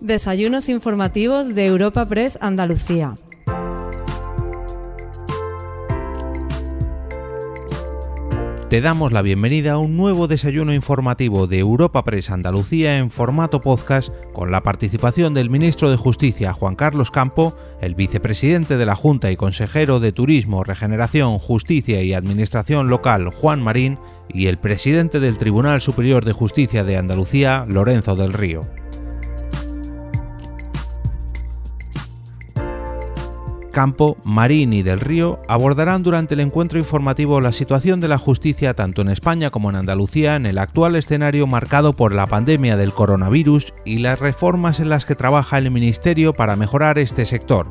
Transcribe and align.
Desayunos 0.00 0.68
informativos 0.68 1.56
de 1.56 1.66
Europa 1.66 2.06
Press 2.06 2.38
Andalucía. 2.40 3.16
Te 8.70 8.80
damos 8.80 9.10
la 9.10 9.22
bienvenida 9.22 9.72
a 9.72 9.78
un 9.78 9.96
nuevo 9.96 10.28
desayuno 10.28 10.72
informativo 10.72 11.48
de 11.48 11.58
Europa 11.58 12.04
Press 12.04 12.30
Andalucía 12.30 12.98
en 12.98 13.10
formato 13.10 13.60
podcast 13.60 14.10
con 14.32 14.52
la 14.52 14.62
participación 14.62 15.34
del 15.34 15.50
ministro 15.50 15.90
de 15.90 15.96
Justicia 15.96 16.52
Juan 16.52 16.76
Carlos 16.76 17.10
Campo, 17.10 17.56
el 17.80 17.96
vicepresidente 17.96 18.76
de 18.76 18.86
la 18.86 18.94
Junta 18.94 19.32
y 19.32 19.36
consejero 19.36 19.98
de 19.98 20.12
Turismo, 20.12 20.62
Regeneración, 20.62 21.40
Justicia 21.40 22.02
y 22.02 22.14
Administración 22.14 22.88
Local 22.88 23.30
Juan 23.30 23.60
Marín 23.60 23.98
y 24.28 24.46
el 24.46 24.58
presidente 24.58 25.18
del 25.18 25.38
Tribunal 25.38 25.80
Superior 25.80 26.24
de 26.24 26.34
Justicia 26.34 26.84
de 26.84 26.98
Andalucía 26.98 27.64
Lorenzo 27.66 28.14
del 28.14 28.32
Río. 28.32 28.77
Campo, 33.78 34.16
Marín 34.24 34.72
y 34.72 34.82
del 34.82 34.98
Río 34.98 35.38
abordarán 35.46 36.02
durante 36.02 36.34
el 36.34 36.40
encuentro 36.40 36.80
informativo 36.80 37.40
la 37.40 37.52
situación 37.52 38.00
de 38.00 38.08
la 38.08 38.18
justicia 38.18 38.74
tanto 38.74 39.02
en 39.02 39.08
España 39.08 39.50
como 39.52 39.70
en 39.70 39.76
Andalucía 39.76 40.34
en 40.34 40.46
el 40.46 40.58
actual 40.58 40.96
escenario 40.96 41.46
marcado 41.46 41.92
por 41.92 42.12
la 42.12 42.26
pandemia 42.26 42.76
del 42.76 42.92
coronavirus 42.92 43.72
y 43.84 43.98
las 43.98 44.18
reformas 44.18 44.80
en 44.80 44.88
las 44.88 45.04
que 45.04 45.14
trabaja 45.14 45.58
el 45.58 45.70
Ministerio 45.70 46.32
para 46.32 46.56
mejorar 46.56 46.98
este 46.98 47.24
sector. 47.24 47.68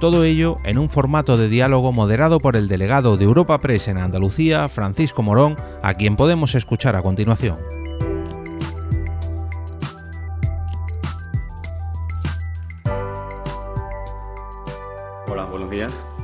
Todo 0.00 0.24
ello 0.24 0.56
en 0.64 0.78
un 0.78 0.88
formato 0.88 1.36
de 1.36 1.48
diálogo 1.48 1.92
moderado 1.92 2.40
por 2.40 2.56
el 2.56 2.66
delegado 2.66 3.16
de 3.16 3.24
Europa 3.24 3.60
Press 3.60 3.86
en 3.86 3.98
Andalucía, 3.98 4.68
Francisco 4.68 5.22
Morón, 5.22 5.54
a 5.80 5.94
quien 5.94 6.16
podemos 6.16 6.56
escuchar 6.56 6.96
a 6.96 7.02
continuación. 7.02 7.77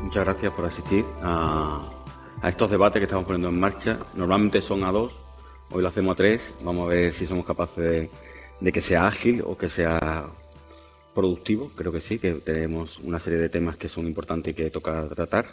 Muchas 0.02 0.24
gracias 0.24 0.52
por 0.52 0.64
asistir 0.64 1.04
a, 1.22 1.90
estos 2.44 2.70
debates 2.70 3.00
que 3.00 3.04
estamos 3.04 3.24
poniendo 3.24 3.48
en 3.48 3.60
marcha. 3.60 3.98
Normalmente 4.14 4.60
son 4.60 4.84
a 4.84 4.90
dos, 4.90 5.14
hoy 5.70 5.82
lo 5.82 5.88
hacemos 5.88 6.14
a 6.14 6.16
tres. 6.16 6.54
Vamos 6.62 6.86
a 6.86 6.88
ver 6.88 7.12
si 7.12 7.26
somos 7.26 7.46
capaces 7.46 8.10
de, 8.60 8.72
que 8.72 8.80
sea 8.80 9.06
ágil 9.06 9.42
o 9.44 9.56
que 9.56 9.70
sea 9.70 10.26
productivo. 11.14 11.70
Creo 11.76 11.92
que 11.92 12.00
sí, 12.00 12.18
que 12.18 12.34
tenemos 12.34 12.98
una 12.98 13.18
serie 13.18 13.38
de 13.38 13.48
temas 13.48 13.76
que 13.76 13.88
son 13.88 14.06
importantes 14.06 14.52
y 14.52 14.54
que 14.54 14.70
toca 14.70 15.06
tratar. 15.08 15.46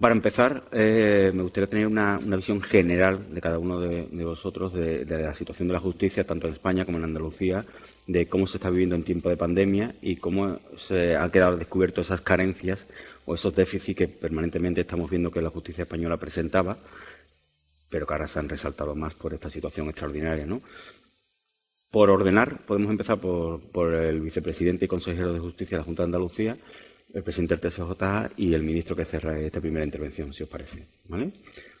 Para 0.00 0.14
empezar, 0.14 0.64
eh, 0.72 1.30
me 1.34 1.42
gustaría 1.42 1.68
tener 1.68 1.86
una, 1.86 2.18
visión 2.18 2.62
general 2.62 3.34
de 3.34 3.40
cada 3.40 3.58
uno 3.58 3.78
de, 3.80 4.24
vosotros 4.24 4.72
de, 4.72 5.04
la 5.04 5.34
situación 5.34 5.68
de 5.68 5.74
la 5.74 5.80
justicia, 5.80 6.24
tanto 6.24 6.48
en 6.48 6.54
España 6.54 6.86
como 6.86 6.96
en 6.98 7.04
Andalucía, 7.04 7.64
de 8.12 8.26
cómo 8.26 8.46
se 8.46 8.56
está 8.56 8.70
viviendo 8.70 8.96
en 8.96 9.04
tiempo 9.04 9.28
de 9.28 9.36
pandemia 9.36 9.94
y 10.02 10.16
cómo 10.16 10.58
se 10.76 11.14
han 11.14 11.30
quedado 11.30 11.56
descubiertos 11.56 12.06
esas 12.06 12.20
carencias 12.20 12.84
o 13.24 13.34
esos 13.34 13.54
déficits 13.54 13.96
que 13.96 14.08
permanentemente 14.08 14.80
estamos 14.80 15.08
viendo 15.08 15.30
que 15.30 15.40
la 15.40 15.50
justicia 15.50 15.82
española 15.82 16.16
presentaba, 16.16 16.76
pero 17.88 18.06
que 18.06 18.14
ahora 18.14 18.26
se 18.26 18.40
han 18.40 18.48
resaltado 18.48 18.96
más 18.96 19.14
por 19.14 19.32
esta 19.32 19.48
situación 19.48 19.88
extraordinaria. 19.88 20.44
¿no? 20.44 20.60
Por 21.92 22.10
ordenar, 22.10 22.66
podemos 22.66 22.90
empezar 22.90 23.18
por, 23.18 23.94
el 23.94 24.20
vicepresidente 24.20 24.86
y 24.86 24.88
consejero 24.88 25.32
de 25.32 25.38
Justicia 25.38 25.76
de 25.76 25.82
la 25.82 25.84
Junta 25.84 26.02
de 26.02 26.06
Andalucía, 26.06 26.58
el 27.14 27.22
presidente 27.22 27.56
del 27.56 27.70
TSJ 27.70 28.32
y 28.36 28.54
el 28.54 28.62
ministro 28.64 28.96
que 28.96 29.04
cierra 29.04 29.38
esta 29.38 29.60
primera 29.60 29.84
intervención, 29.84 30.32
si 30.32 30.42
os 30.42 30.48
parece. 30.48 30.84
¿vale? 31.06 31.30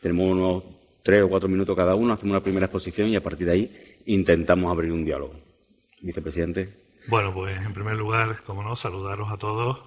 Tenemos 0.00 0.28
unos 0.30 0.62
tres 1.02 1.24
o 1.24 1.28
cuatro 1.28 1.48
minutos 1.48 1.74
cada 1.74 1.96
uno, 1.96 2.12
hacemos 2.12 2.34
una 2.34 2.42
primera 2.42 2.66
exposición 2.66 3.08
y 3.08 3.16
a 3.16 3.20
partir 3.20 3.48
de 3.48 3.52
ahí 3.52 3.96
intentamos 4.06 4.70
abrir 4.70 4.92
un 4.92 5.04
diálogo 5.04 5.49
vicepresidente. 6.00 6.68
Bueno, 7.06 7.32
pues 7.32 7.56
en 7.64 7.72
primer 7.72 7.96
lugar, 7.96 8.42
como 8.44 8.62
no, 8.62 8.76
saludaros 8.76 9.30
a 9.30 9.36
todos. 9.36 9.80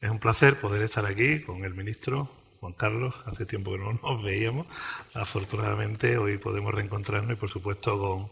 Es 0.00 0.10
un 0.10 0.18
placer 0.18 0.58
poder 0.58 0.82
estar 0.82 1.06
aquí 1.06 1.40
con 1.40 1.64
el 1.64 1.74
ministro 1.74 2.30
Juan 2.60 2.72
Carlos. 2.72 3.14
Hace 3.26 3.46
tiempo 3.46 3.72
que 3.72 3.78
no 3.78 3.92
nos 3.92 4.24
veíamos. 4.24 4.66
Afortunadamente 5.14 6.18
hoy 6.18 6.38
podemos 6.38 6.74
reencontrarnos 6.74 7.32
y, 7.32 7.36
por 7.36 7.50
supuesto, 7.50 7.98
con 7.98 8.30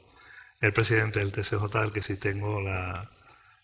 el 0.61 0.73
presidente 0.73 1.21
del 1.21 1.33
TCJ, 1.33 1.77
al 1.77 1.93
que 1.93 2.03
sí 2.03 2.17
tengo 2.17 2.61
la, 2.61 3.11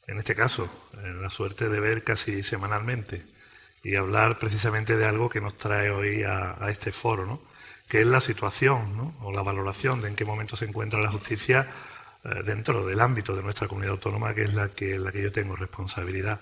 en 0.07 0.19
este 0.19 0.35
caso, 0.35 0.69
eh, 1.03 1.15
la 1.21 1.31
suerte 1.31 1.69
de 1.69 1.81
ver 1.81 2.03
casi 2.03 2.43
semanalmente 2.43 3.23
y 3.83 3.97
hablar 3.97 4.39
precisamente 4.39 4.97
de 4.97 5.07
algo 5.07 5.31
que 5.31 5.41
nos 5.41 5.57
trae 5.57 5.91
hoy 5.91 6.23
a, 6.25 6.63
a 6.63 6.71
este 6.71 6.93
foro, 6.93 7.27
¿no? 7.27 7.41
que 7.89 8.01
es 8.01 8.07
la 8.07 8.21
situación 8.21 8.97
¿no? 8.97 9.15
o 9.21 9.33
la 9.33 9.43
valoración 9.43 10.03
de 10.03 10.09
en 10.09 10.17
qué 10.17 10.25
momento 10.25 10.57
se 10.57 10.67
encuentra 10.67 11.01
la 11.01 11.11
justicia 11.11 11.69
dentro 12.45 12.87
del 12.87 13.01
ámbito 13.01 13.35
de 13.35 13.43
nuestra 13.43 13.67
comunidad 13.67 13.93
autónoma, 13.93 14.35
que 14.35 14.43
es 14.43 14.55
la 14.55 14.69
que, 14.69 14.99
la 14.99 15.11
que 15.11 15.23
yo 15.23 15.33
tengo 15.33 15.57
responsabilidad. 15.57 16.41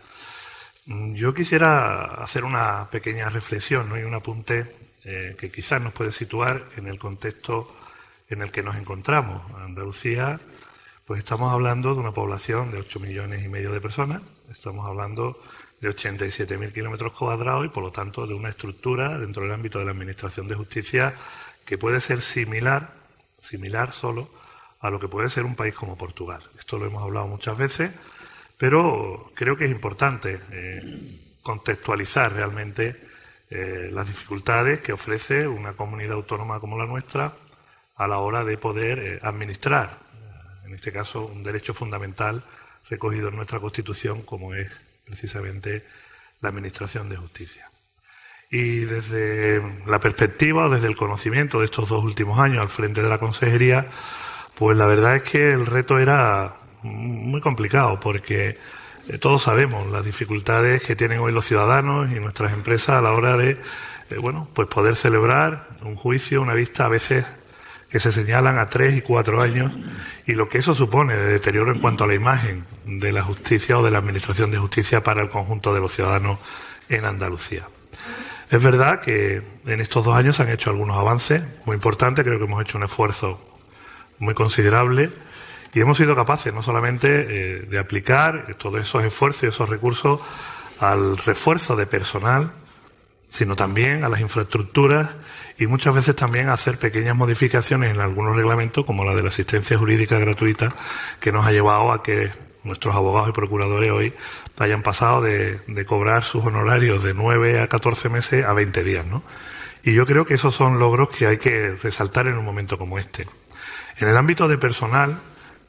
Mm, 0.86 1.14
yo 1.14 1.34
quisiera 1.34 2.14
hacer 2.22 2.44
una 2.44 2.88
pequeña 2.90 3.28
reflexión 3.28 3.88
¿no? 3.88 3.98
y 3.98 4.02
un 4.02 4.14
apunte 4.14 4.74
eh, 5.04 5.36
que 5.38 5.50
quizás 5.50 5.82
nos 5.82 5.92
puede 5.92 6.12
situar 6.12 6.64
en 6.76 6.88
el 6.88 6.98
contexto 6.98 7.76
en 8.28 8.42
el 8.42 8.50
que 8.50 8.62
nos 8.62 8.76
encontramos. 8.76 9.42
Andalucía, 9.60 10.40
pues 11.04 11.18
estamos 11.18 11.52
hablando 11.52 11.94
de 11.94 12.00
una 12.00 12.12
población 12.12 12.70
de 12.70 12.78
8 12.78 13.00
millones 13.00 13.44
y 13.44 13.48
medio 13.48 13.72
de 13.72 13.80
personas, 13.80 14.22
estamos 14.50 14.86
hablando 14.86 15.40
de 15.80 15.90
87.000 15.90 16.72
kilómetros 16.72 17.12
cuadrados 17.12 17.66
y, 17.66 17.68
por 17.68 17.84
lo 17.84 17.92
tanto, 17.92 18.26
de 18.26 18.34
una 18.34 18.48
estructura 18.48 19.18
dentro 19.18 19.42
del 19.42 19.52
ámbito 19.52 19.78
de 19.78 19.84
la 19.84 19.92
Administración 19.92 20.48
de 20.48 20.56
Justicia 20.56 21.14
que 21.64 21.78
puede 21.78 22.00
ser 22.00 22.22
similar, 22.22 22.94
similar 23.40 23.92
solo 23.92 24.28
a 24.80 24.90
lo 24.90 25.00
que 25.00 25.08
puede 25.08 25.28
ser 25.28 25.44
un 25.44 25.56
país 25.56 25.74
como 25.74 25.96
Portugal. 25.96 26.40
Esto 26.58 26.78
lo 26.78 26.86
hemos 26.86 27.02
hablado 27.02 27.26
muchas 27.26 27.56
veces, 27.56 27.92
pero 28.56 29.30
creo 29.34 29.56
que 29.56 29.64
es 29.64 29.70
importante 29.70 30.40
eh, 30.50 31.20
contextualizar 31.42 32.32
realmente 32.32 33.08
eh, 33.50 33.88
las 33.92 34.06
dificultades 34.06 34.80
que 34.80 34.92
ofrece 34.92 35.48
una 35.48 35.72
comunidad 35.72 36.12
autónoma 36.12 36.60
como 36.60 36.78
la 36.78 36.86
nuestra 36.86 37.32
a 37.96 38.06
la 38.06 38.18
hora 38.18 38.44
de 38.44 38.58
poder 38.58 38.98
eh, 38.98 39.20
administrar, 39.22 39.98
en 40.64 40.74
este 40.74 40.92
caso, 40.92 41.24
un 41.24 41.42
derecho 41.42 41.72
fundamental 41.72 42.44
recogido 42.90 43.28
en 43.28 43.36
nuestra 43.36 43.58
Constitución 43.58 44.22
como 44.22 44.54
es 44.54 44.70
precisamente 45.04 45.84
la 46.40 46.50
Administración 46.50 47.08
de 47.08 47.16
Justicia. 47.16 47.70
Y 48.50 48.80
desde 48.80 49.62
la 49.86 49.98
perspectiva 49.98 50.68
desde 50.68 50.86
el 50.86 50.96
conocimiento 50.96 51.58
de 51.58 51.66
estos 51.66 51.88
dos 51.88 52.04
últimos 52.04 52.38
años 52.38 52.60
al 52.60 52.68
frente 52.68 53.02
de 53.02 53.08
la 53.08 53.18
Consejería, 53.18 53.88
pues 54.58 54.76
la 54.76 54.86
verdad 54.86 55.16
es 55.16 55.22
que 55.22 55.52
el 55.52 55.66
reto 55.66 55.98
era 55.98 56.56
muy 56.82 57.40
complicado 57.40 58.00
porque 58.00 58.58
eh, 59.08 59.18
todos 59.18 59.42
sabemos 59.42 59.86
las 59.92 60.04
dificultades 60.04 60.82
que 60.82 60.96
tienen 60.96 61.20
hoy 61.20 61.32
los 61.32 61.44
ciudadanos 61.44 62.10
y 62.10 62.16
nuestras 62.16 62.52
empresas 62.52 62.96
a 62.96 63.00
la 63.00 63.12
hora 63.12 63.36
de, 63.36 63.50
eh, 63.50 64.16
bueno, 64.20 64.48
pues 64.54 64.66
poder 64.66 64.96
celebrar 64.96 65.68
un 65.82 65.94
juicio, 65.94 66.42
una 66.42 66.54
vista 66.54 66.86
a 66.86 66.88
veces 66.88 67.24
que 67.88 68.00
se 68.00 68.10
señalan 68.10 68.58
a 68.58 68.66
tres 68.66 68.96
y 68.96 69.00
cuatro 69.00 69.40
años 69.40 69.72
y 70.26 70.32
lo 70.32 70.48
que 70.48 70.58
eso 70.58 70.74
supone 70.74 71.14
de 71.14 71.32
deterioro 71.32 71.72
en 71.72 71.78
cuanto 71.78 72.04
a 72.04 72.06
la 72.08 72.14
imagen 72.14 72.64
de 72.84 73.12
la 73.12 73.22
justicia 73.22 73.78
o 73.78 73.84
de 73.84 73.92
la 73.92 73.98
administración 73.98 74.50
de 74.50 74.58
justicia 74.58 75.02
para 75.02 75.22
el 75.22 75.30
conjunto 75.30 75.72
de 75.72 75.80
los 75.80 75.92
ciudadanos 75.92 76.38
en 76.88 77.04
Andalucía. 77.04 77.62
Es 78.50 78.62
verdad 78.62 79.00
que 79.00 79.40
en 79.66 79.80
estos 79.80 80.04
dos 80.04 80.16
años 80.16 80.36
se 80.36 80.42
han 80.42 80.50
hecho 80.50 80.70
algunos 80.70 80.96
avances 80.96 81.42
muy 81.64 81.74
importantes, 81.74 82.24
creo 82.24 82.38
que 82.38 82.44
hemos 82.44 82.60
hecho 82.60 82.76
un 82.76 82.84
esfuerzo 82.84 83.47
muy 84.18 84.34
considerable 84.34 85.10
y 85.74 85.80
hemos 85.80 85.98
sido 85.98 86.16
capaces 86.16 86.52
no 86.52 86.62
solamente 86.62 87.08
eh, 87.08 87.60
de 87.68 87.78
aplicar 87.78 88.54
todos 88.56 88.80
esos 88.80 89.04
esfuerzos 89.04 89.42
y 89.44 89.46
esos 89.46 89.68
recursos 89.68 90.20
al 90.80 91.16
refuerzo 91.18 91.76
de 91.76 91.86
personal, 91.86 92.52
sino 93.28 93.56
también 93.56 94.04
a 94.04 94.08
las 94.08 94.20
infraestructuras 94.20 95.10
y 95.58 95.66
muchas 95.66 95.94
veces 95.94 96.16
también 96.16 96.48
a 96.48 96.54
hacer 96.54 96.78
pequeñas 96.78 97.16
modificaciones 97.16 97.94
en 97.94 98.00
algunos 98.00 98.36
reglamentos, 98.36 98.84
como 98.86 99.04
la 99.04 99.14
de 99.14 99.22
la 99.22 99.28
asistencia 99.28 99.76
jurídica 99.76 100.18
gratuita, 100.18 100.68
que 101.20 101.32
nos 101.32 101.44
ha 101.44 101.52
llevado 101.52 101.92
a 101.92 102.02
que 102.02 102.30
nuestros 102.64 102.94
abogados 102.94 103.30
y 103.30 103.32
procuradores 103.32 103.90
hoy 103.90 104.14
hayan 104.58 104.82
pasado 104.82 105.20
de, 105.20 105.60
de 105.66 105.84
cobrar 105.84 106.22
sus 106.22 106.44
honorarios 106.44 107.02
de 107.02 107.14
9 107.14 107.60
a 107.60 107.68
14 107.68 108.08
meses 108.08 108.44
a 108.44 108.52
20 108.52 108.84
días. 108.84 109.06
¿no? 109.06 109.22
Y 109.82 109.94
yo 109.94 110.06
creo 110.06 110.24
que 110.24 110.34
esos 110.34 110.54
son 110.54 110.78
logros 110.78 111.10
que 111.10 111.26
hay 111.26 111.38
que 111.38 111.70
resaltar 111.82 112.26
en 112.26 112.38
un 112.38 112.44
momento 112.44 112.78
como 112.78 112.98
este. 112.98 113.26
En 114.00 114.06
el 114.06 114.16
ámbito 114.16 114.46
de 114.46 114.58
personal, 114.58 115.18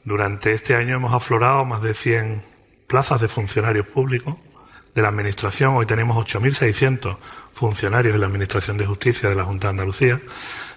durante 0.04 0.52
este 0.52 0.76
año 0.76 0.94
hemos 0.94 1.12
aflorado 1.12 1.64
más 1.64 1.82
de 1.82 1.94
100 1.94 2.42
plazas 2.86 3.20
de 3.20 3.26
funcionarios 3.26 3.88
públicos 3.88 4.36
de 4.94 5.02
la 5.02 5.08
Administración. 5.08 5.74
Hoy 5.74 5.84
tenemos 5.84 6.16
8.600 6.16 7.16
funcionarios 7.52 8.14
en 8.14 8.20
la 8.20 8.28
Administración 8.28 8.76
de 8.76 8.86
Justicia 8.86 9.28
de 9.28 9.34
la 9.34 9.44
Junta 9.44 9.66
de 9.66 9.70
Andalucía. 9.70 10.20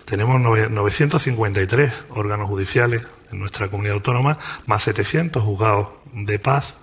Tenemos 0.06 0.42
953 0.42 2.06
órganos 2.10 2.50
judiciales 2.50 3.04
en 3.32 3.40
nuestra 3.40 3.68
comunidad 3.68 3.98
autónoma, 3.98 4.40
más 4.66 4.82
700 4.82 5.44
juzgados 5.44 5.90
de 6.12 6.40
paz. 6.40 6.76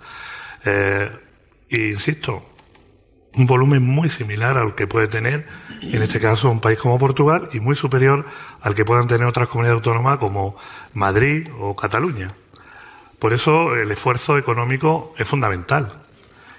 Eh, 0.63 1.11
e 1.69 1.89
insisto, 1.89 2.50
un 3.35 3.47
volumen 3.47 3.83
muy 3.83 4.09
similar 4.09 4.57
al 4.57 4.75
que 4.75 4.87
puede 4.87 5.07
tener, 5.07 5.45
en 5.81 6.01
este 6.01 6.19
caso, 6.19 6.49
un 6.49 6.59
país 6.59 6.77
como 6.77 6.99
Portugal 6.99 7.49
y 7.53 7.59
muy 7.59 7.75
superior 7.75 8.25
al 8.61 8.75
que 8.75 8.85
puedan 8.85 9.07
tener 9.07 9.25
otras 9.25 9.47
comunidades 9.47 9.79
autónomas 9.79 10.19
como 10.19 10.55
Madrid 10.93 11.47
o 11.59 11.75
Cataluña. 11.75 12.33
Por 13.19 13.33
eso 13.33 13.75
el 13.75 13.91
esfuerzo 13.91 14.37
económico 14.37 15.13
es 15.17 15.27
fundamental. 15.27 15.93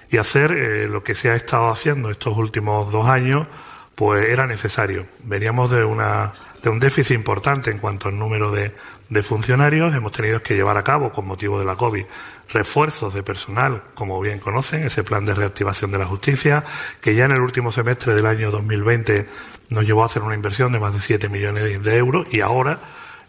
Y 0.09 0.17
hacer 0.17 0.51
eh, 0.51 0.87
lo 0.87 1.03
que 1.03 1.15
se 1.15 1.29
ha 1.29 1.35
estado 1.35 1.69
haciendo 1.69 2.09
estos 2.09 2.37
últimos 2.37 2.91
dos 2.91 3.07
años, 3.07 3.47
pues 3.95 4.27
era 4.29 4.47
necesario. 4.47 5.05
Veníamos 5.23 5.71
de, 5.71 5.83
una, 5.83 6.33
de 6.63 6.69
un 6.69 6.79
déficit 6.79 7.15
importante 7.15 7.69
en 7.69 7.77
cuanto 7.77 8.07
al 8.07 8.17
número 8.17 8.49
de, 8.49 8.71
de 9.09 9.21
funcionarios. 9.21 9.93
Hemos 9.93 10.13
tenido 10.13 10.41
que 10.41 10.55
llevar 10.55 10.77
a 10.77 10.83
cabo, 10.83 11.11
con 11.11 11.27
motivo 11.27 11.59
de 11.59 11.65
la 11.65 11.75
COVID, 11.75 12.05
refuerzos 12.53 13.13
de 13.13 13.21
personal, 13.21 13.83
como 13.93 14.19
bien 14.21 14.39
conocen, 14.39 14.83
ese 14.83 15.03
plan 15.03 15.25
de 15.25 15.33
reactivación 15.33 15.91
de 15.91 15.97
la 15.97 16.05
justicia, 16.05 16.63
que 17.01 17.15
ya 17.15 17.25
en 17.25 17.31
el 17.31 17.41
último 17.41 17.71
semestre 17.71 18.15
del 18.15 18.25
año 18.25 18.49
2020 18.49 19.27
nos 19.69 19.85
llevó 19.85 20.03
a 20.03 20.05
hacer 20.05 20.21
una 20.21 20.35
inversión 20.35 20.71
de 20.71 20.79
más 20.79 20.93
de 20.93 21.01
7 21.01 21.27
millones 21.29 21.83
de 21.83 21.97
euros 21.97 22.27
y 22.31 22.39
ahora 22.39 22.79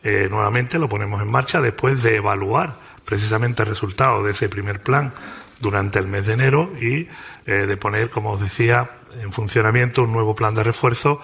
eh, 0.05 0.29
nuevamente 0.31 0.79
lo 0.79 0.89
ponemos 0.89 1.21
en 1.21 1.31
marcha 1.31 1.61
después 1.61 2.03
de 2.03 2.17
evaluar 2.17 2.75
precisamente 3.05 3.63
el 3.63 3.69
resultado 3.69 4.23
de 4.23 4.33
ese 4.33 4.49
primer 4.49 4.81
plan 4.81 5.13
durante 5.61 5.99
el 5.99 6.07
mes 6.07 6.27
de 6.27 6.35
enero 6.35 6.73
y 6.81 7.09
eh, 7.47 7.67
de 7.67 7.77
poner, 7.77 8.11
como 8.11 8.33
os 8.33 8.41
decía, 8.41 8.91
en 9.21 9.33
funcionamiento 9.33 10.03
un 10.03 10.13
nuevo 10.13 10.35
plan 10.35 10.55
de 10.55 10.63
refuerzo 10.63 11.21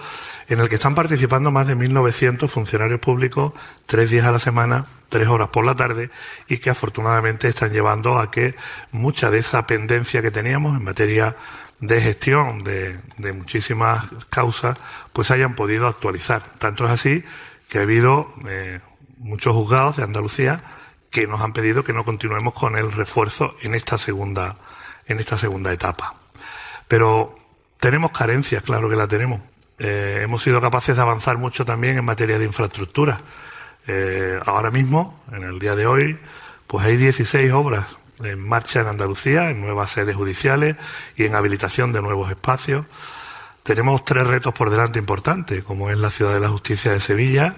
en 0.47 0.59
el 0.59 0.69
que 0.69 0.75
están 0.75 0.95
participando 0.95 1.51
más 1.51 1.67
de 1.67 1.75
1.900 1.75 2.47
funcionarios 2.47 2.99
públicos, 2.99 3.53
tres 3.85 4.09
días 4.09 4.25
a 4.25 4.31
la 4.31 4.39
semana, 4.39 4.85
tres 5.09 5.27
horas 5.27 5.49
por 5.49 5.65
la 5.65 5.75
tarde, 5.75 6.09
y 6.47 6.57
que 6.57 6.69
afortunadamente 6.69 7.47
están 7.47 7.71
llevando 7.71 8.17
a 8.17 8.31
que 8.31 8.55
mucha 8.91 9.29
de 9.29 9.39
esa 9.39 9.65
pendencia 9.67 10.21
que 10.21 10.31
teníamos 10.31 10.77
en 10.77 10.83
materia 10.83 11.35
de 11.79 11.99
gestión 11.99 12.63
de, 12.63 12.99
muchísimas 13.33 14.05
causas, 14.29 14.77
pues 15.13 15.31
hayan 15.31 15.55
podido 15.55 15.87
actualizar. 15.87 16.43
Tanto 16.59 16.85
es 16.85 16.91
así 16.91 17.23
que 17.69 17.79
ha 17.79 17.81
habido 17.81 18.33
eh, 18.47 18.79
muchos 19.17 19.55
juzgados 19.55 19.97
de 19.97 20.03
Andalucía 20.03 20.61
que 21.11 21.27
nos 21.27 21.41
han 21.41 21.53
pedido 21.53 21.83
que 21.83 21.93
no 21.93 22.05
continuemos 22.05 22.53
con 22.53 22.77
el 22.77 22.91
refuerzo 22.91 23.55
en 23.61 23.75
esta 23.75 23.97
segunda, 23.97 24.55
en 25.05 25.19
esta 25.19 25.37
segunda 25.37 25.71
etapa. 25.71 26.15
Pero 26.87 27.35
tenemos 27.79 28.11
carencias, 28.11 28.63
claro 28.63 28.89
que 28.89 28.95
la 28.95 29.07
tenemos. 29.07 29.41
Eh, 29.77 30.21
hemos 30.23 30.41
sido 30.41 30.61
capaces 30.61 30.95
de 30.95 31.01
avanzar 31.01 31.37
mucho 31.37 31.65
también 31.65 31.97
en 31.97 32.05
materia 32.05 32.39
de 32.39 32.45
infraestructura. 32.45 33.19
Eh, 33.87 34.39
ahora 34.45 34.71
mismo, 34.71 35.21
en 35.31 35.43
el 35.43 35.59
día 35.59 35.75
de 35.75 35.85
hoy, 35.85 36.17
pues 36.67 36.85
hay 36.85 36.97
16 36.97 37.51
obras 37.51 37.85
en 38.23 38.39
marcha 38.39 38.81
en 38.81 38.87
Andalucía, 38.87 39.49
en 39.49 39.61
nuevas 39.61 39.89
sedes 39.89 40.15
judiciales 40.15 40.77
y 41.15 41.25
en 41.25 41.35
habilitación 41.35 41.91
de 41.91 42.01
nuevos 42.01 42.29
espacios. 42.29 42.85
Tenemos 43.63 44.05
tres 44.05 44.27
retos 44.27 44.53
por 44.53 44.69
delante 44.69 44.99
importantes, 44.99 45.63
como 45.63 45.89
es 45.89 45.97
la 45.97 46.09
Ciudad 46.09 46.33
de 46.33 46.39
la 46.39 46.49
Justicia 46.49 46.91
de 46.91 46.99
Sevilla, 46.99 47.55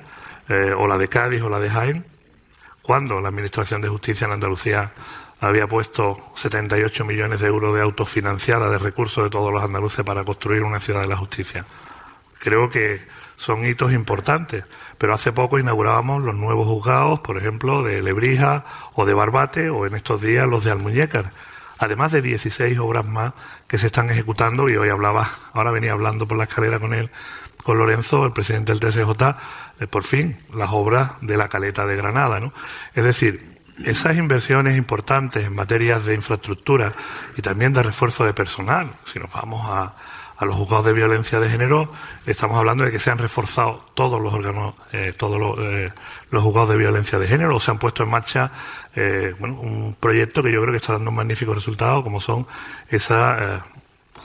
eh, 0.50 0.74
o 0.76 0.88
la 0.88 0.98
de 0.98 1.08
Cádiz 1.08 1.42
o 1.42 1.50
la 1.50 1.60
de 1.60 1.70
Jaén, 1.70 2.06
cuando 2.84 3.20
la 3.22 3.30
Administración 3.30 3.82
de 3.82 3.88
Justicia 3.88 4.26
en 4.26 4.34
Andalucía 4.34 4.92
había 5.40 5.68
puesto 5.68 6.18
78 6.36 7.06
millones 7.06 7.40
de 7.40 7.48
euros 7.48 7.74
de 7.74 7.82
autofinanciada 7.82 8.70
de 8.70 8.78
recursos 8.78 9.24
de 9.24 9.30
todos 9.30 9.52
los 9.52 9.64
andaluces 9.64 10.06
para 10.06 10.24
construir 10.24 10.64
una 10.64 10.80
ciudad 10.80 11.02
de 11.02 11.08
la 11.08 11.16
justicia. 11.16 11.66
Creo 12.40 12.70
que 12.70 13.02
son 13.38 13.66
hitos 13.66 13.92
importantes, 13.94 14.66
pero 14.98 15.14
hace 15.14 15.32
poco 15.32 15.60
inaugurábamos 15.60 16.24
los 16.24 16.36
nuevos 16.36 16.68
juzgados, 16.68 17.22
por 17.22 17.38
ejemplo, 17.38 17.84
de 17.84 18.02
Lebrija 18.02 18.66
o 18.94 19.06
de 19.06 19.14
Barbate, 19.14 19.70
o 19.70 19.86
en 19.86 19.96
estos 19.96 20.22
días 20.22 20.48
los 20.48 20.66
de 20.66 20.72
Almuñécar, 20.72 21.32
además 21.80 22.12
de 22.12 22.22
16 22.22 22.78
obras 22.80 23.06
más 23.06 23.34
que 23.68 23.78
se 23.78 23.88
están 23.88 24.10
ejecutando, 24.10 24.70
y 24.70 24.76
hoy 24.76 24.90
hablaba, 24.90 25.30
ahora 25.54 25.72
venía 25.72 25.94
hablando 25.94 26.28
por 26.28 26.38
la 26.38 26.44
escalera 26.44 26.80
con 26.80 26.94
él, 26.94 27.10
con 27.64 27.78
Lorenzo, 27.78 28.26
el 28.26 28.34
presidente 28.34 28.74
del 28.74 28.80
TSJ, 28.80 29.36
por 29.88 30.04
fin, 30.04 30.38
las 30.54 30.70
obras 30.72 31.14
de 31.22 31.38
la 31.38 31.50
caleta 31.50 31.86
de 31.86 31.96
Granada. 31.96 32.52
Es 32.96 33.04
decir, 33.04 33.54
esas 33.86 34.18
inversiones 34.18 34.78
importantes 34.78 35.46
en 35.46 35.56
materias 35.56 36.06
de 36.06 36.14
infraestructura 36.14 36.94
y 37.36 37.42
también 37.42 37.74
de 37.74 37.84
refuerzo 37.84 38.26
de 38.26 38.34
personal, 38.34 38.92
si 39.06 39.20
nos 39.20 39.32
vamos 39.32 39.66
a, 39.68 39.96
a 40.38 40.46
los 40.46 40.56
juzgados 40.56 40.86
de 40.86 40.94
violencia 40.94 41.40
de 41.40 41.50
género, 41.50 41.92
estamos 42.26 42.58
hablando 42.58 42.84
de 42.84 42.92
que 42.92 43.00
se 43.00 43.12
han 43.12 43.18
reforzado 43.18 43.86
todos 43.94 44.22
los 44.22 44.34
órganos, 44.34 44.76
eh, 44.92 45.14
todos 45.16 45.40
los, 45.40 45.58
eh, 45.60 45.92
los, 46.32 46.44
juzgados 46.44 46.70
de 46.70 46.78
violencia 46.78 47.20
de 47.20 47.28
género, 47.28 47.56
o 47.56 47.60
se 47.60 47.72
han 47.72 47.80
puesto 47.80 48.04
en 48.04 48.10
marcha 48.10 48.52
eh, 48.96 49.34
un 49.40 49.96
proyecto 50.00 50.44
que 50.44 50.52
yo 50.52 50.62
creo 50.62 50.72
que 50.72 50.78
está 50.78 50.94
dando 50.94 51.12
un 51.12 51.16
magnífico 51.16 51.54
resultado, 51.54 52.04
como 52.04 52.20
son 52.20 52.46
esa, 52.90 53.66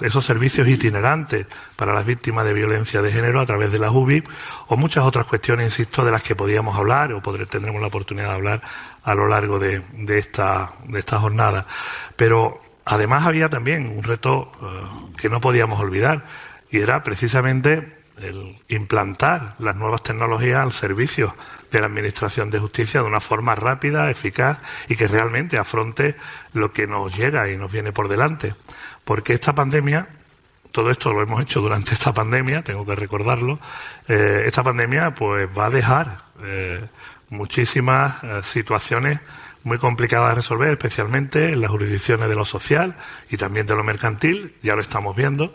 esos 0.01 0.25
servicios 0.25 0.69
itinerantes 0.69 1.47
para 1.77 1.93
las 1.93 2.07
víctimas 2.07 2.45
de 2.45 2.55
violencia 2.55 3.03
de 3.03 3.13
género 3.13 3.41
a 3.41 3.47
través 3.47 3.73
de 3.73 3.79
la 3.79 3.91
UBI, 3.91 4.23
o 4.69 4.77
muchas 4.77 5.05
otras 5.05 5.27
cuestiones, 5.27 5.67
insisto, 5.67 6.05
de 6.05 6.11
las 6.11 6.23
que 6.23 6.37
podíamos 6.37 6.77
hablar 6.77 7.13
o 7.13 7.21
tendremos 7.47 7.81
la 7.81 7.89
oportunidad 7.89 8.29
de 8.29 8.35
hablar 8.35 8.63
a 9.03 9.15
lo 9.15 9.29
largo 9.29 9.59
de, 9.59 9.83
de, 9.93 10.19
esta, 10.19 10.73
de 10.87 10.99
esta 10.99 11.19
jornada. 11.19 11.67
Pero 12.17 12.61
además 12.85 13.27
había 13.27 13.49
también 13.49 13.87
un 13.89 14.03
reto 14.03 14.53
eh, 14.63 15.17
que 15.17 15.29
no 15.29 15.41
podíamos 15.41 15.81
olvidar 15.81 16.27
y 16.71 16.79
era 16.79 17.03
precisamente 17.03 17.99
el 18.21 18.59
implantar 18.69 19.55
las 19.59 19.77
nuevas 19.77 20.03
tecnologías 20.03 20.63
al 20.63 20.73
servicio 20.73 21.35
de 21.71 21.81
la 21.81 21.87
Administración 21.87 22.51
de 22.51 22.59
Justicia 22.59 23.01
de 23.01 23.07
una 23.07 23.21
forma 23.21 23.55
rápida, 23.55 24.11
eficaz 24.11 24.59
y 24.89 24.97
que 24.97 25.07
realmente 25.07 25.59
afronte 25.59 26.17
lo 26.53 26.73
que 26.73 26.87
nos 26.87 27.17
llega 27.17 27.51
y 27.51 27.57
nos 27.57 27.71
viene 27.71 27.93
por 27.93 28.09
delante. 28.09 28.55
Porque 29.09 29.33
esta 29.33 29.55
pandemia, 29.55 30.07
todo 30.71 30.91
esto 30.91 31.15
lo 31.15 31.23
hemos 31.23 31.41
hecho 31.41 31.63
durante 31.63 31.95
esta 31.95 32.13
pandemia, 32.13 32.61
tengo 32.61 32.85
que 32.85 32.95
recordarlo, 32.95 33.59
eh, 34.07 34.43
esta 34.45 34.63
pandemia 34.63 35.15
pues 35.15 35.49
va 35.49 35.65
a 35.65 35.71
dejar 35.71 36.25
eh, 36.43 36.85
muchísimas 37.31 38.23
eh, 38.23 38.41
situaciones 38.43 39.21
muy 39.65 39.79
complicadas 39.79 40.29
de 40.29 40.35
resolver, 40.35 40.73
especialmente 40.73 41.53
en 41.55 41.63
las 41.63 41.71
jurisdicciones 41.71 42.29
de 42.29 42.35
lo 42.35 42.45
social 42.45 42.97
y 43.31 43.39
también 43.39 43.65
de 43.65 43.77
lo 43.77 43.83
mercantil, 43.83 44.57
ya 44.63 44.75
lo 44.75 44.83
estamos 44.83 45.17
viendo, 45.17 45.55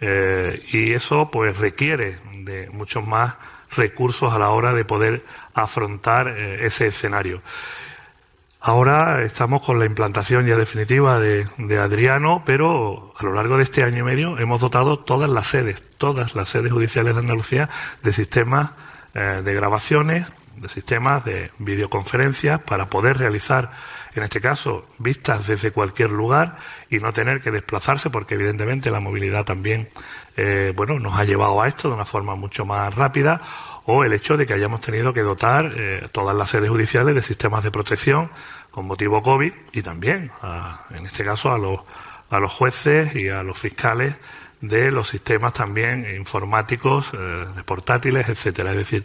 y 0.00 0.92
eso 0.92 1.30
pues 1.32 1.58
requiere 1.58 2.18
de 2.44 2.70
muchos 2.70 3.04
más 3.04 3.34
recursos 3.76 4.32
a 4.32 4.38
la 4.38 4.50
hora 4.50 4.72
de 4.72 4.84
poder 4.84 5.24
afrontar 5.52 6.28
ese 6.28 6.86
escenario. 6.86 7.42
Ahora 8.66 9.22
estamos 9.24 9.60
con 9.60 9.78
la 9.78 9.84
implantación 9.84 10.46
ya 10.46 10.56
definitiva 10.56 11.18
de, 11.18 11.46
Adriano, 11.78 12.44
pero 12.46 13.12
a 13.18 13.22
lo 13.22 13.34
largo 13.34 13.58
de 13.58 13.62
este 13.62 13.82
año 13.82 13.98
y 13.98 14.02
medio 14.02 14.38
hemos 14.38 14.62
dotado 14.62 14.98
todas 14.98 15.28
las 15.28 15.48
sedes, 15.48 15.82
todas 15.98 16.34
las 16.34 16.48
sedes 16.48 16.72
judiciales 16.72 17.14
de 17.14 17.20
Andalucía 17.20 17.68
de 18.02 18.14
sistemas 18.14 18.70
de 19.12 19.54
grabaciones, 19.54 20.26
de 20.56 20.70
sistemas 20.70 21.26
de 21.26 21.50
videoconferencias 21.58 22.62
para 22.62 22.86
poder 22.86 23.18
realizar, 23.18 23.70
en 24.14 24.22
este 24.22 24.40
caso, 24.40 24.86
vistas 24.96 25.46
desde 25.46 25.70
cualquier 25.70 26.10
lugar 26.10 26.56
y 26.88 27.00
no 27.00 27.12
tener 27.12 27.42
que 27.42 27.50
desplazarse, 27.50 28.08
porque 28.08 28.34
evidentemente 28.34 28.90
la 28.90 29.00
movilidad 29.00 29.44
también, 29.44 29.90
eh, 30.38 30.72
bueno, 30.74 30.98
nos 30.98 31.18
ha 31.18 31.24
llevado 31.24 31.60
a 31.60 31.68
esto 31.68 31.88
de 31.88 31.96
una 31.96 32.06
forma 32.06 32.34
mucho 32.34 32.64
más 32.64 32.94
rápida, 32.94 33.42
o 33.86 34.04
el 34.04 34.12
hecho 34.12 34.36
de 34.36 34.46
que 34.46 34.54
hayamos 34.54 34.80
tenido 34.80 35.12
que 35.12 35.20
dotar 35.20 35.72
eh, 35.76 36.08
todas 36.12 36.34
las 36.34 36.50
sedes 36.50 36.70
judiciales 36.70 37.14
de 37.14 37.22
sistemas 37.22 37.64
de 37.64 37.70
protección 37.70 38.30
con 38.70 38.86
motivo 38.86 39.22
COVID 39.22 39.52
y 39.72 39.82
también, 39.82 40.32
en 40.90 41.06
este 41.06 41.24
caso, 41.24 41.52
a 41.52 41.58
los, 41.58 42.52
jueces 42.52 43.14
y 43.14 43.28
a 43.28 43.42
los 43.44 43.56
fiscales 43.56 44.16
de 44.60 44.90
los 44.90 45.06
sistemas 45.06 45.52
también 45.52 46.04
informáticos, 46.16 47.12
eh, 47.12 47.46
portátiles, 47.64 48.28
etcétera. 48.28 48.72
Es 48.72 48.78
decir, 48.78 49.04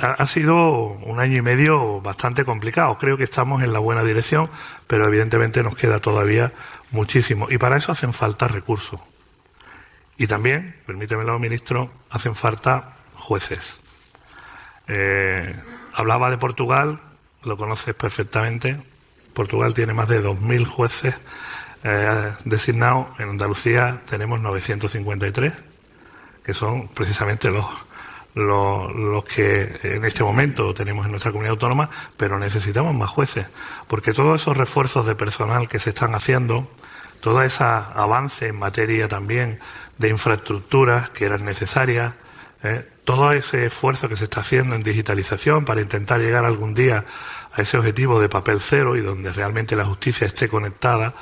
ha, 0.00 0.24
sido 0.24 0.76
un 0.80 1.20
año 1.20 1.36
y 1.36 1.42
medio 1.42 2.00
bastante 2.00 2.44
complicado. 2.44 2.96
Creo 2.96 3.16
que 3.16 3.24
estamos 3.24 3.62
en 3.62 3.72
la 3.72 3.80
buena 3.80 4.02
dirección, 4.02 4.48
pero 4.86 5.06
evidentemente 5.06 5.62
nos 5.62 5.76
queda 5.76 5.98
todavía 5.98 6.52
muchísimo. 6.90 7.48
Y 7.50 7.58
para 7.58 7.76
eso 7.76 7.92
hacen 7.92 8.12
falta 8.12 8.48
recursos. 8.48 9.00
Y 10.16 10.26
también, 10.26 10.76
permítemelo, 10.86 11.38
ministro, 11.38 11.90
hacen 12.10 12.34
falta 12.34 12.96
jueces. 13.14 13.79
Eh, 14.92 15.54
hablaba 15.94 16.30
de 16.30 16.38
Portugal, 16.38 16.98
lo 17.44 17.56
conoces 17.56 17.94
perfectamente. 17.94 18.76
Portugal 19.34 19.72
tiene 19.72 19.94
más 19.94 20.08
de 20.08 20.20
2.000 20.20 20.66
jueces 20.66 21.14
eh, 21.84 22.32
designados. 22.44 23.06
En 23.20 23.30
Andalucía 23.30 24.00
tenemos 24.10 24.40
953, 24.40 25.52
que 26.44 26.54
son 26.54 26.88
precisamente 26.88 27.50
los 27.50 27.66
los, 28.34 29.24
que 29.24 29.80
en 29.82 30.04
este 30.04 30.22
momento 30.22 30.72
tenemos 30.74 31.04
en 31.04 31.10
nuestra 31.10 31.32
comunidad 31.32 31.52
autónoma, 31.52 31.90
pero 32.16 32.38
necesitamos 32.38 32.94
más 32.94 33.10
jueces, 33.10 33.46
porque 33.88 34.12
todos 34.12 34.40
esos 34.40 34.56
refuerzos 34.56 35.06
de 35.06 35.14
personal 35.14 35.68
que 35.68 35.78
se 35.78 35.90
están 35.90 36.14
haciendo, 36.14 36.70
todo 37.20 37.42
ese 37.42 37.64
avance 37.64 38.48
en 38.48 38.58
materia 38.58 39.08
también 39.08 39.58
de 39.98 40.08
infraestructuras 40.08 41.10
que 41.10 41.26
eran 41.26 41.44
necesarias, 41.44 42.14
¿eh? 42.62 42.86
todo 43.04 43.32
ese 43.32 43.66
esfuerzo 43.66 44.08
que 44.08 44.16
se 44.16 44.24
está 44.24 44.40
haciendo 44.40 44.74
en 44.74 44.82
digitalización 44.82 45.64
para 45.64 45.80
intentar 45.80 46.20
llegar 46.20 46.44
algún 46.44 46.74
día 46.74 47.04
a 47.52 47.62
ese 47.62 47.78
objetivo 47.78 48.20
de 48.20 48.28
papel 48.28 48.60
cero 48.60 48.96
y 48.96 49.00
donde 49.00 49.32
realmente 49.32 49.76
la 49.76 49.84
justicia 49.84 50.26
esté 50.26 50.48
conectada, 50.48 51.14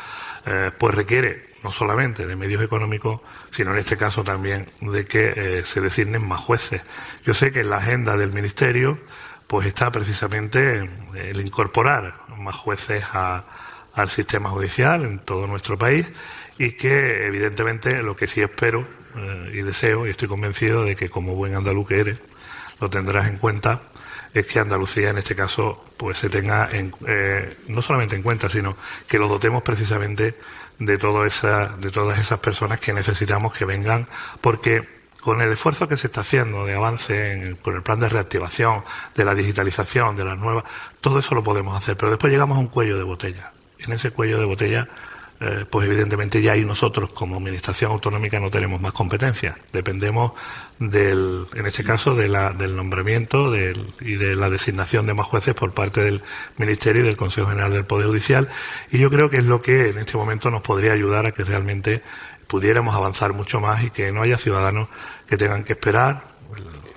eh, 0.45 0.71
pues 0.77 0.95
requiere 0.95 1.49
no 1.63 1.73
solamente 1.73 2.27
de 2.27 2.37
medios 2.37 2.63
económicos, 2.63 3.21
sino 3.51 3.73
en 3.73 3.79
este 3.79 3.97
caso 3.97 4.23
también 4.23 4.71
de 4.81 5.07
que 5.07 5.33
eh, 5.35 5.65
se 5.65 5.81
designen 5.81 6.27
más 6.27 6.41
jueces. 6.41 6.83
Yo 7.25 7.35
sé 7.35 7.53
que 7.53 7.61
en 7.61 7.71
la 7.71 7.79
agenda 7.79 8.17
del 8.17 8.33
Ministerio 8.33 8.99
pues 9.47 9.67
está 9.67 9.91
precisamente 9.91 10.89
el 11.15 11.41
incorporar 11.41 12.15
más 12.37 12.55
jueces 12.55 13.03
al 13.13 14.09
sistema 14.11 14.51
judicial 14.51 15.05
en 15.07 15.21
todo 15.21 15.47
nuestro 15.47 15.79
país 15.79 16.07
y 16.59 16.73
que 16.73 17.27
evidentemente 17.27 18.03
lo 18.03 18.15
que 18.15 18.27
sí 18.27 18.43
espero 18.43 18.87
eh, 19.19 19.51
y 19.55 19.63
deseo 19.63 20.07
y 20.07 20.11
estoy 20.11 20.29
convencido 20.29 20.85
de 20.85 20.97
que 20.97 21.09
como 21.09 21.35
buen 21.35 21.55
andaluz 21.55 21.89
que 21.89 22.01
eres 22.01 22.21
lo 22.81 22.89
tendrás 22.89 23.27
en 23.27 23.39
cuenta 23.39 23.83
es 24.35 24.47
que 24.47 24.59
Andalucía 24.59 25.11
en 25.11 25.19
este 25.19 25.35
caso 25.35 25.85
pues 25.97 26.19
se 26.19 26.29
tenga 26.29 26.69
en, 26.71 26.93
eh, 27.07 27.57
no 27.69 27.83
solamente 27.83 28.17
en 28.17 28.23
cuenta 28.23 28.49
sino 28.49 28.77
que 29.09 29.19
lo 29.19 29.29
dotemos 29.29 29.63
precisamente 29.63 30.35
de 30.79 30.99
todo 30.99 31.27
esa, 31.27 31.69
de 31.69 31.91
todas 31.91 32.19
esas 32.19 32.39
personas 32.41 32.79
que 32.79 32.93
necesitamos 32.93 33.53
que 33.53 33.65
vengan 33.65 34.07
porque 34.41 34.99
con 35.21 35.43
el 35.43 35.53
esfuerzo 35.53 35.89
que 35.89 35.97
se 35.97 36.07
está 36.07 36.21
haciendo 36.21 36.65
de 36.65 36.75
avance 36.75 37.57
con 37.63 37.75
el 37.75 37.83
plan 37.83 38.01
de 38.01 38.09
reactivación, 38.09 38.85
de 39.15 39.25
la 39.25 39.35
digitalización, 39.35 40.17
de 40.17 40.25
las 40.25 40.39
nuevas, 40.39 40.65
todo 41.01 41.19
eso 41.19 41.35
lo 41.35 41.43
podemos 41.43 41.77
hacer, 41.77 41.97
pero 41.97 42.11
después 42.11 42.33
llegamos 42.33 42.57
a 42.57 42.61
un 42.61 42.69
cuello 42.69 42.97
de 42.97 43.03
botella. 43.03 43.53
En 43.79 43.93
ese 43.93 44.11
cuello 44.11 44.39
de 44.39 44.47
botella 44.47 44.89
eh, 45.41 45.65
pues 45.71 45.87
evidentemente 45.87 46.43
ya 46.43 46.53
ahí 46.53 46.65
nosotros 46.65 47.11
como 47.11 47.37
administración 47.37 47.93
autonómica 47.93 48.41
no 48.41 48.51
tenemos 48.51 48.81
más 48.81 48.93
competencias. 48.93 49.57
Dependemos 49.73 50.33
del, 50.81 51.47
en 51.55 51.67
este 51.67 51.85
caso, 51.85 52.17
de 52.17 52.29
la, 52.29 52.53
del 52.53 52.75
nombramiento 52.75 53.55
y 53.55 54.15
de 54.17 54.35
la 54.35 54.51
designación 54.51 55.07
de 55.07 55.15
más 55.15 55.27
jueces 55.27 55.55
por 55.55 55.73
parte 55.73 56.01
del 56.03 56.23
Ministerio 56.57 57.03
y 57.03 57.07
del 57.07 57.17
Consejo 57.17 57.51
General 57.51 57.71
del 57.71 57.85
Poder 57.85 58.09
Judicial. 58.09 58.49
Y 58.91 58.99
yo 58.99 59.11
creo 59.11 59.31
que 59.31 59.39
es 59.39 59.45
lo 59.45 59.63
que 59.63 59.91
en 59.91 59.99
este 59.99 60.17
momento 60.17 60.51
nos 60.51 60.63
podría 60.63 60.93
ayudar 60.93 61.27
a 61.27 61.31
que 61.31 61.45
realmente 61.45 62.03
pudiéramos 62.49 62.97
avanzar 62.97 63.33
mucho 63.33 63.61
más 63.61 63.85
y 63.85 63.91
que 63.91 64.11
no 64.11 64.23
haya 64.23 64.37
ciudadanos 64.37 64.89
que 65.29 65.37
tengan 65.37 65.63
que 65.63 65.75
esperar 65.75 66.23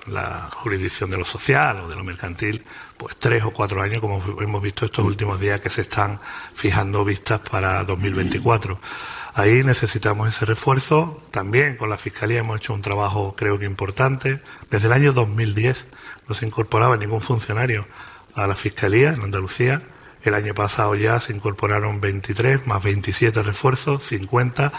la 0.06 0.48
jurisdicción 0.52 1.10
de 1.10 1.18
lo 1.18 1.24
social 1.24 1.80
o 1.80 1.88
de 1.88 1.96
lo 1.96 2.04
mercantil, 2.04 2.64
pues 2.96 3.16
tres 3.16 3.44
o 3.44 3.50
cuatro 3.50 3.82
años, 3.82 4.00
como 4.00 4.22
hemos 4.40 4.62
visto 4.62 4.84
estos 4.84 5.04
últimos 5.04 5.40
días 5.40 5.60
que 5.60 5.70
se 5.70 5.82
están 5.82 6.18
fijando 6.54 7.04
vistas 7.04 7.40
para 7.40 7.84
2024. 7.84 8.78
Ahí 9.34 9.62
necesitamos 9.62 10.28
ese 10.28 10.44
refuerzo. 10.44 11.22
También 11.30 11.76
con 11.76 11.88
la 11.88 11.96
Fiscalía 11.96 12.40
hemos 12.40 12.58
hecho 12.58 12.74
un 12.74 12.82
trabajo, 12.82 13.34
creo 13.36 13.58
que 13.58 13.64
importante. 13.64 14.40
Desde 14.70 14.88
el 14.88 14.92
año 14.92 15.12
2010 15.12 15.86
no 16.28 16.34
se 16.34 16.46
incorporaba 16.46 16.96
ningún 16.96 17.20
funcionario 17.20 17.86
a 18.34 18.46
la 18.46 18.54
Fiscalía 18.54 19.10
en 19.10 19.22
Andalucía. 19.22 19.82
El 20.22 20.34
año 20.34 20.54
pasado 20.54 20.94
ya 20.94 21.18
se 21.18 21.32
incorporaron 21.32 22.00
23 22.00 22.66
más 22.66 22.82
27 22.82 23.42
refuerzos, 23.42 24.04
50, 24.04 24.72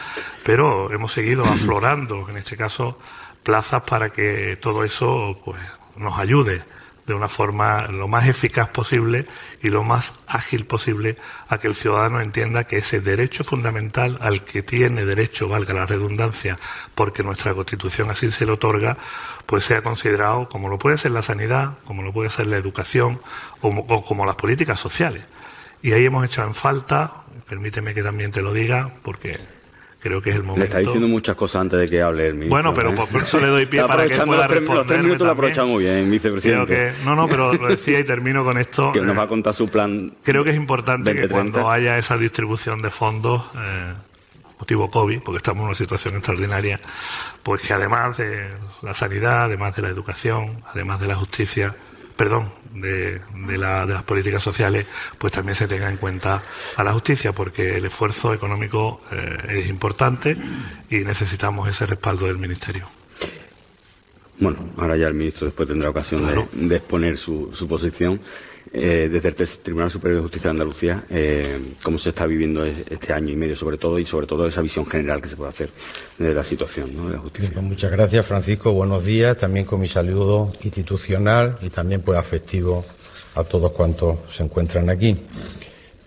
pero 0.45 0.93
hemos 0.93 1.11
seguido 1.11 1.43
aflorando, 1.43 2.29
en 2.29 2.37
este 2.37 2.55
caso, 2.55 2.97
plazas 3.43 3.83
para 3.83 4.09
que 4.09 4.57
todo 4.61 4.83
eso 4.83 5.39
pues, 5.43 5.59
nos 5.95 6.17
ayude 6.17 6.63
de 7.05 7.13
una 7.13 7.27
forma 7.27 7.87
lo 7.87 8.07
más 8.07 8.27
eficaz 8.27 8.69
posible 8.69 9.25
y 9.61 9.69
lo 9.69 9.83
más 9.83 10.19
ágil 10.27 10.65
posible 10.65 11.17
a 11.49 11.57
que 11.57 11.67
el 11.67 11.75
ciudadano 11.75 12.21
entienda 12.21 12.63
que 12.63 12.77
ese 12.77 13.01
derecho 13.01 13.43
fundamental 13.43 14.17
al 14.21 14.43
que 14.43 14.63
tiene 14.63 15.05
derecho, 15.05 15.49
valga 15.49 15.73
la 15.73 15.85
redundancia, 15.85 16.57
porque 16.95 17.23
nuestra 17.23 17.53
Constitución 17.53 18.09
así 18.09 18.31
se 18.31 18.45
le 18.45 18.53
otorga, 18.53 18.97
pues 19.45 19.65
sea 19.65 19.81
considerado 19.81 20.47
como 20.47 20.69
lo 20.69 20.79
puede 20.79 20.97
ser 20.97 21.11
la 21.11 21.21
sanidad, 21.21 21.73
como 21.83 22.03
lo 22.03 22.13
puede 22.13 22.29
ser 22.29 22.47
la 22.47 22.57
educación 22.57 23.19
o, 23.61 23.67
o 23.67 24.05
como 24.05 24.25
las 24.25 24.35
políticas 24.35 24.79
sociales. 24.79 25.23
Y 25.81 25.91
ahí 25.91 26.05
hemos 26.05 26.23
hecho 26.23 26.43
en 26.43 26.53
falta, 26.53 27.11
permíteme 27.49 27.93
que 27.93 28.03
también 28.03 28.31
te 28.31 28.41
lo 28.41 28.53
diga, 28.53 28.89
porque 29.03 29.41
creo 30.03 30.21
que 30.21 30.31
es 30.31 30.35
el 30.35 30.43
momento. 30.43 30.59
Le 30.59 30.65
está 30.65 30.79
diciendo 30.79 31.07
muchas 31.07 31.33
cosas 31.37 31.61
antes 31.61 31.79
de 31.79 31.87
que 31.87 32.01
hable 32.01 32.27
el 32.27 32.33
ministro. 32.33 32.57
Bueno, 32.57 32.73
pero 32.73 32.93
¿eh? 32.93 33.07
por 33.09 33.23
eso 33.23 33.39
le 33.39 33.47
doy 33.47 33.65
pie 33.65 33.85
para 33.85 34.05
que 34.05 34.19
pueda 34.19 34.47
responder. 34.47 34.77
Los 34.77 34.87
tres 34.87 35.01
minutos 35.01 35.25
lo 35.25 35.31
aprovechan 35.31 35.67
muy 35.69 35.85
bien, 35.85 36.11
vicepresidente. 36.11 36.91
no, 37.05 37.15
no, 37.15 37.27
pero 37.27 37.53
lo 37.53 37.67
decía 37.69 37.99
y 37.99 38.03
termino 38.03 38.43
con 38.43 38.57
esto. 38.57 38.91
que 38.91 39.01
nos 39.01 39.17
va 39.17 39.23
a 39.23 39.27
contar 39.27 39.53
su 39.53 39.69
plan. 39.69 40.13
Creo 40.23 40.43
que 40.43 40.51
es 40.51 40.57
importante 40.57 41.15
que 41.15 41.29
cuando 41.29 41.71
haya 41.71 41.97
esa 41.97 42.17
distribución 42.17 42.81
de 42.81 42.89
fondos, 42.89 43.43
eh, 43.55 43.93
motivo 44.59 44.89
COVID, 44.89 45.21
porque 45.21 45.37
estamos 45.37 45.61
en 45.61 45.67
una 45.67 45.75
situación 45.75 46.15
extraordinaria, 46.15 46.79
pues 47.41 47.61
que 47.61 47.73
además 47.73 48.17
de 48.17 48.49
la 48.81 48.93
sanidad, 48.93 49.45
además 49.45 49.75
de 49.75 49.83
la 49.83 49.89
educación, 49.89 50.63
además 50.73 50.99
de 50.99 51.07
la 51.07 51.15
justicia, 51.15 51.73
perdón, 52.17 52.49
de, 52.73 53.21
de, 53.47 53.57
la, 53.57 53.85
de, 53.85 53.93
las 53.93 54.03
políticas 54.03 54.43
sociales, 54.43 54.89
pues 55.17 55.33
también 55.33 55.55
se 55.55 55.67
tenga 55.67 55.89
en 55.89 55.97
cuenta 55.97 56.41
a 56.75 56.83
la 56.83 56.93
justicia, 56.93 57.31
porque 57.31 57.75
el 57.75 57.85
esfuerzo 57.85 58.33
económico 58.33 59.01
eh, 59.11 59.59
es 59.61 59.67
importante 59.67 60.35
y 60.89 60.97
necesitamos 60.99 61.67
ese 61.69 61.85
respaldo 61.85 62.27
del 62.27 62.37
Ministerio. 62.37 62.87
Bueno, 64.39 64.57
ahora 64.77 64.97
ya 64.97 65.07
el 65.07 65.13
ministro 65.13 65.45
después 65.45 65.69
tendrá 65.69 65.89
ocasión 65.89 66.25
de, 66.25 66.67
de, 66.67 66.75
exponer 66.75 67.17
su, 67.17 67.51
su 67.53 67.67
posición. 67.67 68.19
Eh, 68.75 69.07
desde 69.07 69.29
el 69.29 69.35
Tribunal 69.35 69.91
Superior 69.91 70.17
de 70.17 70.23
Justicia 70.23 70.47
de 70.47 70.51
Andalucía, 70.51 71.03
eh, 71.11 71.59
cómo 71.83 71.99
se 71.99 72.09
está 72.09 72.25
viviendo 72.25 72.65
este 72.65 73.13
año 73.13 73.29
y 73.29 73.35
medio, 73.35 73.55
sobre 73.55 73.77
todo, 73.77 73.99
y 73.99 74.05
sobre 74.05 74.25
todo 74.25 74.47
esa 74.47 74.61
visión 74.61 74.83
general 74.87 75.21
que 75.21 75.29
se 75.29 75.35
puede 75.35 75.49
hacer 75.49 75.69
de 76.17 76.33
la 76.33 76.43
situación 76.43 76.89
¿no? 76.97 77.05
de 77.05 77.13
la 77.13 77.19
justicia. 77.19 77.51
Pues 77.53 77.63
muchas 77.63 77.91
gracias, 77.91 78.25
Francisco. 78.25 78.71
Buenos 78.71 79.05
días. 79.05 79.37
También 79.37 79.67
con 79.67 79.79
mi 79.79 79.87
saludo 79.87 80.51
institucional 80.63 81.59
y 81.61 81.69
también 81.69 82.01
pues 82.01 82.17
afectivo 82.17 82.83
a 83.35 83.43
todos 83.43 83.71
cuantos 83.73 84.17
se 84.31 84.41
encuentran 84.41 84.89
aquí. 84.89 85.17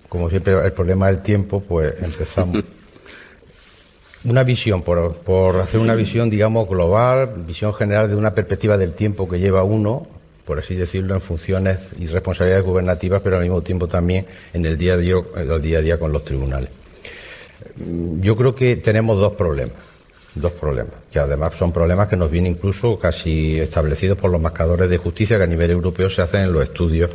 Como 0.09 0.29
siempre, 0.29 0.55
el 0.55 0.73
problema 0.73 1.07
del 1.07 1.23
tiempo, 1.23 1.61
pues 1.61 1.95
empezamos. 2.03 2.65
Una 4.25 4.43
visión, 4.43 4.83
por, 4.83 5.19
por 5.19 5.55
hacer 5.61 5.79
una 5.79 5.95
visión, 5.95 6.29
digamos, 6.29 6.69
global, 6.69 7.45
visión 7.47 7.73
general 7.73 8.09
de 8.09 8.17
una 8.17 8.35
perspectiva 8.35 8.77
del 8.77 8.93
tiempo 8.93 9.29
que 9.29 9.39
lleva 9.39 9.63
uno 9.63 10.16
por 10.47 10.61
así 10.61 10.77
decirlo, 10.77 11.15
en 11.15 11.21
funciones 11.21 11.79
y 11.99 12.07
responsabilidades 12.07 12.65
gubernativas, 12.65 13.21
pero 13.21 13.37
al 13.37 13.43
mismo 13.43 13.63
tiempo 13.63 13.89
también 13.89 14.25
en 14.55 14.65
el 14.65 14.79
día 14.79 14.95
a 14.95 14.97
día, 14.97 15.17
a 15.17 15.83
día 15.83 15.99
con 15.99 16.13
los 16.13 16.25
tribunales. 16.25 16.71
Yo 18.21 18.37
creo 18.37 18.55
que 18.55 18.77
tenemos 18.77 19.19
dos 19.19 19.33
problemas, 19.33 19.77
dos 20.37 20.53
problemas, 20.53 20.93
que 21.11 21.19
además 21.19 21.55
son 21.55 21.73
problemas 21.73 22.07
que 22.07 22.17
nos 22.17 22.31
vienen 22.31 22.53
incluso 22.53 22.97
casi 22.97 23.59
establecidos 23.59 24.17
por 24.17 24.31
los 24.31 24.41
marcadores 24.41 24.89
de 24.89 24.99
justicia 24.99 25.37
que 25.37 25.45
a 25.45 25.49
nivel 25.49 25.73
europeo 25.73 26.09
se 26.09 26.23
hacen 26.23 26.43
en 26.43 26.53
los 26.53 26.63
estudios 26.63 27.11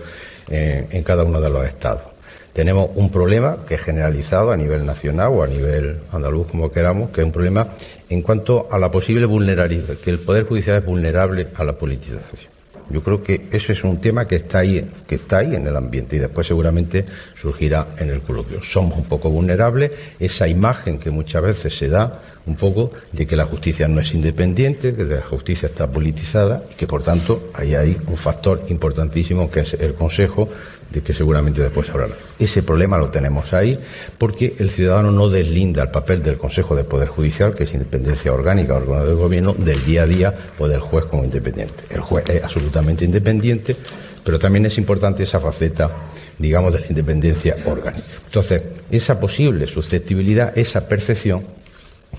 eh, 0.50 0.88
en 0.92 1.04
cada 1.04 1.24
uno 1.24 1.40
de 1.40 1.50
los 1.50 1.66
estados. 1.66 2.04
Tenemos 2.52 2.90
un 2.96 3.10
problema 3.10 3.60
que 3.66 3.76
es 3.76 3.82
generalizado 3.82 4.52
a 4.52 4.58
nivel 4.58 4.86
nacional 4.86 5.32
o 5.34 5.42
a 5.42 5.48
nivel 5.48 6.02
andaluz, 6.12 6.48
como 6.48 6.70
queramos, 6.70 7.12
que 7.12 7.22
es 7.22 7.26
un 7.26 7.32
problema 7.32 7.66
en 8.10 8.22
cuanto 8.22 8.68
a 8.70 8.78
la 8.78 8.92
posible 8.92 9.26
vulnerabilidad, 9.26 9.96
que 9.96 10.10
el 10.10 10.20
Poder 10.20 10.46
Judicial 10.46 10.80
es 10.80 10.86
vulnerable 10.86 11.48
a 11.56 11.64
la 11.64 11.78
politización. 11.78 12.61
Yo 12.92 13.02
creo 13.02 13.24
que 13.24 13.48
eso 13.52 13.72
es 13.72 13.84
un 13.84 14.00
tema 14.00 14.28
que 14.28 14.36
está 14.36 14.60
ahí, 14.60 14.86
que 15.08 15.16
está 15.16 15.40
ahí 15.40 15.56
en 15.56 15.68
el 15.68 15.76
ambiente 15.76 16.16
y 16.16 16.20
después 16.20 16.48
seguramente 16.48 17.06
surgirá 17.40 17.88
en 17.98 18.10
el 18.10 18.22
coloquio. 18.22 18.62
Somos 18.62 18.98
un 18.98 19.06
poco 19.06 19.30
vulnerables, 19.30 19.92
esa 20.20 20.48
imagen 20.48 21.00
que 21.00 21.10
muchas 21.10 21.42
veces 21.42 21.78
se 21.78 21.90
da 21.90 22.22
un 22.46 22.56
poco 22.56 22.92
de 23.12 23.26
que 23.26 23.36
la 23.36 23.46
justicia 23.46 23.88
no 23.88 24.02
es 24.02 24.14
independiente, 24.14 24.96
que 24.96 25.04
la 25.04 25.22
justicia 25.22 25.68
está 25.68 25.88
politizada 25.88 26.64
y 26.72 26.76
que 26.76 26.88
por 26.88 27.04
tanto 27.04 27.52
ahí 27.54 27.76
hay 27.76 27.98
un 28.08 28.18
factor 28.18 28.64
importantísimo 28.70 29.50
que 29.50 29.62
es 29.62 29.74
el 29.76 29.94
Consejo 29.94 30.50
de 30.92 31.02
que 31.02 31.14
seguramente 31.14 31.62
después 31.62 31.90
hablará. 31.90 32.14
Ese 32.38 32.64
problema 32.64 32.98
lo 32.98 33.10
tenemos 33.10 33.54
ahí 33.54 33.78
porque 34.18 34.56
el 34.60 34.70
ciudadano 34.70 35.12
no 35.12 35.30
deslinda 35.30 35.84
el 35.84 35.90
papel 35.90 36.22
del 36.22 36.38
Consejo 36.38 36.76
de 36.76 36.84
Poder 36.84 37.08
Judicial, 37.08 37.56
que 37.56 37.64
es 37.64 37.74
independencia 37.74 38.34
orgánica, 38.34 38.76
órgano 38.76 39.06
del 39.06 39.16
gobierno, 39.16 39.54
del 39.54 39.84
día 39.84 40.04
a 40.04 40.08
día 40.08 40.36
o 40.60 40.68
del 40.68 40.82
juez 40.82 41.06
como 41.06 41.24
independiente. 41.24 41.84
El 41.90 42.02
juez 42.02 42.30
es 42.30 42.44
absolutamente 42.44 43.06
independiente, 43.06 43.76
pero 44.24 44.38
también 44.38 44.66
es 44.66 44.78
importante 44.78 45.24
esa 45.24 45.40
faceta, 45.40 45.90
digamos, 46.38 46.74
de 46.74 46.82
la 46.82 46.88
independencia 46.88 47.56
orgánica. 47.66 48.06
Entonces, 48.26 48.64
esa 48.92 49.20
posible 49.20 49.68
susceptibilidad, 49.68 50.58
esa 50.58 50.88
percepción, 50.88 51.44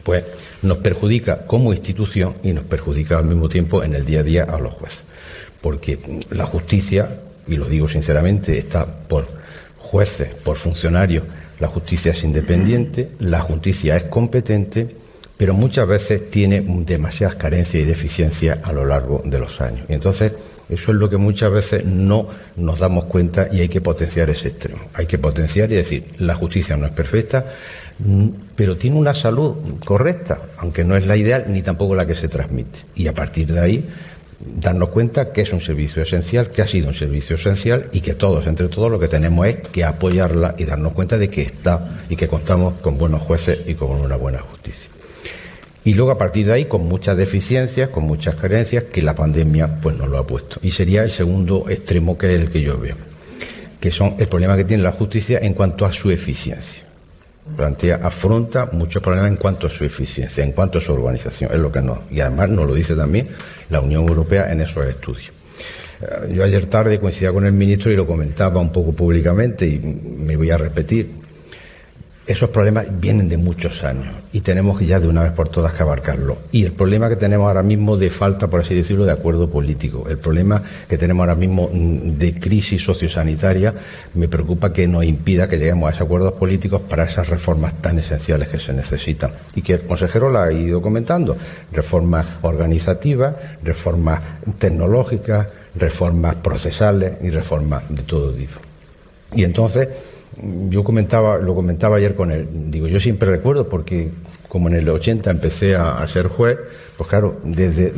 pues 0.03 0.25
nos 0.63 0.79
perjudica 0.79 1.47
como 1.47 1.73
institución 1.73 2.37
y 2.43 2.53
nos 2.53 2.65
perjudica 2.65 3.19
al 3.19 3.25
mismo 3.25 3.49
tiempo 3.49 3.85
en 3.85 3.95
el 3.95 4.05
día 4.05 4.21
a 4.21 4.23
día 4.23 4.45
a 4.45 4.59
los 4.59 4.73
jueces. 4.75 5.03
Porque 5.61 5.99
la 6.31 6.47
justicia 6.47 7.09
y 7.47 7.57
lo 7.57 7.67
digo 7.67 7.89
sinceramente, 7.89 8.57
está 8.59 8.87
por 8.87 9.27
jueces, 9.79 10.29
por 10.29 10.57
funcionarios. 10.57 11.25
La 11.61 11.69
justicia 11.69 12.13
es 12.13 12.25
independiente, 12.25 13.11
la 13.21 13.41
justicia 13.41 13.97
es 13.97 14.05
competente, 14.05 14.89
pero 15.37 15.55
muchas 15.55 15.87
veces 15.87 16.31
tiene 16.31 16.61
demasiadas 16.61 17.37
carencias 17.37 17.83
y 17.83 17.87
deficiencias 17.87 18.59
a 18.63 18.73
lo 18.73 18.85
largo 18.85 19.23
de 19.25 19.39
los 19.39 19.61
años. 19.61 19.87
Y 19.89 19.95
entonces, 19.95 20.33
eso 20.69 20.93
es 20.93 20.99
lo 20.99 21.11
que 21.11 21.17
muchas 21.17 21.53
veces 21.53 21.85
no 21.85 22.29
nos 22.57 22.79
damos 22.79 23.05
cuenta 23.05 23.49
y 23.53 23.61
hay 23.61 23.69
que 23.69 23.81
potenciar 23.81 24.31
ese 24.31 24.49
extremo. 24.49 24.83
Hay 24.95 25.07
que 25.07 25.19
potenciar 25.19 25.71
y 25.71 25.75
decir, 25.75 26.07
la 26.19 26.35
justicia 26.35 26.77
no 26.77 26.87
es 26.87 26.93
perfecta, 26.93 27.45
mm, 27.99 28.29
pero 28.57 28.77
tiene 28.77 28.97
una 28.97 29.15
salud 29.15 29.57
correcta, 29.85 30.39
aunque 30.59 30.85
no 30.85 30.97
es 30.97 31.07
la 31.07 31.17
ideal 31.17 31.45
ni 31.49 31.63
tampoco 31.63 31.95
la 31.95 32.07
que 32.07 32.15
se 32.15 32.29
transmite. 32.29 32.79
Y 32.95 33.07
a 33.09 33.13
partir 33.13 33.53
de 33.53 33.61
ahí 33.61 33.89
darnos 34.45 34.91
cuenta 34.91 35.33
que 35.33 35.43
es 35.43 35.53
un 35.53 35.61
servicio 35.61 36.03
esencial, 36.03 36.51
que 36.51 36.63
ha 36.63 36.67
sido 36.67 36.89
un 36.89 36.95
servicio 36.95 37.37
esencial 37.37 37.89
y 37.93 38.01
que 38.01 38.15
todos, 38.15 38.47
entre 38.47 38.69
todos, 38.69 38.91
lo 38.91 38.99
que 38.99 39.09
tenemos 39.09 39.47
es 39.47 39.57
que 39.69 39.85
apoyarla 39.85 40.55
y 40.59 40.65
darnos 40.65 40.93
cuenta 40.93 41.19
de 41.19 41.31
que 41.31 41.43
está 41.43 42.03
y 42.09 42.17
que 42.17 42.29
contamos 42.29 42.75
con 42.81 42.99
buenos 42.99 43.23
jueces 43.23 43.65
y 43.67 43.75
con 43.75 43.91
una 43.91 44.17
buena 44.17 44.39
justicia. 44.39 44.91
Y 45.85 45.95
luego 45.95 46.13
a 46.13 46.19
partir 46.19 46.47
de 46.47 46.53
ahí, 46.53 46.65
con 46.67 46.87
muchas 46.87 47.17
deficiencias, 47.17 47.89
con 47.89 48.05
muchas 48.05 48.37
carencias, 48.37 48.85
que 48.85 49.03
la 49.03 49.15
pandemia 49.15 49.81
pues 49.81 49.97
nos 49.97 50.09
lo 50.09 50.19
ha 50.19 50.27
puesto. 50.27 50.61
Y 50.63 50.71
sería 50.71 51.03
el 51.03 51.11
segundo 51.11 51.69
extremo 51.69 52.17
que 52.17 52.35
es 52.35 52.41
el 52.41 52.51
que 52.51 52.61
yo 52.61 52.79
veo, 52.79 52.97
que 53.81 53.91
son 53.91 54.15
el 54.19 54.29
problema 54.29 54.57
que 54.57 54.65
tiene 54.65 54.83
la 54.83 54.93
justicia 54.93 55.41
en 55.43 55.55
cuanto 55.55 55.85
a 55.85 55.93
su 55.93 56.11
eficiencia. 56.11 56.82
Plantea, 57.57 58.01
afronta 58.03 58.69
muchos 58.73 59.03
problemas 59.03 59.31
en 59.31 59.37
cuanto 59.37 59.67
a 59.67 59.71
su 59.71 59.85
eficiencia, 59.85 60.45
en 60.45 60.53
cuanto 60.53 60.79
a 60.79 60.81
su 60.81 60.93
organización, 60.93 61.51
es 61.53 61.59
lo 61.59 61.73
que 61.73 61.83
no. 61.83 62.03
Y 62.11 62.21
además 62.21 62.51
nos 62.51 62.67
lo 62.67 62.75
dice 62.75 62.95
también 62.95 63.29
la 63.69 63.81
Unión 63.81 64.07
Europea 64.09 64.53
en 64.53 64.61
esos 64.61 64.87
estudios. 64.87 65.33
Eh, 66.01 66.35
yo 66.35 66.45
ayer 66.45 66.67
tarde 66.67 67.01
coincidía 67.01 67.33
con 67.33 67.45
el 67.45 67.53
ministro 67.53 67.91
y 67.91 67.97
lo 67.97 68.07
comentaba 68.07 68.61
un 68.61 68.71
poco 68.71 68.93
públicamente 68.93 69.67
y 69.67 69.79
me 69.79 70.37
voy 70.37 70.51
a 70.51 70.57
repetir 70.57 71.22
esos 72.27 72.51
problemas 72.51 72.87
vienen 73.01 73.29
de 73.29 73.37
muchos 73.37 73.83
años 73.83 74.15
y 74.33 74.41
tenemos 74.41 74.79
que 74.79 74.87
ya 74.87 75.01
de 75.01 75.09
una 75.09 75.23
vez 75.23 75.33
por 75.33 75.49
todas 75.49 75.75
que 75.75 75.83
abarcarlo. 75.83 76.39
Y 76.53 76.65
el 76.65 76.73
problema 76.73 77.09
que 77.09 77.17
tenemos 77.17 77.49
ahora 77.49 77.63
mismo 77.63 77.97
de 77.97 78.11
falta, 78.11 78.47
por 78.47 78.61
así 78.61 78.75
decirlo, 78.75 79.05
de 79.05 79.13
acuerdo 79.13 79.51
político, 79.51 80.07
el 80.09 80.19
problema 80.19 80.63
que 80.89 80.97
tenemos 80.97 81.23
ahora 81.23 81.35
mismo 81.35 81.69
mm, 81.73 82.15
de 82.15 82.35
crisis 82.35 82.83
sociosanitaria, 82.83 83.75
me 84.15 84.29
preocupa 84.29 84.73
que 84.73 84.87
nos 84.87 85.05
impida 85.05 85.49
que 85.49 85.59
lleguemos 85.59 85.89
a 85.89 85.91
esos 85.91 86.03
acuerdos 86.03 86.35
políticos 86.35 86.81
para 86.89 87.05
esas 87.05 87.29
reformas 87.29 87.81
tan 87.83 87.99
esenciales 87.99 88.49
que 88.49 88.59
se 88.59 88.73
necesitan. 88.73 89.33
Y 89.57 89.63
que 89.63 89.75
el 89.75 89.81
consejero 89.83 90.31
la 90.31 90.45
ha 90.45 90.53
ido 90.53 90.81
comentando. 90.81 91.37
Reformas 91.73 92.27
organizativas, 92.43 93.35
reformas 93.65 94.21
tecnológicas, 94.59 95.49
reformas 95.75 96.37
procesales 96.37 97.15
y 97.23 97.31
reformas 97.31 97.83
de 97.89 98.03
todo 98.03 98.33
tipo. 98.33 98.61
Y 99.35 99.45
entonces, 99.45 99.89
yo 100.69 100.83
comentaba, 100.83 101.39
lo 101.39 101.55
comentaba 101.55 101.97
ayer 101.97 102.15
con 102.15 102.31
él, 102.31 102.49
digo, 102.71 102.89
yo 102.89 102.99
siempre 102.99 103.31
recuerdo 103.31 103.69
porque 103.69 104.11
como 104.53 104.69
en 104.69 104.75
el 104.75 104.89
80 104.89 105.31
empecé 105.31 105.77
a, 105.77 106.07
ser 106.07 106.29
juez, 106.29 106.59
pues 106.99 107.09
claro, 107.09 107.39
desde 107.43 107.93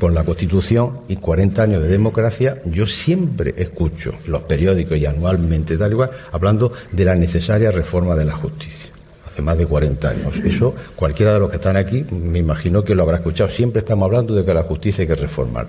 con 0.00 0.14
la 0.14 0.24
Constitución 0.24 1.02
y 1.06 1.14
40 1.14 1.62
años 1.62 1.82
de 1.82 1.88
democracia, 1.88 2.60
yo 2.64 2.86
siempre 2.86 3.54
escucho 3.56 4.14
los 4.26 4.42
periódicos 4.42 4.98
y 4.98 5.06
anualmente 5.06 5.76
tal 5.76 5.92
igual 5.92 6.10
hablando 6.32 6.72
de 6.90 7.04
la 7.04 7.14
necesaria 7.14 7.70
reforma 7.70 8.16
de 8.16 8.24
la 8.24 8.34
justicia. 8.34 8.90
Hace 9.28 9.42
más 9.42 9.56
de 9.58 9.66
40 9.66 10.08
años. 10.08 10.38
Eso 10.38 10.74
cualquiera 10.96 11.34
de 11.34 11.38
los 11.38 11.50
que 11.50 11.56
están 11.56 11.76
aquí 11.76 12.04
me 12.10 12.40
imagino 12.40 12.82
que 12.82 12.96
lo 12.96 13.04
habrá 13.04 13.18
escuchado. 13.18 13.48
Siempre 13.48 13.78
estamos 13.78 14.06
hablando 14.06 14.34
de 14.34 14.44
que 14.44 14.52
la 14.52 14.64
justicia 14.64 15.02
hay 15.02 15.08
que 15.08 15.14
reformar. 15.14 15.68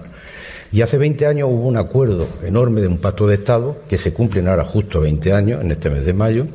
Y 0.72 0.82
hace 0.82 0.98
20 0.98 1.26
años 1.26 1.50
hubo 1.52 1.68
un 1.68 1.78
acuerdo 1.78 2.28
enorme 2.44 2.82
de 2.82 2.88
un 2.88 2.98
pacto 2.98 3.28
de 3.28 3.36
Estado, 3.36 3.78
que 3.90 3.98
se 3.98 4.14
cumplen 4.14 4.48
ahora 4.48 4.64
justo 4.64 5.02
20 5.02 5.34
años, 5.34 5.62
en 5.62 5.72
este 5.72 5.90
mes 5.90 6.06
de 6.06 6.14
mayo, 6.14 6.48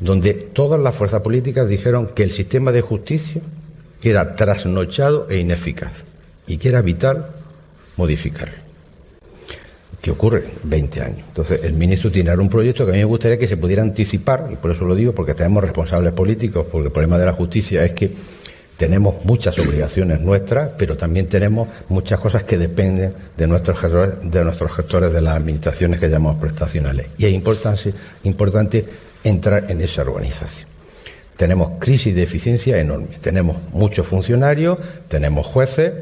donde 0.00 0.34
todas 0.34 0.80
las 0.80 0.96
fuerzas 0.96 1.22
políticas 1.22 1.68
dijeron 1.68 2.08
que 2.08 2.24
el 2.24 2.32
sistema 2.32 2.72
de 2.72 2.80
justicia 2.80 3.40
era 4.02 4.34
trasnochado 4.34 5.28
e 5.30 5.38
ineficaz 5.38 5.92
y 6.46 6.56
que 6.56 6.70
era 6.70 6.82
vital 6.82 7.28
modificarlo. 7.96 8.62
¿Qué 10.00 10.10
ocurre? 10.10 10.42
20 10.64 11.00
años. 11.00 11.20
Entonces, 11.28 11.62
el 11.62 11.74
ministro 11.74 12.10
tiene 12.10 12.30
ahora 12.30 12.42
un 12.42 12.48
proyecto 12.48 12.84
que 12.84 12.90
a 12.90 12.94
mí 12.94 12.98
me 12.98 13.04
gustaría 13.04 13.38
que 13.38 13.46
se 13.46 13.56
pudiera 13.56 13.82
anticipar, 13.82 14.50
y 14.52 14.56
por 14.56 14.72
eso 14.72 14.84
lo 14.84 14.96
digo, 14.96 15.14
porque 15.14 15.34
tenemos 15.34 15.62
responsables 15.62 16.12
políticos, 16.12 16.66
porque 16.68 16.86
el 16.86 16.92
problema 16.92 17.18
de 17.18 17.26
la 17.26 17.32
justicia 17.32 17.84
es 17.84 17.92
que 17.92 18.10
tenemos 18.82 19.24
muchas 19.24 19.56
obligaciones 19.60 20.20
nuestras, 20.20 20.70
pero 20.76 20.96
también 20.96 21.28
tenemos 21.28 21.68
muchas 21.88 22.18
cosas 22.18 22.42
que 22.42 22.58
dependen 22.58 23.14
de 23.36 23.46
nuestros 23.46 23.78
gestores, 23.78 25.12
de, 25.12 25.22
las 25.22 25.36
administraciones 25.36 26.00
que 26.00 26.08
llamamos 26.08 26.40
prestacionales. 26.40 27.06
Y 27.16 27.26
es 27.26 27.32
importante, 27.32 28.84
entrar 29.22 29.70
en 29.70 29.80
esa 29.82 30.02
organización. 30.02 30.68
Tenemos 31.36 31.78
crisis 31.78 32.12
de 32.12 32.24
eficiencia 32.24 32.76
enorme. 32.76 33.18
Tenemos 33.20 33.56
muchos 33.70 34.04
funcionarios, 34.04 34.80
tenemos 35.06 35.46
jueces, 35.46 35.92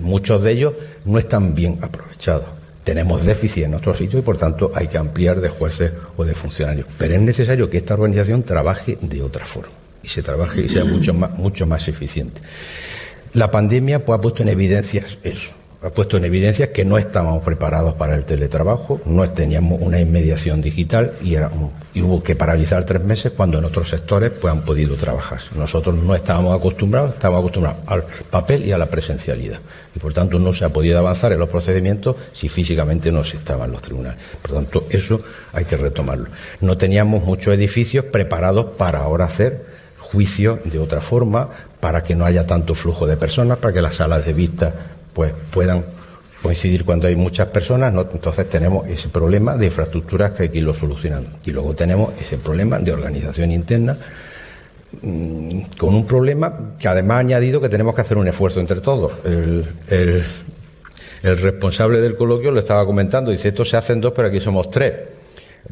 muchos 0.00 0.44
de 0.44 0.52
ellos 0.52 0.74
no 1.06 1.18
están 1.18 1.56
bien 1.56 1.80
aprovechados. 1.82 2.46
Tenemos 2.84 3.24
déficit 3.24 3.64
en 3.64 3.72
nuestros 3.72 3.98
sitios 3.98 4.22
y, 4.22 4.24
por 4.24 4.38
tanto, 4.38 4.70
hay 4.76 4.86
que 4.86 4.98
ampliar 4.98 5.40
de 5.40 5.48
jueces 5.48 5.90
o 6.16 6.24
de 6.24 6.34
funcionarios. 6.34 6.86
Pero 6.96 7.16
es 7.16 7.20
necesario 7.20 7.68
que 7.68 7.78
esta 7.78 7.94
organización 7.94 8.44
trabaje 8.44 8.96
de 9.00 9.22
otra 9.22 9.44
forma 9.44 9.79
y 10.02 10.08
se 10.08 10.22
trabaje 10.22 10.62
y 10.62 10.68
sea 10.68 10.84
mucho 10.84 11.14
más, 11.14 11.36
mucho 11.36 11.66
más 11.66 11.86
eficiente. 11.88 12.40
La 13.32 13.50
pandemia 13.50 14.04
pues, 14.04 14.18
ha 14.18 14.20
puesto 14.20 14.42
en 14.42 14.48
evidencia 14.48 15.04
eso, 15.22 15.50
ha 15.82 15.90
puesto 15.90 16.18
en 16.18 16.24
evidencia 16.26 16.72
que 16.72 16.84
no 16.84 16.98
estábamos 16.98 17.42
preparados 17.42 17.94
para 17.94 18.14
el 18.14 18.24
teletrabajo, 18.24 19.00
no 19.06 19.30
teníamos 19.30 19.80
una 19.80 19.98
inmediación 19.98 20.60
digital 20.60 21.12
y, 21.22 21.34
era 21.34 21.50
hubo 21.94 22.22
que 22.22 22.34
paralizar 22.34 22.84
tres 22.84 23.02
meses 23.02 23.32
cuando 23.34 23.58
en 23.58 23.64
otros 23.64 23.88
sectores 23.88 24.30
pues, 24.32 24.52
han 24.52 24.62
podido 24.62 24.96
trabajar. 24.96 25.40
Nosotros 25.56 25.94
no 25.94 26.14
estábamos 26.14 26.58
acostumbrados, 26.58 27.14
estábamos 27.14 27.40
acostumbrados 27.40 27.80
al 27.86 28.04
papel 28.30 28.66
y 28.66 28.72
a 28.72 28.78
la 28.78 28.86
presencialidad. 28.86 29.60
Y 29.94 29.98
por 29.98 30.12
tanto 30.12 30.38
no 30.38 30.52
se 30.52 30.66
ha 30.66 30.68
podido 30.68 30.98
avanzar 30.98 31.32
en 31.32 31.38
los 31.38 31.48
procedimientos 31.48 32.16
si 32.32 32.48
físicamente 32.48 33.10
no 33.10 33.24
se 33.24 33.38
estaban 33.38 33.72
los 33.72 33.80
tribunales. 33.80 34.18
Por 34.42 34.52
tanto, 34.52 34.86
eso 34.90 35.18
hay 35.52 35.64
que 35.64 35.76
retomarlo. 35.76 36.26
No 36.60 36.76
teníamos 36.76 37.24
muchos 37.24 37.54
edificios 37.54 38.04
preparados 38.06 38.76
para 38.76 38.98
ahora 38.98 39.24
hacer 39.24 39.69
juicio 40.12 40.58
de 40.64 40.78
otra 40.78 41.00
forma, 41.00 41.48
para 41.78 42.02
que 42.02 42.14
no 42.14 42.24
haya 42.24 42.46
tanto 42.46 42.74
flujo 42.74 43.06
de 43.06 43.16
personas, 43.16 43.58
para 43.58 43.72
que 43.72 43.82
las 43.82 43.96
salas 43.96 44.24
de 44.24 44.32
vista 44.32 44.72
pues, 45.14 45.32
puedan 45.50 45.84
coincidir 46.42 46.84
cuando 46.84 47.06
hay 47.06 47.16
muchas 47.16 47.48
personas, 47.48 47.94
entonces 47.94 48.48
tenemos 48.48 48.88
ese 48.88 49.08
problema 49.08 49.56
de 49.56 49.66
infraestructuras 49.66 50.32
que 50.32 50.44
hay 50.44 50.48
que 50.48 50.58
irlo 50.58 50.74
solucionando. 50.74 51.30
Y 51.44 51.50
luego 51.50 51.74
tenemos 51.74 52.14
ese 52.20 52.38
problema 52.38 52.78
de 52.78 52.92
organización 52.92 53.52
interna, 53.52 53.96
mm, 55.02 55.60
con 55.78 55.94
un 55.94 56.06
problema 56.06 56.74
que 56.78 56.88
además 56.88 57.16
ha 57.16 57.20
añadido 57.20 57.60
que 57.60 57.68
tenemos 57.68 57.94
que 57.94 58.00
hacer 58.00 58.16
un 58.16 58.26
esfuerzo 58.26 58.60
entre 58.60 58.80
todos. 58.80 59.12
El, 59.24 59.66
el, 59.88 60.24
el 61.22 61.38
responsable 61.38 62.00
del 62.00 62.16
coloquio 62.16 62.50
lo 62.50 62.60
estaba 62.60 62.86
comentando, 62.86 63.30
dice, 63.30 63.48
esto 63.48 63.64
se 63.64 63.76
hacen 63.76 64.00
dos, 64.00 64.12
pero 64.16 64.28
aquí 64.28 64.40
somos 64.40 64.70
tres. 64.70 64.94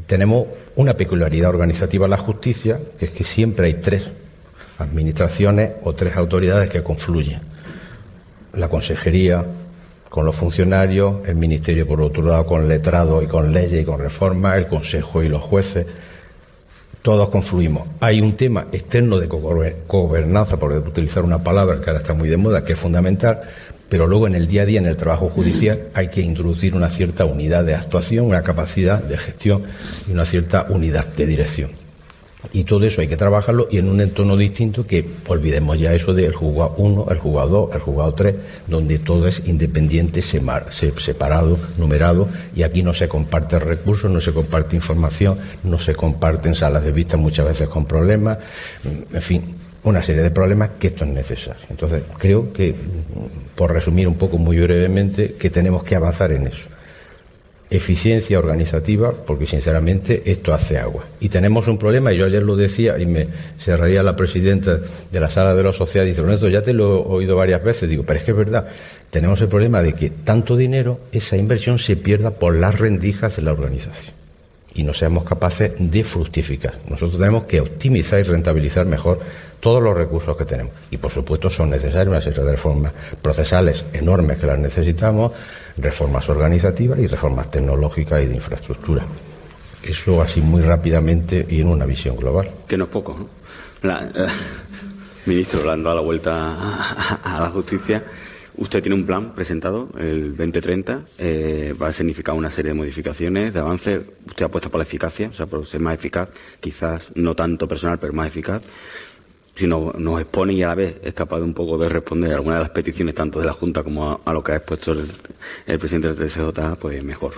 Tenemos 0.07 0.47
una 0.77 0.95
peculiaridad 0.95 1.49
organizativa 1.49 2.05
en 2.05 2.11
la 2.11 2.19
justicia, 2.19 2.79
que 2.99 3.07
es 3.07 3.11
que 3.11 3.25
siempre 3.25 3.67
hay 3.67 3.75
tres 3.75 4.11
administraciones 4.79 5.73
o 5.83 5.95
tres 5.95 6.17
autoridades 6.17 6.71
que 6.71 6.83
confluyen. 6.83 7.41
La 8.55 8.69
consejería 8.69 9.45
con 10.09 10.25
los 10.25 10.35
funcionarios, 10.35 11.29
el 11.29 11.37
ministerio 11.37 11.87
por 11.87 12.01
otro 12.01 12.23
lado 12.23 12.47
con 12.47 12.67
letrados 12.67 13.23
y 13.23 13.27
con 13.27 13.53
leyes 13.53 13.83
y 13.83 13.85
con 13.85 14.01
reformas, 14.01 14.57
el 14.57 14.67
consejo 14.67 15.23
y 15.23 15.29
los 15.29 15.43
jueces. 15.43 15.87
Todos 17.03 17.29
confluimos. 17.29 17.87
Hay 18.01 18.21
un 18.21 18.37
tema 18.37 18.67
externo 18.73 19.19
de 19.19 19.27
gobernanza, 19.27 20.57
por 20.59 20.73
utilizar 20.73 21.23
una 21.23 21.43
palabra 21.43 21.81
que 21.81 21.91
ahora 21.91 22.01
está 22.01 22.15
muy 22.15 22.29
de 22.29 22.37
moda, 22.37 22.65
que 22.65 22.73
es 22.73 22.79
fundamental, 22.79 23.41
pero 23.89 24.07
luego 24.07 24.27
en 24.27 24.35
el 24.35 24.49
día 24.49 24.63
a 24.63 24.67
día, 24.67 24.81
en 24.81 24.87
el 24.87 24.97
trabajo 24.97 25.31
judicial, 25.31 25.89
hay 25.95 26.09
que 26.09 26.21
introducir 26.21 26.75
una 26.75 26.91
cierta 26.91 27.25
unidad 27.25 27.65
de 27.65 27.75
actuación, 27.75 28.27
una 28.27 28.43
capacidad 28.43 29.03
de 29.03 29.17
gestión 29.17 29.63
y 30.09 30.13
una 30.13 30.25
cierta 30.25 30.67
unidad 30.69 31.07
de 31.07 31.27
dirección. 31.27 31.88
Y 32.53 32.63
todo 32.65 32.87
eso 32.87 33.01
hay 33.01 33.09
que 33.09 33.17
trabajarlo 33.17 33.67
y 33.69 33.79
en 33.79 33.89
un 33.89 34.01
entorno 34.01 34.37
distinto 34.37 34.87
que 34.87 35.05
olvidemos 35.27 35.79
ya 35.79 35.93
eso 35.93 36.15
del 36.15 36.35
juzgado 36.35 36.75
1, 36.77 37.07
el 37.11 37.19
juzgado 37.19 37.67
2, 37.67 37.75
el 37.75 37.81
juzgado 37.81 38.15
3, 38.15 38.35
donde 38.69 39.01
todo 39.01 39.27
es 39.27 39.43
independiente, 39.49 40.23
separado, 40.23 41.59
numerado, 41.77 42.29
y 42.55 42.63
aquí 42.63 42.85
no 42.85 42.95
se 42.95 43.09
comparte 43.09 43.59
recursos, 43.59 44.09
no 44.11 44.21
se 44.21 44.33
comparte 44.33 44.77
información, 44.77 45.37
no 45.65 45.81
se 45.81 45.97
comparten 45.97 46.55
salas 46.55 46.85
de 46.85 46.93
vista 46.93 47.17
muchas 47.17 47.45
veces 47.45 47.69
con 47.69 47.87
problemas, 47.87 48.39
en 48.85 49.23
fin, 49.23 49.57
una 49.83 50.03
serie 50.03 50.23
de 50.23 50.31
problemas 50.31 50.71
que 50.79 50.89
esto 50.89 51.05
es 51.05 51.11
necesario. 51.11 51.67
Entonces, 51.71 52.05
creo 52.19 52.53
que, 52.53 52.73
por 53.57 53.73
resumir 53.73 54.07
un 54.07 54.15
poco 54.15 54.39
muy 54.39 54.59
brevemente, 54.59 55.35
que 55.35 55.51
tenemos 55.51 55.83
que 55.83 55.97
avanzar 55.97 56.31
en 56.31 56.47
eso 56.47 56.69
eficiencia 57.71 58.39
organizativa, 58.39 59.13
porque 59.13 59.47
sinceramente 59.47 60.23
esto 60.27 60.55
hace 60.55 60.79
agua. 60.79 61.05
Y 61.21 61.29
tenemos 61.29 61.69
un 61.69 61.79
problema, 61.79 62.13
y 62.13 62.19
yo 62.19 62.27
ayer 62.27 62.43
lo 62.43 62.57
decía, 62.57 62.99
y 62.99 63.07
me 63.07 63.29
cerraría 63.59 64.03
la 64.03 64.17
presidenta 64.17 64.79
de 65.11 65.21
la 65.21 65.29
sala 65.29 65.55
de 65.55 65.63
los 65.63 65.77
sociales, 65.77 66.17
y 66.17 66.21
dice, 66.21 66.35
esto 66.35 66.49
ya 66.49 66.63
te 66.63 66.73
lo 66.73 66.97
he 66.97 67.17
oído 67.17 67.37
varias 67.37 67.63
veces, 67.63 67.91
digo, 67.91 68.05
pero 68.05 68.19
es 68.19 68.25
que 68.25 68.31
es 68.31 68.37
verdad, 68.37 68.69
tenemos 69.11 69.41
el 69.41 69.49
problema 69.49 69.83
de 69.83 69.95
que 69.95 70.11
tanto 70.11 70.57
dinero, 70.57 71.01
esa 71.13 71.37
inversión 71.37 71.79
se 71.79 71.97
pierda 71.97 72.31
por 72.31 72.57
las 72.57 72.79
rendijas 72.79 73.37
de 73.37 73.43
la 73.43 73.53
organización 73.53 74.18
y 74.79 74.85
no 74.85 74.95
seamos 74.95 75.25
capaces 75.25 75.73
de 75.77 76.05
fructificar. 76.05 76.73
Nosotros 76.89 77.19
tenemos 77.19 77.45
que 77.45 77.61
optimizar 77.61 78.21
y 78.21 78.23
rentabilizar 78.23 78.87
mejor 78.87 79.19
todos 79.59 79.83
los 79.83 79.97
recursos 79.97 80.37
que 80.37 80.45
tenemos. 80.45 80.73
Y 80.93 80.99
por 80.99 81.11
supuesto 81.11 81.51
son 81.51 81.71
necesarias 81.71 82.07
una 82.07 82.21
serie 82.21 82.45
de 82.45 82.53
reformas 82.53 82.93
procesales 83.21 83.85
enormes 83.93 84.39
que 84.39 84.47
las 84.47 84.59
necesitamos, 84.61 85.33
reformas 85.77 86.29
organizativas 86.29 87.01
y 87.01 87.09
reformas 87.09 87.51
tecnológicas 87.51 88.23
y 88.23 88.27
de 88.27 88.37
infraestructura. 88.37 89.05
Eso 89.83 90.23
así 90.23 90.41
muy 90.41 90.63
rápidamente 90.63 91.45
y 91.51 91.61
en 91.61 91.69
una 91.69 91.85
visión 91.85 92.17
global. 92.17 92.49
Que 92.69 92.77
no 92.77 92.85
es 92.85 92.91
poco, 92.91 93.29
¿no? 93.83 93.91
Eh, 93.91 94.27
ministro, 95.27 95.65
dando 95.65 95.91
a 95.91 95.95
la 95.97 96.03
vuelta 96.03 96.55
a, 97.25 97.41
la 97.41 97.51
justicia, 97.51 98.05
usted 98.59 98.83
tiene 98.83 98.95
un 98.95 99.07
plan 99.07 99.35
presentado, 99.35 99.89
el 99.99 100.37
2030, 100.37 101.03
eh, 101.19 101.75
va 101.81 101.89
a 101.89 101.93
significar 101.93 102.35
una 102.35 102.51
serie 102.51 102.73
de 102.73 102.75
modificaciones, 102.75 103.55
de 103.55 103.61
avances. 103.61 104.03
Usted 104.27 104.45
ha 104.45 104.49
puesto 104.49 104.71
por 104.71 104.79
la 104.79 104.83
eficacia, 104.83 105.29
o 105.29 105.35
sea, 105.35 105.47
por 105.47 105.67
ser 105.67 105.81
más 105.81 105.95
eficaz, 105.95 106.29
quizás 106.61 107.11
no 107.15 107.35
tanto 107.35 107.67
personal, 107.67 107.99
pero 107.99 108.13
más 108.13 108.29
eficaz 108.29 108.65
si 109.55 109.67
nos, 109.67 109.93
nos, 109.97 110.21
expone 110.21 110.53
y 110.53 110.63
a 110.63 110.69
la 110.69 110.77
vez 110.77 110.99
es 111.03 111.15
capaz 111.15 111.39
de 111.39 111.43
un 111.43 111.53
poco 111.53 111.77
de 111.79 111.89
responder 111.89 112.31
a 112.31 112.37
algunas 112.37 112.59
de 112.59 112.63
las 112.63 112.71
peticiones, 112.71 113.17
tanto 113.17 113.41
de 113.41 113.47
la 113.47 113.53
Junta 113.53 113.83
como 113.83 114.21
a, 114.25 114.33
lo 114.33 114.43
que 114.45 114.53
ha 114.53 114.57
expuesto 114.57 114.93
el, 114.93 115.79
presidente 115.81 116.15
del 116.15 116.29
TSJ, 116.29 116.77
pues 116.81 117.03
mejor. 117.03 117.33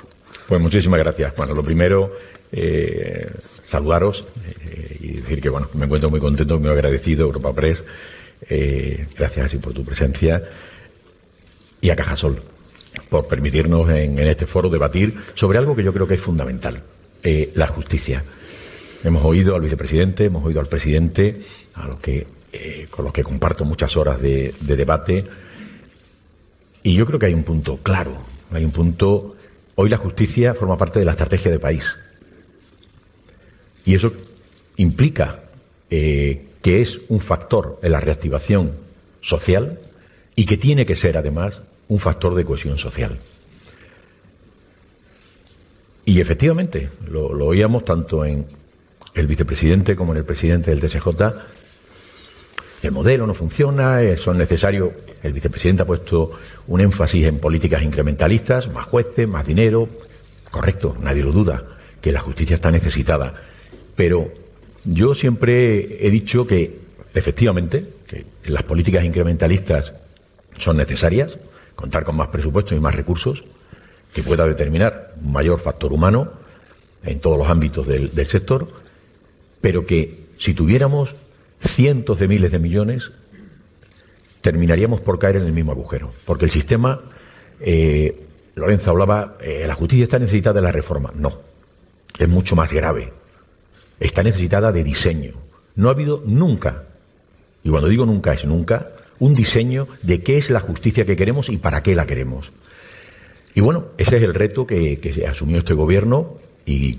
Pues 0.46 0.60
muchísimas 0.60 1.00
gracias. 1.00 1.34
Bueno, 1.34 1.54
lo 1.54 1.62
primero, 1.62 2.12
eh, 2.52 3.26
saludaros 3.64 4.28
eh, 4.66 4.98
y 5.00 5.12
decir 5.14 5.40
que 5.40 5.48
bueno, 5.48 5.68
me 5.72 5.86
encuentro 5.86 6.10
muy 6.10 6.20
contento, 6.20 6.60
muy 6.60 6.68
agradecido, 6.68 7.24
Europa 7.24 7.54
Press. 7.54 7.82
Eh, 8.50 9.06
gracias 9.16 9.46
así 9.46 9.56
por 9.56 9.72
tu 9.72 9.82
presencia 9.82 10.42
y 11.80 11.90
a 11.90 11.96
Cajasol 11.96 12.42
por 13.08 13.26
permitirnos 13.26 13.88
en, 13.90 14.18
este 14.18 14.46
foro 14.46 14.68
debatir 14.68 15.14
sobre 15.34 15.58
algo 15.58 15.74
que 15.74 15.82
yo 15.82 15.92
creo 15.92 16.06
que 16.06 16.14
es 16.14 16.20
fundamental, 16.20 16.82
la 17.54 17.66
justicia. 17.68 18.24
Hemos 19.02 19.24
oído 19.24 19.54
al 19.54 19.62
vicepresidente, 19.62 20.26
hemos 20.26 20.44
oído 20.44 20.60
al 20.60 20.68
presidente, 20.68 21.40
a 21.74 21.86
los 21.86 21.96
que, 22.00 22.26
eh, 22.52 22.86
con 22.90 23.04
los 23.04 23.14
que 23.14 23.22
comparto 23.22 23.64
muchas 23.64 23.96
horas 23.96 24.20
de, 24.20 24.52
debate. 24.60 25.24
Y 26.82 26.94
yo 26.94 27.06
creo 27.06 27.18
que 27.18 27.26
hay 27.26 27.34
un 27.34 27.44
punto 27.44 27.78
claro, 27.78 28.18
hay 28.50 28.64
un 28.64 28.72
punto. 28.72 29.36
Hoy 29.74 29.88
la 29.88 29.96
justicia 29.96 30.54
forma 30.54 30.76
parte 30.76 30.98
de 30.98 31.06
la 31.06 31.12
estrategia 31.12 31.50
de 31.50 31.58
país. 31.58 31.96
Y 33.86 33.94
eso 33.94 34.12
implica 34.76 35.40
eh, 35.88 36.46
que 36.60 36.82
es 36.82 37.00
un 37.08 37.20
factor 37.20 37.78
en 37.82 37.92
la 37.92 38.00
reactivación 38.00 38.72
social 39.22 39.80
y 40.36 40.44
que 40.44 40.58
tiene 40.58 40.84
que 40.84 40.96
ser 40.96 41.16
además 41.16 41.62
un 41.90 41.98
factor 41.98 42.34
de 42.34 42.44
cohesión 42.44 42.78
social. 42.78 43.18
Y 46.06 46.20
efectivamente, 46.20 46.88
lo, 47.08 47.34
lo 47.34 47.46
oíamos 47.46 47.84
tanto 47.84 48.24
en 48.24 48.46
el 49.14 49.26
vicepresidente 49.26 49.94
como 49.96 50.12
en 50.12 50.18
el 50.18 50.24
presidente 50.24 50.70
del 50.70 50.80
TSJ, 50.80 51.08
el 52.82 52.92
modelo 52.92 53.26
no 53.26 53.34
funciona, 53.34 54.02
eh, 54.02 54.16
son 54.16 54.38
necesarios. 54.38 54.90
El 55.22 55.32
vicepresidente 55.34 55.82
ha 55.82 55.86
puesto 55.86 56.32
un 56.68 56.80
énfasis 56.80 57.26
en 57.26 57.38
políticas 57.38 57.82
incrementalistas, 57.82 58.72
más 58.72 58.86
jueces, 58.86 59.28
más 59.28 59.46
dinero. 59.46 59.88
Correcto, 60.50 60.96
nadie 61.00 61.22
lo 61.22 61.32
duda, 61.32 61.62
que 62.00 62.12
la 62.12 62.20
justicia 62.20 62.54
está 62.54 62.70
necesitada. 62.70 63.34
Pero 63.96 64.32
yo 64.84 65.14
siempre 65.14 66.06
he 66.06 66.10
dicho 66.10 66.46
que, 66.46 66.78
efectivamente, 67.12 67.84
que 68.06 68.24
las 68.44 68.62
políticas 68.62 69.04
incrementalistas 69.04 69.92
son 70.56 70.78
necesarias, 70.78 71.36
contar 71.80 72.04
con 72.04 72.16
más 72.16 72.28
presupuestos 72.28 72.76
y 72.76 72.80
más 72.80 72.94
recursos, 72.94 73.44
que 74.12 74.22
pueda 74.22 74.46
determinar 74.46 75.14
un 75.22 75.32
mayor 75.32 75.60
factor 75.60 75.92
humano 75.92 76.30
en 77.02 77.20
todos 77.20 77.38
los 77.38 77.48
ámbitos 77.48 77.86
del, 77.86 78.10
sector, 78.26 78.68
pero 79.60 79.86
que 79.86 80.26
si 80.38 80.52
tuviéramos 80.52 81.14
cientos 81.60 82.18
de 82.18 82.28
miles 82.28 82.52
de 82.52 82.58
millones, 82.58 83.10
terminaríamos 84.40 85.00
por 85.00 85.18
caer 85.18 85.36
en 85.36 85.44
el 85.44 85.52
mismo 85.52 85.72
agujero. 85.72 86.12
Porque 86.24 86.46
el 86.46 86.50
sistema, 86.50 87.00
eh, 87.60 88.26
Lorenzo 88.54 88.90
hablaba, 88.90 89.36
eh, 89.40 89.64
la 89.66 89.74
justicia 89.74 90.04
está 90.04 90.18
necesitada 90.18 90.60
de 90.60 90.66
la 90.66 90.72
reforma. 90.72 91.12
No, 91.14 91.40
es 92.18 92.28
mucho 92.28 92.56
más 92.56 92.72
grave. 92.72 93.12
Está 93.98 94.22
necesitada 94.22 94.72
de 94.72 94.84
diseño. 94.84 95.32
No 95.76 95.88
ha 95.88 95.92
habido 95.92 96.22
nunca, 96.26 96.84
y 97.62 97.70
cuando 97.70 97.88
digo 97.88 98.04
nunca 98.04 98.32
es 98.32 98.44
nunca, 98.44 98.90
un 99.20 99.36
diseño 99.36 99.86
de 100.02 100.22
qué 100.22 100.36
es 100.38 100.50
la 100.50 100.60
justicia 100.60 101.04
que 101.04 101.14
queremos 101.14 101.48
y 101.48 101.58
para 101.58 101.82
qué 101.82 101.94
la 101.94 102.06
queremos. 102.06 102.50
Y 103.54 103.60
bueno, 103.60 103.86
ese 103.98 104.16
es 104.16 104.22
el 104.22 104.34
reto 104.34 104.66
que, 104.66 105.24
asumió 105.28 105.58
este 105.58 105.74
gobierno 105.74 106.38
y 106.66 106.98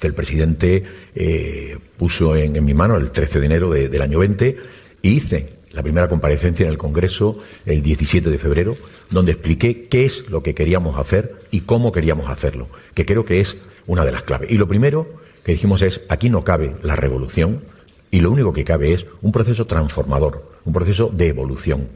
que 0.00 0.06
el 0.06 0.14
presidente 0.14 0.84
eh, 1.14 1.76
puso 1.96 2.36
en, 2.36 2.64
mi 2.64 2.74
mano 2.74 2.96
el 2.96 3.10
13 3.10 3.40
de 3.40 3.46
enero 3.46 3.70
del 3.70 4.02
año 4.02 4.18
20 4.20 4.56
y 5.02 5.08
hice 5.10 5.58
la 5.72 5.82
primera 5.82 6.08
comparecencia 6.08 6.64
en 6.64 6.72
el 6.72 6.78
Congreso 6.78 7.40
el 7.66 7.82
17 7.82 8.30
de 8.30 8.38
febrero, 8.38 8.76
donde 9.10 9.32
expliqué 9.32 9.86
qué 9.86 10.04
es 10.04 10.28
lo 10.28 10.42
que 10.42 10.54
queríamos 10.54 10.98
hacer 10.98 11.40
y 11.50 11.62
cómo 11.62 11.92
queríamos 11.92 12.30
hacerlo, 12.30 12.68
que 12.94 13.06
creo 13.06 13.24
que 13.24 13.40
es 13.40 13.56
una 13.86 14.04
de 14.04 14.12
las 14.12 14.22
claves. 14.22 14.50
Y 14.50 14.56
lo 14.56 14.68
primero 14.68 15.06
que 15.44 15.52
dijimos 15.52 15.82
es, 15.82 16.02
aquí 16.08 16.30
no 16.30 16.44
cabe 16.44 16.76
la 16.82 16.96
revolución 16.96 17.62
y 18.10 18.20
lo 18.20 18.30
único 18.30 18.52
que 18.52 18.64
cabe 18.64 18.92
es 18.92 19.06
un 19.22 19.32
proceso 19.32 19.66
transformador, 19.66 20.57
un 20.68 20.74
proceso 20.74 21.10
de 21.10 21.28
evolución 21.28 21.88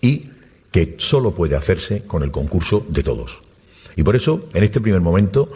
y 0.00 0.30
que 0.70 0.94
solo 0.96 1.32
puede 1.32 1.56
hacerse 1.56 2.04
con 2.06 2.22
el 2.22 2.30
concurso 2.30 2.86
de 2.88 3.02
todos. 3.02 3.38
Y 3.96 4.02
por 4.02 4.16
eso, 4.16 4.48
en 4.54 4.64
este 4.64 4.80
primer 4.80 5.02
momento, 5.02 5.50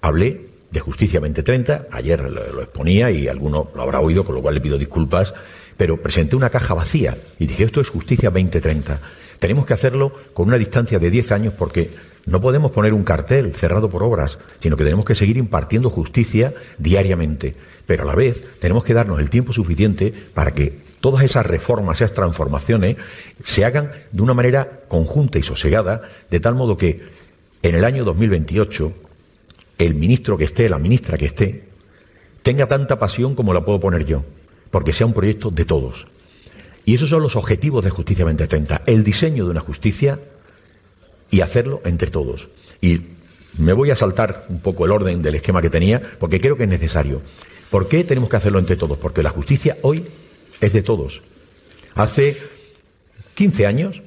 hablé 0.00 0.48
de 0.72 0.80
Justicia 0.80 1.20
2030. 1.20 1.86
Ayer 1.92 2.20
lo, 2.20 2.60
exponía 2.62 3.12
y 3.12 3.28
alguno 3.28 3.70
lo 3.76 3.80
habrá 3.80 4.00
oído, 4.00 4.24
con 4.24 4.34
lo 4.34 4.42
cual 4.42 4.56
le 4.56 4.60
pido 4.60 4.76
disculpas, 4.76 5.32
pero 5.76 6.02
presenté 6.02 6.34
una 6.34 6.50
caja 6.50 6.74
vacía 6.74 7.16
y 7.38 7.46
dije, 7.46 7.62
esto 7.62 7.80
es 7.80 7.88
Justicia 7.88 8.30
2030. 8.30 8.98
Tenemos 9.38 9.64
que 9.64 9.74
hacerlo 9.74 10.12
con 10.34 10.48
una 10.48 10.58
distancia 10.58 10.98
de 10.98 11.10
10 11.10 11.30
años 11.30 11.54
porque 11.56 11.90
no 12.26 12.40
podemos 12.40 12.72
poner 12.72 12.92
un 12.92 13.04
cartel 13.04 13.54
cerrado 13.54 13.88
por 13.88 14.02
obras, 14.02 14.36
sino 14.60 14.76
que 14.76 14.82
tenemos 14.82 15.04
que 15.04 15.14
seguir 15.14 15.36
impartiendo 15.36 15.90
justicia 15.90 16.54
diariamente. 16.76 17.54
Pero 17.86 18.02
a 18.02 18.06
la 18.06 18.16
vez 18.16 18.42
tenemos 18.58 18.82
que 18.82 18.94
darnos 18.94 19.20
el 19.20 19.30
tiempo 19.30 19.52
suficiente 19.52 20.12
para 20.34 20.50
que 20.50 20.87
todas 21.00 21.24
esas 21.24 21.46
reformas, 21.46 22.00
esas 22.00 22.14
transformaciones, 22.14 22.96
se 23.44 23.64
hagan 23.64 23.92
de 24.12 24.22
una 24.22 24.34
manera 24.34 24.80
conjunta 24.88 25.38
y 25.38 25.42
sosegada, 25.42 26.02
de 26.30 26.40
tal 26.40 26.54
modo 26.54 26.76
que 26.76 27.02
en 27.62 27.74
el 27.74 27.84
año 27.84 28.04
2028 28.04 28.92
el 29.78 29.94
ministro 29.94 30.36
que 30.36 30.44
esté, 30.44 30.68
la 30.68 30.78
ministra 30.78 31.16
que 31.16 31.26
esté, 31.26 31.68
tenga 32.42 32.66
tanta 32.66 32.98
pasión 32.98 33.34
como 33.34 33.54
la 33.54 33.64
puedo 33.64 33.80
poner 33.80 34.04
yo, 34.04 34.24
porque 34.70 34.92
sea 34.92 35.06
un 35.06 35.12
proyecto 35.12 35.50
de 35.50 35.64
todos. 35.64 36.06
Y 36.84 36.94
esos 36.94 37.10
son 37.10 37.22
los 37.22 37.36
objetivos 37.36 37.84
de 37.84 37.90
Justicia 37.90 38.24
2030, 38.24 38.82
el 38.86 39.04
diseño 39.04 39.44
de 39.44 39.50
una 39.50 39.60
justicia 39.60 40.18
y 41.30 41.42
hacerlo 41.42 41.82
entre 41.84 42.10
todos. 42.10 42.48
Y 42.80 43.02
me 43.58 43.72
voy 43.72 43.90
a 43.90 43.96
saltar 43.96 44.46
un 44.48 44.60
poco 44.60 44.84
el 44.84 44.92
orden 44.92 45.20
del 45.20 45.34
esquema 45.34 45.60
que 45.60 45.70
tenía, 45.70 46.00
porque 46.18 46.40
creo 46.40 46.56
que 46.56 46.64
es 46.64 46.68
necesario. 46.68 47.20
¿Por 47.70 47.88
qué 47.88 48.04
tenemos 48.04 48.30
que 48.30 48.36
hacerlo 48.36 48.58
entre 48.58 48.76
todos? 48.76 48.96
Porque 48.96 49.22
la 49.22 49.30
justicia 49.30 49.76
hoy 49.82 50.06
es 50.60 50.72
de 50.72 50.82
todos. 50.82 51.22
Hace 51.94 52.36
15 53.34 53.66
años, 53.66 54.02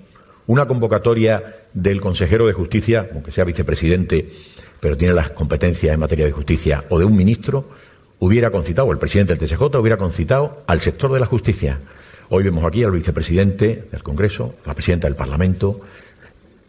una 0.47 0.67
convocatoria 0.67 1.57
del 1.73 2.01
consejero 2.01 2.47
de 2.47 2.53
justicia, 2.53 3.09
aunque 3.13 3.31
sea 3.31 3.45
vicepresidente 3.45 4.29
pero 4.81 4.97
tiene 4.97 5.13
las 5.13 5.29
competencias 5.29 5.93
en 5.93 5.99
materia 5.99 6.25
de 6.25 6.31
justicia, 6.31 6.83
o 6.89 6.99
de 6.99 7.05
un 7.05 7.15
ministro, 7.15 7.69
hubiera 8.19 8.49
concitado, 8.49 8.87
o 8.87 8.91
el 8.91 8.97
presidente 8.97 9.35
del 9.35 9.47
TSJ 9.47 9.61
hubiera 9.77 9.95
concitado 9.95 10.63
al 10.67 10.81
sector 10.81 11.13
de 11.13 11.19
la 11.19 11.27
justicia. 11.27 11.79
Hoy 12.29 12.43
vemos 12.43 12.65
aquí 12.65 12.83
al 12.83 12.91
vicepresidente 12.91 13.87
del 13.91 14.03
Congreso, 14.03 14.55
la 14.65 14.73
presidenta 14.73 15.07
del 15.07 15.15
Parlamento, 15.15 15.81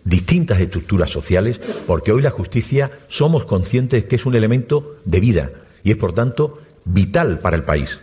distintas 0.05 0.61
estructuras 0.61 1.09
sociales, 1.09 1.59
porque 1.87 2.13
hoy 2.13 2.21
la 2.21 2.31
justicia 2.31 2.91
somos 3.09 3.47
conscientes 3.47 4.05
que 4.05 4.17
es 4.17 4.27
un 4.27 4.35
elemento 4.35 4.99
de 5.07 5.21
vida 5.21 5.51
y 5.83 5.91
es, 5.91 5.97
por 5.97 6.15
tanto, 6.15 6.61
vital 6.85 7.39
para 7.39 7.57
el 7.57 7.63
país. 7.63 7.99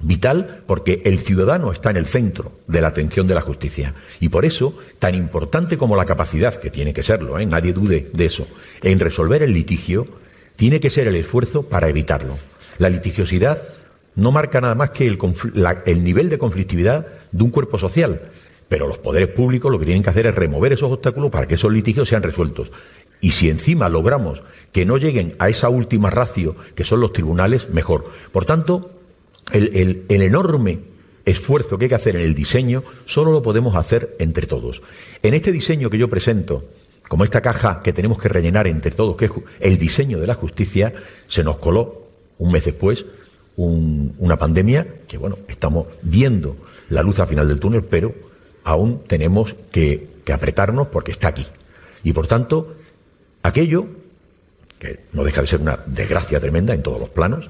Vital 0.00 0.62
porque 0.66 1.00
el 1.06 1.20
ciudadano 1.20 1.72
está 1.72 1.90
en 1.90 1.96
el 1.96 2.06
centro 2.06 2.52
de 2.66 2.80
la 2.82 2.88
atención 2.88 3.26
de 3.26 3.34
la 3.34 3.40
justicia. 3.40 3.94
Y 4.20 4.28
por 4.28 4.44
eso, 4.44 4.78
tan 4.98 5.14
importante 5.14 5.78
como 5.78 5.96
la 5.96 6.04
capacidad, 6.04 6.54
que 6.54 6.70
tiene 6.70 6.92
que 6.92 7.02
serlo, 7.02 7.38
¿eh? 7.38 7.46
nadie 7.46 7.72
dude 7.72 8.10
de 8.12 8.26
eso, 8.26 8.46
en 8.82 9.00
resolver 9.00 9.42
el 9.42 9.54
litigio, 9.54 10.06
tiene 10.56 10.80
que 10.80 10.90
ser 10.90 11.08
el 11.08 11.16
esfuerzo 11.16 11.62
para 11.62 11.88
evitarlo. 11.88 12.36
La 12.78 12.90
litigiosidad 12.90 13.66
no 14.16 14.32
marca 14.32 14.60
nada 14.60 14.74
más 14.74 14.90
que 14.90 15.06
el, 15.06 15.18
el 15.86 16.04
nivel 16.04 16.28
de 16.28 16.38
conflictividad 16.38 17.06
de 17.32 17.44
un 17.44 17.50
cuerpo 17.50 17.78
social, 17.78 18.32
pero 18.68 18.86
los 18.86 18.98
poderes 18.98 19.28
públicos 19.28 19.70
lo 19.70 19.78
que 19.78 19.86
tienen 19.86 20.02
que 20.02 20.10
hacer 20.10 20.26
es 20.26 20.34
remover 20.34 20.72
esos 20.72 20.92
obstáculos 20.92 21.30
para 21.30 21.46
que 21.46 21.54
esos 21.54 21.72
litigios 21.72 22.08
sean 22.08 22.22
resueltos. 22.22 22.70
Y 23.20 23.32
si 23.32 23.48
encima 23.48 23.88
logramos 23.88 24.42
que 24.72 24.84
no 24.84 24.98
lleguen 24.98 25.36
a 25.38 25.48
esa 25.48 25.68
última 25.68 26.10
ratio 26.10 26.56
que 26.74 26.84
son 26.84 27.00
los 27.00 27.12
tribunales, 27.12 27.70
mejor. 27.70 28.10
Por 28.32 28.44
tanto, 28.44 28.95
el, 29.52 30.04
enorme 30.08 30.80
esfuerzo 31.24 31.78
que 31.78 31.86
hay 31.86 31.88
que 31.88 31.94
hacer 31.94 32.16
en 32.16 32.22
el 32.22 32.34
diseño 32.34 32.84
solo 33.04 33.32
lo 33.32 33.42
podemos 33.42 33.76
hacer 33.76 34.16
entre 34.18 34.46
todos. 34.46 34.82
En 35.22 35.34
este 35.34 35.52
diseño 35.52 35.90
que 35.90 35.98
yo 35.98 36.08
presento, 36.08 36.64
como 37.08 37.24
esta 37.24 37.40
caja 37.40 37.82
que 37.82 37.92
tenemos 37.92 38.20
que 38.20 38.28
rellenar 38.28 38.66
entre 38.66 38.92
todos, 38.92 39.16
que 39.16 39.26
es 39.26 39.32
el 39.60 39.78
diseño 39.78 40.20
de 40.20 40.26
la 40.26 40.34
justicia, 40.34 40.94
se 41.28 41.42
nos 41.42 41.58
coló 41.58 42.06
un 42.38 42.52
mes 42.52 42.64
después 42.64 43.04
una 43.56 44.38
pandemia 44.38 44.86
que, 45.08 45.16
bueno, 45.16 45.38
estamos 45.48 45.86
viendo 46.02 46.56
la 46.90 47.02
luz 47.02 47.18
al 47.20 47.26
final 47.26 47.48
del 47.48 47.58
túnel, 47.58 47.82
pero 47.82 48.14
aún 48.64 49.02
tenemos 49.06 49.54
que, 49.72 50.08
que 50.24 50.32
apretarnos 50.32 50.88
porque 50.88 51.12
está 51.12 51.28
aquí. 51.28 51.46
Y 52.04 52.12
por 52.12 52.26
tanto, 52.26 52.74
aquello, 53.42 53.86
que 54.78 55.00
no 55.12 55.24
deja 55.24 55.40
de 55.40 55.46
ser 55.46 55.60
una 55.62 55.78
desgracia 55.86 56.38
tremenda 56.38 56.74
en 56.74 56.82
todos 56.82 57.00
los 57.00 57.08
planos, 57.08 57.48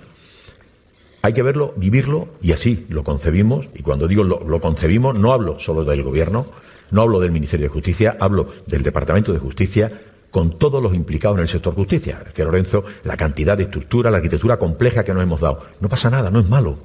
hay 1.27 1.33
que 1.33 1.43
verlo, 1.43 1.75
vivirlo 1.77 2.29
y 2.41 2.53
así 2.53 2.87
lo 2.89 3.03
concebimos. 3.03 3.69
Y 3.75 3.83
cuando 3.83 4.07
digo 4.07 4.23
lo, 4.23 4.61
concebimos, 4.61 5.19
no 5.19 5.33
hablo 5.33 5.59
solo 5.59 5.85
del 5.85 6.05
Gobierno, 6.05 6.47
no 6.93 7.03
hablo 7.03 7.19
del 7.19 7.33
Ministerio 7.33 7.67
de 7.67 7.73
Justicia, 7.73 8.17
hablo 8.21 8.53
del 8.67 8.85
Departamento 8.85 9.33
de 9.33 9.41
Justicia 9.41 9.91
con 10.31 10.57
todos 10.57 10.81
los 10.81 10.95
implicados 10.95 11.39
en 11.39 11.43
el 11.43 11.49
sector 11.49 11.75
justicia. 11.75 12.23
Decía 12.25 12.45
Lorenzo, 12.45 12.85
la 13.03 13.17
cantidad 13.17 13.57
de 13.57 13.65
estructura, 13.65 14.09
la 14.11 14.19
arquitectura 14.19 14.57
compleja 14.57 15.03
que 15.03 15.13
nos 15.13 15.23
hemos 15.25 15.41
dado. 15.41 15.65
No 15.81 15.89
pasa 15.89 16.11
nada, 16.11 16.31
no 16.31 16.39
es 16.39 16.49
malo. 16.49 16.79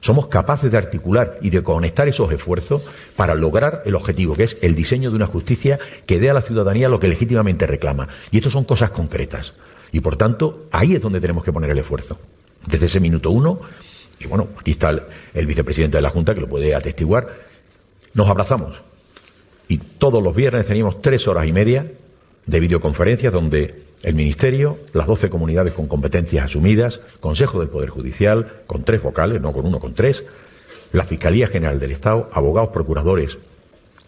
somos 0.00 0.26
capaces 0.26 0.72
de 0.72 0.78
articular 0.78 1.38
y 1.40 1.50
de 1.50 1.62
conectar 1.62 2.08
esos 2.08 2.32
esfuerzos 2.32 2.90
para 3.14 3.36
lograr 3.36 3.82
el 3.86 3.94
objetivo, 3.94 4.34
que 4.34 4.42
es 4.42 4.56
el 4.60 4.74
diseño 4.74 5.10
de 5.10 5.16
una 5.16 5.26
justicia 5.28 5.78
que 6.04 6.18
dé 6.18 6.30
a 6.30 6.34
la 6.34 6.42
ciudadanía 6.42 6.88
lo 6.88 6.98
que 6.98 7.08
legítimamente 7.08 7.66
reclama. 7.68 8.08
Y 8.32 8.38
esto 8.38 8.50
son 8.50 8.64
cosas 8.64 8.90
concretas. 8.90 9.54
Y 9.92 10.00
por 10.00 10.16
tanto, 10.16 10.66
ahí 10.72 10.96
es 10.96 11.00
donde 11.00 11.20
tenemos 11.20 11.44
que 11.44 11.52
poner 11.52 11.70
el 11.70 11.78
esfuerzo. 11.78 12.18
Desde 12.66 12.86
ese 12.86 13.00
minuto 13.00 13.30
uno, 13.30 13.60
y 14.20 14.26
bueno, 14.26 14.48
aquí 14.58 14.72
está 14.72 14.90
el, 15.34 15.46
vicepresidente 15.46 15.98
de 15.98 16.02
la 16.02 16.10
Junta 16.10 16.34
que 16.34 16.40
lo 16.40 16.48
puede 16.48 16.74
atestiguar, 16.74 17.28
nos 18.14 18.28
abrazamos. 18.28 18.80
Y 19.68 19.78
todos 19.78 20.22
los 20.22 20.34
viernes 20.34 20.66
teníamos 20.66 21.02
tres 21.02 21.26
horas 21.26 21.46
y 21.46 21.52
media 21.52 21.90
de 22.46 22.60
videoconferencias 22.60 23.32
donde 23.32 23.84
el 24.02 24.14
Ministerio, 24.14 24.78
las 24.92 25.06
doce 25.06 25.30
comunidades 25.30 25.72
con 25.72 25.86
competencias 25.86 26.44
asumidas, 26.44 27.00
Consejo 27.20 27.60
del 27.60 27.70
Poder 27.70 27.88
Judicial, 27.88 28.62
con 28.66 28.84
tres 28.84 29.02
vocales, 29.02 29.40
no 29.40 29.52
con 29.52 29.66
uno, 29.66 29.80
con 29.80 29.94
tres, 29.94 30.24
la 30.92 31.04
Fiscalía 31.04 31.46
General 31.46 31.80
del 31.80 31.92
Estado, 31.92 32.28
abogados, 32.32 32.70
procuradores 32.70 33.38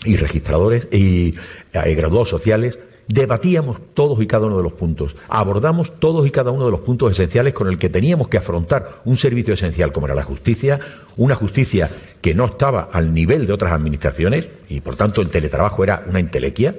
y 0.05 0.17
registradores 0.17 0.87
y 0.93 1.35
eh, 1.73 1.95
graduados 1.95 2.29
sociales, 2.29 2.79
debatíamos 3.09 3.79
todos 3.95 4.21
y 4.21 4.27
cada 4.27 4.47
uno 4.47 4.57
de 4.57 4.63
los 4.63 4.73
puntos, 4.73 5.15
abordamos 5.29 5.99
todos 6.01 6.27
y 6.27 6.31
cada 6.31 6.51
uno 6.51 6.65
de 6.65 6.71
los 6.71 6.81
puntos 6.81 7.13
esenciales 7.13 7.55
con 7.55 7.69
el 7.69 7.79
que 7.79 7.89
teníamos 7.89 8.29
que 8.29 8.39
afrontar 8.39 9.01
un 9.05 9.17
servicio 9.17 9.55
esencial 9.55 9.93
como 9.93 10.07
era 10.07 10.15
la 10.15 10.25
justicia, 10.25 10.81
una 11.17 11.35
justicia 11.35 11.91
que 12.21 12.35
no 12.35 12.47
estaba 12.47 12.89
al 12.93 13.15
nivel 13.15 13.47
de 13.47 13.53
otras 13.53 13.73
administraciones 13.73 14.49
y 14.69 14.81
por 14.81 14.97
tanto 14.97 15.23
el 15.23 15.31
teletrabajo 15.31 15.85
era 15.85 16.05
una 16.09 16.21
entelequia 16.21 16.75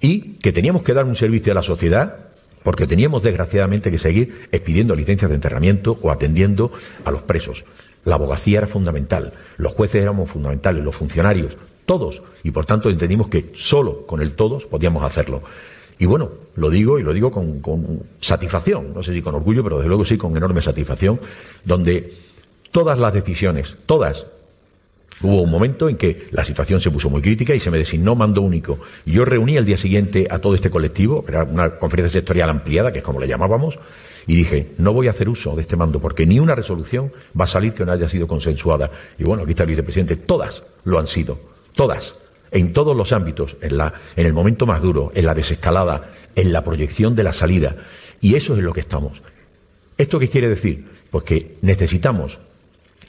y 0.00 0.34
que 0.34 0.52
teníamos 0.52 0.82
que 0.82 0.94
dar 0.94 1.04
un 1.04 1.16
servicio 1.16 1.52
a 1.52 1.54
la 1.54 1.62
sociedad 1.62 2.16
porque 2.62 2.88
teníamos 2.88 3.22
desgraciadamente 3.22 3.92
que 3.92 3.98
seguir 3.98 4.48
expidiendo 4.50 4.96
licencias 4.96 5.28
de 5.28 5.36
enterramiento 5.36 5.98
o 6.02 6.10
atendiendo 6.10 6.72
a 7.04 7.12
los 7.12 7.22
presos. 7.22 7.64
La 8.04 8.16
abogacía 8.16 8.58
era 8.58 8.66
fundamental, 8.66 9.32
los 9.56 9.72
jueces 9.72 10.02
éramos 10.02 10.30
fundamentales, 10.30 10.84
los 10.84 10.96
funcionarios, 10.96 11.56
todos, 11.86 12.22
y 12.42 12.50
por 12.50 12.66
tanto 12.66 12.90
entendimos 12.90 13.28
que 13.28 13.52
solo 13.54 14.06
con 14.06 14.20
el 14.20 14.32
todos 14.32 14.66
podíamos 14.66 15.02
hacerlo. 15.04 15.42
Y 15.98 16.04
bueno, 16.04 16.30
lo 16.56 16.68
digo 16.68 16.98
y 16.98 17.02
lo 17.02 17.14
digo 17.14 17.30
con, 17.30 17.62
satisfacción, 18.20 18.92
no 18.94 19.02
sé 19.02 19.14
si 19.14 19.22
con 19.22 19.34
orgullo, 19.34 19.62
pero 19.62 19.76
desde 19.76 19.88
luego 19.88 20.04
sí 20.04 20.18
con 20.18 20.36
enorme 20.36 20.60
satisfacción, 20.60 21.20
donde 21.64 22.12
todas 22.70 22.98
las 22.98 23.14
decisiones, 23.14 23.76
todas 23.86 24.26
Hubo 25.22 25.40
un 25.40 25.50
momento 25.50 25.88
en 25.88 25.96
que 25.96 26.28
la 26.30 26.44
situación 26.44 26.78
se 26.78 26.90
puso 26.90 27.08
muy 27.08 27.22
crítica 27.22 27.54
y 27.54 27.60
se 27.60 27.70
me 27.70 27.78
designó 27.78 28.14
mando 28.14 28.42
único. 28.42 28.80
Yo 29.06 29.24
reuní 29.24 29.56
al 29.56 29.64
día 29.64 29.78
siguiente 29.78 30.28
a 30.30 30.40
todo 30.40 30.54
este 30.54 30.68
colectivo, 30.68 31.24
era 31.26 31.42
una 31.42 31.78
conferencia 31.78 32.12
sectorial 32.12 32.50
ampliada, 32.50 32.92
que 32.92 32.98
es 32.98 33.04
como 33.04 33.18
le 33.18 33.26
llamábamos, 33.26 33.78
y 34.26 34.36
dije, 34.36 34.72
no 34.76 34.92
voy 34.92 35.06
a 35.06 35.10
hacer 35.10 35.30
uso 35.30 35.54
de 35.56 35.62
este 35.62 35.76
mando 35.76 36.00
porque 36.00 36.26
ni 36.26 36.38
una 36.38 36.54
resolución 36.54 37.12
va 37.38 37.44
a 37.44 37.48
salir 37.48 37.72
que 37.72 37.86
no 37.86 37.92
haya 37.92 38.08
sido 38.08 38.26
consensuada. 38.26 38.90
Y 39.18 39.24
bueno, 39.24 39.44
aquí 39.44 39.52
está 39.52 39.62
el 39.62 39.70
vicepresidente, 39.70 40.16
todas 40.16 40.64
lo 40.84 40.98
han 40.98 41.06
sido, 41.06 41.38
todas, 41.76 42.14
en 42.50 42.72
todos 42.72 42.96
los 42.96 43.12
ámbitos, 43.12 43.56
en, 43.60 43.76
la, 43.76 43.94
en 44.16 44.26
el 44.26 44.32
momento 44.32 44.66
más 44.66 44.82
duro, 44.82 45.12
en 45.14 45.26
la 45.26 45.34
desescalada, 45.34 46.10
en 46.34 46.52
la 46.52 46.64
proyección 46.64 47.14
de 47.14 47.22
la 47.22 47.32
salida. 47.32 47.76
Y 48.20 48.34
eso 48.34 48.54
es 48.54 48.58
en 48.58 48.64
lo 48.64 48.72
que 48.72 48.80
estamos. 48.80 49.22
¿Esto 49.96 50.18
qué 50.18 50.28
quiere 50.28 50.48
decir? 50.48 50.88
Pues 51.12 51.22
que 51.22 51.56
necesitamos 51.62 52.40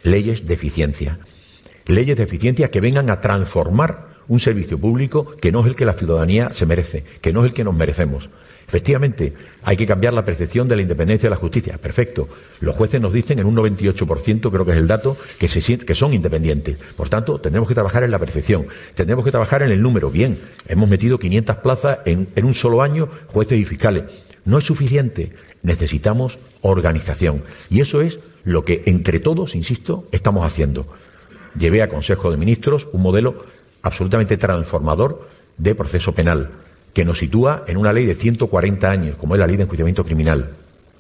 leyes 0.04 0.46
de 0.46 0.54
eficiencia 0.54 1.18
leyes 1.88 2.18
de 2.18 2.24
eficiencia 2.24 2.70
que 2.70 2.82
vengan 2.82 3.10
a 3.10 3.22
transformar 3.22 4.18
un 4.28 4.40
servicio 4.40 4.78
público 4.78 5.36
que 5.42 5.52
no 5.52 5.62
es 5.62 5.68
el 5.68 5.76
que 5.76 5.86
la 5.86 5.94
ciudadanía 5.94 6.52
se 6.54 6.66
merece, 6.66 7.04
que 7.22 7.34
no 7.34 7.44
es 7.44 7.52
el 7.52 7.56
que 7.56 7.64
nos 7.64 7.76
merecemos. 7.76 8.30
Efectivamente, 8.68 9.34
hay 9.64 9.78
que 9.78 9.88
cambiar 9.88 10.14
la 10.14 10.26
percepción 10.26 10.68
de 10.68 10.76
la 10.76 10.82
independencia 10.82 11.28
de 11.28 11.36
la 11.36 11.40
justicia. 11.40 11.78
Perfecto. 11.78 12.28
Los 12.60 12.76
jueces 12.76 13.00
nos 13.00 13.14
dicen 13.14 13.40
en 13.40 13.46
un 13.46 13.56
98%, 13.56 14.52
creo 14.52 14.66
que 14.66 14.72
es 14.72 14.78
el 14.78 14.88
dato, 14.88 15.18
que, 15.40 15.48
se, 15.48 15.78
que 15.78 15.96
son 15.96 16.14
independientes. 16.14 16.78
Por 16.96 17.08
tanto, 17.08 17.40
tendremos 17.40 17.68
que 17.68 17.76
trabajar 17.76 18.04
en 18.04 18.12
la 18.12 18.20
percepción. 18.20 18.68
Tendremos 18.94 19.24
que 19.24 19.32
trabajar 19.32 19.64
en 19.64 19.72
el 19.72 19.82
número. 19.82 20.12
Bien, 20.12 20.40
hemos 20.68 20.90
metido 20.90 21.18
500 21.18 21.56
plazas 21.58 22.00
en, 22.06 22.28
en 22.36 22.46
un 22.46 22.54
solo 22.54 22.82
año, 22.82 23.10
jueces 23.28 23.60
y 23.60 23.66
fiscales. 23.66 24.04
No 24.44 24.58
es 24.58 24.66
suficiente. 24.66 25.32
Necesitamos 25.64 26.40
organización. 26.62 27.44
Y 27.70 27.82
eso 27.82 28.02
es 28.02 28.20
lo 28.44 28.66
que 28.66 28.84
entre 28.86 29.20
todos, 29.20 29.56
insisto, 29.56 30.08
estamos 30.12 30.46
haciendo 30.46 30.88
llevé 31.58 31.82
a 31.82 31.90
Consejo 31.90 32.32
de 32.32 32.38
Ministros 32.38 32.88
un 32.92 33.02
modelo 33.02 33.46
absolutamente 33.82 34.38
transformador 34.38 35.28
de 35.58 35.76
proceso 35.76 36.14
penal, 36.14 36.52
que 36.94 37.06
nos 37.06 37.20
sitúa 37.20 37.64
en 37.68 37.78
una 37.78 37.94
ley 37.94 38.06
de 38.06 38.16
140 38.16 38.90
años, 38.90 39.16
como 39.18 39.36
es 39.36 39.40
la 39.40 39.48
ley 39.48 39.58
de 39.58 39.64
enjuiciamiento 39.64 40.04
criminal. 40.04 40.52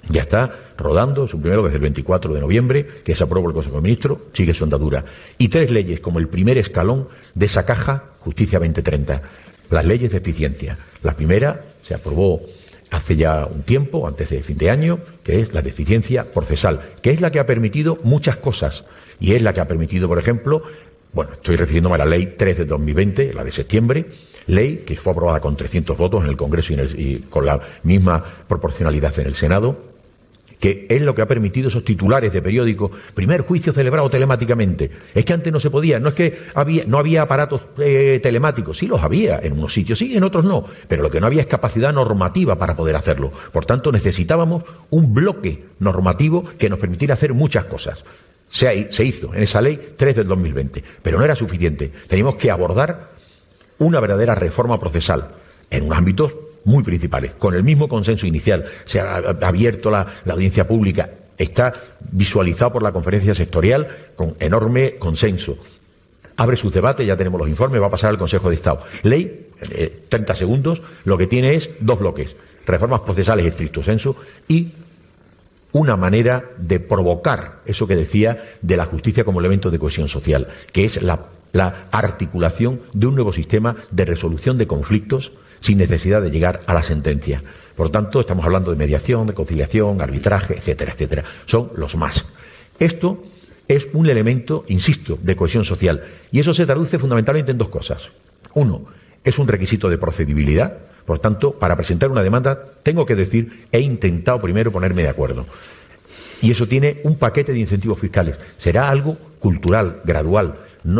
Ya 0.10 0.21
está 0.21 0.54
rodando, 0.78 1.28
su 1.28 1.39
primero 1.41 1.63
desde 1.63 1.78
el 1.78 1.82
24 1.82 2.34
de 2.34 2.39
noviembre, 2.39 2.88
que 3.04 3.15
se 3.15 3.23
aprobó 3.23 3.50
el 3.50 3.54
Consejo 3.54 3.78
de 3.78 3.82
Ministros, 3.82 4.19
sigue 4.34 4.54
su 4.54 4.63
andadura. 4.63 5.04
Y 5.38 5.50
tres 5.50 5.71
leyes 5.71 6.00
como 6.00 6.19
el 6.19 6.28
primer 6.28 6.58
escalón 6.58 7.10
de 7.36 7.45
esa 7.45 7.65
caja 7.65 8.04
Justicia 8.19 8.60
2030. 8.60 9.21
Las 9.69 9.86
leyes 9.86 10.12
de 10.12 10.17
eficiencia. 10.17 10.78
La 11.04 11.13
primera 11.13 11.65
se 11.84 11.93
aprobó 11.93 12.41
hace 12.91 13.15
ya 13.15 13.45
un 13.45 13.63
tiempo, 13.63 14.08
antes 14.08 14.30
de 14.30 14.43
fin 14.43 14.58
de 14.58 14.69
año, 14.69 15.00
que 15.23 15.41
es 15.41 15.54
la 15.54 15.62
de 15.62 15.69
eficiencia 15.69 16.32
procesal, 16.32 16.82
que 17.02 17.12
es 17.12 17.21
la 17.21 17.32
que 17.32 17.39
ha 17.39 17.45
permitido 17.45 18.00
muchas 18.04 18.38
cosas 18.38 18.86
y 19.19 19.34
es 19.34 19.41
la 19.41 19.54
que 19.54 19.62
ha 19.62 19.67
permitido, 19.67 20.08
por 20.08 20.19
ejemplo, 20.19 20.63
bueno, 21.13 21.34
estoy 21.34 21.56
refiriéndome 21.56 21.95
a 21.95 22.00
la 22.00 22.06
ley 22.06 22.36
3 22.38 22.60
de 22.60 22.65
2020, 22.65 23.34
la 23.34 23.43
de 23.43 23.52
septiembre, 23.52 24.06
ley 24.47 24.83
que 24.86 24.95
fue 24.95 25.12
aprobada 25.12 25.39
con 25.39 25.55
300 25.55 25.97
votos 25.97 26.23
en 26.23 26.29
el 26.29 26.38
Congreso 26.38 26.73
y, 26.73 27.25
con 27.29 27.45
la 27.45 27.60
misma 27.83 28.23
proporcionalidad 28.47 29.17
en 29.19 29.27
el 29.27 29.36
Senado, 29.36 29.88
que 30.60 30.88
es 30.89 31.01
lo 31.01 31.13
que 31.13 31.21
ha 31.21 31.27
permitido 31.27 31.67
esos 31.67 31.83
titulares 31.83 32.33
de 32.33 32.41
periódico, 32.41 32.91
primer 33.13 33.41
juicio 33.41 33.73
celebrado 33.73 34.10
telemáticamente. 34.10 34.89
Es 35.13 35.23
que 35.23 35.33
antes 35.33 35.53
no 35.53 35.60
se 35.60 35.69
podía, 35.69 35.99
no 35.99 36.10
es 36.10 36.15
que 36.15 36.39
había, 36.55 36.83
no 36.86 36.97
había 36.97 37.21
aparatos 37.21 37.62
eh, 37.77 38.19
telemáticos, 38.23 38.77
sí 38.77 38.88
los 38.88 39.03
había, 39.03 39.39
en 39.39 39.53
unos 39.53 39.73
sitios 39.73 39.99
sí, 39.99 40.17
en 40.17 40.23
otros 40.23 40.45
no, 40.45 40.65
pero 40.88 41.03
lo 41.03 41.12
que 41.12 41.21
no 41.21 41.27
había 41.27 41.41
es 41.41 41.47
capacidad 41.47 41.93
normativa 41.93 42.57
para 42.57 42.75
poder 42.75 42.95
hacerlo. 42.95 43.31
Por 43.51 43.65
tanto, 43.65 43.91
necesitábamos 43.91 44.63
un 44.89 45.13
bloque 45.13 45.65
normativo 45.79 46.45
que 46.57 46.69
nos 46.69 46.79
permitiera 46.79 47.13
hacer 47.13 47.33
muchas 47.33 47.65
cosas. 47.65 48.03
Se, 48.49 48.89
hizo 49.03 49.33
en 49.33 49.43
esa 49.43 49.62
ley 49.62 49.93
3 49.97 50.15
del 50.15 50.27
2020, 50.27 50.83
pero 51.03 51.19
no 51.19 51.25
era 51.25 51.36
suficiente. 51.36 51.91
Teníamos 52.07 52.36
que 52.36 52.49
abordar 52.49 53.16
una 53.80 54.00
verdadera 54.00 54.36
reforma 54.36 54.80
procesal 54.80 55.30
en 55.70 55.84
unos 55.84 55.98
ámbitos 55.98 56.34
muy 56.68 56.84
principales, 56.84 57.32
con 57.38 57.56
el 57.56 57.63
mismo 57.63 57.88
consenso 57.88 58.28
inicial. 58.28 58.66
Se 58.86 59.00
ha 59.00 59.18
abierto 59.42 59.90
la, 59.90 60.06
audiencia 60.30 60.68
pública, 60.68 61.10
está 61.38 61.74
visualizado 62.12 62.74
por 62.74 62.84
la 62.84 62.92
conferencia 62.92 63.34
sectorial 63.34 64.10
con 64.16 64.36
enorme 64.40 64.96
consenso. 64.96 65.58
Abre 66.36 66.58
sus 66.58 66.74
debates, 66.74 67.08
ya 67.08 67.18
tenemos 67.18 67.40
los 67.40 67.50
informes, 67.50 67.82
va 67.82 67.88
a 67.88 67.92
pasar 67.92 68.10
al 68.10 68.18
Consejo 68.18 68.50
de 68.50 68.56
Estado. 68.56 68.84
Ley, 69.04 69.48
30 70.10 70.34
eh, 70.34 70.36
segundos, 70.36 70.82
lo 71.06 71.18
que 71.18 71.26
tiene 71.26 71.56
es 71.56 71.70
dos 71.80 72.00
bloques, 72.00 72.36
reformas 72.66 73.00
procesales 73.02 73.46
estricto 73.46 73.82
senso 73.82 74.16
y 74.48 74.72
una 75.72 75.96
manera 75.96 76.44
de 76.58 76.80
provocar 76.80 77.60
eso 77.66 77.88
que 77.88 77.96
decía 77.96 78.44
de 78.62 78.78
la 78.78 78.86
justicia 78.86 79.24
como 79.24 79.40
elemento 79.40 79.72
de 79.72 79.80
cohesión 79.80 80.10
social, 80.10 80.48
que 80.72 80.86
es 80.86 81.02
la, 81.02 81.20
articulación 81.65 82.82
de 82.93 83.08
un 83.08 83.15
nuevo 83.15 83.34
sistema 83.34 83.76
de 83.91 84.06
resolución 84.06 84.58
de 84.58 84.67
conflictos 84.67 85.32
sin 85.60 85.78
necesidad 85.78 86.22
de 86.22 86.32
llegar 86.32 86.62
a 86.67 86.74
la 86.74 86.84
sentencia. 86.84 87.41
Por 87.76 87.89
tanto, 87.89 88.20
estamos 88.20 88.46
hablando 88.46 88.72
de 88.72 88.78
mediación, 88.78 89.28
de 89.28 89.34
conciliación, 89.34 90.02
arbitraje, 90.02 90.56
etcétera, 90.58 90.93
etcétera. 90.93 91.24
Son 91.46 91.72
los 91.76 91.96
más. 91.96 92.26
Esto 92.80 93.24
es 93.67 93.88
un 93.93 94.08
elemento, 94.10 94.63
insisto, 94.67 95.17
de 95.22 95.36
cohesión 95.36 95.65
social. 95.65 96.04
Y 96.32 96.39
eso 96.39 96.54
se 96.54 96.65
traduce 96.65 97.00
fundamentalmente 97.00 97.52
en 97.52 97.58
dos 97.58 97.70
cosas. 97.70 98.10
Uno, 98.54 98.86
es 99.24 99.38
un 99.39 99.48
requisito 99.48 99.89
de 99.89 99.98
procedibilidad, 99.98 100.78
por 101.06 101.20
tanto, 101.20 101.54
para 101.54 101.76
presentar 101.76 102.10
una 102.10 102.24
demanda, 102.24 102.65
tengo 102.84 103.06
que 103.06 103.15
decir, 103.15 103.67
he 103.72 103.80
intentado 103.80 104.41
primero 104.41 104.72
ponerme 104.72 105.04
de 105.04 105.10
acuerdo. 105.10 105.46
Y 106.41 106.52
eso 106.52 106.67
tiene 106.67 107.00
un 107.04 107.17
paquete 107.17 107.54
de 107.54 107.60
incentivos 107.60 108.00
fiscales. 108.00 108.38
Será 108.58 108.89
algo 108.89 109.17
cultural, 109.39 110.02
gradual. 110.04 110.58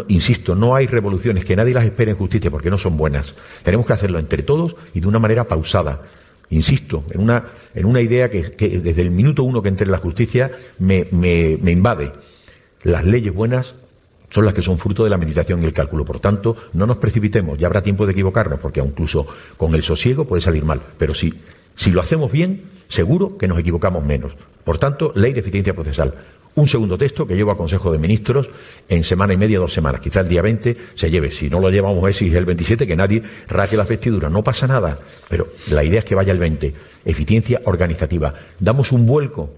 Insisto, 0.08 0.56
no 0.56 0.76
hay 0.76 0.88
revoluciones 0.88 1.45
que 1.45 1.56
nadie 1.56 1.73
las 1.73 1.86
espere 1.86 2.12
en 2.12 2.17
justicia 2.17 2.52
porque 2.52 2.69
no 2.69 2.78
son 2.78 2.97
buenas. 2.97 3.34
Tenemos 3.63 3.86
que 3.86 3.93
hacerlo 3.93 4.19
entre 4.19 4.43
todos 4.43 4.76
y 4.93 5.00
de 5.00 5.08
una 5.08 5.19
manera 5.19 5.45
pausada. 5.45 6.02
Insisto, 6.50 7.04
en 7.12 7.21
una, 7.21 7.43
en 7.76 7.86
una 7.86 8.02
idea 8.02 8.30
que, 8.30 8.80
desde 8.84 9.02
el 9.02 9.12
minuto 9.12 9.43
uno 9.43 9.62
que 9.62 9.69
entré 9.69 9.86
en 9.86 9.91
la 9.91 9.97
justicia 9.97 10.52
me, 10.80 11.08
me 11.12 11.71
invade. 11.71 12.12
Las 12.84 13.06
leyes 13.06 13.34
buenas 13.34 13.76
son 14.30 14.45
las 14.45 14.54
que 14.54 14.62
son 14.62 14.78
fruto 14.78 15.04
de 15.04 15.10
la 15.10 15.17
meditación 15.17 15.62
y 15.62 15.65
el 15.65 15.73
cálculo. 15.73 16.06
Por 16.06 16.19
tanto, 16.19 16.56
no 16.73 16.86
nos 16.86 16.97
precipitemos, 16.97 17.58
ya 17.58 17.67
habrá 17.67 17.82
tiempo 17.82 18.06
de 18.06 18.12
equivocarnos, 18.12 18.60
porque 18.60 18.82
incluso 18.82 19.28
con 19.56 19.73
el 19.76 19.84
sosiego 19.84 20.26
puede 20.26 20.41
salir 20.41 20.63
mal. 20.65 20.82
Pero 20.97 21.13
si, 21.13 21.34
si 21.76 21.91
lo 21.91 22.02
hacemos 22.02 22.32
bien, 22.32 22.63
seguro 22.89 23.38
que 23.38 23.47
nos 23.47 23.60
equivocamos 23.60 24.04
menos. 24.04 24.34
Por 24.63 24.80
tanto, 24.80 25.13
ley 25.15 25.34
de 25.34 25.39
eficiencia 25.39 25.73
procesal. 25.73 26.13
Un 26.58 26.65
segundo 26.65 26.98
texto 26.98 27.28
que 27.28 27.36
llevo 27.36 27.52
a 27.52 27.56
Consejo 27.56 27.91
de 27.91 28.00
Ministros 28.00 28.50
en 28.89 29.04
semana 29.04 29.32
y 29.32 29.38
media, 29.38 29.60
dos 29.60 29.72
semanas. 29.72 30.02
Quizá 30.02 30.22
el 30.22 30.28
día 30.28 30.41
20 30.41 30.76
se 30.96 31.12
lleve. 31.12 31.30
Si 31.30 31.52
no 31.52 31.60
lo 31.60 31.70
llevamos 31.70 32.04
ese 32.10 32.36
el 32.36 32.46
27, 32.46 32.88
que 32.88 32.96
nadie 32.96 33.22
raque 33.48 33.78
la 33.78 33.84
vestidura. 33.84 34.28
No 34.28 34.43
pasa 34.43 34.65
nada. 34.65 34.98
Pero 35.30 35.50
la 35.70 35.84
idea 35.84 36.00
es 36.00 36.06
que 36.06 36.15
vaya 36.15 36.34
el 36.34 36.39
20. 36.39 36.74
Eficiencia 37.06 37.62
organizativa. 37.65 38.34
Damos 38.60 38.91
un 38.91 39.06
vuelco 39.06 39.52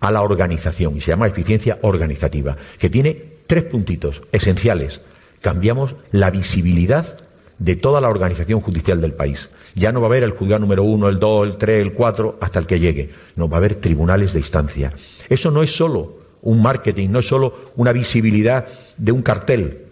a 0.00 0.10
la 0.10 0.22
organización 0.22 0.96
y 0.96 1.00
se 1.00 1.12
llama 1.12 1.28
eficiencia 1.28 1.78
organizativa, 1.82 2.56
que 2.80 2.90
tiene 2.90 3.16
tres 3.46 3.62
puntitos 3.66 4.22
esenciales. 4.32 5.02
Cambiamos 5.40 5.94
la 6.10 6.32
visibilidad 6.32 7.16
de 7.60 7.76
toda 7.76 8.00
la 8.00 8.08
organización 8.08 8.60
judicial 8.60 9.00
del 9.00 9.12
país. 9.12 9.50
Ya 9.76 9.92
no 9.92 10.00
va 10.00 10.08
a 10.08 10.10
haber 10.10 10.24
el 10.24 10.32
juzgado 10.32 10.58
número 10.58 10.82
uno, 10.82 11.08
el 11.08 11.20
dos, 11.20 11.46
el 11.46 11.58
tres, 11.58 11.80
el 11.80 11.92
cuatro, 11.92 12.38
hasta 12.40 12.58
el 12.58 12.66
que 12.66 12.80
llegue. 12.80 13.10
No, 13.36 13.48
va 13.48 13.58
a 13.58 13.60
haber 13.60 13.76
tribunales 13.76 14.32
de 14.32 14.40
instancia. 14.40 14.92
Eso 15.28 15.52
no 15.52 15.62
es 15.62 15.70
solo 15.70 16.18
un 16.42 16.62
marketing, 16.62 17.10
no 17.10 17.18
es 17.18 17.28
solo 17.28 17.72
una 17.76 17.92
visibilidad 17.92 18.66
de 18.96 19.12
un 19.12 19.22
cartel. 19.22 19.86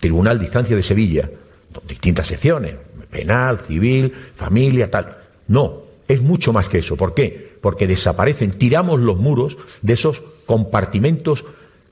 Tribunal 0.00 0.38
de 0.38 0.46
instancia 0.46 0.74
de 0.74 0.82
Sevilla, 0.82 1.30
distintas 1.86 2.26
secciones, 2.26 2.74
penal, 3.10 3.60
civil, 3.60 4.12
familia, 4.34 4.90
tal. 4.90 5.16
No, 5.48 5.82
es 6.08 6.22
mucho 6.22 6.52
más 6.52 6.68
que 6.68 6.78
eso. 6.78 6.96
¿Por 6.96 7.14
qué? 7.14 7.56
Porque 7.60 7.86
desaparecen, 7.86 8.52
tiramos 8.52 9.00
los 9.00 9.18
muros 9.18 9.56
de 9.82 9.92
esos 9.92 10.22
compartimentos 10.46 11.44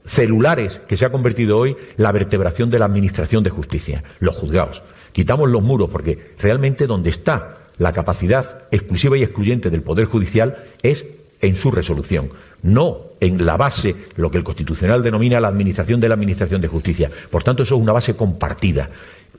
celulares 0.07 0.81
que 0.89 0.97
se 0.97 1.05
ha 1.05 1.13
convertido 1.13 1.59
hoy 1.59 1.77
la 1.97 2.11
vertebración 2.11 2.71
de 2.71 2.79
la 2.79 2.87
Administración 2.87 3.45
de 3.45 3.51
Justicia, 3.51 4.03
los 4.19 4.35
juzgados. 4.35 4.83
Quitamos 5.13 5.51
los 5.51 5.63
muros 5.63 5.91
porque 5.91 6.33
realmente 6.39 6.87
donde 6.87 7.11
está 7.11 7.59
la 7.79 7.93
capacidad 7.93 8.65
exclusiva 8.71 9.17
y 9.17 9.23
excluyente 9.23 9.71
del 9.71 9.83
Poder 9.83 10.07
Judicial 10.07 10.65
es 10.83 11.07
en 11.41 11.57
su 11.57 11.71
resolución, 11.71 12.31
no 12.63 13.11
en 13.21 13.45
la 13.45 13.57
base, 13.57 13.95
lo 14.17 14.31
que 14.31 14.39
el 14.39 14.45
Constitucional 14.45 15.03
denomina 15.03 15.41
la 15.41 15.49
Administración 15.49 16.01
de 16.01 16.09
la 16.09 16.15
Administración 16.15 16.61
de 16.61 16.69
Justicia. 16.69 17.11
Por 17.31 17.43
tanto, 17.43 17.63
eso 17.63 17.77
es 17.77 17.83
una 17.83 17.93
base 17.93 18.17
compartida. 18.17 18.91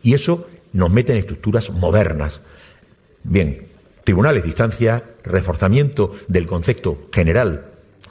Y 0.03 0.13
eso 0.13 0.47
nos 0.73 0.91
mete 0.91 1.11
en 1.13 1.19
estructuras 1.19 1.69
modernas. 1.69 2.41
Bien, 3.23 3.67
tribunales 4.03 4.43
de 4.43 4.49
instancia, 4.49 5.03
reforzamiento 5.23 6.15
del 6.27 6.47
concepto 6.47 7.07
general 7.11 7.65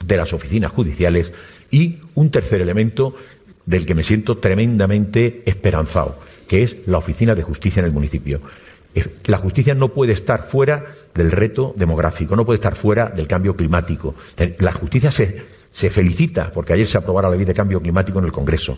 de 0.05 0.17
las 0.17 0.33
oficinas 0.33 0.71
judiciales 0.71 1.31
y 1.69 1.99
un 2.15 2.31
tercer 2.31 2.61
elemento 2.61 3.15
del 3.65 3.85
que 3.85 3.95
me 3.95 4.03
siento 4.03 4.37
tremendamente 4.37 5.43
esperanzado, 5.45 6.19
que 6.47 6.63
es 6.63 6.75
la 6.87 6.97
oficina 6.97 7.35
de 7.35 7.43
justicia 7.43 7.79
en 7.79 7.85
el 7.85 7.91
municipio. 7.91 8.41
La 9.25 9.37
justicia 9.37 9.73
no 9.73 9.89
puede 9.89 10.13
estar 10.13 10.47
fuera 10.47 10.95
del 11.13 11.31
reto 11.31 11.73
demográfico, 11.75 12.35
no 12.35 12.45
puede 12.45 12.57
estar 12.57 12.75
fuera 12.75 13.09
del 13.09 13.27
cambio 13.27 13.55
climático. 13.55 14.15
La 14.59 14.71
justicia 14.71 15.11
se, 15.11 15.89
felicita 15.89 16.51
porque 16.53 16.73
ayer 16.73 16.87
se 16.87 16.97
aprobara 16.97 17.29
la 17.29 17.35
ley 17.35 17.45
de 17.45 17.53
cambio 17.53 17.81
climático 17.81 18.19
en 18.19 18.25
el 18.25 18.31
Congreso, 18.31 18.77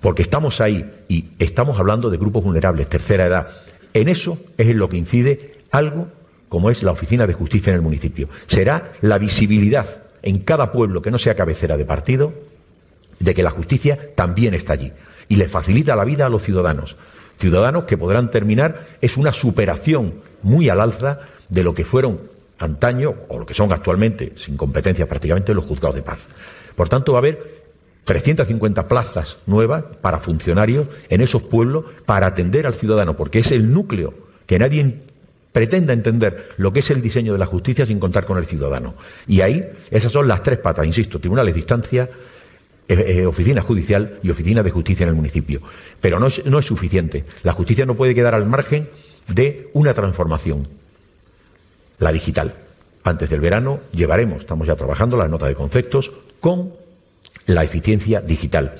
porque 0.00 0.22
estamos 0.22 0.60
ahí 0.60 0.90
y 1.08 1.26
estamos 1.38 1.78
hablando 1.78 2.10
de 2.10 2.16
grupos 2.16 2.44
vulnerables, 2.44 2.88
tercera 2.88 3.26
edad. 3.26 3.48
En 3.92 4.08
eso 4.08 4.38
es 4.56 4.68
en 4.68 4.78
lo 4.78 4.88
que 4.88 4.96
incide 4.96 5.58
algo 5.70 6.08
como 6.48 6.70
es 6.70 6.82
la 6.82 6.92
oficina 6.92 7.26
de 7.26 7.32
justicia 7.32 7.70
en 7.70 7.76
el 7.76 7.82
municipio. 7.82 8.28
Será 8.46 8.92
la 9.00 9.18
visibilidad 9.18 9.86
en 10.22 10.38
cada 10.38 10.72
pueblo 10.72 11.02
que 11.02 11.10
no 11.10 11.18
sea 11.18 11.34
cabecera 11.34 11.76
de 11.76 11.84
partido 11.84 12.32
de 13.18 13.34
que 13.34 13.42
la 13.42 13.50
justicia 13.50 14.14
también 14.14 14.54
está 14.54 14.74
allí 14.74 14.92
y 15.28 15.36
le 15.36 15.48
facilita 15.48 15.96
la 15.96 16.04
vida 16.04 16.26
a 16.26 16.28
los 16.28 16.42
ciudadanos. 16.42 16.96
Ciudadanos 17.38 17.84
que 17.84 17.98
podrán 17.98 18.30
terminar, 18.30 18.86
es 19.00 19.16
una 19.16 19.32
superación 19.32 20.14
muy 20.42 20.68
al 20.68 20.80
alza 20.80 21.20
de 21.48 21.62
lo 21.62 21.74
que 21.74 21.84
fueron 21.84 22.20
antaño, 22.58 23.14
o 23.28 23.38
lo 23.38 23.46
que 23.46 23.54
son 23.54 23.72
actualmente, 23.72 24.32
sin 24.36 24.56
competencia 24.56 25.06
prácticamente, 25.06 25.54
los 25.54 25.64
juzgados 25.64 25.96
de 25.96 26.02
paz. 26.02 26.28
Por 26.74 26.88
tanto, 26.88 27.12
va 27.12 27.18
a 27.18 27.20
haber 27.20 27.56
350 28.04 28.88
plazas 28.88 29.36
nuevas 29.46 29.84
para 30.00 30.18
funcionarios 30.18 30.86
en 31.08 31.20
esos 31.20 31.42
pueblos 31.42 31.84
para 32.06 32.28
atender 32.28 32.66
al 32.66 32.74
ciudadano, 32.74 33.16
porque 33.16 33.40
es 33.40 33.50
el 33.50 33.72
núcleo 33.72 34.14
que 34.46 34.58
nadie 34.58 35.00
pretenda 35.52 35.92
entender 35.92 36.50
lo 36.58 36.72
que 36.72 36.80
es 36.80 36.90
el 36.90 37.02
diseño 37.02 37.32
de 37.32 37.38
la 37.38 37.46
justicia 37.46 37.86
sin 37.86 37.98
contar 37.98 38.26
con 38.26 38.38
el 38.38 38.46
ciudadano. 38.46 38.94
Y 39.26 39.40
ahí, 39.40 39.64
esas 39.90 40.12
son 40.12 40.28
las 40.28 40.42
tres 40.42 40.58
patas, 40.58 40.86
insisto, 40.86 41.18
tribunales 41.18 41.54
de 41.54 41.60
distancia, 41.60 42.08
eh, 42.88 43.18
eh, 43.18 43.26
oficina 43.26 43.62
judicial 43.62 44.20
y 44.22 44.30
oficina 44.30 44.62
de 44.62 44.70
justicia 44.70 45.04
en 45.04 45.10
el 45.10 45.16
municipio. 45.16 45.60
Pero 46.00 46.20
no 46.20 46.28
es, 46.28 46.44
no 46.46 46.58
es 46.58 46.66
suficiente. 46.66 47.24
La 47.42 47.52
justicia 47.52 47.86
no 47.86 47.96
puede 47.96 48.14
quedar 48.14 48.34
al 48.34 48.46
margen 48.46 48.88
de 49.28 49.70
una 49.72 49.92
transformación, 49.92 50.68
la 51.98 52.12
digital. 52.12 52.54
Antes 53.02 53.30
del 53.30 53.40
verano 53.40 53.80
llevaremos, 53.92 54.40
estamos 54.40 54.66
ya 54.66 54.76
trabajando 54.76 55.16
la 55.16 55.28
nota 55.28 55.46
de 55.46 55.54
conceptos, 55.54 56.12
con 56.40 56.72
la 57.46 57.64
eficiencia 57.64 58.20
digital. 58.20 58.76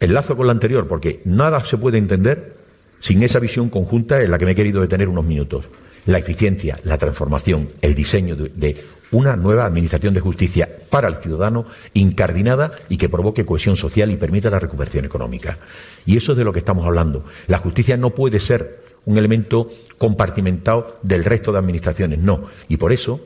Enlazo 0.00 0.36
con 0.36 0.46
la 0.46 0.52
anterior, 0.52 0.86
porque 0.86 1.20
nada 1.24 1.64
se 1.64 1.76
puede 1.76 1.98
entender 1.98 2.56
sin 3.00 3.22
esa 3.22 3.38
visión 3.38 3.68
conjunta 3.68 4.22
en 4.22 4.30
la 4.30 4.38
que 4.38 4.44
me 4.44 4.52
he 4.52 4.54
querido 4.54 4.80
detener 4.80 5.08
unos 5.08 5.24
minutos. 5.24 5.64
La 6.08 6.16
eficiencia, 6.16 6.80
la 6.84 6.96
transformación, 6.96 7.68
el 7.82 7.94
diseño 7.94 8.34
de 8.34 8.78
una 9.10 9.36
nueva 9.36 9.66
administración 9.66 10.14
de 10.14 10.20
justicia 10.20 10.66
para 10.88 11.06
el 11.06 11.16
ciudadano 11.16 11.66
incardinada 11.92 12.72
y 12.88 12.96
que 12.96 13.10
provoque 13.10 13.44
cohesión 13.44 13.76
social 13.76 14.10
y 14.10 14.16
permita 14.16 14.48
la 14.48 14.58
recuperación 14.58 15.04
económica. 15.04 15.58
Y 16.06 16.16
eso 16.16 16.32
es 16.32 16.38
de 16.38 16.44
lo 16.44 16.52
que 16.54 16.60
estamos 16.60 16.86
hablando. 16.86 17.26
La 17.46 17.58
justicia 17.58 17.98
no 17.98 18.14
puede 18.14 18.40
ser 18.40 18.84
un 19.04 19.18
elemento 19.18 19.68
compartimentado 19.98 20.98
del 21.02 21.26
resto 21.26 21.52
de 21.52 21.58
administraciones, 21.58 22.20
no. 22.20 22.46
Y 22.68 22.78
por 22.78 22.90
eso, 22.90 23.20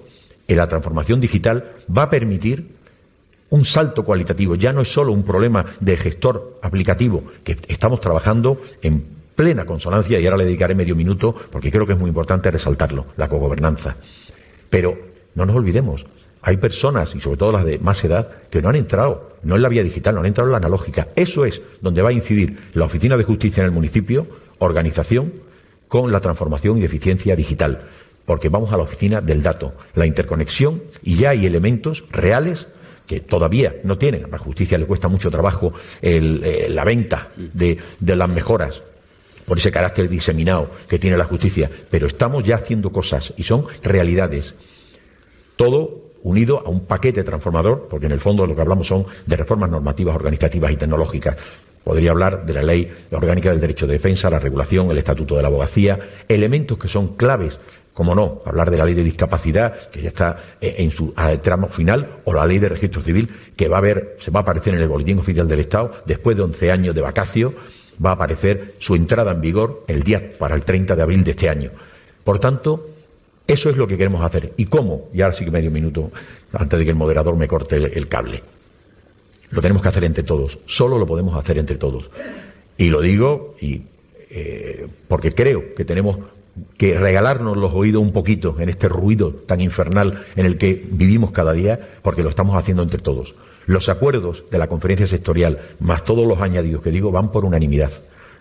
la 0.49 0.67
transformación 0.67 1.21
digital 1.21 1.77
va 1.97 2.03
a 2.03 2.11
permitir 2.11 2.67
un 3.51 3.65
salto 3.65 4.05
cualitativo. 4.05 4.57
Ya 4.57 4.73
no 4.73 4.81
es 4.81 4.93
solo 4.93 5.13
un 5.13 5.23
problema 5.23 5.67
de 5.79 5.97
gestor 5.97 6.59
aplicativo, 6.63 7.23
que 7.45 7.59
estamos 7.69 8.01
trabajando 8.01 8.61
en 8.83 9.22
plena 9.35 9.65
consonancia, 9.65 10.19
y 10.19 10.27
ahora 10.27 10.39
le 10.39 10.45
dedicaré 10.45 10.75
medio 10.75 10.95
minuto, 10.95 11.35
porque 11.51 11.71
creo 11.71 11.87
que 11.87 11.93
es 11.93 11.99
muy 11.99 12.09
importante 12.09 12.51
resaltarlo, 12.51 13.07
la 13.17 13.29
cogobernanza. 13.29 13.97
Pero 14.71 14.99
no 15.35 15.47
nos 15.47 15.57
olvidemos, 15.57 16.07
hay 16.43 16.57
personas, 16.57 17.15
y 17.15 17.21
sobre 17.21 17.37
todo 17.37 17.53
las 17.53 17.65
de 17.65 17.79
más 17.79 18.03
edad, 18.05 18.29
que 18.51 18.61
no 18.61 18.69
han 18.69 18.77
entrado, 18.77 19.37
no 19.43 19.57
en 19.57 19.63
la 19.63 19.69
vía 19.69 19.83
digital, 19.83 20.15
no 20.15 20.21
han 20.21 20.27
entrado 20.27 20.49
en 20.49 20.53
la 20.53 20.59
analógica. 20.59 21.09
Eso 21.17 21.45
es 21.45 21.63
donde 21.81 22.03
va 22.03 22.11
a 22.11 22.13
incidir 22.13 22.71
la 22.75 22.85
Oficina 22.85 23.17
de 23.17 23.25
Justicia 23.25 23.63
en 23.63 23.67
el 23.67 23.73
municipio, 23.73 24.27
organización, 24.59 25.33
con 25.89 26.11
la 26.11 26.21
transformación 26.21 26.79
y 26.79 26.85
eficiencia 26.85 27.37
digital, 27.37 27.83
porque 28.25 28.49
vamos 28.49 28.73
a 28.73 28.77
la 28.77 28.83
oficina 28.83 29.21
del 29.21 29.43
dato, 29.43 29.75
la 29.95 30.07
interconexión 30.07 30.83
y 31.03 31.17
ya 31.17 31.31
hay 31.31 31.45
elementos 31.45 32.05
reales 32.11 32.67
que 33.07 33.21
todavía 33.21 33.77
no 33.85 33.99
tienen. 33.99 34.25
A 34.25 34.29
la 34.29 34.39
justicia 34.39 34.79
le 34.79 34.87
cuesta 34.87 35.09
mucho 35.09 35.31
trabajo 35.31 35.75
eh, 36.01 36.69
la 36.71 36.85
venta 36.85 37.29
de, 37.37 37.77
de 38.01 38.17
las 38.17 38.29
mejoras 38.29 38.81
por 39.53 39.59
ese 39.59 39.71
carácter 39.71 40.09
diseminado 40.09 40.71
que 40.89 40.99
tiene 40.99 41.19
la 41.19 41.27
justicia, 41.27 41.69
pero 41.91 42.07
estamos 42.07 42.43
ya 42.43 42.55
haciendo 42.55 42.89
cosas 42.89 43.35
y 43.37 43.43
son 43.43 43.67
realidades. 43.83 44.55
Todo 45.57 46.13
unido 46.23 46.63
a 46.65 46.71
un 46.71 46.87
paquete 46.87 47.23
transformador, 47.23 47.87
porque 47.91 48.07
en 48.07 48.13
el 48.13 48.21
fondo 48.21 48.47
lo 48.47 48.55
que 48.55 48.63
hablamos 48.63 48.87
son 48.87 49.05
de 49.27 49.37
reformas 49.37 49.69
normativas, 49.69 50.17
organizativas 50.17 50.73
y 50.73 50.77
tecnológicas 50.77 51.37
Podría 51.85 52.13
hablar 52.13 52.47
de 52.47 52.55
la 52.55 52.63
Ley 52.63 52.91
Orgánica 53.11 53.51
del 53.51 53.61
Derecho 53.61 53.87
de 53.87 53.93
Defensa, 53.93 54.31
la 54.31 54.39
regulación, 54.39 54.91
el 54.91 54.97
Estatuto 54.97 55.37
de 55.37 55.43
la 55.43 55.49
Abogacía, 55.49 55.99
elementos 56.27 56.79
que 56.79 56.89
son 56.89 57.17
claves, 57.17 57.59
como 57.93 58.15
no, 58.15 58.41
hablar 58.47 58.71
de 58.71 58.79
la 58.79 58.87
Ley 58.87 58.95
de 58.95 59.05
Discapacidad, 59.05 59.91
que 59.91 60.01
ya 60.01 60.09
está 60.09 60.39
eh, 60.63 60.77
en 60.79 60.91
su 60.91 61.13
tramo 61.43 61.69
final, 61.69 62.21
o 62.25 62.33
la 62.33 62.47
Ley 62.47 62.59
de 62.59 62.71
Registro 62.71 63.03
Civil, 63.03 63.29
que 63.55 63.69
va 63.69 63.77
a 63.77 63.83
ver, 63.83 64.17
se 64.19 64.31
va 64.31 64.41
a 64.41 64.43
aparecer 64.45 64.73
en 64.73 64.81
el 64.81 64.89
Boletín 64.89 65.19
Oficial 65.19 65.47
del 65.47 65.61
Estado, 65.61 65.93
después 66.07 66.39
de 66.39 66.43
11 66.45 66.73
años 66.73 66.95
de 66.95 67.03
vacacio, 67.03 67.53
va 68.05 68.11
a 68.11 68.15
aparecer 68.15 68.75
su 68.79 68.95
entrada 68.95 69.33
en 69.33 69.41
vigor 69.41 69.85
el 69.89 70.03
día 70.03 70.33
para 70.39 70.55
el 70.55 70.65
30 70.65 70.97
de 70.97 71.03
abril 71.03 71.25
de 71.25 71.33
este 71.33 71.49
año. 71.49 71.71
Por 72.25 72.39
tanto, 72.39 72.89
eso 73.47 73.71
es 73.71 73.77
lo 73.77 73.87
que 73.87 73.97
queremos 73.97 74.25
hacer. 74.25 74.53
¿Y 74.57 74.67
cómo? 74.67 75.09
Y 75.13 75.23
ahora 75.23 75.35
sí 75.35 75.45
que 75.45 75.51
medio 75.51 75.71
minuto, 75.71 76.11
antes 76.53 76.79
de 76.79 76.85
que 76.85 76.91
el 76.91 76.97
moderador 76.97 77.37
me 77.37 77.49
corte 77.49 77.77
el 77.77 78.09
cable. 78.09 78.43
Lo 79.51 79.61
tenemos 79.61 79.83
que 79.83 79.89
hacer 79.89 80.05
entre 80.05 80.23
todos. 80.23 80.59
Solo 80.67 80.99
lo 80.99 81.07
podemos 81.07 81.37
hacer 81.37 81.59
entre 81.59 81.77
todos. 81.77 82.09
Y 82.79 82.89
lo 82.89 83.01
digo 83.01 83.55
y, 83.61 83.83
eh, 84.31 84.87
porque 85.09 85.35
creo 85.35 85.75
que 85.75 85.85
tenemos 85.85 86.19
que 86.79 86.99
regalarnos 86.99 87.57
los 87.57 87.73
oídos 87.73 88.03
un 88.03 88.13
poquito 88.13 88.57
en 88.59 88.69
este 88.69 88.89
ruido 88.89 89.31
tan 89.31 89.61
infernal 89.61 90.25
en 90.37 90.47
el 90.47 90.59
que 90.59 90.85
vivimos 90.91 91.33
cada 91.33 91.53
día, 91.53 91.79
porque 92.03 92.23
lo 92.23 92.31
estamos 92.31 92.57
haciendo 92.57 92.83
entre 92.83 93.01
todos. 93.01 93.35
Los 93.67 93.89
acuerdos 93.89 94.45
de 94.51 94.59
la 94.59 94.69
conferencia 94.69 95.07
sectorial, 95.07 95.59
más 95.81 96.05
todos 96.05 96.27
los 96.27 96.41
añadidos 96.41 96.83
que 96.83 96.91
digo, 96.91 97.11
van 97.11 97.31
por 97.31 97.45
unanimidad. 97.45 97.93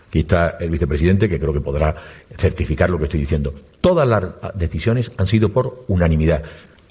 Aquí 0.08 0.20
está 0.20 0.58
el 0.60 0.70
vicepresidente 0.70 1.28
que 1.28 1.40
creo 1.40 1.52
que 1.54 1.60
podrá 1.60 1.96
certificar 2.36 2.90
lo 2.90 2.98
que 2.98 3.04
estoy 3.04 3.20
diciendo. 3.20 3.54
Todas 3.80 4.06
las 4.06 4.24
decisiones 4.54 5.10
han 5.16 5.26
sido 5.26 5.48
por 5.50 5.84
unanimidad. 5.88 6.42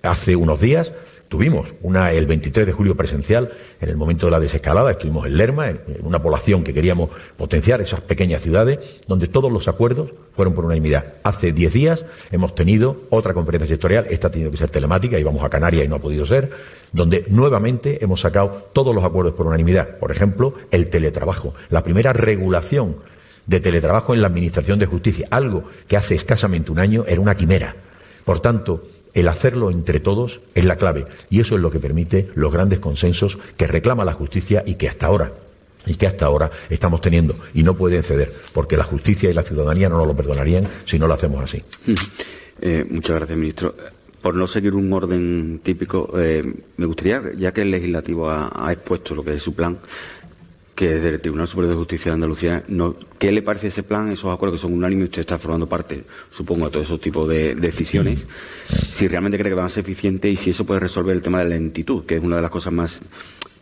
Hace 0.02 0.36
unos 0.36 0.60
días 0.60 0.92
Tuvimos 1.32 1.74
una 1.82 2.12
el 2.12 2.26
23 2.26 2.68
de 2.68 2.74
julio 2.74 2.98
presencial, 2.98 3.52
en 3.80 3.88
el 3.88 3.96
momento 3.96 4.26
de 4.26 4.32
la 4.32 4.40
desescalada, 4.42 4.92
estuvimos 4.92 5.26
en 5.26 5.38
Lerma, 5.38 5.70
en 5.70 5.80
una 6.02 6.22
población 6.22 6.62
que 6.62 6.74
queríamos 6.74 7.10
potenciar, 7.38 7.80
esas 7.80 8.02
pequeñas 8.02 8.42
ciudades, 8.42 9.00
donde 9.08 9.28
todos 9.28 9.50
los 9.50 9.70
acuerdos 9.70 10.10
fueron 10.36 10.54
por 10.54 10.66
unanimidad. 10.66 11.06
Hace 11.24 11.54
10 11.54 11.72
días 11.72 12.06
hemos 12.34 12.54
tenido 12.54 13.04
otra 13.12 13.34
conferencia 13.34 13.66
sectorial, 13.66 14.08
esta 14.10 14.28
ha 14.28 14.32
tenido 14.32 14.52
que 14.52 14.58
ser 14.58 14.72
telemática, 14.72 15.18
íbamos 15.18 15.42
a 15.42 15.50
Canarias 15.50 15.86
y 15.86 15.88
no 15.88 15.96
ha 15.96 16.00
podido 16.00 16.26
ser, 16.26 16.52
donde 16.92 17.24
nuevamente 17.30 18.04
hemos 18.04 18.20
sacado 18.20 18.68
todos 18.74 18.94
los 18.94 19.06
acuerdos 19.06 19.34
por 19.34 19.48
unanimidad. 19.48 20.00
Por 20.00 20.12
ejemplo, 20.12 20.56
el 20.70 20.90
teletrabajo, 20.90 21.54
la 21.70 21.82
primera 21.82 22.12
regulación 22.12 22.98
de 23.46 23.62
teletrabajo 23.62 24.14
en 24.14 24.20
la 24.20 24.28
Administración 24.28 24.80
de 24.80 24.86
Justicia, 24.86 25.28
algo 25.32 25.64
que 25.88 25.96
hace 25.96 26.14
escasamente 26.14 26.74
un 26.74 26.80
año 26.80 27.06
era 27.08 27.22
una 27.22 27.36
quimera. 27.36 27.74
Por 28.26 28.42
tanto, 28.42 28.84
El 29.14 29.28
hacerlo 29.28 29.72
entre 29.72 30.00
todos 30.00 30.40
es 30.56 30.66
la 30.66 30.78
clave 30.78 31.06
y 31.30 31.42
eso 31.42 31.56
es 31.56 31.62
lo 31.62 31.72
que 31.72 31.80
permite 31.80 32.30
los 32.36 32.52
grandes 32.52 32.80
consensos 32.80 33.38
que 33.58 33.68
reclama 33.68 34.06
la 34.06 34.14
justicia 34.14 34.64
y 34.66 34.76
que 34.76 34.88
hasta 34.88 35.08
ahora 35.08 35.32
y 35.86 35.96
que 35.96 36.08
hasta 36.08 36.26
ahora 36.26 36.52
estamos 36.70 37.02
teniendo 37.02 37.36
y 37.54 37.64
no 37.64 37.76
pueden 37.76 38.04
ceder 38.04 38.32
porque 38.54 38.78
la 38.78 38.84
justicia 38.84 39.30
y 39.30 39.34
la 39.34 39.44
ciudadanía 39.44 39.90
no 39.90 39.98
nos 39.98 40.08
lo 40.08 40.16
perdonarían 40.16 40.68
si 40.86 41.00
no 41.00 41.08
lo 41.08 41.14
hacemos 41.14 41.44
así. 41.44 41.62
Eh, 42.62 42.86
muchas 42.90 43.16
gracias, 43.16 43.38
ministro. 43.38 43.76
Por 44.22 44.36
no 44.36 44.46
seguir 44.46 44.76
un 44.76 44.94
orden 44.94 45.62
típico, 45.64 46.14
eh, 46.16 46.44
me 46.78 46.86
gustaría, 46.86 47.24
ya 47.36 47.52
que 47.52 47.64
el 47.64 47.72
legislativo 47.72 48.30
ha, 48.30 48.72
expuesto 48.72 49.16
lo 49.16 49.24
que 49.24 49.34
es 49.34 49.42
su 49.42 49.56
plan, 49.56 49.80
que 50.82 50.96
es 50.96 51.04
del 51.04 51.22
Tribunal 51.22 51.48
Superior 51.48 51.76
de 51.76 51.78
Justicia 51.78 52.10
de 52.10 52.16
Andalucía, 52.16 52.64
no, 52.68 52.96
¿qué 53.20 53.32
le 53.32 53.44
parece 53.44 53.68
ese 53.68 53.84
plan, 53.84 54.12
esos 54.12 54.34
acuerdos 54.34 54.60
que 54.60 54.64
son 54.64 54.74
unánimes? 54.74 55.10
Usted 55.10 55.20
está 55.20 55.38
formando 55.38 55.70
parte, 55.70 56.06
supongo, 56.32 56.66
de 56.66 56.72
todo 56.72 56.82
ese 56.82 56.98
tipo 56.98 57.28
de 57.28 57.54
decisiones. 57.54 58.26
Si 58.66 59.08
realmente 59.08 59.38
cree 59.38 59.52
que 59.52 59.56
van 59.56 59.68
a 59.68 59.70
ser 59.70 59.84
eficientes 59.84 60.34
y 60.34 60.36
si 60.38 60.50
eso 60.50 60.66
puede 60.66 60.80
resolver 60.80 61.16
el 61.16 61.22
tema 61.22 61.38
de 61.38 61.44
la 61.44 61.50
lentitud, 61.52 62.04
que 62.04 62.16
es 62.16 62.24
una 62.24 62.38
de 62.38 62.42
las 62.42 62.50
cosas 62.50 62.74
más 62.74 63.00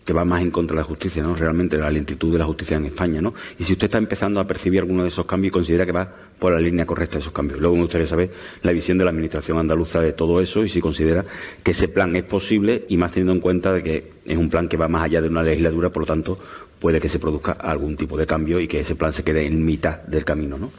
que 0.05 0.13
va 0.13 0.23
más 0.23 0.41
en 0.41 0.49
contra 0.49 0.75
de 0.75 0.81
la 0.81 0.85
justicia, 0.85 1.21
¿no? 1.21 1.35
Realmente 1.35 1.77
la 1.77 1.91
lentitud 1.91 2.31
de 2.31 2.39
la 2.39 2.45
justicia 2.45 2.77
en 2.77 2.85
España, 2.85 3.21
¿no? 3.21 3.33
Y 3.59 3.65
si 3.65 3.73
usted 3.73 3.85
está 3.85 3.97
empezando 3.97 4.39
a 4.39 4.47
percibir 4.47 4.79
alguno 4.79 5.03
de 5.03 5.09
esos 5.09 5.25
cambios 5.25 5.49
y 5.49 5.51
considera 5.51 5.85
que 5.85 5.91
va 5.91 6.11
por 6.39 6.53
la 6.53 6.59
línea 6.59 6.85
correcta 6.85 7.15
de 7.15 7.19
esos 7.19 7.33
cambios. 7.33 7.59
Luego 7.59 7.75
me 7.75 7.81
gustaría 7.83 8.07
saber 8.07 8.31
la 8.63 8.71
visión 8.71 8.97
de 8.97 9.03
la 9.03 9.11
Administración 9.11 9.59
andaluza 9.59 10.01
de 10.01 10.13
todo 10.13 10.39
eso 10.39 10.63
y 10.63 10.69
si 10.69 10.79
considera 10.79 11.25
que 11.61 11.71
ese 11.71 11.89
plan 11.89 12.15
es 12.15 12.23
posible 12.23 12.85
y 12.87 12.97
más 12.97 13.11
teniendo 13.11 13.33
en 13.33 13.39
cuenta 13.39 13.73
de 13.73 13.83
que 13.83 14.11
es 14.25 14.37
un 14.37 14.49
plan 14.49 14.67
que 14.67 14.77
va 14.77 14.87
más 14.87 15.03
allá 15.03 15.21
de 15.21 15.27
una 15.27 15.43
legislatura, 15.43 15.91
por 15.91 16.03
lo 16.03 16.07
tanto 16.07 16.39
puede 16.79 16.99
que 16.99 17.09
se 17.09 17.19
produzca 17.19 17.51
algún 17.51 17.97
tipo 17.97 18.17
de 18.17 18.25
cambio 18.25 18.59
y 18.59 18.67
que 18.67 18.79
ese 18.79 18.95
plan 18.95 19.11
se 19.11 19.23
quede 19.23 19.45
en 19.45 19.63
mitad 19.63 20.01
del 20.03 20.25
camino, 20.25 20.57
¿no? 20.57 20.71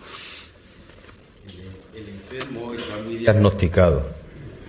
El 1.94 2.08
enfermo 2.08 2.72
está 2.74 2.96
muy 3.04 3.16
diagnosticado. 3.16 4.06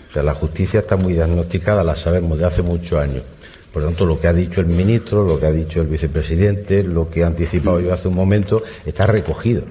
O 0.09 0.13
sea, 0.13 0.23
la 0.23 0.34
justicia 0.34 0.82
está 0.82 0.97
muy 0.97 1.13
diagnosticada, 1.13 1.84
la 1.84 1.95
sabemos 1.95 2.38
de 2.38 2.45
hace 2.45 2.61
muchos 2.61 2.99
años. 2.99 3.23
Por 3.71 3.84
lo 3.84 3.88
tanto, 3.88 4.05
lo 4.05 4.19
que 4.19 4.27
ha 4.27 4.34
dicho 4.34 4.59
el 4.59 4.67
ministro, 4.67 5.25
lo 5.25 5.39
que 5.39 5.45
ha 5.45 5.51
dicho 5.51 5.79
el 5.82 5.88
vicepresidente, 5.88 6.84
lo 6.84 7.09
que 7.09 7.23
ha 7.23 7.27
anticipado 7.27 7.79
yo 7.79 7.93
hace 7.93 8.09
un 8.09 8.15
momento, 8.15 8.63
está 8.86 9.05
recogido. 9.05 9.63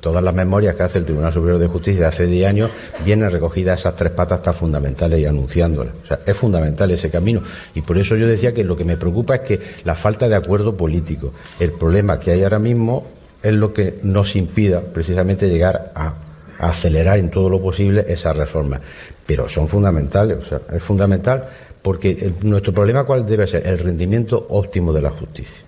Todas 0.00 0.22
las 0.22 0.34
memorias 0.34 0.74
que 0.74 0.82
hace 0.82 0.98
el 0.98 1.04
Tribunal 1.04 1.32
Superior 1.32 1.58
de 1.58 1.66
Justicia 1.66 2.02
de 2.02 2.06
hace 2.06 2.26
10 2.26 2.48
años 2.48 2.70
vienen 3.04 3.30
recogidas 3.30 3.80
esas 3.80 3.96
tres 3.96 4.12
patas 4.12 4.42
tan 4.42 4.54
fundamentales 4.54 5.20
y 5.20 5.26
anunciándolas. 5.26 5.94
O 6.04 6.06
sea, 6.06 6.20
es 6.24 6.36
fundamental 6.36 6.90
ese 6.90 7.10
camino. 7.10 7.42
Y 7.74 7.82
por 7.82 7.98
eso 7.98 8.16
yo 8.16 8.26
decía 8.26 8.52
que 8.54 8.64
lo 8.64 8.76
que 8.76 8.84
me 8.84 8.96
preocupa 8.96 9.36
es 9.36 9.40
que 9.42 9.60
la 9.84 9.94
falta 9.94 10.28
de 10.28 10.36
acuerdo 10.36 10.76
político, 10.76 11.32
el 11.58 11.72
problema 11.72 12.18
que 12.20 12.32
hay 12.32 12.42
ahora 12.42 12.58
mismo 12.58 13.06
es 13.42 13.52
lo 13.52 13.72
que 13.72 13.98
nos 14.02 14.36
impida 14.36 14.80
precisamente 14.80 15.48
llegar 15.48 15.92
a, 15.94 16.14
acelerar 16.58 17.18
en 17.18 17.30
todo 17.30 17.48
lo 17.48 17.62
posible 17.62 18.04
esas 18.08 18.36
reformas. 18.36 18.80
Pero 19.26 19.48
son 19.48 19.68
fundamentales, 19.68 20.38
o 20.38 20.44
sea, 20.44 20.60
es 20.72 20.82
fundamental 20.82 21.48
porque 21.82 22.32
nuestro 22.42 22.72
problema 22.72 23.04
cuál 23.04 23.26
debe 23.26 23.46
ser 23.46 23.66
el 23.66 23.78
rendimiento 23.78 24.46
óptimo 24.50 24.92
de 24.92 25.02
la 25.02 25.10
justicia. 25.10 25.64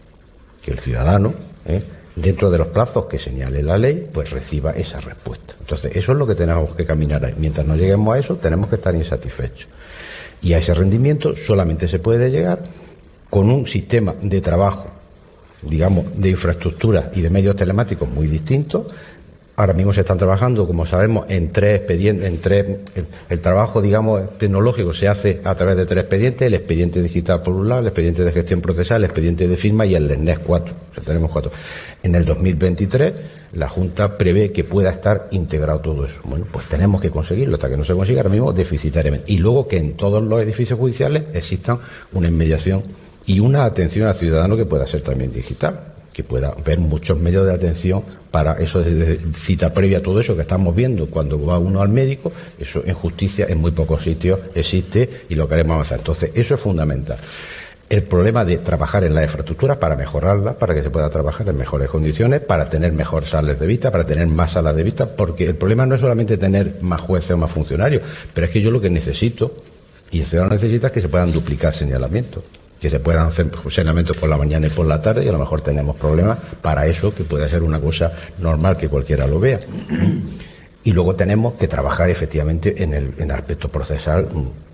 Que 0.65 0.73
el 0.73 0.79
ciudadano, 0.79 1.33
¿eh? 1.67 1.83
Dentro 2.17 2.51
de 2.51 2.59
los 2.59 2.69
plazos 2.69 3.07
que 3.07 3.19
señale 3.19 3.63
la 3.63 3.79
ley, 3.79 4.09
pues 4.13 4.31
reciba 4.31 4.73
esa 4.73 5.01
respuesta. 5.01 5.55
Entonces, 5.61 5.93
eso 5.95 6.13
es 6.13 6.19
lo 6.19 6.27
que 6.27 6.35
tenemos 6.35 6.75
que 6.75 6.85
caminar 6.85 7.25
ahí. 7.25 7.35
Mientras 7.37 7.67
no 7.67 7.77
lleguemos 7.77 8.15
a 8.15 8.19
eso, 8.19 8.37
tenemos 8.37 8.69
que 8.69 8.77
estar 8.77 8.95
insatisfechos. 8.95 9.69
Y 10.43 10.53
a 10.55 10.59
ese 10.59 10.75
rendimiento 10.75 11.37
solamente 11.37 11.87
se 11.87 11.99
puede 11.99 12.31
llegar 12.31 12.63
con 13.29 13.51
un 13.51 13.67
sistema 13.67 14.15
de 14.21 14.41
trabajo, 14.41 14.87
digamos, 15.63 16.07
de 16.17 16.31
infraestructura 16.31 17.11
y 17.15 17.21
de 17.21 17.31
medios 17.31 17.55
telemáticos 17.55 18.09
muy 18.09 18.27
distintos, 18.27 18.87
Ahora 19.61 19.75
mismo 19.75 19.93
se 19.93 20.01
están 20.01 20.17
trabajando, 20.17 20.67
como 20.67 20.87
sabemos, 20.87 21.27
en 21.29 21.53
tres 21.53 21.81
expedientes, 21.81 22.27
en 22.27 22.41
tres, 22.41 22.67
el, 23.29 23.41
trabajo, 23.41 23.83
digamos, 23.83 24.39
tecnológico 24.39 24.95
se 24.95 25.07
hace 25.07 25.43
a 25.45 25.55
través 25.55 25.77
de 25.77 25.85
tres 25.85 26.05
expedientes, 26.05 26.47
el 26.47 26.55
expediente 26.55 27.03
digital 27.03 27.43
por 27.43 27.53
un 27.53 27.69
lado, 27.69 27.83
el 27.83 27.89
expediente 27.89 28.25
de 28.25 28.33
gestión 28.33 28.63
procesal, 28.63 29.03
el 29.03 29.05
expediente 29.05 29.47
de 29.47 29.59
firma 29.59 29.85
y 29.85 29.95
el 29.95 30.09
LENES 30.09 30.39
4. 30.39 30.75
tenemos 31.05 31.31
cuatro. 31.31 31.53
En 32.03 32.15
el 32.15 32.25
2023, 32.25 33.13
la 33.53 33.69
Junta 33.69 34.17
prevé 34.17 34.51
que 34.51 34.65
pueda 34.65 34.89
estar 34.89 35.29
integrado 35.31 35.81
todo 35.81 36.07
eso. 36.07 36.23
Bueno, 36.25 36.47
pues 36.51 36.65
tenemos 36.65 37.03
que 37.03 37.11
conseguirlo, 37.11 37.57
hasta 37.57 37.69
que 37.69 37.77
no 37.77 37.85
se 37.85 37.93
consiga 37.93 38.21
ahora 38.21 38.31
mismo 38.31 38.55
deficitariamente. 38.55 39.31
Y 39.31 39.41
luego 39.41 39.69
que 39.69 39.77
en 39.77 39.93
todos 39.93 40.25
los 40.25 40.41
edificios 40.41 40.79
judiciales 40.79 41.25
existan 41.35 41.81
una 42.15 42.29
inmediación 42.29 42.83
y 43.27 43.41
una 43.41 43.67
atención 43.67 44.09
al 44.09 44.15
ciudadano 44.15 44.57
que 44.57 44.65
pueda 44.65 44.87
ser 44.87 45.03
también 45.03 45.31
digital 45.35 45.91
que 46.13 46.25
pueda 46.25 46.55
ver 46.65 46.79
muchos 46.79 47.19
medios 47.19 47.47
de 47.47 47.53
atención 47.53 48.03
para 48.31 48.55
eso 48.55 48.83
cita 49.35 49.73
previa, 49.73 50.03
todo 50.03 50.21
eso 50.21 50.35
que 50.35 50.43
estamos 50.43 50.75
viendo 50.75 51.07
cuando 51.09 51.45
va 51.45 51.59
uno 51.59 51.83
al 51.83 51.89
médico, 51.89 52.33
eso 52.59 52.83
en 52.85 52.95
justicia 52.95 53.47
en 53.49 53.59
muy 53.59 53.71
pocos 53.73 54.03
sitios 54.03 54.39
existe 54.55 55.23
y 55.29 55.35
lo 55.35 55.49
queremos 55.49 55.75
avanzar. 55.75 55.99
Entonces, 55.99 56.31
eso 56.35 56.55
es 56.55 56.61
fundamental. 56.61 57.19
El 57.89 58.05
problema 58.05 58.45
de 58.45 58.59
trabajar 58.59 59.03
en 59.03 59.15
la 59.15 59.25
infraestructura 59.25 59.81
para 59.81 59.97
mejorarla, 59.97 60.57
para 60.57 60.75
que 60.75 60.83
se 60.83 60.91
pueda 60.91 61.11
trabajar 61.11 61.49
en 61.49 61.59
mejores 61.59 61.89
condiciones, 61.89 62.41
para 62.41 62.69
tener 62.69 62.93
mejor 62.93 63.25
salas 63.25 63.59
de 63.59 63.67
vista, 63.67 63.91
para 63.91 64.07
tener 64.07 64.29
más 64.29 64.53
salas 64.53 64.77
de 64.77 64.85
vista, 64.85 65.07
porque 65.07 65.47
el 65.47 65.57
problema 65.57 65.87
no 65.87 65.97
es 65.97 66.01
solamente 66.01 66.37
tener 66.37 66.77
más 66.83 67.01
jueces 67.01 67.33
o 67.33 67.37
más 67.37 67.51
funcionarios, 67.51 68.03
pero 68.33 68.47
es 68.47 68.53
que 68.53 68.61
yo 68.61 68.71
lo 68.71 68.81
que 68.81 68.91
necesito, 68.91 69.57
y 70.13 70.21
el 70.21 70.25
ciudadano 70.25 70.55
necesita, 70.55 70.87
es 70.87 70.93
que 70.93 71.01
se 71.01 71.09
puedan 71.09 71.33
duplicar 71.33 71.75
señalamientos 71.75 72.45
que 72.81 72.89
se 72.89 72.99
puedan 72.99 73.27
hacer 73.27 73.51
señalamientos 73.69 74.17
por 74.17 74.29
la 74.29 74.39
mañana 74.39 74.67
y 74.67 74.71
por 74.71 74.87
la 74.87 75.03
tarde 75.03 75.25
y 75.25 75.29
a 75.29 75.33
lo 75.33 75.39
mejor 75.39 75.61
tenemos 75.61 75.97
problemas 75.97 76.39
para 76.63 76.87
eso, 76.87 77.15
que 77.15 77.25
puede 77.25 77.49
ser 77.49 77.63
una 77.63 77.79
cosa 77.79 78.13
normal 78.39 78.77
que 78.77 78.89
cualquiera 78.89 79.27
lo 79.27 79.39
vea. 79.39 79.61
Y 80.83 80.93
luego 80.93 81.15
tenemos 81.15 81.55
que 81.55 81.69
trabajar 81.69 82.09
efectivamente 82.09 82.83
en 82.83 82.95
el, 82.95 83.13
en 83.19 83.25
el 83.25 83.33
aspecto 83.33 83.69
procesal, 83.69 84.27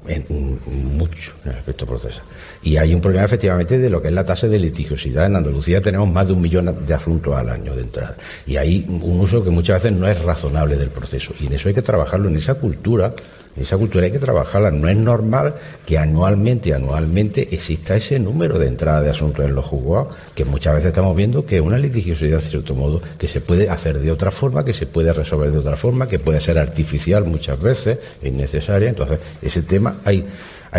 en, 0.08 0.58
mucho 0.96 1.32
en 1.44 1.52
el 1.52 1.58
aspecto 1.58 1.86
procesal. 1.86 2.22
Y 2.62 2.76
hay 2.76 2.94
un 2.94 3.00
problema 3.00 3.24
efectivamente 3.24 3.78
de 3.78 3.90
lo 3.90 4.00
que 4.00 4.08
es 4.08 4.14
la 4.14 4.24
tasa 4.24 4.48
de 4.48 4.58
litigiosidad. 4.58 5.26
En 5.26 5.36
Andalucía 5.36 5.80
tenemos 5.80 6.10
más 6.10 6.26
de 6.26 6.32
un 6.32 6.40
millón 6.40 6.86
de 6.86 6.94
asuntos 6.94 7.34
al 7.36 7.48
año 7.48 7.74
de 7.74 7.82
entrada. 7.82 8.16
Y 8.46 8.56
hay 8.56 8.84
un 8.88 9.20
uso 9.20 9.42
que 9.44 9.50
muchas 9.50 9.82
veces 9.82 9.98
no 9.98 10.08
es 10.08 10.20
razonable 10.22 10.76
del 10.76 10.90
proceso. 10.90 11.34
Y 11.40 11.46
en 11.46 11.54
eso 11.54 11.68
hay 11.68 11.74
que 11.74 11.82
trabajarlo, 11.82 12.28
en 12.28 12.36
esa 12.36 12.54
cultura 12.54 13.14
esa 13.56 13.78
cultura 13.78 14.04
hay 14.04 14.12
que 14.12 14.18
trabajarla. 14.18 14.70
No 14.70 14.88
es 14.88 14.96
normal 14.96 15.54
que 15.86 15.98
anualmente, 15.98 16.74
anualmente 16.74 17.54
exista 17.54 17.96
ese 17.96 18.18
número 18.18 18.58
de 18.58 18.68
entrada 18.68 19.00
de 19.00 19.10
asuntos 19.10 19.44
en 19.44 19.54
los 19.54 19.64
juzgados, 19.64 20.16
que 20.34 20.44
muchas 20.44 20.74
veces 20.74 20.88
estamos 20.88 21.16
viendo 21.16 21.46
que 21.46 21.60
una 21.60 21.78
litigiosidad, 21.78 22.38
de 22.38 22.42
cierto 22.42 22.74
modo, 22.74 23.00
que 23.18 23.28
se 23.28 23.40
puede 23.40 23.70
hacer 23.70 23.98
de 23.98 24.10
otra 24.10 24.30
forma, 24.30 24.64
que 24.64 24.74
se 24.74 24.86
puede 24.86 25.12
resolver 25.12 25.50
de 25.50 25.58
otra 25.58 25.76
forma, 25.76 26.08
que 26.08 26.18
puede 26.18 26.40
ser 26.40 26.58
artificial 26.58 27.24
muchas 27.24 27.60
veces, 27.60 27.98
innecesaria. 28.22 28.88
Entonces, 28.88 29.20
ese 29.40 29.62
tema 29.62 29.95
hay, 30.04 30.24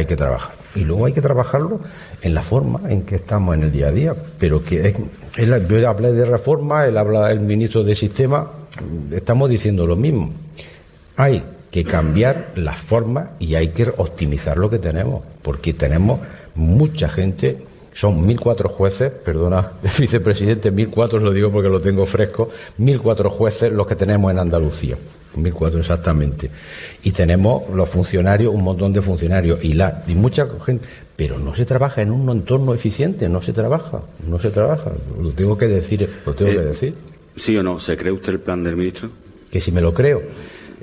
que 0.05 0.15
trabajar. 0.15 0.53
Y 0.75 0.83
luego 0.83 1.05
hay 1.05 1.13
que 1.13 1.21
trabajarlo 1.21 1.79
en 2.21 2.33
la 2.33 2.41
forma 2.41 2.81
en 2.89 3.01
que 3.03 3.15
estamos 3.15 3.55
en 3.55 3.63
el 3.63 3.71
día 3.71 3.87
a 3.87 3.91
día. 3.91 4.15
Pero 4.39 4.63
que 4.63 4.87
es, 4.87 4.95
yo 5.67 5.89
hablé 5.89 6.13
de 6.13 6.25
reforma, 6.25 6.85
él 6.85 6.97
habla 6.97 7.31
el 7.31 7.39
ministro 7.39 7.83
de 7.83 7.95
sistema, 7.95 8.51
estamos 9.11 9.49
diciendo 9.49 9.87
lo 9.87 9.95
mismo. 9.95 10.31
Hay 11.15 11.43
que 11.71 11.83
cambiar 11.83 12.51
la 12.55 12.73
forma 12.73 13.31
y 13.39 13.55
hay 13.55 13.69
que 13.69 13.91
optimizar 13.97 14.57
lo 14.57 14.69
que 14.69 14.79
tenemos, 14.79 15.23
porque 15.41 15.73
tenemos 15.73 16.19
mucha 16.55 17.09
gente, 17.09 17.57
son 17.93 18.27
1.004 18.27 18.67
jueces, 18.69 19.11
perdona, 19.11 19.73
vicepresidente, 19.99 20.71
1.004 20.71 21.19
lo 21.19 21.31
digo 21.31 21.51
porque 21.51 21.69
lo 21.69 21.81
tengo 21.81 22.05
fresco, 22.05 22.49
1.004 22.79 23.29
jueces 23.29 23.71
los 23.71 23.87
que 23.87 23.95
tenemos 23.95 24.31
en 24.31 24.39
Andalucía. 24.39 24.97
1.004 25.37 25.79
exactamente. 25.79 26.49
Y 27.03 27.11
tenemos 27.11 27.69
los 27.73 27.89
funcionarios, 27.89 28.53
un 28.53 28.63
montón 28.63 28.93
de 28.93 29.01
funcionarios 29.01 29.63
y, 29.63 29.73
la, 29.73 30.03
y 30.07 30.15
mucha 30.15 30.47
gente, 30.65 30.85
pero 31.15 31.39
no 31.39 31.55
se 31.55 31.65
trabaja 31.65 32.01
en 32.01 32.11
un 32.11 32.29
entorno 32.29 32.73
eficiente, 32.73 33.29
no 33.29 33.41
se 33.41 33.53
trabaja, 33.53 34.01
no 34.27 34.39
se 34.39 34.49
trabaja. 34.49 34.91
Lo 35.21 35.31
tengo 35.31 35.57
que 35.57 35.67
decir, 35.67 36.09
lo 36.25 36.33
tengo 36.33 36.51
que 36.51 36.57
eh, 36.57 36.65
decir. 36.65 36.93
¿Sí 37.35 37.55
o 37.57 37.63
no? 37.63 37.79
¿Se 37.79 37.95
cree 37.95 38.11
usted 38.11 38.33
el 38.33 38.39
plan 38.39 38.63
del 38.63 38.75
ministro? 38.75 39.09
Que 39.51 39.61
si 39.61 39.71
me 39.71 39.81
lo 39.81 39.93
creo 39.93 40.21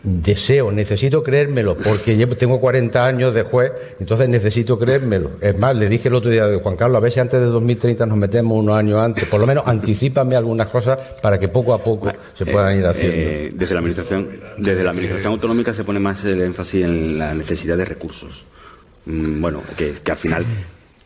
deseo, 0.04 0.70
necesito 0.70 1.22
creérmelo, 1.22 1.76
porque 1.76 2.16
yo 2.16 2.28
tengo 2.36 2.60
40 2.60 3.06
años 3.06 3.34
de 3.34 3.42
juez, 3.42 3.72
entonces 3.98 4.28
necesito 4.28 4.78
creérmelo. 4.78 5.32
Es 5.40 5.58
más, 5.58 5.74
le 5.74 5.88
dije 5.88 6.08
el 6.08 6.14
otro 6.14 6.30
día 6.30 6.44
a 6.44 6.58
Juan 6.58 6.76
Carlos, 6.76 6.98
a 6.98 7.00
ver 7.00 7.10
si 7.10 7.20
antes 7.20 7.40
de 7.40 7.46
2030 7.46 8.04
nos 8.06 8.18
metemos 8.18 8.58
unos 8.58 8.76
años 8.76 9.02
antes, 9.02 9.24
por 9.24 9.40
lo 9.40 9.46
menos 9.46 9.66
anticipame 9.66 10.36
algunas 10.36 10.68
cosas 10.68 10.98
para 11.22 11.38
que 11.38 11.48
poco 11.48 11.72
a 11.72 11.78
poco 11.78 12.12
se 12.34 12.44
puedan 12.44 12.78
ir 12.78 12.86
haciendo. 12.86 13.16
Eh, 13.16 13.52
desde 13.54 13.74
la 13.74 13.80
administración, 13.80 14.28
desde 14.58 14.84
la 14.84 14.90
administración 14.90 15.32
autonómica 15.32 15.72
se 15.72 15.84
pone 15.84 15.98
más 15.98 16.24
el 16.24 16.42
énfasis 16.42 16.84
en 16.84 17.18
la 17.18 17.34
necesidad 17.34 17.78
de 17.78 17.86
recursos. 17.86 18.44
Mm, 19.06 19.40
bueno, 19.40 19.62
que, 19.76 19.92
que 20.04 20.12
al 20.12 20.18
final 20.18 20.44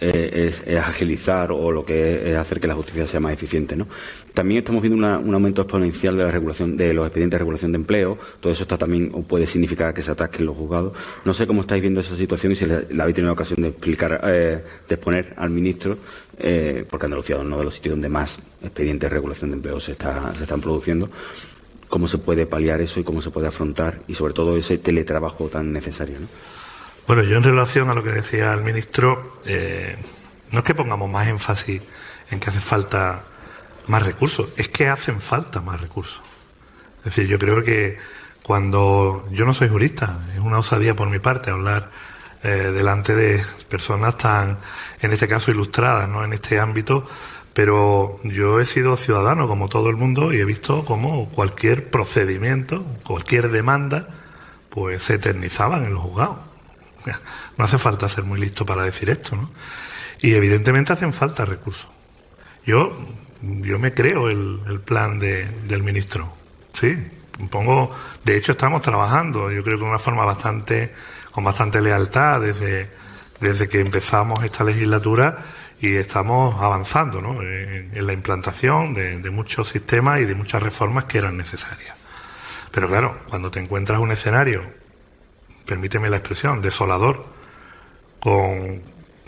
eh, 0.01 0.49
es, 0.49 0.65
agilizar 0.79 1.51
o 1.51 1.73
lo 1.73 1.85
que 1.85 2.31
es 2.31 2.37
hacer 2.37 2.61
que 2.61 2.67
la 2.67 2.75
justicia 2.75 3.07
sea 3.07 3.21
más 3.21 3.33
eficiente. 3.33 3.75
¿no? 3.75 3.87
También 4.33 4.61
estamos 4.61 4.83
viendo 4.83 4.99
un 5.19 5.35
aumento 5.35 5.63
exponencial 5.63 6.17
de 6.17 6.25
la 6.25 6.31
regulación 6.31 6.77
de 6.77 6.95
los 6.95 7.07
expedientes 7.07 7.35
de 7.35 7.39
regulación 7.39 7.73
de 7.73 7.77
empleo. 7.77 8.19
Todo 8.41 8.53
eso 8.53 8.63
está 8.63 8.79
también 8.79 9.11
o 9.13 9.23
puede 9.23 9.47
significar 9.47 9.93
que 9.93 10.03
se 10.03 10.13
ataquen 10.13 10.47
los 10.47 10.57
juzgados. 10.57 10.93
No 11.25 11.35
sé 11.35 11.47
cómo 11.47 11.63
estáis 11.63 11.83
viendo 11.83 12.01
esa 12.01 12.17
situación 12.17 12.53
y 12.53 12.55
si 12.55 12.67
la, 12.67 13.03
habéis 13.03 13.17
tenido 13.17 13.33
ocasión 13.33 13.61
de 13.63 13.69
explicar, 13.69 14.21
eh, 14.25 14.63
de 14.89 14.95
exponer 14.95 15.35
al 15.37 15.51
ministro, 15.51 15.97
eh, 16.39 16.85
porque 16.89 17.07
Andalucía 17.07 17.37
es 17.37 17.43
uno 17.43 17.59
de 17.59 17.65
los 17.65 17.75
sitios 17.75 17.95
donde 17.95 18.09
más 18.09 18.39
expedientes 18.63 19.11
de 19.11 19.15
regulación 19.15 19.51
de 19.51 19.57
empleo 19.57 19.81
se, 19.81 19.93
está, 19.93 20.33
se 20.35 20.45
están 20.45 20.61
produciendo 20.61 21.11
cómo 21.89 22.07
se 22.07 22.19
puede 22.19 22.47
paliar 22.47 22.81
eso 22.81 23.01
y 23.01 23.05
cómo 23.05 23.23
se 23.23 23.31
puede 23.31 23.49
afrontar 23.49 24.03
y 24.07 24.15
sobre 24.15 24.35
todo 24.35 24.57
ese 24.57 24.79
teletrabajo 24.79 25.49
tan 25.49 25.73
necesario. 25.73 26.21
¿no? 26.21 26.27
Bueno, 27.09 27.23
yo 27.23 27.39
en 27.39 27.43
relación 27.43 27.89
a 27.89 27.95
lo 27.95 28.03
que 28.03 28.13
decía 28.13 28.53
el 28.53 28.61
ministro, 28.61 29.41
eh, 29.47 29.97
no 30.53 30.59
es 30.59 30.65
que 30.67 30.75
pongamos 30.75 31.09
más 31.09 31.27
énfasis 31.27 31.81
en 32.31 32.39
que 32.39 32.51
hace 32.51 32.61
falta 32.61 33.23
más 33.87 34.05
recursos, 34.05 34.53
es 34.59 34.69
que 34.69 34.91
hacen 34.91 35.23
falta 35.23 35.63
más 35.63 35.81
recursos. 35.81 36.21
Es 36.99 37.05
decir, 37.05 37.27
yo 37.27 37.39
creo 37.39 37.65
que 37.65 37.97
cuando 38.43 39.27
yo 39.31 39.47
no 39.47 39.55
soy 39.55 39.71
jurista, 39.71 40.19
es 40.35 40.41
una 40.41 40.59
osadía 40.59 40.95
por 40.95 41.09
mi 41.09 41.19
parte 41.19 41.51
hablar 41.51 41.91
eh, 42.43 42.73
delante 42.75 43.15
de 43.15 43.43
personas 43.71 44.19
tan, 44.19 44.59
en 45.01 45.11
este 45.11 45.27
caso, 45.27 45.51
ilustradas, 45.51 46.11
¿no? 46.11 46.23
En 46.23 46.35
este 46.35 46.61
ámbito, 46.61 47.09
pero 47.55 48.21
yo 48.23 48.61
he 48.61 48.67
sido 48.67 48.99
ciudadano 48.99 49.49
como 49.49 49.71
todo 49.71 49.89
el 49.89 49.97
mundo 49.97 50.31
y 50.35 50.41
he 50.41 50.45
visto 50.45 50.85
cómo 50.85 51.31
cualquier 51.31 51.89
procedimiento, 51.89 52.85
cualquier 53.03 53.51
demanda, 53.51 54.09
pues 54.69 55.05
se 55.05 55.15
eternizaban 55.15 55.87
en 55.87 55.95
los 55.95 56.03
juzgados. 56.03 56.48
No 57.59 57.65
hace 57.65 57.79
falta 57.79 58.09
ser 58.09 58.25
muy 58.25 58.41
listo 58.41 58.65
para 58.65 58.83
decir 58.83 59.11
esto, 59.11 59.37
¿no? 59.37 59.51
Y 60.21 60.35
evidentemente 60.35 60.93
hacen 60.93 61.13
falta 61.13 61.45
recursos. 61.45 61.89
Yo, 62.65 62.93
yo 63.41 63.79
me 63.79 63.95
creo 63.95 64.29
el, 64.29 64.81
plan 64.85 65.19
del 65.19 65.83
ministro. 65.83 66.33
Sí, 66.73 66.97
pongo, 67.51 67.95
de 68.25 68.37
hecho 68.37 68.53
estamos 68.53 68.83
trabajando, 68.83 69.51
yo 69.51 69.63
creo 69.63 69.79
que 69.79 69.85
de 69.85 69.91
una 69.91 69.99
forma 69.99 70.25
bastante, 70.25 70.93
con 71.31 71.45
bastante 71.45 71.81
lealtad 71.81 72.41
desde, 72.41 72.89
desde 73.41 73.69
que 73.69 73.81
empezamos 73.81 74.43
esta 74.43 74.65
legislatura 74.65 75.45
y 75.81 75.95
estamos 75.95 76.61
avanzando 76.61 77.21
¿no? 77.21 77.41
en, 77.41 78.07
la 78.07 78.13
implantación 78.13 78.95
de, 78.95 79.31
muchos 79.31 79.69
sistemas 79.69 80.21
y 80.21 80.25
de 80.25 80.35
muchas 80.35 80.63
reformas 80.63 81.05
que 81.05 81.19
eran 81.19 81.37
necesarias. 81.37 81.97
Pero 82.73 82.89
claro, 82.89 83.19
cuando 83.29 83.51
te 83.51 83.61
encuentras 83.61 83.99
un 84.01 84.11
escenario, 84.13 84.63
permíteme 85.69 86.09
la 86.09 86.17
expresión, 86.17 86.63
desolador, 86.63 87.25
con, 88.19 88.83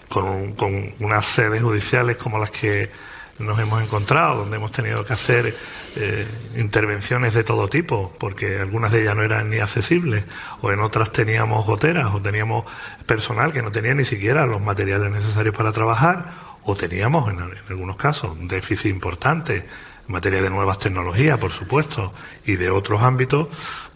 con, 0.08 0.94
unas 0.98 1.24
sedes 1.26 1.62
judiciales 1.62 2.16
como 2.16 2.38
las 2.38 2.50
que 2.50 2.90
nos 3.38 3.58
hemos 3.58 3.82
encontrado, 3.82 4.38
donde 4.38 4.56
hemos 4.56 4.72
tenido 4.72 5.04
que 5.04 5.12
hacer 5.12 5.54
eh, 5.96 6.26
intervenciones 6.56 7.34
de 7.34 7.44
todo 7.44 7.68
tipo, 7.68 8.14
porque 8.18 8.58
algunas 8.58 8.90
de 8.90 9.02
ellas 9.02 9.16
no 9.16 9.22
eran 9.22 9.50
ni 9.50 9.58
accesibles, 9.58 10.24
o 10.62 10.72
en 10.72 10.80
otras 10.80 11.12
teníamos 11.12 11.64
goteras, 11.66 12.12
o 12.14 12.20
teníamos 12.20 12.64
personal 13.06 13.52
que 13.52 13.62
no 13.62 13.70
tenía 13.70 13.94
ni 13.94 14.04
siquiera 14.04 14.46
los 14.46 14.60
materiales 14.60 15.12
necesarios 15.12 15.54
para 15.54 15.72
trabajar, 15.72 16.32
o 16.64 16.74
teníamos, 16.74 17.30
en, 17.30 17.38
en 17.38 17.58
algunos 17.68 17.96
casos, 17.96 18.32
un 18.32 18.48
déficit 18.48 18.90
importante 18.90 19.66
en 20.10 20.14
materia 20.14 20.42
de 20.42 20.50
nuevas 20.50 20.80
tecnologías, 20.80 21.38
por 21.38 21.52
supuesto, 21.52 22.12
y 22.44 22.56
de 22.56 22.68
otros 22.68 23.00
ámbitos, 23.00 23.46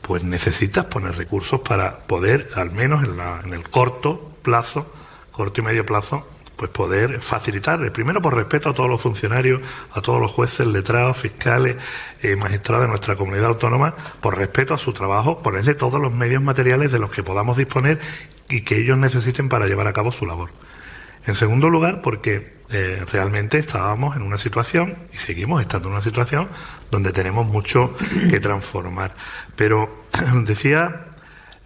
pues 0.00 0.22
necesitas 0.22 0.86
poner 0.86 1.16
recursos 1.16 1.60
para 1.60 1.98
poder, 1.98 2.50
al 2.54 2.70
menos 2.70 3.02
en, 3.02 3.16
la, 3.16 3.40
en 3.44 3.52
el 3.52 3.68
corto 3.68 4.30
plazo, 4.40 4.94
corto 5.32 5.60
y 5.60 5.64
medio 5.64 5.84
plazo, 5.84 6.24
pues 6.54 6.70
poder 6.70 7.20
facilitarle, 7.20 7.90
primero 7.90 8.22
por 8.22 8.36
respeto 8.36 8.70
a 8.70 8.74
todos 8.74 8.88
los 8.88 9.02
funcionarios, 9.02 9.60
a 9.92 10.00
todos 10.02 10.20
los 10.20 10.30
jueces, 10.30 10.68
letrados, 10.68 11.18
fiscales, 11.18 11.78
eh, 12.22 12.36
magistrados 12.36 12.84
de 12.84 12.90
nuestra 12.90 13.16
comunidad 13.16 13.46
autónoma, 13.46 13.96
por 14.20 14.38
respeto 14.38 14.72
a 14.72 14.78
su 14.78 14.92
trabajo, 14.92 15.42
ponerle 15.42 15.74
todos 15.74 16.00
los 16.00 16.12
medios 16.12 16.44
materiales 16.44 16.92
de 16.92 17.00
los 17.00 17.10
que 17.10 17.24
podamos 17.24 17.56
disponer 17.56 17.98
y 18.48 18.60
que 18.60 18.78
ellos 18.78 18.98
necesiten 18.98 19.48
para 19.48 19.66
llevar 19.66 19.88
a 19.88 19.92
cabo 19.92 20.12
su 20.12 20.26
labor. 20.26 20.50
En 21.26 21.34
segundo 21.34 21.70
lugar, 21.70 22.02
porque 22.02 22.54
eh, 22.74 23.04
realmente 23.04 23.58
estábamos 23.58 24.16
en 24.16 24.22
una 24.22 24.36
situación, 24.36 24.96
y 25.12 25.18
seguimos 25.18 25.62
estando 25.62 25.86
en 25.86 25.94
una 25.94 26.02
situación, 26.02 26.48
donde 26.90 27.12
tenemos 27.12 27.46
mucho 27.46 27.96
que 28.28 28.40
transformar. 28.40 29.14
Pero 29.54 30.06
decía 30.44 31.06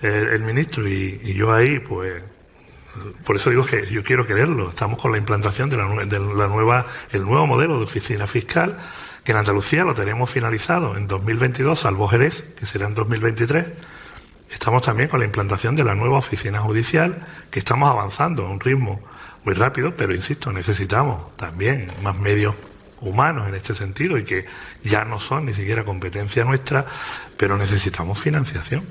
eh, 0.02 0.26
el 0.32 0.42
ministro, 0.42 0.86
y, 0.86 1.32
yo 1.32 1.54
ahí, 1.54 1.78
pues 1.78 2.22
por 3.24 3.36
eso 3.36 3.48
digo 3.48 3.64
que 3.64 3.86
yo 3.86 4.04
quiero 4.04 4.26
quererlo. 4.26 4.68
Estamos 4.68 5.00
con 5.00 5.12
la 5.12 5.18
implantación 5.18 5.70
de 5.70 5.76
de 5.76 6.18
la 6.18 6.46
nueva, 6.46 6.86
el 7.10 7.24
nuevo 7.24 7.46
modelo 7.46 7.78
de 7.78 7.84
oficina 7.84 8.26
fiscal, 8.26 8.76
que 9.24 9.32
en 9.32 9.38
Andalucía 9.38 9.84
lo 9.84 9.94
tenemos 9.94 10.28
finalizado 10.28 10.94
en 10.94 11.06
2022, 11.06 11.80
salvo 11.80 12.06
Jerez, 12.08 12.42
que 12.58 12.66
será 12.66 12.86
en 12.86 12.94
2023. 12.94 13.66
Estamos 14.50 14.82
también 14.82 15.08
con 15.08 15.20
la 15.20 15.26
implantación 15.26 15.74
de 15.74 15.84
la 15.84 15.94
nueva 15.94 16.18
oficina 16.18 16.60
judicial, 16.60 17.26
que 17.50 17.60
estamos 17.60 17.88
avanzando 17.88 18.46
a 18.46 18.50
un 18.50 18.60
ritmo 18.60 19.00
muy 19.48 19.54
rápido, 19.54 19.94
pero 19.96 20.14
insisto, 20.14 20.52
necesitamos 20.52 21.34
también 21.38 21.90
más 22.02 22.14
medios 22.14 22.54
humanos 23.00 23.48
en 23.48 23.54
este 23.54 23.74
sentido 23.74 24.18
y 24.18 24.24
que 24.24 24.44
ya 24.84 25.06
no 25.06 25.18
son 25.18 25.46
ni 25.46 25.54
siquiera 25.54 25.86
competencia 25.86 26.44
nuestra, 26.44 26.84
pero 27.38 27.56
necesitamos 27.56 28.18
financiación. 28.18 28.84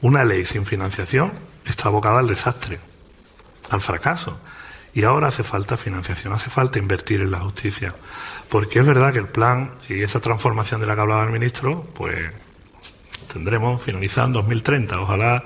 Una 0.00 0.24
ley 0.24 0.46
sin 0.46 0.64
financiación 0.64 1.30
está 1.66 1.88
abocada 1.88 2.20
al 2.20 2.26
desastre 2.26 2.78
al 3.68 3.82
fracaso. 3.82 4.40
Y 4.94 5.04
ahora 5.04 5.28
hace 5.28 5.42
falta 5.42 5.76
financiación, 5.76 6.32
hace 6.32 6.48
falta 6.48 6.78
invertir 6.78 7.20
en 7.20 7.32
la 7.32 7.40
justicia. 7.40 7.94
Porque 8.48 8.78
es 8.78 8.86
verdad 8.86 9.12
que 9.12 9.18
el 9.18 9.28
plan 9.28 9.72
y 9.90 10.02
esa 10.02 10.20
transformación 10.20 10.80
de 10.80 10.86
la 10.86 10.94
que 10.94 11.02
hablaba 11.02 11.24
el 11.24 11.32
ministro, 11.32 11.86
pues 11.94 12.32
tendremos 13.36 13.82
finalizado 13.82 14.28
en 14.28 14.32
2030, 14.32 15.00
ojalá, 15.00 15.44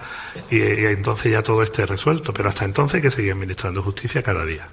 y, 0.50 0.60
entonces 0.60 1.32
ya 1.32 1.42
todo 1.42 1.62
esté 1.62 1.86
resuelto. 1.86 2.32
Pero 2.32 2.48
hasta 2.48 2.64
entonces 2.64 2.96
hay 2.96 3.02
que 3.02 3.10
seguir 3.10 3.32
administrando 3.32 3.82
justicia 3.82 4.22
cada 4.22 4.44
día. 4.44 4.68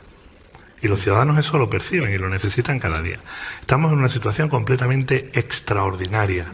Y 0.82 0.88
los 0.88 1.00
ciudadanos 1.00 1.38
eso 1.38 1.58
lo 1.58 1.70
perciben 1.70 2.14
y 2.14 2.18
lo 2.20 2.30
necesitan 2.30 2.80
cada 2.80 3.02
día. 3.02 3.20
Estamos 3.60 3.92
en 3.92 3.98
una 3.98 4.10
situación 4.10 4.50
completamente 4.50 5.32
extraordinaria. 5.34 6.54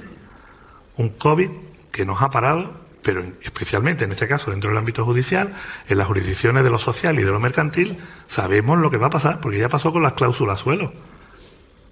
Un 0.96 1.10
COVID 1.10 1.50
que 1.92 2.06
nos 2.06 2.22
ha 2.22 2.30
parado 2.30 2.84
pero 3.04 3.22
especialmente 3.42 4.06
en 4.06 4.14
este 4.14 4.30
caso 4.30 4.50
dentro 4.50 4.70
del 4.70 4.78
ámbito 4.78 5.04
judicial, 5.04 5.54
en 5.90 5.98
las 5.98 6.08
jurisdicciones 6.08 6.64
de 6.64 6.70
lo 6.70 6.80
social 6.80 7.20
y 7.20 7.24
de 7.24 7.32
lo 7.32 7.40
mercantil, 7.42 7.98
sabemos 8.30 8.80
lo 8.80 8.90
que 8.90 8.96
va 8.96 9.08
a 9.08 9.10
pasar, 9.10 9.42
porque 9.42 9.60
ya 9.60 9.68
pasó 9.68 9.92
con 9.92 10.02
las 10.02 10.14
cláusulas 10.14 10.62
suelo. 10.62 10.94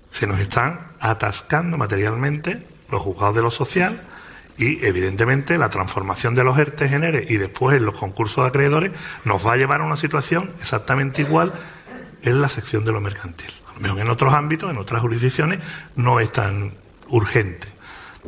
Se 0.09 0.25
nos 0.25 0.39
están 0.39 0.87
atascando 1.01 1.77
materialmente 1.77 2.65
los 2.89 3.01
juzgados 3.01 3.35
de 3.35 3.41
lo 3.41 3.51
social 3.51 4.01
y 4.57 4.85
evidentemente 4.85 5.57
la 5.57 5.69
transformación 5.69 6.35
de 6.35 6.43
los 6.43 6.57
ERTE 6.57 6.89
genere 6.89 7.25
y 7.27 7.37
después 7.37 7.77
en 7.77 7.85
los 7.85 7.97
concursos 7.97 8.43
de 8.43 8.49
acreedores 8.49 8.91
nos 9.25 9.45
va 9.45 9.53
a 9.53 9.57
llevar 9.57 9.81
a 9.81 9.85
una 9.85 9.95
situación 9.95 10.51
exactamente 10.59 11.21
igual 11.21 11.53
en 12.21 12.41
la 12.41 12.49
sección 12.49 12.85
de 12.85 12.91
lo 12.91 13.01
mercantil. 13.01 13.51
A 13.69 13.73
lo 13.75 13.79
mejor 13.81 13.99
en 13.99 14.09
otros 14.09 14.33
ámbitos, 14.33 14.69
en 14.69 14.77
otras 14.77 15.01
jurisdicciones, 15.01 15.59
no 15.95 16.19
es 16.19 16.31
tan 16.31 16.73
urgente. 17.09 17.67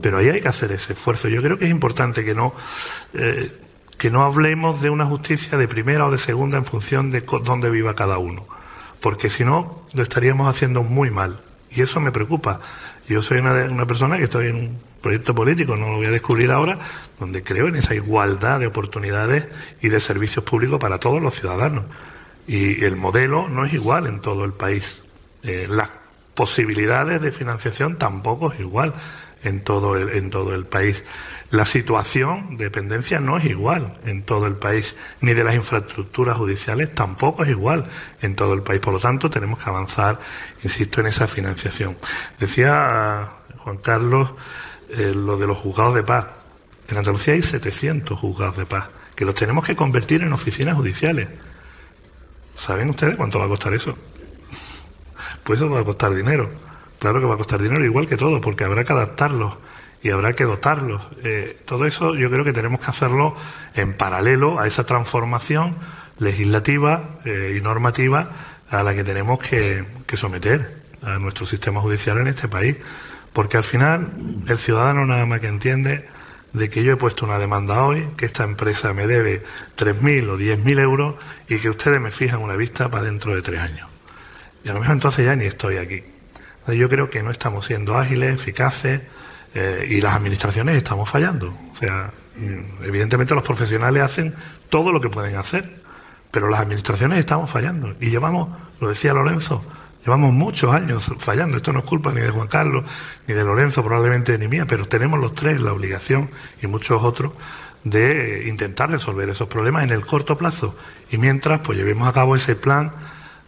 Pero 0.02 0.18
ahí 0.18 0.30
hay 0.30 0.42
que 0.42 0.48
hacer 0.48 0.72
ese 0.72 0.94
esfuerzo. 0.94 1.28
Yo 1.28 1.42
creo 1.42 1.60
que 1.60 1.66
es 1.66 1.72
importante 1.72 2.26
que 2.26 2.34
no, 2.34 2.54
eh, 3.14 3.52
que 3.98 4.10
no 4.10 4.24
hablemos 4.24 4.82
de 4.82 4.90
una 4.90 5.06
justicia 5.06 5.58
de 5.58 5.68
primera 5.68 6.08
o 6.08 6.12
de 6.12 6.18
segunda 6.18 6.58
en 6.58 6.66
función 6.66 7.12
de 7.12 7.22
dónde 7.22 7.70
viva 7.70 7.96
cada 7.96 8.18
uno. 8.18 8.48
Porque 9.02 9.30
si 9.30 9.46
no, 9.46 9.86
lo 9.94 10.02
estaríamos 10.02 10.48
haciendo 10.48 10.82
muy 10.82 11.12
mal. 11.12 11.42
Y 11.70 11.82
eso 11.82 12.00
me 12.00 12.12
preocupa. 12.12 12.60
Yo 13.08 13.22
soy 13.22 13.40
una, 13.40 13.54
una 13.66 13.86
persona 13.86 14.18
que 14.18 14.24
estoy 14.24 14.48
en 14.48 14.56
un 14.56 14.93
proyecto 15.04 15.36
político, 15.36 15.76
no 15.76 15.90
lo 15.90 15.98
voy 15.98 16.08
a 16.08 16.12
descubrir 16.12 16.50
ahora, 16.50 16.80
donde 17.20 17.44
creo 17.44 17.68
en 17.68 17.76
esa 17.76 17.94
igualdad 17.94 18.60
de 18.60 18.68
oportunidades 18.68 19.46
y 19.82 19.90
de 19.90 20.00
servicios 20.00 20.44
públicos 20.44 20.80
para 20.80 20.98
todos 20.98 21.22
los 21.22 21.36
ciudadanos. 21.36 21.86
Y 22.48 22.84
el 22.84 22.96
modelo 22.96 23.50
no 23.50 23.66
es 23.66 23.74
igual 23.74 24.08
en 24.08 24.22
todo 24.22 24.46
el 24.46 24.54
país. 24.54 25.04
Eh, 25.44 25.68
las 25.70 25.90
posibilidades 26.34 27.22
de 27.22 27.32
financiación 27.32 27.98
tampoco 27.98 28.52
es 28.52 28.60
igual 28.60 28.96
en 29.44 29.62
todo 29.64 29.98
el, 29.98 30.10
en 30.10 30.30
todo 30.30 30.56
el 30.56 30.66
país. 30.66 31.04
La 31.52 31.66
situación 31.66 32.58
de 32.58 32.66
dependencia 32.66 33.20
no 33.20 33.38
es 33.38 33.46
igual 33.46 33.94
en 34.06 34.24
todo 34.24 34.48
el 34.48 34.56
país, 34.56 34.96
ni 35.20 35.34
de 35.34 35.44
las 35.44 35.54
infraestructuras 35.54 36.38
judiciales 36.38 36.96
tampoco 36.96 37.44
es 37.44 37.50
igual 37.50 37.88
en 38.22 38.36
todo 38.36 38.54
el 38.54 38.62
país. 38.62 38.80
Por 38.80 38.94
lo 38.94 39.00
tanto, 39.00 39.30
tenemos 39.30 39.62
que 39.62 39.70
avanzar, 39.70 40.18
insisto, 40.64 41.02
en 41.02 41.08
esa 41.08 41.28
financiación. 41.28 41.98
Decía 42.40 43.28
Juan 43.58 43.78
Carlos 43.78 44.32
eh, 44.98 45.14
lo 45.14 45.38
de 45.38 45.48
los 45.48 45.58
juzgados 45.58 45.96
de 45.96 46.04
paz. 46.04 46.26
En 46.88 46.98
Andalucía 46.98 47.34
hay 47.34 47.42
700 47.42 48.20
juzgados 48.20 48.58
de 48.58 48.66
paz, 48.66 48.90
que 49.16 49.26
los 49.26 49.36
tenemos 49.36 49.66
que 49.66 49.76
convertir 49.76 50.24
en 50.24 50.34
oficinas 50.34 50.76
judiciales. 50.76 51.30
¿Saben 52.58 52.90
ustedes 52.90 53.16
cuánto 53.16 53.40
va 53.40 53.46
a 53.46 53.50
costar 53.50 53.74
eso? 53.74 53.98
Pues 55.44 55.60
eso 55.60 55.70
va 55.70 55.82
a 55.82 55.84
costar 55.84 56.14
dinero. 56.14 56.50
Claro 57.00 57.20
que 57.20 57.26
va 57.26 57.34
a 57.34 57.38
costar 57.38 57.62
dinero, 57.62 57.84
igual 57.84 58.08
que 58.08 58.16
todo, 58.16 58.40
porque 58.40 58.64
habrá 58.64 58.84
que 58.84 58.94
adaptarlos 58.94 59.54
y 60.04 60.10
habrá 60.10 60.34
que 60.34 60.44
dotarlos. 60.44 61.02
Eh, 61.24 61.58
todo 61.66 61.86
eso 61.86 62.14
yo 62.16 62.30
creo 62.30 62.44
que 62.44 62.54
tenemos 62.54 62.80
que 62.80 62.88
hacerlo 62.88 63.36
en 63.74 63.94
paralelo 63.94 64.60
a 64.60 64.68
esa 64.68 64.86
transformación 64.86 65.76
legislativa 66.20 67.20
eh, 67.26 67.56
y 67.58 67.62
normativa 67.62 68.30
a 68.70 68.84
la 68.84 68.94
que 68.94 69.04
tenemos 69.04 69.40
que, 69.40 69.86
someter 70.14 70.84
a 71.02 71.18
nuestro 71.18 71.46
sistema 71.46 71.82
judicial 71.82 72.20
en 72.20 72.28
este 72.28 72.48
país. 72.48 72.78
Porque 73.34 73.58
al 73.58 73.64
final 73.64 74.14
el 74.48 74.58
ciudadano 74.58 75.06
nada 75.06 75.26
más 75.26 75.42
que 75.42 75.48
entiende 75.48 76.08
de 76.54 76.70
que 76.70 76.84
yo 76.84 76.94
he 76.94 76.98
puesto 76.98 77.26
una 77.26 77.40
demanda 77.40 77.84
hoy, 77.84 78.08
que 78.16 78.26
esta 78.26 78.44
empresa 78.44 78.94
me 78.94 79.08
debe 79.08 79.44
3.000 79.76 80.30
o 80.30 80.38
10.000 80.38 80.80
euros 80.80 81.16
y 81.50 81.58
que 81.58 81.70
ustedes 81.70 82.00
me 82.00 82.12
fijan 82.12 82.42
una 82.42 82.56
vista 82.56 82.90
para 82.90 83.04
dentro 83.04 83.36
de 83.36 83.42
tres 83.42 83.60
años. 83.60 83.90
Y 84.64 84.70
a 84.70 84.74
lo 84.74 84.80
mejor 84.80 84.94
entonces 84.94 85.26
ya 85.26 85.36
ni 85.36 85.46
estoy 85.46 85.78
aquí. 85.78 86.04
Yo 86.68 86.88
creo 86.88 87.10
que 87.10 87.24
no 87.24 87.32
estamos 87.32 87.66
siendo 87.66 87.98
ágiles, 87.98 88.40
eficaces, 88.40 89.02
eh, 89.56 89.86
y 89.88 90.02
las 90.02 90.16
administraciones 90.16 90.78
estamos 90.78 91.10
fallando. 91.10 91.54
O 91.72 91.76
sea, 91.76 92.12
mm, 92.38 92.84
evidentemente 92.86 93.36
los 93.36 93.44
profesionales 93.44 94.02
hacen 94.02 94.34
todo 94.70 94.92
lo 94.92 95.00
que 95.00 95.10
pueden 95.10 95.36
hacer, 95.36 95.70
pero 96.32 96.50
las 96.50 96.62
administraciones 96.62 97.20
estamos 97.20 97.50
fallando. 97.50 97.96
Y 98.00 98.10
llevamos, 98.10 98.50
lo 98.80 98.90
decía 98.90 99.14
Lorenzo, 99.14 99.64
llevamos 100.06 100.34
muchos 100.34 100.74
años 100.74 101.12
fallando. 101.18 101.58
Esto 101.58 101.74
no 101.74 101.80
es 101.80 101.86
culpa 101.86 102.12
ni 102.14 102.22
de 102.22 102.30
Juan 102.30 102.48
Carlos, 102.48 102.86
ni 103.28 103.34
de 103.34 103.44
Lorenzo, 103.44 103.84
probablemente 103.84 104.38
ni 104.38 104.48
mía, 104.48 104.66
pero 104.68 104.86
tenemos 104.86 105.20
los 105.20 105.34
tres 105.34 105.62
la 105.62 105.74
obligación 105.74 106.30
y 106.62 106.68
muchos 106.68 107.02
otros 107.04 107.34
de 107.84 108.46
intentar 108.48 108.90
resolver 108.90 109.30
esos 109.30 109.48
problemas 109.48 109.84
en 109.84 109.92
el 109.92 110.06
corto 110.06 110.38
plazo. 110.38 110.76
Y 111.12 111.18
mientras, 111.18 111.60
pues 111.62 111.78
llevemos 111.78 112.08
a 112.08 112.14
cabo 112.14 112.36
ese 112.36 112.56
plan 112.56 112.92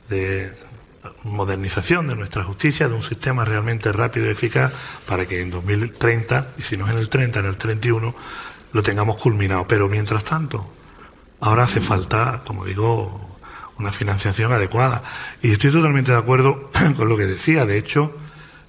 de 0.09 0.53
modernización 1.23 2.07
de 2.07 2.15
nuestra 2.15 2.43
justicia, 2.43 2.87
de 2.87 2.95
un 2.95 3.03
sistema 3.03 3.45
realmente 3.45 3.91
rápido 3.91 4.27
y 4.27 4.29
eficaz 4.29 4.71
para 5.07 5.25
que 5.25 5.41
en 5.41 5.51
2030, 5.51 6.53
y 6.57 6.63
si 6.63 6.77
no 6.77 6.85
es 6.85 6.93
en 6.93 6.99
el 6.99 7.09
30, 7.09 7.39
en 7.39 7.45
el 7.45 7.57
31, 7.57 8.15
lo 8.73 8.83
tengamos 8.83 9.17
culminado. 9.17 9.65
Pero 9.67 9.87
mientras 9.87 10.23
tanto, 10.23 10.67
ahora 11.39 11.63
hace 11.63 11.81
falta, 11.81 12.41
como 12.45 12.65
digo, 12.65 13.34
una 13.77 13.91
financiación 13.91 14.53
adecuada. 14.53 15.03
Y 15.41 15.51
estoy 15.51 15.71
totalmente 15.71 16.11
de 16.11 16.17
acuerdo 16.17 16.71
con 16.97 17.09
lo 17.09 17.17
que 17.17 17.25
decía. 17.25 17.65
De 17.65 17.77
hecho, 17.77 18.15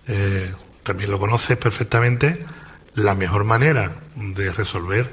eh, 0.09 0.53
también 0.83 1.11
lo 1.11 1.19
conoces 1.19 1.57
perfectamente, 1.57 2.45
la 2.95 3.15
mejor 3.15 3.45
manera 3.45 3.93
de 4.15 4.53
resolver 4.53 5.11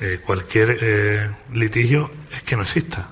eh, 0.00 0.20
cualquier 0.24 0.78
eh, 0.80 1.30
litigio 1.52 2.10
es 2.34 2.42
que 2.42 2.56
no 2.56 2.62
exista. 2.62 3.08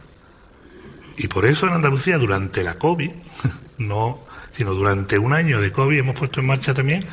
Y 1.16 1.28
por 1.28 1.46
eso 1.46 1.66
en 1.66 1.74
Andalucía, 1.74 2.18
durante 2.18 2.62
la 2.62 2.74
COVID, 2.74 3.10
no, 3.78 4.20
sino 4.52 4.74
durante 4.74 5.18
un 5.18 5.32
año 5.32 5.60
de 5.60 5.72
COVID, 5.72 5.98
hemos 5.98 6.18
puesto 6.18 6.40
en 6.40 6.46
marcha 6.46 6.74
también 6.74 7.04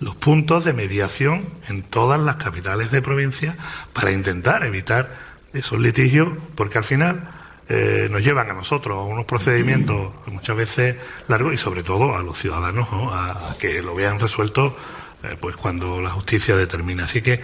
los 0.00 0.16
puntos 0.16 0.64
de 0.64 0.72
mediación 0.72 1.44
en 1.68 1.82
todas 1.82 2.20
las 2.20 2.36
capitales 2.36 2.90
de 2.90 3.00
provincia 3.00 3.56
para 3.92 4.12
intentar 4.12 4.64
evitar 4.64 5.16
esos 5.52 5.80
litigios, 5.80 6.28
porque 6.54 6.78
al 6.78 6.84
final 6.84 7.28
eh, 7.68 8.08
nos 8.10 8.22
llevan 8.22 8.50
a 8.50 8.54
nosotros 8.54 8.98
a 8.98 9.02
unos 9.02 9.24
procedimientos 9.24 10.12
muchas 10.26 10.56
veces 10.56 10.96
largos 11.28 11.54
y 11.54 11.56
sobre 11.56 11.82
todo 11.82 12.16
a 12.16 12.22
los 12.22 12.36
ciudadanos 12.36 12.88
a, 12.92 13.54
que 13.58 13.80
lo 13.80 13.94
vean 13.94 14.20
resuelto 14.20 14.76
eh, 15.22 15.36
pues 15.40 15.56
cuando 15.56 16.00
la 16.00 16.10
justicia 16.10 16.56
determina. 16.56 17.04
Así 17.04 17.22
que 17.22 17.40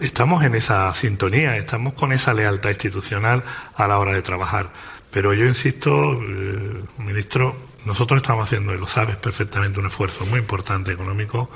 estamos 0.00 0.42
en 0.42 0.56
esa 0.56 0.92
sintonía, 0.92 1.56
estamos 1.56 1.94
con 1.94 2.12
esa 2.12 2.34
lealtad 2.34 2.70
institucional 2.70 3.44
a 3.76 3.86
la 3.86 3.98
hora 3.98 4.12
de 4.12 4.22
trabajar. 4.22 4.70
Pero 5.10 5.34
yo 5.34 5.44
insisto, 5.46 6.20
eh, 6.22 6.82
ministro, 6.98 7.54
nosotros 7.84 8.22
estamos 8.22 8.44
haciendo, 8.44 8.74
y 8.74 8.78
lo 8.78 8.86
sabes 8.86 9.16
perfectamente, 9.16 9.80
un 9.80 9.86
esfuerzo 9.86 10.26
muy 10.26 10.40
importante 10.40 10.92
económico. 10.92 11.50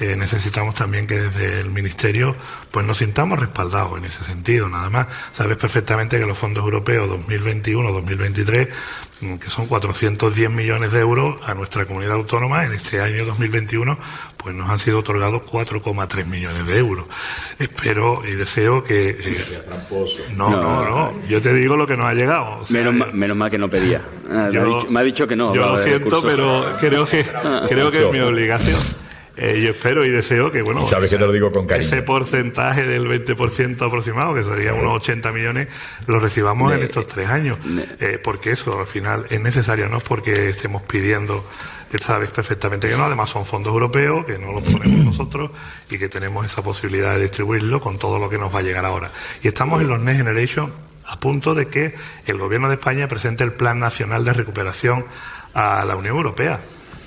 Eh, 0.00 0.16
necesitamos 0.16 0.74
también 0.74 1.06
que 1.06 1.20
desde 1.20 1.60
el 1.60 1.70
Ministerio 1.70 2.34
pues 2.70 2.84
nos 2.84 2.98
sintamos 2.98 3.38
respaldados 3.38 3.96
en 3.98 4.04
ese 4.06 4.24
sentido, 4.24 4.68
nada 4.68 4.90
más. 4.90 5.06
Sabes 5.32 5.56
perfectamente 5.56 6.18
que 6.18 6.26
los 6.26 6.36
fondos 6.36 6.64
europeos 6.64 7.08
2021-2023 7.28 8.68
Mm, 9.20 9.36
que 9.36 9.48
son 9.48 9.66
410 9.66 10.50
millones 10.50 10.90
de 10.90 11.00
euros 11.00 11.40
a 11.46 11.54
nuestra 11.54 11.86
comunidad 11.86 12.14
autónoma 12.14 12.64
en 12.64 12.72
este 12.72 13.00
año 13.00 13.24
2021 13.24 13.96
pues 14.36 14.54
nos 14.54 14.68
han 14.68 14.78
sido 14.78 14.98
otorgados 14.98 15.42
4,3 15.42 16.26
millones 16.26 16.66
de 16.66 16.78
euros. 16.78 17.06
Espero 17.58 18.22
y 18.26 18.32
deseo 18.32 18.82
que 18.82 19.10
eh, 19.10 19.38
no, 20.36 20.50
no 20.50 20.84
no. 20.84 21.26
yo 21.28 21.40
te 21.40 21.54
digo 21.54 21.76
lo 21.76 21.86
que 21.86 21.96
nos 21.96 22.06
ha 22.06 22.14
llegado 22.14 22.60
menos, 22.70 23.36
mal 23.36 23.50
que 23.50 23.58
no 23.58 23.70
pedía. 23.70 24.02
Ah, 24.28 24.50
me, 24.90 25.00
ha 25.00 25.02
dicho, 25.02 25.26
que 25.26 25.36
no 25.36 25.54
yo 25.54 25.66
lo 25.66 25.78
siento 25.78 26.20
pero 26.22 26.76
creo 26.80 27.06
que 27.06 27.24
creo 27.68 27.90
que 27.90 28.04
es 28.04 28.12
mi 28.12 28.18
obligación 28.18 29.03
eh, 29.36 29.60
yo 29.60 29.70
espero 29.70 30.04
y 30.04 30.10
deseo 30.10 30.50
que, 30.50 30.62
bueno, 30.62 30.86
¿Sabes 30.86 31.10
que 31.10 31.16
te 31.16 31.26
lo 31.26 31.32
digo 31.32 31.50
con 31.50 31.66
cariño? 31.66 31.88
ese 31.88 32.02
porcentaje 32.02 32.84
del 32.84 33.06
20% 33.08 33.86
aproximado, 33.86 34.34
que 34.34 34.44
sería 34.44 34.74
unos 34.74 34.94
80 34.96 35.32
millones, 35.32 35.68
lo 36.06 36.18
recibamos 36.18 36.72
en 36.72 36.82
estos 36.84 37.06
tres 37.08 37.28
años. 37.28 37.58
Eh, 38.00 38.20
porque 38.22 38.52
eso 38.52 38.78
al 38.78 38.86
final 38.86 39.26
es 39.30 39.40
necesario, 39.40 39.88
no 39.88 39.98
es 39.98 40.04
porque 40.04 40.50
estemos 40.50 40.82
pidiendo 40.82 41.44
que 41.90 41.98
sabes 41.98 42.30
perfectamente 42.30 42.88
que 42.88 42.96
no, 42.96 43.04
además 43.04 43.30
son 43.30 43.44
fondos 43.44 43.72
europeos, 43.72 44.24
que 44.24 44.38
no 44.38 44.52
los 44.52 44.62
ponemos 44.64 45.04
nosotros 45.04 45.50
y 45.88 45.98
que 45.98 46.08
tenemos 46.08 46.44
esa 46.44 46.62
posibilidad 46.62 47.14
de 47.14 47.22
distribuirlo 47.22 47.80
con 47.80 47.98
todo 47.98 48.18
lo 48.18 48.28
que 48.28 48.38
nos 48.38 48.54
va 48.54 48.60
a 48.60 48.62
llegar 48.62 48.84
ahora. 48.84 49.10
Y 49.42 49.48
estamos 49.48 49.80
en 49.80 49.88
los 49.88 50.00
Next 50.00 50.18
Generation 50.18 50.72
a 51.06 51.20
punto 51.20 51.54
de 51.54 51.68
que 51.68 51.94
el 52.26 52.38
Gobierno 52.38 52.68
de 52.68 52.74
España 52.74 53.06
presente 53.08 53.44
el 53.44 53.52
Plan 53.52 53.78
Nacional 53.78 54.24
de 54.24 54.32
Recuperación 54.32 55.04
a 55.54 55.84
la 55.84 55.96
Unión 55.96 56.16
Europea. 56.16 56.60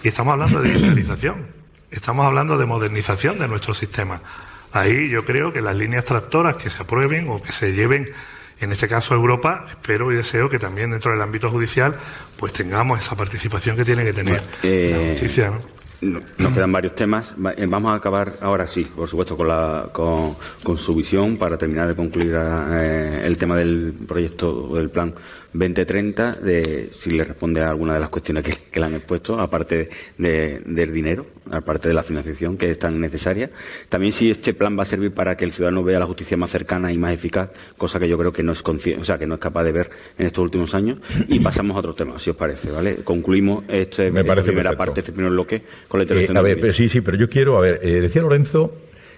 Y 0.04 0.08
estamos 0.08 0.34
hablando 0.34 0.62
de 0.62 0.70
digitalización. 0.74 1.57
Estamos 1.92 2.26
hablando 2.26 2.58
de 2.58 2.66
modernización 2.66 3.40
de 3.40 3.48
nuestro 3.48 3.74
sistema. 3.74 4.22
Ahí 4.74 5.10
yo 5.10 5.24
creo 5.24 5.54
que 5.54 5.62
las 5.62 5.76
líneas 5.76 6.04
tractoras 6.04 6.58
que 6.58 6.70
se 6.70 6.82
aprueben 6.82 7.30
o 7.30 7.42
que 7.42 7.54
se 7.54 7.74
lleven, 7.74 8.10
en 8.60 8.72
este 8.72 8.88
caso 8.88 9.14
a 9.14 9.18
Europa, 9.18 9.66
espero 9.70 10.12
y 10.12 10.16
deseo 10.16 10.50
que 10.50 10.60
también 10.60 10.92
dentro 10.92 11.12
del 11.12 11.22
ámbito 11.22 11.50
judicial, 11.50 11.96
pues 12.38 12.52
tengamos 12.52 13.00
esa 13.00 13.16
participación 13.16 13.78
que 13.78 13.86
tiene 13.86 14.04
que 14.04 14.14
tener 14.14 14.42
la 14.42 14.70
eh, 14.70 15.08
justicia. 15.12 15.52
¿no? 15.52 16.22
Nos 16.38 16.54
quedan 16.54 16.72
varios 16.72 16.94
temas. 16.94 17.34
Eh, 17.56 17.66
vamos 17.68 17.92
a 17.92 17.96
acabar 17.96 18.38
ahora 18.42 18.68
sí, 18.68 18.86
por 18.86 19.08
supuesto, 19.08 19.36
con, 19.36 19.48
la, 19.48 19.90
con, 19.92 20.78
su 20.78 20.94
visión 20.94 21.38
para 21.38 21.58
terminar 21.58 21.88
de 21.88 21.96
concluir 21.96 22.36
eh, 22.36 23.24
el 23.26 23.38
tema 23.38 23.56
del 23.56 23.96
proyecto 24.08 24.76
del 24.76 24.92
plan 24.92 25.16
2030, 25.58 26.34
de 26.34 26.90
si 26.92 27.12
le 27.12 27.24
responde 27.24 27.62
a 27.62 27.70
alguna 27.70 27.96
de 27.96 28.00
las 28.00 28.10
cuestiones 28.10 28.44
que, 28.44 28.80
le 28.80 28.86
han 28.86 28.94
expuesto, 28.94 29.40
aparte 29.40 29.90
del 30.18 30.94
dinero, 30.94 31.26
aparte 31.52 31.88
de 31.88 31.94
la 31.94 32.04
financiación 32.04 32.58
que 32.58 32.72
es 32.72 32.80
tan 32.80 33.00
necesaria. 33.00 33.50
También 33.90 34.12
si 34.14 34.30
este 34.30 34.54
plan 34.54 34.78
va 34.78 34.84
a 34.84 34.86
servir 34.86 35.14
para 35.14 35.36
que 35.36 35.46
el 35.46 35.52
ciudadano 35.52 35.84
vea 35.84 36.00
la 36.00 36.06
justicia 36.06 36.38
más 36.38 36.50
cercana 36.50 36.92
y 36.92 36.98
más 36.98 37.14
eficaz, 37.14 37.50
cosa 37.76 38.00
que 38.00 38.08
yo 38.08 38.18
creo 38.18 38.32
que 38.32 38.44
no 38.44 38.52
es 38.52 38.64
o 38.68 39.04
sea, 39.04 39.18
que 39.18 39.26
no 39.26 39.36
es 39.36 39.42
capaz 39.42 39.64
de 39.64 39.72
ver 39.72 39.90
en 40.18 40.28
estos 40.28 40.44
últimos 40.44 40.76
años. 40.76 41.00
Y 41.28 41.40
pasamos 41.40 41.76
a 41.76 41.80
otro 41.80 41.96
tema, 41.96 42.20
si 42.20 42.30
os 42.30 42.36
parece, 42.36 42.72
¿vale? 42.72 42.98
Concluimos 43.04 43.64
este, 43.68 44.08
esta 44.08 44.36
primera 44.36 44.76
parte, 44.76 45.00
este 45.00 45.12
primer 45.12 45.32
bloque 45.32 45.64
con 45.88 46.00
la 46.00 46.04
eh, 46.04 46.06
intervención. 46.06 46.38
a 46.38 46.42
ver, 46.42 46.74
sí, 46.74 46.90
sí, 46.90 47.02
pero 47.02 47.18
yo 47.18 47.30
quiero, 47.30 47.58
a 47.58 47.62
ver, 47.62 47.80
eh, 47.82 48.02
decía 48.02 48.22
Lorenzo 48.22 48.76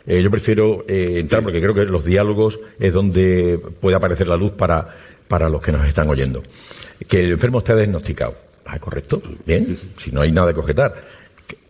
eh, 0.07 0.23
yo 0.23 0.31
prefiero 0.31 0.85
entrar 0.87 1.43
porque 1.43 1.59
creo 1.59 1.73
que 1.73 1.83
los 1.83 2.03
diálogos 2.03 2.59
es 2.79 2.93
donde 2.93 3.59
puede 3.79 3.95
aparecer 3.95 4.27
la 4.27 4.37
luz 4.37 4.53
para 4.53 4.95
para 5.29 5.47
los 5.47 5.61
que 5.61 5.71
nos 5.71 5.87
están 5.87 6.09
oyendo. 6.09 6.43
Que 7.07 7.23
el 7.23 7.31
enfermo 7.31 7.59
está 7.59 7.75
diagnosticado. 7.75 8.35
Ah, 8.65 8.79
correcto. 8.79 9.21
Bien, 9.45 9.77
si 10.03 10.11
no 10.11 10.21
hay 10.21 10.33
nada 10.33 10.51
que 10.53 10.59
objetar. 10.59 10.93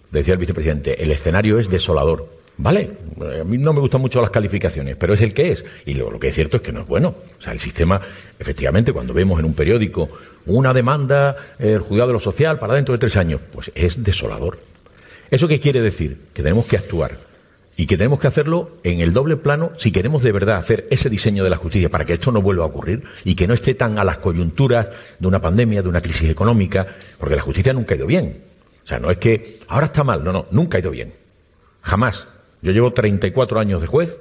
Decía 0.10 0.34
el 0.34 0.39
vicepresidente, 0.39 1.03
el 1.03 1.12
escenario 1.12 1.60
es 1.60 1.70
desolador. 1.70 2.39
Vale, 2.57 2.89
a 3.39 3.43
mí 3.43 3.57
no 3.57 3.72
me 3.72 3.80
gustan 3.80 4.01
mucho 4.01 4.20
las 4.22 4.32
calificaciones, 4.32 4.95
pero 4.97 5.14
es 5.14 5.22
el 5.22 5.34
que 5.34 5.51
es. 5.51 5.64
Y 5.86 5.93
lo, 5.93 6.10
lo, 6.10 6.20
que 6.20 6.30
es 6.30 6.36
cierto 6.36 6.57
es 6.57 6.64
que 6.64 6.72
no 6.72 6.82
es 6.82 6.88
bueno. 6.88 7.16
O 7.38 7.41
sea, 7.41 7.53
el 7.53 7.60
sistema, 7.60 8.01
efectivamente, 8.39 8.91
cuando 8.91 9.14
vemos 9.14 9.39
en 9.39 9.45
un 9.45 9.53
periódico 9.53 10.10
una 10.45 10.74
demanda, 10.74 11.55
el 11.60 11.80
juzgado 11.80 12.07
de 12.07 12.14
lo 12.14 12.20
social 12.20 12.60
para 12.60 12.74
dentro 12.74 12.93
de 12.93 12.97
tres 12.97 13.16
años, 13.18 13.39
pues 13.51 13.72
es 13.76 14.03
desolador. 14.03 14.57
¿Eso 15.30 15.47
qué 15.47 15.60
quiere 15.60 15.82
decir? 15.82 16.18
Que 16.34 16.41
tenemos 16.41 16.66
que 16.66 16.78
actuar 16.78 17.28
y 17.80 17.86
que 17.86 17.95
tenemos 17.95 18.19
que 18.19 18.27
hacerlo 18.27 18.71
en 18.84 18.99
el 18.99 19.13
doble 19.13 19.38
plano 19.38 19.71
si 19.77 19.93
queremos 19.93 20.21
de 20.21 20.34
verdad 20.34 20.57
hacer 20.57 20.86
ese 20.89 21.09
diseño 21.09 21.45
de 21.45 21.49
la 21.49 21.55
justicia 21.55 21.88
para 21.88 22.03
que 22.03 22.15
esto 22.15 22.30
no 22.30 22.41
vuelva 22.41 22.65
a 22.65 22.67
ocurrir 22.67 23.03
y 23.23 23.36
que 23.36 23.47
no 23.47 23.53
esté 23.53 23.73
tan 23.73 23.97
a 23.97 24.03
las 24.03 24.17
coyunturas 24.17 24.89
de 25.17 25.25
una 25.25 25.41
pandemia, 25.41 25.82
de 25.82 25.88
una 25.88 26.01
crisis 26.01 26.30
económica, 26.30 26.86
porque 27.17 27.38
la 27.38 27.41
justicia 27.41 27.71
nunca 27.71 27.93
ha 27.93 27.97
ido 27.97 28.05
bien. 28.05 28.43
O 28.84 28.86
sea, 28.86 28.99
no 28.99 29.09
es 29.09 29.17
que 29.17 29.61
ahora 29.69 29.86
está 29.86 30.03
mal, 30.03 30.25
no, 30.25 30.34
no, 30.34 30.45
nunca 30.51 30.75
ha 30.75 30.82
ido 30.82 30.91
bien. 30.91 31.13
Jamás. 31.82 32.27
Yo 32.61 32.73
llevo 32.73 32.91
34 32.91 33.57
años 33.57 33.80
de 33.80 33.88
juez, 33.88 34.19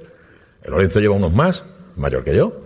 Lorenzo 0.63 1.01
lleva 1.01 1.15
unos 1.15 1.33
más, 1.33 1.65
mayor 1.97 2.23
que 2.23 2.37
yo, 2.37 2.61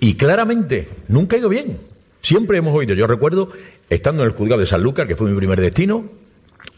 y 0.00 0.16
claramente 0.16 0.90
nunca 1.08 1.36
ha 1.36 1.38
ido 1.38 1.48
bien. 1.48 1.78
Siempre 2.20 2.58
hemos 2.58 2.76
oído, 2.76 2.92
yo 2.92 3.06
recuerdo, 3.06 3.52
estando 3.88 4.22
en 4.22 4.28
el 4.28 4.34
juzgado 4.36 4.60
de 4.60 4.66
San 4.66 4.82
Lucas, 4.82 5.06
que 5.06 5.16
fue 5.16 5.30
mi 5.30 5.36
primer 5.38 5.62
destino, 5.62 6.10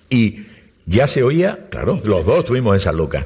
y 0.08 0.46
ya 0.90 1.06
se 1.06 1.22
oía, 1.22 1.66
claro, 1.70 2.00
los 2.02 2.26
dos 2.26 2.40
estuvimos 2.40 2.74
en 2.74 2.80
San 2.80 2.96
Lucas. 2.96 3.24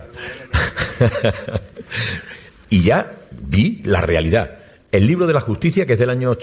y 2.68 2.82
ya 2.82 3.10
vi 3.32 3.80
la 3.84 4.02
realidad. 4.02 4.58
El 4.92 5.06
libro 5.06 5.26
de 5.26 5.32
la 5.32 5.40
justicia, 5.40 5.86
que 5.86 5.94
es 5.94 5.98
del 5.98 6.10
año 6.10 6.36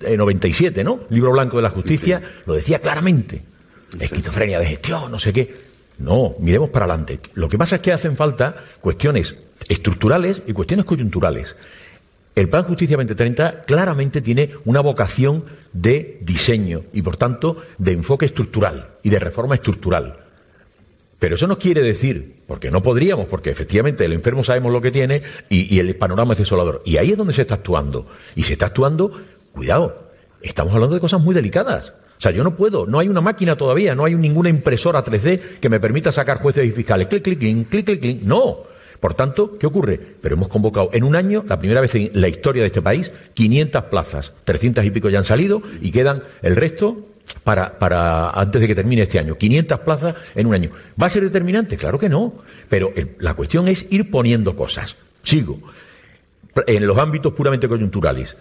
97, 0.00 0.80
eh, 0.80 0.84
¿no? 0.84 1.00
Libro 1.10 1.32
blanco 1.32 1.56
de 1.56 1.64
la 1.64 1.70
justicia, 1.70 2.22
lo 2.46 2.54
decía 2.54 2.78
claramente. 2.78 3.42
Esquizofrenia 3.98 4.60
de 4.60 4.66
gestión, 4.66 5.10
no 5.10 5.18
sé 5.18 5.32
qué. 5.32 5.68
No, 5.98 6.36
miremos 6.38 6.70
para 6.70 6.84
adelante. 6.84 7.18
Lo 7.34 7.48
que 7.48 7.58
pasa 7.58 7.76
es 7.76 7.82
que 7.82 7.92
hacen 7.92 8.16
falta 8.16 8.64
cuestiones 8.80 9.34
estructurales 9.68 10.42
y 10.46 10.52
cuestiones 10.52 10.86
coyunturales. 10.86 11.56
El 12.36 12.48
Plan 12.48 12.62
Justicia 12.62 12.96
2030 12.96 13.62
claramente 13.62 14.22
tiene 14.22 14.52
una 14.64 14.80
vocación 14.80 15.44
de 15.72 16.18
diseño 16.22 16.82
y, 16.92 17.02
por 17.02 17.16
tanto, 17.16 17.62
de 17.78 17.92
enfoque 17.92 18.26
estructural 18.26 18.90
y 19.02 19.10
de 19.10 19.18
reforma 19.18 19.56
estructural. 19.56 20.27
Pero 21.18 21.34
eso 21.34 21.46
no 21.48 21.58
quiere 21.58 21.82
decir, 21.82 22.42
porque 22.46 22.70
no 22.70 22.82
podríamos, 22.82 23.26
porque 23.26 23.50
efectivamente 23.50 24.04
el 24.04 24.12
enfermo 24.12 24.44
sabemos 24.44 24.72
lo 24.72 24.80
que 24.80 24.92
tiene 24.92 25.22
y, 25.48 25.78
el 25.78 25.96
panorama 25.96 26.32
es 26.32 26.38
desolador. 26.38 26.82
Y 26.84 26.96
ahí 26.96 27.10
es 27.10 27.16
donde 27.16 27.34
se 27.34 27.42
está 27.42 27.56
actuando. 27.56 28.06
Y 28.36 28.44
se 28.44 28.52
está 28.52 28.66
actuando, 28.66 29.10
cuidado, 29.52 30.10
estamos 30.42 30.72
hablando 30.72 30.94
de 30.94 31.00
cosas 31.00 31.20
muy 31.20 31.34
delicadas. 31.34 31.92
O 32.18 32.20
sea, 32.20 32.30
yo 32.30 32.44
no 32.44 32.56
puedo, 32.56 32.86
no 32.86 33.00
hay 33.00 33.08
una 33.08 33.20
máquina 33.20 33.56
todavía, 33.56 33.94
no 33.94 34.04
hay 34.04 34.14
ninguna 34.14 34.48
impresora 34.48 35.04
3D 35.04 35.58
que 35.60 35.68
me 35.68 35.80
permita 35.80 36.12
sacar 36.12 36.40
jueces 36.40 36.66
y 36.66 36.72
fiscales. 36.72 37.08
Clic, 37.08 37.22
clic, 37.22 37.38
clic, 37.38 37.68
clic, 37.68 37.84
clic, 37.84 38.00
clic. 38.00 38.22
No. 38.22 38.68
Por 39.00 39.14
tanto, 39.14 39.58
¿qué 39.58 39.66
ocurre? 39.66 39.98
Pero 40.20 40.34
hemos 40.34 40.48
convocado 40.48 40.90
en 40.92 41.04
un 41.04 41.14
año, 41.14 41.44
la 41.46 41.58
primera 41.58 41.80
vez 41.80 41.94
en 41.94 42.10
la 42.14 42.28
historia 42.28 42.62
de 42.62 42.66
este 42.66 42.82
país, 42.82 43.10
500 43.34 43.84
plazas. 43.84 44.32
300 44.44 44.84
y 44.84 44.90
pico 44.90 45.08
ya 45.08 45.18
han 45.18 45.24
salido 45.24 45.62
y 45.80 45.92
quedan 45.92 46.24
el 46.42 46.56
resto 46.56 47.06
para, 47.44 47.78
para 47.78 48.30
antes 48.30 48.60
de 48.60 48.66
que 48.66 48.74
termine 48.74 49.02
este 49.02 49.18
año. 49.18 49.36
500 49.36 49.80
plazas 49.80 50.14
en 50.34 50.46
un 50.46 50.54
año. 50.54 50.70
¿Va 51.00 51.06
a 51.06 51.10
ser 51.10 51.22
determinante? 51.22 51.76
Claro 51.76 51.98
que 51.98 52.08
no. 52.08 52.34
Pero 52.68 52.92
la 53.18 53.34
cuestión 53.34 53.68
es 53.68 53.86
ir 53.90 54.10
poniendo 54.10 54.56
cosas. 54.56 54.96
Sigo. 55.22 55.60
En 56.66 56.86
los 56.86 56.98
ámbitos 56.98 57.32
puramente 57.34 57.68
coyunturales. 57.68 58.36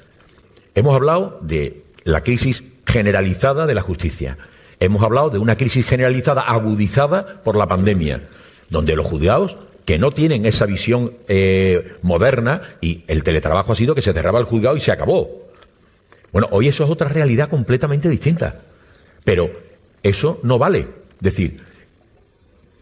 Hemos 0.74 0.96
hablado 0.96 1.40
de 1.42 1.84
la 2.04 2.24
crisis 2.24 2.64
generalizada 2.86 3.68
de 3.68 3.76
la 3.76 3.82
justicia. 3.82 4.38
Hemos 4.80 5.04
hablado 5.04 5.30
de 5.30 5.40
una 5.40 5.56
crisis 5.56 5.86
generalizada 5.86 6.42
agudizada 6.42 7.42
por 7.44 7.56
la 7.56 7.68
pandemia, 7.68 8.28
donde 8.70 8.96
los 8.96 9.06
juzgados 9.06 9.58
que 9.88 9.98
no 9.98 10.12
tienen 10.12 10.46
esa 10.46 10.66
visión 10.66 11.14
eh, 11.30 11.94
moderna 12.02 12.62
y 12.82 13.06
el 13.08 13.24
teletrabajo 13.24 13.72
ha 13.72 13.76
sido 13.78 13.96
que 13.96 14.02
se 14.02 14.12
cerraba 14.12 14.38
el 14.38 14.44
juzgado 14.44 14.76
y 14.76 14.82
se 14.82 14.92
acabó. 14.92 15.48
Bueno, 16.34 16.50
hoy 16.52 16.68
eso 16.68 16.84
es 16.84 16.90
otra 16.90 17.08
realidad 17.08 17.50
completamente 17.50 18.10
distinta. 18.10 18.64
Pero 19.24 19.50
eso 20.04 20.42
no 20.44 20.60
vale. 20.60 20.80
Es 20.80 21.22
decir, 21.22 21.62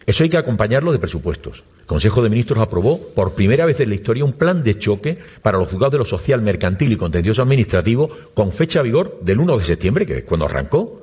eso 0.04 0.24
hay 0.24 0.30
que 0.30 0.36
acompañarlo 0.36 0.90
de 0.90 0.98
presupuestos. 0.98 1.62
El 1.78 1.86
Consejo 1.86 2.24
de 2.24 2.28
Ministros 2.28 2.58
aprobó 2.58 3.00
por 3.14 3.34
primera 3.36 3.66
vez 3.66 3.78
en 3.78 3.90
la 3.90 3.94
historia 3.94 4.24
un 4.24 4.32
plan 4.32 4.64
de 4.64 4.76
choque 4.76 5.16
para 5.42 5.58
los 5.58 5.68
juzgados 5.68 5.92
de 5.92 5.98
lo 5.98 6.04
social, 6.04 6.42
mercantil 6.42 6.90
y 6.90 6.96
contencioso 6.96 7.40
administrativo 7.40 8.10
con 8.34 8.52
fecha 8.52 8.80
de 8.80 8.88
vigor 8.88 9.20
del 9.22 9.38
1 9.38 9.58
de 9.58 9.64
septiembre, 9.64 10.06
que 10.06 10.18
es 10.18 10.24
cuando 10.24 10.46
arrancó, 10.46 11.02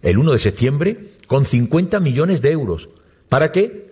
el 0.00 0.16
1 0.16 0.32
de 0.32 0.38
septiembre, 0.38 0.98
con 1.26 1.44
50 1.44 2.00
millones 2.00 2.40
de 2.40 2.50
euros. 2.50 2.88
¿Para 3.28 3.52
qué? 3.52 3.88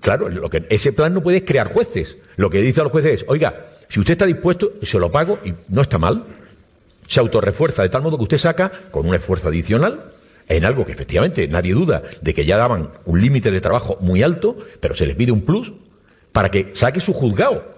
Claro, 0.00 0.28
lo 0.28 0.50
que, 0.50 0.66
ese 0.68 0.92
plan 0.92 1.14
no 1.14 1.22
puede 1.22 1.44
crear 1.44 1.72
jueces. 1.72 2.16
Lo 2.36 2.50
que 2.50 2.60
dice 2.60 2.80
a 2.80 2.84
los 2.84 2.92
jueces 2.92 3.22
es, 3.22 3.24
oiga, 3.28 3.66
si 3.88 4.00
usted 4.00 4.12
está 4.12 4.26
dispuesto, 4.26 4.72
se 4.82 4.98
lo 4.98 5.10
pago 5.10 5.38
y 5.44 5.54
no 5.68 5.82
está 5.82 5.98
mal. 5.98 6.24
Se 7.06 7.20
autorrefuerza 7.20 7.82
de 7.82 7.88
tal 7.88 8.02
modo 8.02 8.16
que 8.16 8.24
usted 8.24 8.38
saca, 8.38 8.70
con 8.90 9.06
un 9.06 9.14
esfuerzo 9.14 9.48
adicional, 9.48 10.12
en 10.48 10.64
algo 10.64 10.84
que 10.84 10.92
efectivamente 10.92 11.46
nadie 11.48 11.74
duda 11.74 12.02
de 12.20 12.34
que 12.34 12.44
ya 12.44 12.56
daban 12.56 12.90
un 13.04 13.20
límite 13.20 13.50
de 13.50 13.60
trabajo 13.60 13.96
muy 14.00 14.22
alto, 14.22 14.58
pero 14.80 14.94
se 14.94 15.06
les 15.06 15.14
pide 15.14 15.32
un 15.32 15.42
plus 15.42 15.72
para 16.32 16.50
que 16.50 16.72
saque 16.74 17.00
su 17.00 17.12
juzgado. 17.12 17.74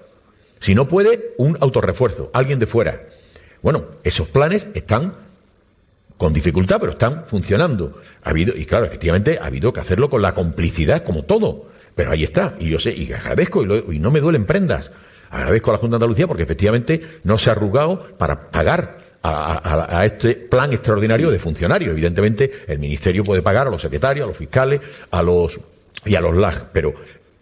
Si 0.60 0.74
no 0.74 0.88
puede, 0.88 1.34
un 1.36 1.58
autorrefuerzo, 1.60 2.30
alguien 2.32 2.58
de 2.58 2.66
fuera. 2.66 3.08
Bueno, 3.62 3.84
esos 4.04 4.28
planes 4.28 4.66
están 4.74 5.14
con 6.16 6.32
dificultad, 6.32 6.78
pero 6.80 6.92
están 6.92 7.24
funcionando. 7.26 8.00
Ha 8.22 8.30
habido, 8.30 8.56
y 8.56 8.64
claro, 8.66 8.86
efectivamente 8.86 9.38
ha 9.40 9.46
habido 9.46 9.72
que 9.72 9.80
hacerlo 9.80 10.08
con 10.08 10.22
la 10.22 10.34
complicidad, 10.34 11.04
como 11.04 11.24
todo. 11.24 11.66
Pero 11.94 12.10
ahí 12.10 12.24
está, 12.24 12.56
y 12.58 12.68
yo 12.68 12.78
sé, 12.78 12.94
y 12.94 13.12
agradezco, 13.12 13.64
y, 13.64 13.96
y 13.96 13.98
no 13.98 14.10
me 14.10 14.20
duelen 14.20 14.44
prendas. 14.44 14.90
Agradezco 15.30 15.70
a 15.70 15.74
la 15.74 15.78
Junta 15.78 15.94
de 15.94 15.96
Andalucía 15.96 16.26
porque 16.26 16.44
efectivamente 16.44 17.20
no 17.24 17.38
se 17.38 17.50
ha 17.50 17.52
arrugado 17.52 18.16
para 18.16 18.50
pagar 18.50 19.06
a, 19.22 20.04
este 20.06 20.34
plan 20.34 20.72
extraordinario 20.72 21.30
de 21.30 21.38
funcionarios. 21.38 21.90
Evidentemente, 21.90 22.64
el 22.66 22.78
Ministerio 22.78 23.24
puede 23.24 23.42
pagar 23.42 23.66
a 23.66 23.70
los 23.70 23.82
secretarios, 23.82 24.24
a 24.24 24.28
los 24.28 24.36
fiscales, 24.36 24.80
a 25.10 25.22
los 25.22 25.58
y 26.04 26.14
a 26.14 26.20
los 26.20 26.36
LAG, 26.36 26.70
pero 26.72 26.94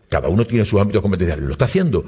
cada 0.08 0.28
uno 0.28 0.46
tiene 0.46 0.64
sus 0.64 0.80
ámbitos 0.80 1.02
competenciales. 1.02 1.44
¿Lo 1.44 1.52
está 1.52 1.66
haciendo? 1.66 2.04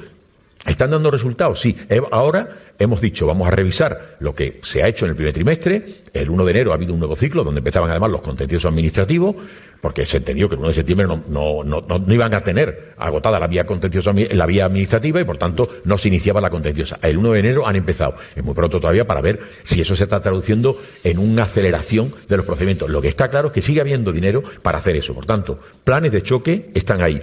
¿Están 0.67 0.91
dando 0.91 1.11
resultados? 1.11 1.61
Sí. 1.61 1.77
Ahora 2.11 2.59
hemos 2.79 3.01
dicho, 3.01 3.27
vamos 3.27 3.47
a 3.47 3.51
revisar 3.51 4.17
lo 4.19 4.35
que 4.35 4.61
se 4.63 4.83
ha 4.83 4.89
hecho 4.89 5.05
en 5.05 5.11
el 5.11 5.17
primer 5.17 5.33
trimestre. 5.33 5.85
El 6.13 6.29
1 6.29 6.45
de 6.45 6.51
enero 6.51 6.73
ha 6.73 6.75
habido 6.75 6.93
un 6.93 6.99
nuevo 6.99 7.15
ciclo 7.17 7.45
donde 7.45 7.61
empezaban 7.61 7.91
además 7.91 8.11
los 8.11 8.21
contenciosos 8.21 8.69
administrativos, 8.69 9.37
porque 9.81 10.05
se 10.05 10.17
entendió 10.17 10.49
que 10.49 10.57
el 10.57 10.59
1 10.61 10.69
de 10.69 10.75
septiembre 10.75 11.07
no, 11.07 11.23
no, 11.29 11.63
no, 11.63 11.99
no 11.99 12.15
iban 12.15 12.35
a 12.35 12.41
tener 12.43 12.95
agotada 12.99 13.39
la 13.39 13.47
vía 13.47 13.65
contenciosa, 13.65 14.13
la 14.13 14.47
vía 14.47 14.65
administrativa 14.65 15.21
y 15.21 15.25
por 15.25 15.39
tanto 15.39 15.69
no 15.85 15.97
se 15.99 16.09
iniciaba 16.09 16.41
la 16.41 16.51
contenciosa. 16.51 16.99
El 17.01 17.17
1 17.17 17.33
de 17.33 17.39
enero 17.39 17.67
han 17.67 17.77
empezado. 17.77 18.17
Es 18.35 18.43
muy 18.43 18.55
pronto 18.55 18.81
todavía 18.81 19.07
para 19.07 19.21
ver 19.21 19.41
si 19.63 19.81
eso 19.81 19.95
se 19.95 20.05
está 20.05 20.21
traduciendo 20.21 20.81
en 21.05 21.19
una 21.19 21.45
aceleración 21.45 22.13
de 22.29 22.37
los 22.37 22.45
procedimientos. 22.45 22.91
Lo 22.91 23.01
que 23.01 23.09
está 23.09 23.29
claro 23.29 23.49
es 23.49 23.55
que 23.55 23.63
sigue 23.63 23.81
habiendo 23.81 24.13
dinero 24.13 24.43
para 24.63 24.79
hacer 24.79 24.97
eso. 24.97 25.15
Por 25.15 25.27
tanto, 25.27 25.61
planes 25.85 26.13
de 26.13 26.23
choque 26.23 26.71
están 26.75 27.03
ahí. 27.03 27.23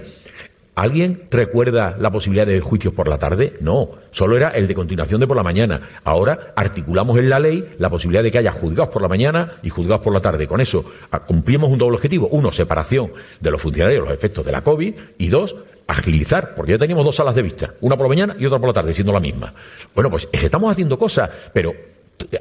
¿Alguien 0.74 1.28
recuerda 1.30 1.96
la 2.00 2.10
posibilidad 2.10 2.46
de 2.46 2.60
juicios 2.60 2.92
por 2.92 3.06
la 3.06 3.16
tarde? 3.16 3.56
No, 3.60 3.90
solo 4.10 4.36
era 4.36 4.48
el 4.48 4.66
de 4.66 4.74
continuación 4.74 5.20
de 5.20 5.26
por 5.28 5.36
la 5.36 5.44
mañana. 5.44 5.80
Ahora 6.02 6.52
articulamos 6.56 7.16
en 7.18 7.30
la 7.30 7.38
ley 7.38 7.76
la 7.78 7.90
posibilidad 7.90 8.24
de 8.24 8.32
que 8.32 8.38
haya 8.38 8.50
juzgados 8.50 8.92
por 8.92 9.00
la 9.00 9.06
mañana 9.06 9.52
y 9.62 9.68
juzgados 9.68 10.02
por 10.02 10.12
la 10.12 10.20
tarde. 10.20 10.48
Con 10.48 10.60
eso 10.60 10.84
ah, 11.12 11.20
cumplimos 11.20 11.70
un 11.70 11.78
doble 11.78 11.94
objetivo. 11.94 12.26
Uno, 12.32 12.50
separación 12.50 13.12
de 13.40 13.50
los 13.52 13.62
funcionarios 13.62 14.02
los 14.02 14.12
efectos 14.12 14.44
de 14.44 14.50
la 14.50 14.62
COVID. 14.62 14.94
Y 15.18 15.28
dos, 15.28 15.54
agilizar, 15.86 16.56
porque 16.56 16.72
ya 16.72 16.78
teníamos 16.78 17.04
dos 17.04 17.14
salas 17.14 17.36
de 17.36 17.42
vista, 17.42 17.74
una 17.80 17.96
por 17.96 18.06
la 18.06 18.08
mañana 18.08 18.36
y 18.36 18.44
otra 18.44 18.58
por 18.58 18.68
la 18.68 18.74
tarde, 18.74 18.94
siendo 18.94 19.12
la 19.12 19.20
misma. 19.20 19.54
Bueno, 19.94 20.10
pues 20.10 20.28
estamos 20.32 20.72
haciendo 20.72 20.98
cosas, 20.98 21.30
pero 21.52 21.72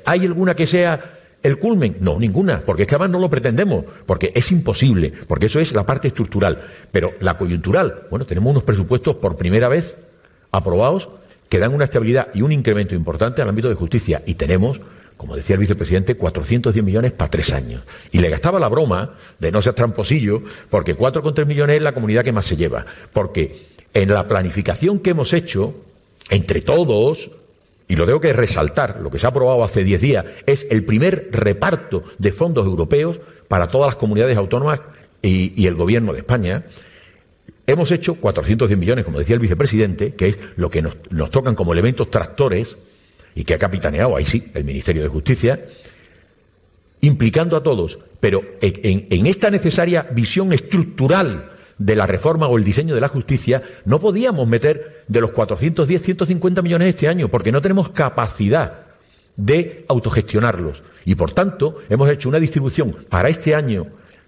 ¿hay 0.05 0.25
alguna 0.25 0.55
que 0.55 0.65
sea 0.65 1.19
el 1.43 1.59
culmen? 1.59 1.97
No, 1.99 2.17
ninguna, 2.17 2.61
porque 2.65 2.83
es 2.83 2.87
que 2.87 2.95
además 2.95 3.11
no 3.11 3.19
lo 3.19 3.29
pretendemos, 3.29 3.85
porque 4.05 4.31
es 4.33 4.51
imposible, 4.51 5.13
porque 5.27 5.47
eso 5.47 5.59
es 5.59 5.73
la 5.73 5.85
parte 5.85 6.07
estructural. 6.07 6.63
Pero 6.91 7.11
la 7.19 7.37
coyuntural, 7.37 8.03
bueno, 8.09 8.25
tenemos 8.25 8.51
unos 8.51 8.63
presupuestos 8.63 9.17
por 9.17 9.35
primera 9.35 9.67
vez 9.67 9.97
aprobados 10.51 11.09
que 11.49 11.59
dan 11.59 11.73
una 11.73 11.83
estabilidad 11.83 12.29
y 12.33 12.41
un 12.41 12.51
incremento 12.51 12.95
importante 12.95 13.41
al 13.41 13.49
ámbito 13.49 13.69
de 13.69 13.75
justicia. 13.75 14.23
Y 14.25 14.35
tenemos, 14.35 14.79
como 15.17 15.35
decía 15.35 15.55
el 15.55 15.59
vicepresidente, 15.59 16.15
410 16.15 16.83
millones 16.83 17.11
para 17.11 17.29
tres 17.29 17.53
años. 17.53 17.83
Y 18.11 18.19
le 18.19 18.29
gastaba 18.29 18.59
la 18.59 18.69
broma 18.69 19.15
de 19.37 19.51
no 19.51 19.61
ser 19.61 19.73
tramposillo, 19.73 20.41
porque 20.69 20.97
4,3 20.97 21.45
millones 21.45 21.77
es 21.77 21.83
la 21.83 21.91
comunidad 21.91 22.23
que 22.23 22.31
más 22.31 22.45
se 22.45 22.55
lleva. 22.55 22.85
Porque 23.11 23.55
en 23.93 24.13
la 24.13 24.27
planificación 24.27 24.99
que 24.99 25.11
hemos 25.11 25.33
hecho, 25.33 25.75
entre 26.29 26.61
todos, 26.61 27.29
y 27.87 27.95
lo 27.95 28.05
tengo 28.05 28.21
que 28.21 28.33
resaltar, 28.33 28.99
lo 29.01 29.11
que 29.11 29.19
se 29.19 29.25
ha 29.25 29.29
aprobado 29.29 29.63
hace 29.63 29.83
10 29.83 30.01
días, 30.01 30.25
es 30.45 30.65
el 30.69 30.83
primer 30.83 31.29
reparto 31.31 32.03
de 32.17 32.31
fondos 32.31 32.65
europeos 32.65 33.19
para 33.47 33.67
todas 33.67 33.87
las 33.87 33.95
comunidades 33.95 34.37
autónomas 34.37 34.79
y, 35.21 35.67
el 35.67 35.75
gobierno 35.75 36.13
de 36.13 36.19
España. 36.19 36.63
Hemos 37.67 37.91
hecho 37.91 38.15
410 38.15 38.77
millones, 38.77 39.05
como 39.05 39.19
decía 39.19 39.35
el 39.35 39.39
vicepresidente, 39.39 40.15
que 40.15 40.29
es 40.29 40.37
lo 40.55 40.69
que 40.69 40.81
nos, 40.81 40.97
tocan 41.31 41.55
como 41.55 41.73
elementos 41.73 42.09
tractores 42.09 42.75
y 43.35 43.43
que 43.43 43.53
ha 43.53 43.59
capitaneado 43.59 44.15
ahí 44.15 44.25
sí 44.25 44.51
el 44.53 44.63
Ministerio 44.63 45.03
de 45.03 45.09
Justicia, 45.09 45.65
implicando 47.01 47.57
a 47.57 47.63
todos, 47.63 47.99
pero 48.19 48.43
en 48.61 49.27
esta 49.27 49.49
necesaria 49.49 50.07
visión 50.11 50.53
estructural 50.53 51.52
de 51.77 51.95
la 51.95 52.05
reforma 52.05 52.47
o 52.47 52.57
el 52.57 52.63
diseño 52.63 52.95
de 52.95 53.01
la 53.01 53.07
justicia, 53.07 53.63
no 53.85 53.99
podíamos 53.99 54.47
meter 54.47 55.03
de 55.07 55.21
los 55.21 55.31
410, 55.31 56.01
150 56.01 56.61
millones 56.61 56.89
este 56.89 57.07
año, 57.07 57.29
porque 57.29 57.51
no 57.51 57.61
tenemos 57.61 57.89
capacidad 57.89 58.83
de 59.35 59.85
autogestionarlos. 59.87 60.83
Y 61.05 61.15
por 61.15 61.31
tanto, 61.31 61.79
hemos 61.89 62.09
hecho 62.09 62.29
una 62.29 62.39
distribución 62.39 62.95
para 63.09 63.29
este 63.29 63.55
año 63.55 63.87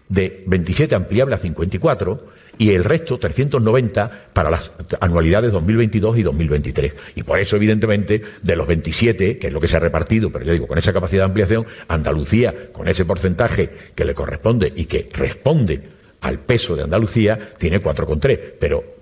de 0.09 0.43
27 0.47 0.93
ampliable 0.95 1.35
a 1.35 1.39
54 1.39 2.35
y 2.57 2.71
el 2.71 2.83
resto, 2.83 3.17
390, 3.17 4.29
para 4.31 4.49
las 4.49 4.71
anualidades 5.01 5.51
2022 5.51 6.17
y 6.17 6.23
2023. 6.23 6.93
Y 7.15 7.23
por 7.23 7.37
eso, 7.37 7.55
evidentemente, 7.57 8.21
de 8.41 8.55
los 8.55 8.67
27, 8.67 9.37
que 9.37 9.47
es 9.47 9.53
lo 9.53 9.59
que 9.59 9.67
se 9.67 9.75
ha 9.75 9.81
repartido, 9.81 10.31
pero 10.31 10.45
yo 10.45 10.53
digo, 10.53 10.67
con 10.67 10.77
esa 10.77 10.93
capacidad 10.93 11.23
de 11.23 11.25
ampliación, 11.25 11.65
Andalucía, 11.87 12.71
con 12.71 12.87
ese 12.87 13.03
porcentaje 13.03 13.69
que 13.93 14.05
le 14.05 14.13
corresponde 14.13 14.71
y 14.73 14.85
que 14.85 15.09
responde 15.13 15.94
al 16.21 16.39
peso 16.39 16.75
de 16.75 16.83
Andalucía, 16.83 17.53
tiene 17.57 17.81
4,3, 17.81 18.53
pero 18.59 18.95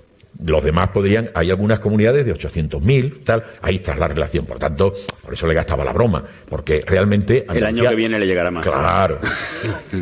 los 0.45 0.64
demás 0.64 0.89
podrían, 0.89 1.30
hay 1.34 1.51
algunas 1.51 1.80
comunidades 1.80 2.26
de 2.26 2.34
800.000, 2.34 3.24
tal, 3.24 3.45
ahí 3.61 3.76
está 3.76 3.95
la 3.95 4.07
relación. 4.07 4.45
Por 4.45 4.59
tanto, 4.59 4.93
por 5.24 5.34
eso 5.34 5.47
le 5.47 5.53
gastaba 5.53 5.86
la 5.86 5.93
broma, 5.93 6.24
porque 6.49 6.84
realmente... 6.86 7.45
El 7.49 7.64
año 7.64 7.88
que 7.88 7.95
viene 7.95 8.20
le 8.20 8.26
llegará 8.26 8.51
más. 8.51 8.66
Claro. 8.66 9.20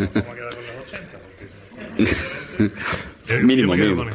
mínimo, 3.44 3.76
mínimo. 3.76 4.06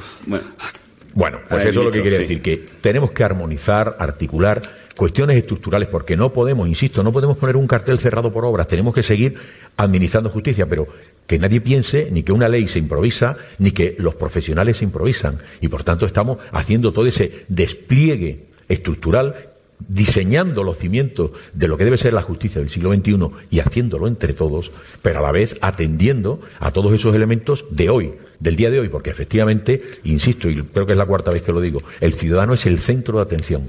Bueno. 1.13 1.41
pues 1.49 1.65
eso 1.65 1.81
es 1.81 1.87
lo 1.87 1.91
que 1.91 2.03
quería 2.03 2.19
decir, 2.19 2.43
que 2.43 2.57
tenemos 2.81 3.13
que 3.13 3.25
armonizar, 3.25 3.97
articular 3.99 4.63
cuestiones 4.97 5.37
estructurales, 5.37 5.89
porque 5.89 6.17
no 6.17 6.33
podemos, 6.33 6.67
insisto, 6.67 7.03
no 7.03 7.13
podemos 7.13 7.37
poner 7.37 7.57
un 7.57 7.67
cartel 7.67 7.99
cerrado 7.99 8.33
por 8.33 8.45
obras, 8.45 8.67
tenemos 8.67 8.95
que 8.95 9.03
seguir 9.03 9.37
administrando 9.77 10.31
justicia, 10.31 10.67
pero 10.67 10.89
que 11.27 11.39
nadie 11.39 11.61
piense 11.61 12.09
ni 12.11 12.23
que 12.23 12.33
una 12.33 12.49
ley 12.49 12.69
se 12.69 12.79
improvisa, 12.79 13.37
ni 13.59 13.73
que 13.73 13.97
los 13.99 14.15
profesionales 14.15 14.79
se 14.79 14.85
improvisan. 14.85 15.39
Y 15.61 15.69
por 15.69 15.85
tanto 15.85 16.07
estamos 16.07 16.39
haciendo 16.53 16.93
todo 16.93 17.07
ese 17.07 17.45
despliegue 17.49 18.47
estructural, 18.69 19.51
diseñando 19.89 20.63
los 20.63 20.79
cimientos 20.79 21.33
de 21.53 21.69
lo 21.69 21.77
que 21.77 21.85
debe 21.85 21.99
ser 21.99 22.15
la 22.15 22.23
justicia 22.23 22.61
del 22.61 22.71
siglo 22.71 22.95
XXI 22.95 23.31
y 23.51 23.61
haciéndolo 23.61 24.09
entre 24.09 24.33
todos, 24.33 24.71
pero 25.03 25.19
a 25.19 25.23
la 25.23 25.33
vez 25.33 25.59
atendiendo 25.61 26.41
a 26.59 26.71
todos 26.71 26.93
esos 26.95 27.15
elementos 27.15 27.67
de 27.71 27.91
hoy, 27.91 28.15
del 28.41 28.57
día 28.57 28.71
de 28.71 28.81
hoy, 28.81 28.89
porque 28.89 29.11
efectivamente, 29.11 29.83
insisto, 30.05 30.49
y 30.49 30.63
creo 30.63 30.87
que 30.87 30.93
es 30.93 30.99
la 30.99 31.07
cuarta 31.07 31.31
vez 31.31 31.43
que 31.43 31.53
lo 31.53 31.61
digo, 31.61 31.83
el 32.01 32.15
ciudadano 32.15 32.55
es 32.55 32.67
el 32.67 32.79
centro 32.79 33.19
de 33.19 33.23
atención. 33.23 33.69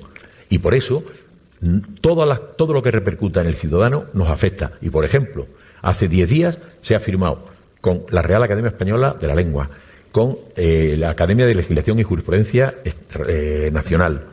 Y 0.49 0.59
por 0.59 0.75
eso, 0.75 1.03
todo 2.01 2.73
lo 2.73 2.83
que 2.83 2.91
repercuta 2.91 3.41
en 3.41 3.47
el 3.47 3.55
ciudadano 3.55 4.05
nos 4.13 4.29
afecta. 4.29 4.73
Y 4.81 4.89
por 4.89 5.03
ejemplo, 5.03 5.47
Hace 5.81 6.07
diez 6.07 6.29
días 6.29 6.57
se 6.81 6.95
ha 6.95 6.99
firmado 6.99 7.45
con 7.81 8.03
la 8.09 8.21
Real 8.21 8.43
Academia 8.43 8.69
Española 8.69 9.15
de 9.19 9.27
la 9.27 9.35
Lengua, 9.35 9.69
con 10.11 10.37
eh, 10.55 10.95
la 10.97 11.11
Academia 11.11 11.45
de 11.45 11.55
Legislación 11.55 11.99
y 11.99 12.03
Jurisprudencia 12.03 12.75
eh, 12.83 13.69
Nacional, 13.71 14.27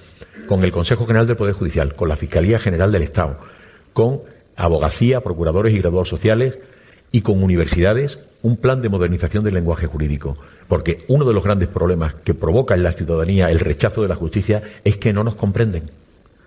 con 0.48 0.64
el 0.64 0.72
Consejo 0.72 1.06
General 1.06 1.26
del 1.26 1.36
Poder 1.36 1.54
Judicial, 1.54 1.94
con 1.94 2.08
la 2.08 2.16
Fiscalía 2.16 2.58
General 2.58 2.90
del 2.90 3.02
Estado, 3.02 3.38
con 3.92 4.22
abogacía, 4.56 5.20
procuradores 5.20 5.74
y 5.74 5.78
graduados 5.78 6.08
sociales 6.08 6.58
y 7.12 7.20
con 7.20 7.42
universidades 7.42 8.18
un 8.42 8.56
plan 8.58 8.82
de 8.82 8.90
modernización 8.90 9.42
del 9.42 9.54
lenguaje 9.54 9.86
jurídico. 9.86 10.36
Porque 10.68 11.04
uno 11.08 11.24
de 11.24 11.32
los 11.32 11.42
grandes 11.42 11.68
problemas 11.68 12.14
que 12.14 12.34
provoca 12.34 12.74
en 12.74 12.82
la 12.82 12.92
ciudadanía 12.92 13.50
el 13.50 13.58
rechazo 13.58 14.02
de 14.02 14.08
la 14.08 14.16
justicia 14.16 14.62
es 14.84 14.98
que 14.98 15.12
no 15.12 15.24
nos 15.24 15.34
comprenden. 15.34 15.90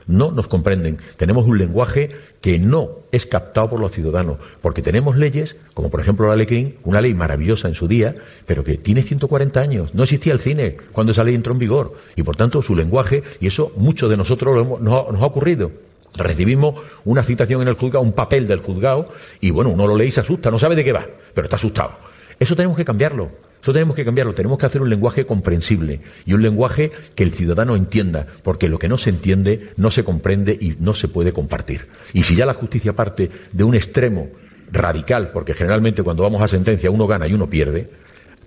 No 0.08 0.32
nos 0.32 0.48
comprenden. 0.48 0.98
Tenemos 1.18 1.46
un 1.46 1.58
lenguaje 1.58 2.12
que 2.42 2.60
no 2.60 3.00
es 3.12 3.26
captado 3.26 3.70
por 3.70 3.80
los 3.80 3.92
ciudadanos, 3.92 4.38
porque 4.62 4.82
tenemos 4.82 5.18
leyes, 5.18 5.56
como 5.74 5.90
por 5.90 6.00
ejemplo 6.00 6.28
la 6.28 6.36
ley 6.36 6.78
una 6.84 7.02
ley 7.02 7.14
maravillosa 7.14 7.68
en 7.68 7.76
su 7.76 7.88
día, 7.88 8.16
pero 8.46 8.64
que 8.64 8.78
tiene 8.78 9.04
140 9.04 9.60
años. 9.60 9.94
No 9.94 10.04
existía 10.04 10.34
el 10.34 10.40
cine 10.40 10.78
cuando 10.94 11.12
esa 11.12 11.24
ley 11.24 11.36
entró 11.36 11.54
en 11.54 11.60
vigor. 11.60 11.94
Y 12.16 12.24
por 12.24 12.36
tanto 12.36 12.62
su 12.62 12.76
lenguaje, 12.76 13.24
y 13.40 13.48
eso 13.48 13.72
muchos 13.76 14.10
de 14.10 14.18
nosotros 14.18 14.82
nos 14.82 15.22
ha 15.22 15.26
ocurrido 15.26 15.72
Recibimos 16.18 16.76
una 17.06 17.22
citación 17.24 17.62
en 17.62 17.68
el 17.68 17.76
juzgado, 17.76 18.04
un 18.04 18.14
papel 18.14 18.48
del 18.48 18.60
juzgado, 18.60 19.10
y 19.40 19.52
bueno, 19.52 19.70
uno 19.70 19.86
lo 19.88 19.96
lee 19.96 20.08
y 20.08 20.12
se 20.12 20.22
asusta, 20.22 20.50
no 20.50 20.58
sabe 20.58 20.76
de 20.76 20.84
qué 20.84 20.92
va, 20.92 21.06
pero 21.34 21.46
está 21.46 21.58
asustado. 21.58 21.92
Eso 22.40 22.56
tenemos 22.56 22.76
que 22.76 22.86
cambiarlo. 22.86 23.30
Eso 23.62 23.74
tenemos 23.74 23.96
que 23.96 24.06
cambiarlo. 24.06 24.34
Tenemos 24.34 24.58
que 24.58 24.66
hacer 24.66 24.82
un 24.82 24.90
lenguaje 24.90 25.26
comprensible 25.26 26.02
y 26.26 26.34
un 26.34 26.42
lenguaje 26.42 26.92
que 27.16 27.24
el 27.24 27.32
ciudadano 27.32 27.76
entienda, 27.76 28.28
porque 28.44 28.70
lo 28.70 28.80
que 28.80 28.88
no 28.88 28.98
se 28.98 29.10
entiende 29.10 29.72
no 29.78 29.92
se 29.92 30.04
comprende 30.04 30.58
y 30.60 30.76
no 30.80 30.94
se 30.94 31.08
puede 31.08 31.34
compartir. 31.34 31.88
Y 32.14 32.24
si 32.24 32.36
ya 32.36 32.46
la 32.46 32.54
justicia 32.54 32.94
parte 32.94 33.30
de 33.52 33.64
un 33.64 33.76
extremo 33.76 34.30
radical, 34.72 35.32
porque 35.32 35.54
generalmente 35.54 36.04
cuando 36.04 36.24
vamos 36.24 36.42
a 36.42 36.48
sentencia 36.48 36.92
uno 36.92 37.08
gana 37.08 37.28
y 37.28 37.34
uno 37.34 37.50
pierde, 37.50 37.90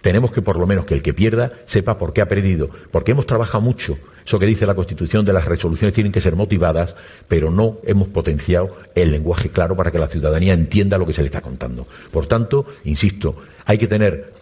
tenemos 0.00 0.32
que 0.32 0.42
por 0.42 0.58
lo 0.58 0.66
menos 0.66 0.86
que 0.86 0.94
el 0.94 1.02
que 1.02 1.12
pierda 1.12 1.52
sepa 1.66 1.98
por 1.98 2.12
qué 2.12 2.22
ha 2.22 2.28
perdido, 2.28 2.70
porque 2.90 3.12
hemos 3.12 3.26
trabajado 3.26 3.60
mucho. 3.60 3.98
Eso 4.24 4.38
que 4.38 4.46
dice 4.46 4.66
la 4.66 4.74
Constitución 4.74 5.24
de 5.24 5.32
las 5.32 5.44
resoluciones 5.44 5.94
tienen 5.94 6.12
que 6.12 6.20
ser 6.20 6.36
motivadas, 6.36 6.94
pero 7.28 7.50
no 7.50 7.78
hemos 7.84 8.08
potenciado 8.08 8.76
el 8.94 9.10
lenguaje 9.10 9.50
claro 9.50 9.76
para 9.76 9.90
que 9.90 9.98
la 9.98 10.08
ciudadanía 10.08 10.54
entienda 10.54 10.98
lo 10.98 11.06
que 11.06 11.12
se 11.12 11.22
le 11.22 11.26
está 11.26 11.40
contando. 11.40 11.86
Por 12.10 12.26
tanto, 12.26 12.66
insisto, 12.84 13.36
hay 13.64 13.78
que 13.78 13.88
tener 13.88 14.39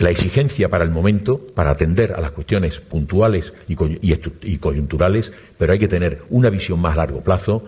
la 0.00 0.08
exigencia 0.08 0.70
para 0.70 0.82
el 0.82 0.90
momento, 0.90 1.38
para 1.54 1.70
atender 1.70 2.14
a 2.14 2.22
las 2.22 2.30
cuestiones 2.30 2.80
puntuales 2.80 3.52
y, 3.68 4.56
coyunturales, 4.56 5.30
pero 5.58 5.74
hay 5.74 5.78
que 5.78 5.88
tener 5.88 6.22
una 6.30 6.48
visión 6.48 6.80
más 6.80 6.94
a 6.94 7.02
largo 7.02 7.20
plazo 7.20 7.64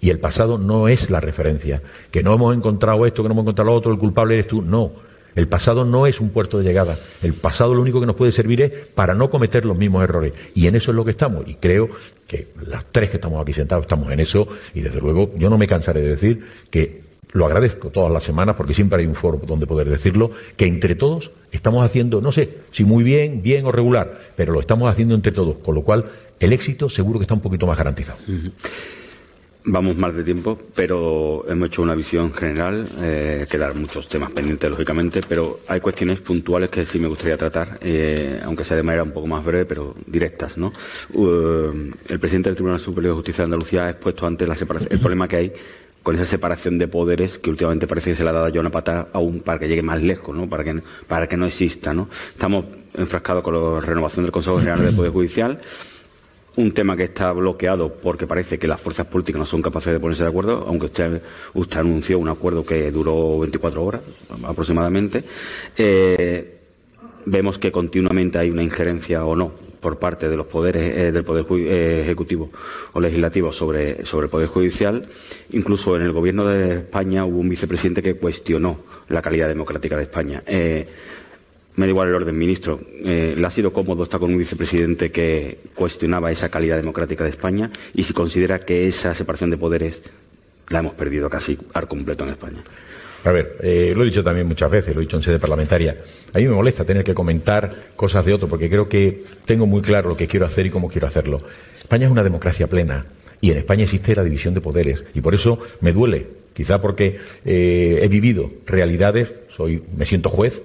y 0.00 0.10
el 0.10 0.18
pasado 0.18 0.58
no 0.58 0.88
es 0.88 1.10
la 1.10 1.20
referencia. 1.20 1.80
Que 2.10 2.24
no 2.24 2.34
hemos 2.34 2.56
encontrado 2.56 3.06
esto, 3.06 3.22
que 3.22 3.28
no 3.28 3.34
hemos 3.34 3.44
encontrado 3.44 3.70
lo 3.70 3.76
otro, 3.76 3.92
el 3.92 3.98
culpable 3.98 4.34
eres 4.34 4.48
tú. 4.48 4.62
No. 4.62 4.90
El 5.36 5.46
pasado 5.46 5.84
no 5.84 6.08
es 6.08 6.20
un 6.20 6.30
puerto 6.30 6.58
de 6.58 6.64
llegada. 6.64 6.98
El 7.22 7.34
pasado 7.34 7.72
lo 7.72 7.82
único 7.82 8.00
que 8.00 8.06
nos 8.06 8.16
puede 8.16 8.32
servir 8.32 8.60
es 8.62 8.72
para 8.88 9.14
no 9.14 9.30
cometer 9.30 9.64
los 9.64 9.78
mismos 9.78 10.02
errores. 10.02 10.32
Y 10.56 10.66
en 10.66 10.74
eso 10.74 10.90
es 10.90 10.96
lo 10.96 11.04
que 11.04 11.12
estamos. 11.12 11.46
Y 11.46 11.54
creo 11.54 11.88
que 12.26 12.48
las 12.66 12.84
tres 12.86 13.10
que 13.10 13.18
estamos 13.18 13.40
aquí 13.40 13.52
sentados 13.52 13.84
estamos 13.84 14.10
en 14.10 14.18
eso. 14.18 14.48
Y 14.74 14.80
desde 14.80 15.00
luego 15.00 15.30
yo 15.36 15.48
no 15.48 15.56
me 15.56 15.68
cansaré 15.68 16.00
de 16.00 16.08
decir 16.08 16.46
que 16.68 17.07
lo 17.32 17.46
agradezco 17.46 17.90
todas 17.90 18.12
las 18.12 18.24
semanas 18.24 18.56
porque 18.56 18.74
siempre 18.74 19.00
hay 19.00 19.06
un 19.06 19.14
foro 19.14 19.40
donde 19.46 19.66
poder 19.66 19.88
decirlo, 19.88 20.30
que 20.56 20.66
entre 20.66 20.94
todos 20.94 21.30
estamos 21.52 21.84
haciendo, 21.84 22.20
no 22.20 22.32
sé 22.32 22.58
si 22.70 22.84
muy 22.84 23.04
bien, 23.04 23.42
bien 23.42 23.66
o 23.66 23.72
regular, 23.72 24.32
pero 24.36 24.52
lo 24.52 24.60
estamos 24.60 24.90
haciendo 24.90 25.14
entre 25.14 25.32
todos, 25.32 25.56
con 25.58 25.74
lo 25.74 25.82
cual 25.82 26.10
el 26.40 26.52
éxito 26.52 26.88
seguro 26.88 27.18
que 27.18 27.24
está 27.24 27.34
un 27.34 27.40
poquito 27.40 27.66
más 27.66 27.76
garantizado. 27.76 28.18
Vamos 29.70 29.96
mal 29.96 30.16
de 30.16 30.24
tiempo, 30.24 30.58
pero 30.74 31.44
hemos 31.46 31.68
hecho 31.68 31.82
una 31.82 31.94
visión 31.94 32.32
general. 32.32 32.86
Eh, 33.02 33.46
quedan 33.50 33.78
muchos 33.78 34.08
temas 34.08 34.30
pendientes, 34.30 34.70
lógicamente, 34.70 35.20
pero 35.28 35.60
hay 35.68 35.80
cuestiones 35.80 36.20
puntuales 36.20 36.70
que 36.70 36.86
sí 36.86 36.98
me 36.98 37.06
gustaría 37.06 37.36
tratar, 37.36 37.78
eh, 37.82 38.40
aunque 38.44 38.64
sea 38.64 38.78
de 38.78 38.82
manera 38.82 39.02
un 39.02 39.10
poco 39.10 39.26
más 39.26 39.44
breve, 39.44 39.66
pero 39.66 39.94
directas. 40.06 40.56
¿no? 40.56 40.72
Uh, 41.12 41.92
el 42.08 42.18
presidente 42.18 42.48
del 42.48 42.56
Tribunal 42.56 42.80
Superior 42.80 43.12
de 43.12 43.16
Justicia 43.16 43.42
de 43.42 43.46
Andalucía 43.46 43.84
ha 43.84 43.90
expuesto 43.90 44.26
antes 44.26 44.48
la 44.48 44.54
separación, 44.54 44.90
el 44.90 45.00
problema 45.00 45.28
que 45.28 45.36
hay 45.36 45.52
con 46.02 46.14
esa 46.14 46.24
separación 46.24 46.78
de 46.78 46.88
poderes 46.88 47.38
que 47.38 47.50
últimamente 47.50 47.86
parece 47.86 48.10
que 48.10 48.16
se 48.16 48.24
le 48.24 48.30
ha 48.30 48.32
dado 48.32 48.48
ya 48.48 48.60
una 48.60 48.70
pata 48.70 49.08
aún 49.12 49.40
para 49.40 49.58
que 49.58 49.68
llegue 49.68 49.82
más 49.82 50.02
lejos, 50.02 50.34
¿no? 50.34 50.48
para, 50.48 50.64
que, 50.64 50.82
para 51.06 51.26
que 51.26 51.36
no 51.36 51.46
exista. 51.46 51.92
¿no? 51.92 52.08
Estamos 52.30 52.64
enfrascados 52.94 53.42
con 53.42 53.54
la 53.54 53.80
renovación 53.80 54.24
del 54.24 54.32
Consejo 54.32 54.58
General 54.58 54.80
del 54.82 54.94
Poder 54.94 55.12
Judicial 55.12 55.58
un 56.58 56.72
tema 56.72 56.96
que 56.96 57.04
está 57.04 57.30
bloqueado 57.30 57.94
porque 57.94 58.26
parece 58.26 58.58
que 58.58 58.66
las 58.66 58.80
fuerzas 58.80 59.06
políticas 59.06 59.38
no 59.38 59.46
son 59.46 59.62
capaces 59.62 59.92
de 59.92 60.00
ponerse 60.00 60.24
de 60.24 60.30
acuerdo, 60.30 60.64
aunque 60.66 60.86
usted, 60.86 61.22
usted 61.54 61.78
anunció 61.78 62.18
un 62.18 62.28
acuerdo 62.28 62.66
que 62.66 62.90
duró 62.90 63.38
24 63.38 63.84
horas 63.84 64.00
aproximadamente. 64.44 65.22
Eh, 65.76 66.58
vemos 67.26 67.58
que 67.58 67.70
continuamente 67.70 68.38
hay 68.38 68.50
una 68.50 68.64
injerencia 68.64 69.24
o 69.24 69.36
no 69.36 69.67
por 69.80 69.98
parte 69.98 70.28
de 70.28 70.36
los 70.36 70.46
poderes 70.46 70.96
eh, 70.96 71.12
del 71.12 71.24
poder 71.24 71.46
eh, 71.50 72.02
ejecutivo 72.02 72.50
o 72.92 73.00
legislativo 73.00 73.52
sobre, 73.52 74.04
sobre 74.04 74.26
el 74.26 74.30
poder 74.30 74.48
judicial. 74.48 75.06
Incluso 75.52 75.96
en 75.96 76.02
el 76.02 76.12
gobierno 76.12 76.46
de 76.46 76.78
España 76.78 77.24
hubo 77.24 77.38
un 77.38 77.48
vicepresidente 77.48 78.02
que 78.02 78.14
cuestionó 78.14 78.78
la 79.08 79.22
calidad 79.22 79.48
democrática 79.48 79.96
de 79.96 80.02
España 80.02 80.42
me 81.78 81.86
da 81.86 81.90
igual 81.90 82.08
el 82.08 82.14
orden, 82.16 82.36
ministro. 82.36 82.80
Eh, 83.04 83.34
¿Le 83.36 83.46
ha 83.46 83.50
sido 83.50 83.72
cómodo 83.72 84.02
estar 84.02 84.18
con 84.18 84.32
un 84.32 84.38
vicepresidente 84.38 85.12
que 85.12 85.58
cuestionaba 85.76 86.28
esa 86.32 86.48
calidad 86.48 86.76
democrática 86.76 87.22
de 87.22 87.30
España 87.30 87.70
y 87.94 88.02
si 88.02 88.12
considera 88.12 88.64
que 88.64 88.88
esa 88.88 89.14
separación 89.14 89.50
de 89.50 89.58
poderes 89.58 90.02
la 90.70 90.80
hemos 90.80 90.94
perdido 90.94 91.30
casi 91.30 91.56
al 91.74 91.86
completo 91.86 92.24
en 92.24 92.30
España? 92.30 92.64
A 93.24 93.32
ver, 93.32 93.56
eh, 93.62 93.92
lo 93.94 94.02
he 94.02 94.06
dicho 94.06 94.22
también 94.22 94.46
muchas 94.46 94.70
veces, 94.70 94.94
lo 94.94 95.00
he 95.00 95.04
dicho 95.04 95.16
en 95.16 95.22
sede 95.22 95.38
parlamentaria. 95.38 95.96
A 96.32 96.38
mí 96.38 96.44
me 96.44 96.54
molesta 96.54 96.84
tener 96.84 97.02
que 97.02 97.14
comentar 97.14 97.90
cosas 97.96 98.24
de 98.24 98.32
otro 98.32 98.48
porque 98.48 98.70
creo 98.70 98.88
que 98.88 99.24
tengo 99.44 99.66
muy 99.66 99.82
claro 99.82 100.08
lo 100.08 100.16
que 100.16 100.26
quiero 100.26 100.46
hacer 100.46 100.66
y 100.66 100.70
cómo 100.70 100.88
quiero 100.88 101.06
hacerlo. 101.06 101.42
España 101.74 102.06
es 102.06 102.12
una 102.12 102.22
democracia 102.22 102.68
plena 102.68 103.06
y 103.40 103.50
en 103.50 103.58
España 103.58 103.84
existe 103.84 104.14
la 104.14 104.24
división 104.24 104.54
de 104.54 104.60
poderes 104.60 105.04
y 105.14 105.20
por 105.20 105.34
eso 105.34 105.58
me 105.80 105.92
duele, 105.92 106.26
quizá 106.54 106.80
porque 106.80 107.18
eh, 107.44 107.98
he 108.02 108.08
vivido 108.08 108.50
realidades, 108.66 109.32
soy, 109.56 109.82
me 109.96 110.04
siento 110.04 110.28
juez, 110.28 110.62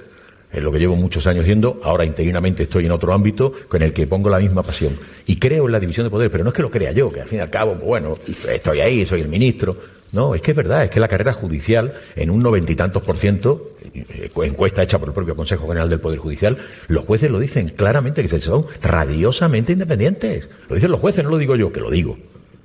es 0.51 0.62
lo 0.62 0.72
que 0.72 0.78
llevo 0.78 0.95
muchos 0.95 1.26
años 1.26 1.45
siendo, 1.45 1.82
ahora 1.84 2.06
interinamente 2.06 2.64
estoy 2.64 2.86
en 2.86 2.91
otro 2.91 3.12
ámbito 3.12 3.51
con 3.68 3.82
el 3.82 3.91
que 3.91 4.06
pongo 4.06 4.30
la 4.30 4.38
misma 4.38 4.62
pasión. 4.62 4.93
Y 5.26 5.38
creo 5.38 5.66
en 5.66 5.72
la 5.72 5.80
división 5.80 6.06
de 6.06 6.12
poder, 6.12 6.30
pero 6.30 6.43
no 6.43 6.51
es 6.51 6.56
que 6.56 6.62
lo 6.62 6.70
crea 6.70 6.91
yo, 6.91 7.12
que 7.12 7.22
al 7.22 7.28
fin 7.28 7.39
y 7.39 7.41
al 7.41 7.49
cabo, 7.49 7.74
bueno, 7.74 8.20
estoy 8.47 8.80
ahí, 8.80 9.04
soy 9.04 9.22
el 9.22 9.30
ministro. 9.30 9.76
No, 10.14 10.36
es 10.36 10.41
que 10.43 10.51
es 10.51 10.57
verdad, 10.57 10.84
es 10.84 10.91
que 10.91 10.99
la 10.99 11.07
carrera 11.07 11.34
judicial, 11.34 11.95
en 12.16 12.30
un 12.30 12.43
noventa 12.43 12.72
y 12.72 12.76
tantos 12.76 13.01
por 13.01 13.18
ciento, 13.18 13.72
eh, 13.93 14.30
encuesta 14.43 14.84
hecha 14.84 14.99
por 14.99 15.09
el 15.09 15.14
propio 15.16 15.36
Consejo 15.36 15.68
General 15.68 15.89
del 15.89 15.99
Poder 15.99 16.20
Judicial, 16.20 16.57
los 16.88 17.03
jueces 17.05 17.32
lo 17.32 17.39
dicen 17.39 17.70
claramente 17.70 18.24
que 18.24 18.39
son 18.39 18.68
radiosamente 18.82 19.74
independientes. 19.74 20.47
Lo 20.70 20.76
dicen 20.76 20.91
los 20.91 20.99
jueces, 20.99 21.24
no 21.24 21.32
lo 21.32 21.38
digo 21.39 21.55
yo, 21.55 21.72
que 21.72 21.80
lo 21.80 21.89
digo, 21.89 22.18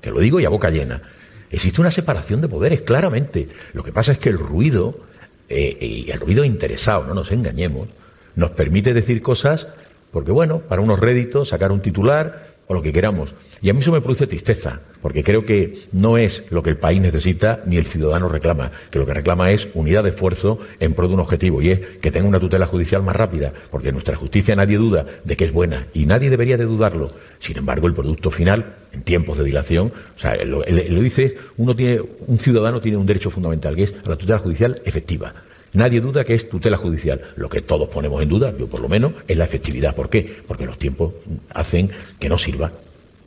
que 0.03 0.11
lo 0.11 0.21
digo 0.21 0.39
y 0.41 0.45
a 0.45 0.51
boca 0.51 0.69
llena. 0.69 1.03
Existe 1.51 1.81
una 1.81 1.91
separación 1.91 2.43
de 2.43 2.49
poderes, 2.49 2.83
claramente. 2.83 3.49
Lo 3.73 3.83
que 3.83 3.93
pasa 3.93 4.13
es 4.13 4.19
que 4.19 4.29
el 4.29 4.39
ruido 4.39 5.01
eh, 5.49 5.79
y 5.81 6.11
el 6.11 6.21
ruido 6.21 6.45
interesado, 6.45 7.07
no 7.07 7.15
nos 7.15 7.33
engañemos, 7.33 7.89
nos 8.37 8.51
permite 8.51 8.93
decir 8.93 9.23
cosas 9.23 9.69
porque, 10.11 10.33
bueno, 10.33 10.61
para 10.61 10.83
unos 10.83 11.01
réditos, 11.01 11.49
sacar 11.49 11.73
un 11.73 11.81
titular 11.81 12.55
o 12.67 12.75
lo 12.75 12.83
que 12.83 12.93
queramos. 12.93 13.35
Y 13.63 13.71
a 13.71 13.75
mí 13.75 13.81
eso 13.81 13.93
me 13.93 14.03
produce 14.03 14.27
tristeza, 14.27 14.81
porque 15.03 15.23
creo 15.23 15.45
que 15.45 15.75
no 15.93 16.19
es 16.19 16.45
lo 16.51 16.63
que 16.63 16.71
el 16.71 16.77
país 16.77 17.01
necesita 17.01 17.63
ni 17.67 17.77
el 17.77 17.87
ciudadano 17.87 18.29
reclama, 18.29 18.73
que 18.91 18.99
lo 18.99 19.07
que 19.07 19.15
reclama 19.15 19.51
es 19.51 19.69
unidad 19.75 20.05
de 20.05 20.11
esfuerzo 20.11 20.59
en 20.81 20.95
pro 20.95 21.09
de 21.09 21.15
un 21.15 21.21
objetivo, 21.21 21.63
y 21.63 21.71
es 21.71 21.81
que 22.01 22.11
tenga 22.11 22.29
una 22.29 22.41
tutela 22.41 22.67
judicial 22.67 23.03
más 23.03 23.17
rápida, 23.17 23.53
porque 23.71 23.93
nuestra 23.93 24.17
justicia 24.17 24.57
nadie 24.57 24.79
duda 24.79 25.07
de 25.25 25.37
que 25.37 25.45
es 25.45 25.53
buena, 25.53 25.87
y 25.95 26.07
nadie 26.07 26.31
debería 26.31 26.57
de 26.57 26.65
dudarlo. 26.65 27.13
Sin 27.41 27.57
embargo, 27.57 27.87
el 27.87 27.95
producto 27.95 28.31
final, 28.31 28.77
en 28.93 29.03
tiempos 29.03 29.39
de 29.39 29.45
dilación, 29.45 29.93
o 30.17 30.21
sea, 30.21 30.37
lo, 30.45 30.63
dice, 30.63 31.37
uno 31.57 31.77
tiene, 31.77 32.01
un 32.27 32.39
ciudadano 32.39 32.81
tiene 32.81 32.97
un 32.97 33.07
derecho 33.07 33.31
fundamental, 33.31 33.77
que 33.77 33.85
es 33.85 33.95
la 34.07 34.17
tutela 34.17 34.39
judicial 34.39 34.81
efectiva. 34.85 35.35
Nadie 35.75 36.01
duda 36.01 36.25
que 36.25 36.35
es 36.35 36.49
tutela 36.49 36.79
judicial. 36.79 37.21
Lo 37.37 37.51
que 37.51 37.61
todos 37.61 37.89
ponemos 37.89 38.23
en 38.23 38.29
duda, 38.31 38.55
yo 38.59 38.69
por 38.69 38.81
lo 38.81 38.89
menos, 38.89 39.13
es 39.29 39.37
la 39.37 39.45
efectividad. 39.45 39.95
¿Por 39.95 40.09
qué? 40.09 40.41
Porque 40.47 40.65
los 40.65 40.79
tiempos 40.79 41.13
hacen 41.51 41.91
que 42.19 42.31
no 42.31 42.39
sirva 42.39 42.73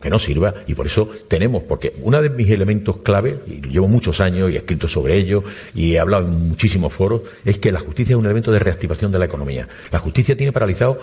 que 0.01 0.09
no 0.09 0.19
sirva 0.19 0.53
y 0.67 0.75
por 0.75 0.87
eso 0.87 1.09
tenemos, 1.27 1.63
porque 1.63 1.93
uno 2.01 2.21
de 2.21 2.29
mis 2.29 2.49
elementos 2.49 2.97
clave, 2.97 3.39
y 3.47 3.67
llevo 3.67 3.87
muchos 3.87 4.19
años 4.19 4.51
y 4.51 4.55
he 4.55 4.57
escrito 4.57 4.87
sobre 4.87 5.15
ello 5.15 5.43
y 5.73 5.93
he 5.93 5.99
hablado 5.99 6.25
en 6.25 6.49
muchísimos 6.49 6.93
foros, 6.93 7.21
es 7.45 7.57
que 7.57 7.71
la 7.71 7.79
justicia 7.79 8.13
es 8.13 8.17
un 8.17 8.25
elemento 8.25 8.51
de 8.51 8.59
reactivación 8.59 9.11
de 9.11 9.19
la 9.19 9.25
economía. 9.25 9.67
La 9.91 9.99
justicia 9.99 10.35
tiene 10.35 10.51
paralizado 10.51 10.99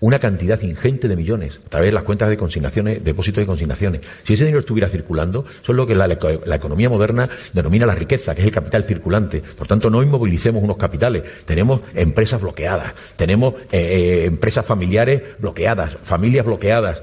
una 0.00 0.18
cantidad 0.18 0.60
ingente 0.62 1.08
de 1.08 1.16
millones 1.16 1.60
a 1.66 1.68
través 1.68 1.88
de 1.88 1.92
las 1.92 2.04
cuentas 2.04 2.28
de 2.28 2.36
consignaciones, 2.36 3.04
depósitos 3.04 3.44
y 3.44 3.46
consignaciones. 3.46 4.00
Si 4.24 4.34
ese 4.34 4.44
dinero 4.44 4.60
estuviera 4.60 4.88
circulando, 4.88 5.44
son 5.62 5.76
lo 5.76 5.86
que 5.86 5.94
la, 5.94 6.06
economía 6.06 6.88
moderna 6.88 7.28
denomina 7.52 7.86
la 7.86 7.94
riqueza, 7.94 8.34
que 8.34 8.40
es 8.40 8.46
el 8.46 8.52
capital 8.52 8.84
circulante. 8.84 9.42
Por 9.42 9.66
tanto, 9.66 9.90
no 9.90 10.02
inmovilicemos 10.02 10.62
unos 10.62 10.78
capitales. 10.78 11.22
Tenemos 11.44 11.82
empresas 11.94 12.40
bloqueadas, 12.40 12.94
tenemos 13.16 13.54
eh, 13.70 13.78
eh, 13.78 14.24
empresas 14.24 14.64
familiares 14.64 15.22
bloqueadas, 15.38 15.96
familias 16.02 16.46
bloqueadas. 16.46 17.02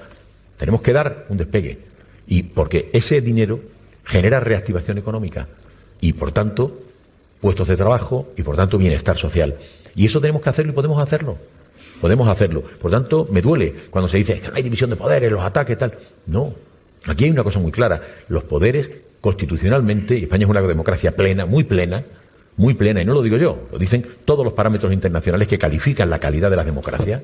Tenemos 0.57 0.81
que 0.81 0.93
dar 0.93 1.25
un 1.29 1.37
despegue. 1.37 1.79
Y 2.27 2.43
porque 2.43 2.89
ese 2.93 3.21
dinero 3.21 3.59
genera 4.03 4.39
reactivación 4.39 4.97
económica. 4.97 5.47
Y 6.01 6.13
por 6.13 6.31
tanto, 6.31 6.81
puestos 7.41 7.67
de 7.67 7.77
trabajo 7.77 8.29
y, 8.35 8.43
por 8.43 8.55
tanto, 8.55 8.77
bienestar 8.77 9.17
social. 9.17 9.55
Y 9.95 10.05
eso 10.05 10.19
tenemos 10.19 10.41
que 10.41 10.49
hacerlo 10.49 10.71
y 10.71 10.75
podemos 10.75 11.01
hacerlo. 11.01 11.37
Podemos 12.01 12.27
hacerlo. 12.27 12.63
Por 12.81 12.91
tanto, 12.91 13.27
me 13.31 13.41
duele 13.41 13.73
cuando 13.89 14.07
se 14.07 14.17
dice 14.17 14.39
que 14.39 14.49
no 14.49 14.55
hay 14.55 14.63
división 14.63 14.89
de 14.89 14.95
poderes, 14.95 15.31
los 15.31 15.43
ataques, 15.43 15.77
tal. 15.77 15.93
No. 16.27 16.53
Aquí 17.07 17.25
hay 17.25 17.31
una 17.31 17.43
cosa 17.43 17.59
muy 17.59 17.71
clara. 17.71 18.01
Los 18.27 18.43
poderes, 18.43 18.89
constitucionalmente, 19.21 20.17
España 20.17 20.43
es 20.43 20.49
una 20.49 20.61
democracia 20.61 21.15
plena, 21.15 21.45
muy 21.45 21.63
plena, 21.63 22.03
muy 22.57 22.73
plena, 22.73 23.01
y 23.01 23.05
no 23.05 23.13
lo 23.13 23.21
digo 23.21 23.37
yo, 23.37 23.67
lo 23.71 23.77
dicen 23.77 24.05
todos 24.25 24.43
los 24.43 24.53
parámetros 24.53 24.91
internacionales 24.91 25.47
que 25.47 25.57
califican 25.57 26.09
la 26.09 26.19
calidad 26.19 26.49
de 26.49 26.55
la 26.55 26.63
democracia. 26.63 27.21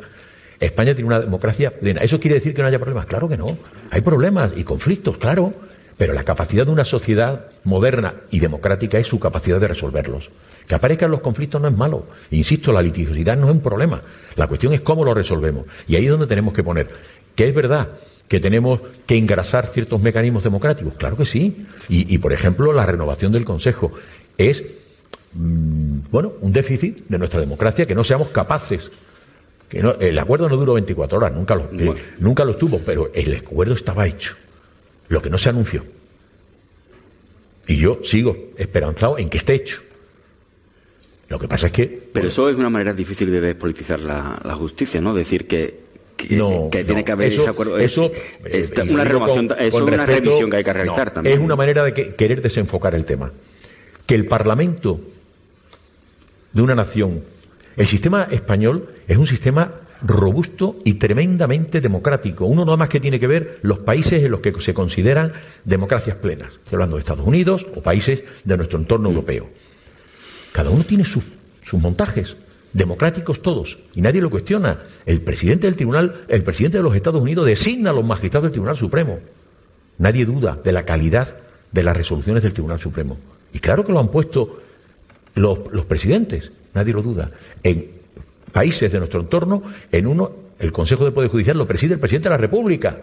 España 0.65 0.93
tiene 0.93 1.07
una 1.07 1.19
democracia 1.19 1.71
plena. 1.71 2.01
¿Eso 2.01 2.19
quiere 2.19 2.35
decir 2.35 2.53
que 2.53 2.61
no 2.61 2.67
haya 2.67 2.79
problemas? 2.79 3.05
Claro 3.05 3.27
que 3.27 3.37
no. 3.37 3.57
Hay 3.91 4.01
problemas 4.01 4.51
y 4.55 4.63
conflictos, 4.63 5.17
claro. 5.17 5.53
Pero 5.97 6.13
la 6.13 6.23
capacidad 6.23 6.65
de 6.65 6.71
una 6.71 6.85
sociedad 6.85 7.47
moderna 7.63 8.15
y 8.31 8.39
democrática 8.39 8.97
es 8.97 9.07
su 9.07 9.19
capacidad 9.19 9.59
de 9.59 9.67
resolverlos. 9.67 10.29
Que 10.67 10.75
aparezcan 10.75 11.11
los 11.11 11.21
conflictos 11.21 11.61
no 11.61 11.67
es 11.67 11.75
malo. 11.75 12.07
Insisto, 12.31 12.71
la 12.71 12.81
litigiosidad 12.81 13.37
no 13.37 13.47
es 13.47 13.51
un 13.53 13.61
problema. 13.61 14.01
La 14.35 14.47
cuestión 14.47 14.73
es 14.73 14.81
cómo 14.81 15.03
lo 15.03 15.13
resolvemos. 15.13 15.65
Y 15.87 15.95
ahí 15.95 16.05
es 16.05 16.11
donde 16.11 16.27
tenemos 16.27 16.53
que 16.53 16.63
poner 16.63 16.89
que 17.35 17.47
es 17.47 17.55
verdad 17.55 17.89
que 18.27 18.39
tenemos 18.39 18.79
que 19.05 19.17
engrasar 19.17 19.67
ciertos 19.67 20.01
mecanismos 20.01 20.43
democráticos. 20.43 20.93
Claro 20.95 21.17
que 21.17 21.25
sí. 21.25 21.67
Y, 21.89 22.17
por 22.17 22.33
ejemplo, 22.33 22.73
la 22.73 22.85
renovación 22.85 23.31
del 23.31 23.45
Consejo 23.45 23.91
es, 24.37 24.63
mm, 25.33 25.99
bueno, 26.09 26.33
un 26.41 26.51
déficit 26.53 27.05
de 27.07 27.17
nuestra 27.19 27.39
democracia 27.39 27.85
que 27.85 27.93
no 27.93 28.03
seamos 28.03 28.29
capaces. 28.29 28.89
Que 29.73 29.79
el 29.79 30.19
acuerdo 30.19 30.47
no 30.49 30.55
duró 30.55 30.73
24 30.75 31.17
horas, 31.17 31.33
nunca 31.33 31.55
lo, 31.55 31.63
eh, 31.63 31.95
nunca 32.19 32.45
lo 32.45 32.55
tuvo, 32.57 32.77
pero 32.85 33.09
el 33.11 33.35
acuerdo 33.35 33.73
estaba 33.73 34.05
hecho. 34.05 34.35
Lo 35.07 35.19
que 35.19 35.31
no 35.31 35.39
se 35.39 35.49
anunció. 35.49 35.83
Y 37.65 37.77
yo 37.77 37.99
sigo 38.03 38.51
esperanzado 38.55 39.17
en 39.17 39.31
que 39.31 39.39
esté 39.39 39.55
hecho. 39.55 39.81
Lo 41.27 41.39
que 41.39 41.47
pasa 41.47 41.67
es 41.67 41.73
que... 41.73 41.87
Pero 42.13 42.27
eso 42.27 42.49
es 42.49 42.55
una 42.55 42.69
manera 42.69 42.93
difícil 42.93 43.31
de 43.31 43.41
despolitizar 43.41 43.99
la, 43.99 44.55
justicia, 44.55 45.01
¿no? 45.01 45.15
Decir 45.15 45.47
que, 45.47 45.79
que, 46.17 46.27
tiene 46.85 47.03
que 47.03 47.11
haber 47.11 47.33
ese 47.33 47.49
acuerdo. 47.49 47.79
Eso, 47.79 48.11
es 48.45 48.71
una 48.77 49.03
renovación, 49.03 49.55
es 49.57 49.73
una 49.73 50.05
revisión 50.05 50.51
que 50.51 50.57
hay 50.57 50.63
que 50.63 50.73
realizar 50.73 51.09
también. 51.11 51.35
Es 51.35 51.43
una 51.43 51.55
manera 51.55 51.83
de 51.83 52.15
querer 52.15 52.43
desenfocar 52.43 52.93
el 52.93 53.05
tema. 53.05 53.31
Que 54.05 54.13
el 54.13 54.27
Parlamento 54.27 54.99
de 56.51 56.61
una 56.61 56.75
nación, 56.75 57.23
el 57.75 57.87
sistema 57.87 58.27
español 58.29 58.89
es 59.07 59.17
un 59.17 59.27
sistema 59.27 59.71
robusto 60.05 60.77
y 60.83 60.95
tremendamente 60.95 61.81
democrático. 61.81 62.45
Uno 62.45 62.65
no 62.65 62.77
más 62.77 62.89
que 62.89 62.99
tiene 62.99 63.19
que 63.19 63.27
ver 63.27 63.59
los 63.61 63.79
países 63.79 64.23
en 64.23 64.31
los 64.31 64.41
que 64.41 64.53
se 64.59 64.73
consideran 64.73 65.33
democracias 65.63 66.17
plenas. 66.17 66.51
Estoy 66.51 66.73
hablando 66.73 66.97
de 66.97 67.01
Estados 67.01 67.25
Unidos 67.25 67.65
o 67.75 67.81
países 67.81 68.23
de 68.43 68.57
nuestro 68.57 68.79
entorno 68.79 69.09
europeo. 69.09 69.49
Cada 70.51 70.69
uno 70.69 70.83
tiene 70.83 71.05
sus, 71.05 71.23
montajes, 71.73 72.35
democráticos 72.73 73.41
todos, 73.41 73.79
y 73.95 74.01
nadie 74.01 74.21
lo 74.21 74.29
cuestiona. 74.29 74.83
El 75.05 75.21
presidente 75.21 75.65
del 75.65 75.75
tribunal, 75.75 76.25
el 76.27 76.43
presidente 76.43 76.77
de 76.77 76.83
los 76.83 76.95
Estados 76.95 77.21
Unidos 77.21 77.47
designa 77.47 77.89
a 77.89 77.93
los 77.93 78.05
magistrados 78.05 78.43
del 78.43 78.51
Tribunal 78.51 78.77
Supremo. 78.77 79.19
Nadie 79.97 80.25
duda 80.25 80.59
de 80.63 80.71
la 80.71 80.83
calidad 80.83 81.35
de 81.71 81.83
las 81.83 81.97
resoluciones 81.97 82.43
del 82.43 82.53
Tribunal 82.53 82.79
Supremo. 82.79 83.17
Y 83.53 83.59
claro 83.59 83.85
que 83.85 83.91
lo 83.91 83.99
han 83.99 84.09
puesto 84.09 84.59
los, 85.33 85.59
los 85.71 85.85
presidentes, 85.85 86.51
nadie 86.73 86.93
lo 86.93 87.01
duda. 87.01 87.31
En 87.61 87.87
países 88.51 88.91
de 88.91 88.99
nuestro 88.99 89.21
entorno, 89.21 89.63
en 89.91 90.07
uno, 90.07 90.31
el 90.59 90.71
Consejo 90.71 91.05
de 91.05 91.11
Poder 91.11 91.29
Judicial 91.29 91.57
lo 91.57 91.67
preside 91.67 91.95
el 91.95 91.99
presidente 91.99 92.29
de 92.29 92.35
la 92.35 92.37
República. 92.37 92.97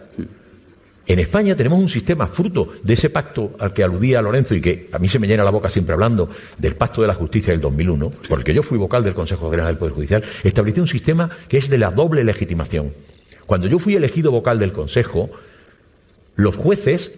En 1.07 1.19
España 1.19 1.55
tenemos 1.55 1.79
un 1.79 1.89
sistema 1.89 2.27
fruto 2.27 2.73
de 2.83 2.93
ese 2.93 3.09
pacto 3.09 3.55
al 3.59 3.73
que 3.73 3.83
aludía 3.83 4.21
Lorenzo 4.21 4.55
y 4.55 4.61
que 4.61 4.87
a 4.91 4.99
mí 4.99 5.09
se 5.09 5.19
me 5.19 5.27
llena 5.27 5.43
la 5.43 5.49
boca 5.49 5.69
siempre 5.69 5.93
hablando 5.93 6.29
del 6.57 6.75
pacto 6.75 7.01
de 7.01 7.07
la 7.07 7.15
justicia 7.15 7.51
del 7.51 7.61
2001, 7.61 8.11
porque 8.29 8.53
yo 8.53 8.63
fui 8.63 8.77
vocal 8.77 9.03
del 9.03 9.13
Consejo 9.13 9.49
General 9.49 9.67
del 9.67 9.77
Poder 9.77 9.93
Judicial, 9.93 10.23
estableció 10.43 10.83
un 10.83 10.87
sistema 10.87 11.29
que 11.49 11.57
es 11.57 11.69
de 11.69 11.77
la 11.77 11.91
doble 11.91 12.23
legitimación. 12.23 12.93
Cuando 13.45 13.67
yo 13.67 13.79
fui 13.79 13.95
elegido 13.95 14.31
vocal 14.31 14.59
del 14.59 14.71
Consejo, 14.71 15.31
los 16.35 16.55
jueces 16.55 17.11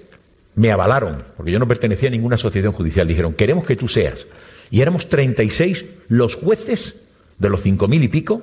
me 0.55 0.71
avalaron, 0.71 1.23
porque 1.35 1.51
yo 1.51 1.59
no 1.59 1.67
pertenecía 1.67 2.09
a 2.09 2.11
ninguna 2.11 2.35
asociación 2.35 2.73
judicial, 2.73 3.07
dijeron, 3.07 3.33
queremos 3.33 3.65
que 3.65 3.75
tú 3.75 3.87
seas. 3.87 4.25
Y 4.73 4.81
éramos 4.81 5.07
36 5.07 5.85
los 6.07 6.33
jueces 6.33 6.95
de 7.37 7.47
los 7.47 7.61
cinco 7.61 7.87
mil 7.87 8.01
y 8.03 8.07
pico 8.07 8.41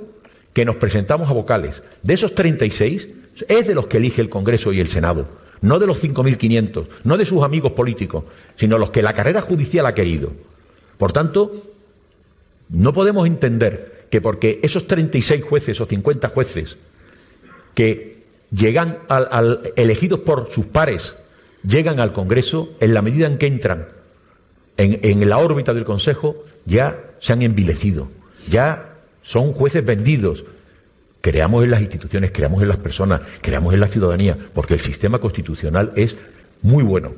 que 0.53 0.65
nos 0.65 0.77
presentamos 0.77 1.29
a 1.29 1.33
vocales. 1.33 1.83
De 2.05 2.15
esos 2.15 2.37
36, 2.37 3.09
es 3.49 3.67
de 3.67 3.75
los 3.75 3.89
que 3.89 3.97
elige 3.97 4.23
el 4.23 4.29
Congreso 4.29 4.73
y 4.73 4.79
el 4.79 4.87
Senado, 4.87 5.27
no 5.61 5.81
de 5.81 5.89
los 5.89 6.01
5.500, 6.01 6.87
no 7.03 7.17
de 7.17 7.27
sus 7.27 7.43
amigos 7.43 7.73
políticos, 7.73 8.23
sino 8.55 8.79
los 8.79 8.91
que 8.91 9.03
la 9.03 9.13
carrera 9.13 9.41
judicial 9.41 9.87
ha 9.87 9.95
querido. 9.95 10.33
Por 10.99 11.13
tanto, 11.13 11.73
no 12.69 12.93
podemos 12.93 13.27
entender 13.27 14.07
que 14.09 14.21
porque 14.21 14.61
esos 14.63 14.87
36 14.87 15.43
jueces 15.43 15.81
o 15.81 15.87
50 15.87 16.29
jueces 16.29 16.77
que 17.75 18.23
llegan 18.53 18.99
al, 19.09 19.73
elegidos 19.75 20.21
por 20.21 20.49
sus 20.53 20.67
pares, 20.67 21.17
llegan 21.67 21.99
al 21.99 22.13
Congreso, 22.13 22.71
en 22.79 22.95
la 22.95 23.03
medida 23.03 23.27
en 23.27 23.37
que 23.37 23.49
entran 23.49 24.00
en, 24.83 25.29
la 25.29 25.39
órbita 25.39 25.75
del 25.75 25.85
Consejo, 25.85 26.45
ya 26.67 26.99
se 27.21 27.33
han 27.33 27.43
envilecido, 27.43 28.09
ya 28.49 28.95
son 29.23 29.53
jueces 29.53 29.85
vendidos, 29.85 30.45
Creamos 31.21 31.65
en 31.65 31.71
las 31.71 31.83
instituciones, 31.83 32.31
creamos 32.33 32.63
en 32.63 32.69
las 32.69 32.79
personas, 32.79 33.21
creamos 33.43 33.75
en 33.75 33.81
la 33.81 33.89
ciudadanía, 33.89 34.39
porque 34.55 34.73
el 34.73 34.81
sistema 34.81 35.19
constitucional 35.19 35.93
es 35.95 36.17
muy 36.63 36.83
bueno 36.83 37.13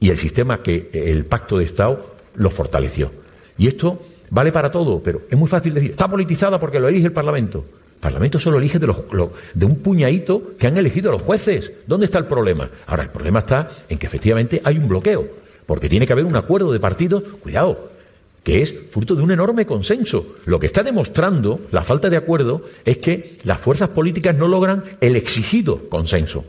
y 0.00 0.10
el 0.10 0.18
sistema 0.18 0.60
que 0.60 0.90
el 0.92 1.24
pacto 1.24 1.58
de 1.58 1.64
Estado 1.64 2.16
lo 2.34 2.50
fortaleció. 2.50 3.12
Y 3.56 3.68
esto 3.68 4.02
vale 4.30 4.50
para 4.50 4.72
todo, 4.72 5.00
pero 5.00 5.22
es 5.30 5.38
muy 5.38 5.48
fácil 5.48 5.72
decir, 5.72 5.92
está 5.92 6.08
politizada 6.08 6.58
porque 6.58 6.80
lo 6.80 6.88
elige 6.88 7.06
el 7.06 7.12
Parlamento. 7.12 7.64
El 7.94 8.00
Parlamento 8.00 8.40
solo 8.40 8.58
elige 8.58 8.80
de, 8.80 8.88
los, 8.88 9.02
de 9.54 9.64
un 9.64 9.76
puñadito 9.76 10.56
que 10.58 10.66
han 10.66 10.76
elegido 10.76 11.12
los 11.12 11.22
jueces. 11.22 11.72
¿Dónde 11.86 12.06
está 12.06 12.18
el 12.18 12.26
problema? 12.26 12.68
Ahora, 12.86 13.04
el 13.04 13.10
problema 13.10 13.38
está 13.38 13.68
en 13.88 13.98
que 13.98 14.06
efectivamente 14.06 14.60
hay 14.64 14.78
un 14.78 14.88
bloqueo, 14.88 15.26
porque 15.66 15.88
tiene 15.88 16.06
que 16.06 16.12
haber 16.12 16.24
un 16.24 16.36
acuerdo 16.36 16.72
de 16.72 16.80
partidos. 16.80 17.22
Cuidado, 17.40 17.90
que 18.44 18.62
es 18.62 18.74
fruto 18.90 19.16
de 19.16 19.22
un 19.22 19.32
enorme 19.32 19.66
consenso. 19.66 20.36
Lo 20.44 20.60
que 20.60 20.66
está 20.66 20.82
demostrando 20.82 21.62
la 21.72 21.82
falta 21.82 22.10
de 22.10 22.18
acuerdo 22.18 22.62
es 22.84 22.98
que 22.98 23.38
las 23.42 23.58
fuerzas 23.58 23.88
políticas 23.88 24.36
no 24.36 24.46
logran 24.46 24.84
el 25.00 25.16
exigido 25.16 25.88
consenso. 25.88 26.44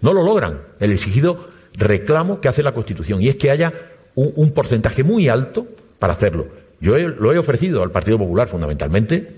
No 0.00 0.12
lo 0.12 0.22
logran, 0.22 0.60
el 0.78 0.92
exigido 0.92 1.48
reclamo 1.74 2.40
que 2.40 2.48
hace 2.48 2.62
la 2.62 2.72
Constitución, 2.72 3.20
y 3.20 3.28
es 3.28 3.36
que 3.36 3.50
haya 3.50 3.72
un, 4.14 4.50
porcentaje 4.52 5.02
muy 5.02 5.28
alto 5.28 5.66
para 5.98 6.12
hacerlo. 6.12 6.46
Yo 6.80 6.96
lo 6.96 7.32
he 7.32 7.38
ofrecido 7.38 7.82
al 7.82 7.90
Partido 7.90 8.18
Popular 8.18 8.48
fundamentalmente, 8.48 9.28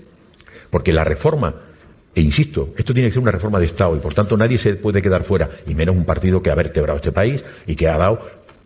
porque 0.69 0.93
la 0.93 1.03
reforma, 1.03 1.55
e 2.13 2.21
insisto, 2.21 2.73
esto 2.77 2.93
tiene 2.93 3.09
que 3.09 3.13
ser 3.13 3.21
una 3.21 3.31
reforma 3.31 3.59
de 3.59 3.65
Estado, 3.65 3.95
y 3.95 3.99
por 3.99 4.13
tanto 4.13 4.37
nadie 4.37 4.59
se 4.59 4.75
puede 4.75 5.01
quedar 5.01 5.23
fuera, 5.23 5.49
y 5.65 5.73
menos 5.73 5.95
un 5.95 6.05
partido 6.05 6.41
que 6.41 6.51
ha 6.51 6.55
vertebrado 6.55 6.97
este 6.97 7.11
país 7.11 7.43
y 7.65 7.75
que 7.75 7.87
ha 7.87 7.97
dado 7.97 8.21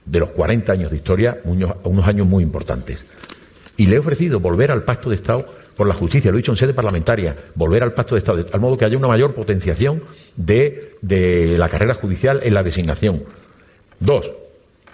de 0.05 0.19
los 0.19 0.31
40 0.31 0.71
años 0.71 0.91
de 0.91 0.97
historia, 0.97 1.39
unos 1.43 2.07
años 2.07 2.27
muy 2.27 2.43
importantes. 2.43 3.03
Y 3.77 3.87
le 3.87 3.95
he 3.95 3.99
ofrecido 3.99 4.39
volver 4.39 4.71
al 4.71 4.83
pacto 4.83 5.09
de 5.09 5.15
Estado 5.15 5.45
por 5.75 5.87
la 5.87 5.93
justicia, 5.93 6.31
lo 6.31 6.37
he 6.37 6.41
dicho 6.41 6.51
en 6.51 6.57
sede 6.57 6.73
parlamentaria, 6.73 7.35
volver 7.55 7.83
al 7.83 7.93
pacto 7.93 8.15
de 8.15 8.19
Estado, 8.19 8.37
de 8.37 8.43
tal 8.45 8.61
modo 8.61 8.77
que 8.77 8.85
haya 8.85 8.97
una 8.97 9.07
mayor 9.07 9.33
potenciación 9.33 10.03
de, 10.37 10.95
de 11.01 11.57
la 11.57 11.67
carrera 11.67 11.93
judicial 11.93 12.39
en 12.43 12.53
la 12.53 12.63
designación. 12.63 13.23
Dos, 13.99 14.31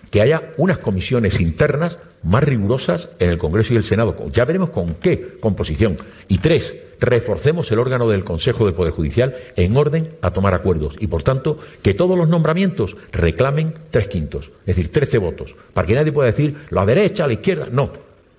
que 0.09 0.21
haya 0.21 0.53
unas 0.57 0.79
comisiones 0.79 1.39
internas 1.39 1.97
más 2.23 2.43
rigurosas 2.43 3.09
en 3.19 3.29
el 3.29 3.37
Congreso 3.37 3.73
y 3.73 3.77
el 3.77 3.83
Senado. 3.83 4.15
Ya 4.31 4.45
veremos 4.45 4.69
con 4.69 4.95
qué 4.95 5.37
composición. 5.39 5.97
Y 6.27 6.37
tres, 6.37 6.75
reforcemos 6.99 7.71
el 7.71 7.79
órgano 7.79 8.07
del 8.07 8.23
Consejo 8.23 8.65
del 8.65 8.75
Poder 8.75 8.93
Judicial 8.93 9.35
en 9.55 9.75
orden 9.75 10.11
a 10.21 10.31
tomar 10.31 10.53
acuerdos. 10.53 10.95
Y, 10.99 11.07
por 11.07 11.23
tanto, 11.23 11.59
que 11.81 11.93
todos 11.93 12.17
los 12.17 12.29
nombramientos 12.29 12.95
reclamen 13.11 13.73
tres 13.89 14.07
quintos, 14.07 14.51
es 14.65 14.75
decir, 14.75 14.91
trece 14.91 15.17
votos, 15.17 15.55
para 15.73 15.87
que 15.87 15.95
nadie 15.95 16.11
pueda 16.11 16.27
decir 16.27 16.55
la 16.69 16.85
derecha, 16.85 17.27
la 17.27 17.33
izquierda. 17.33 17.67
No, 17.71 17.91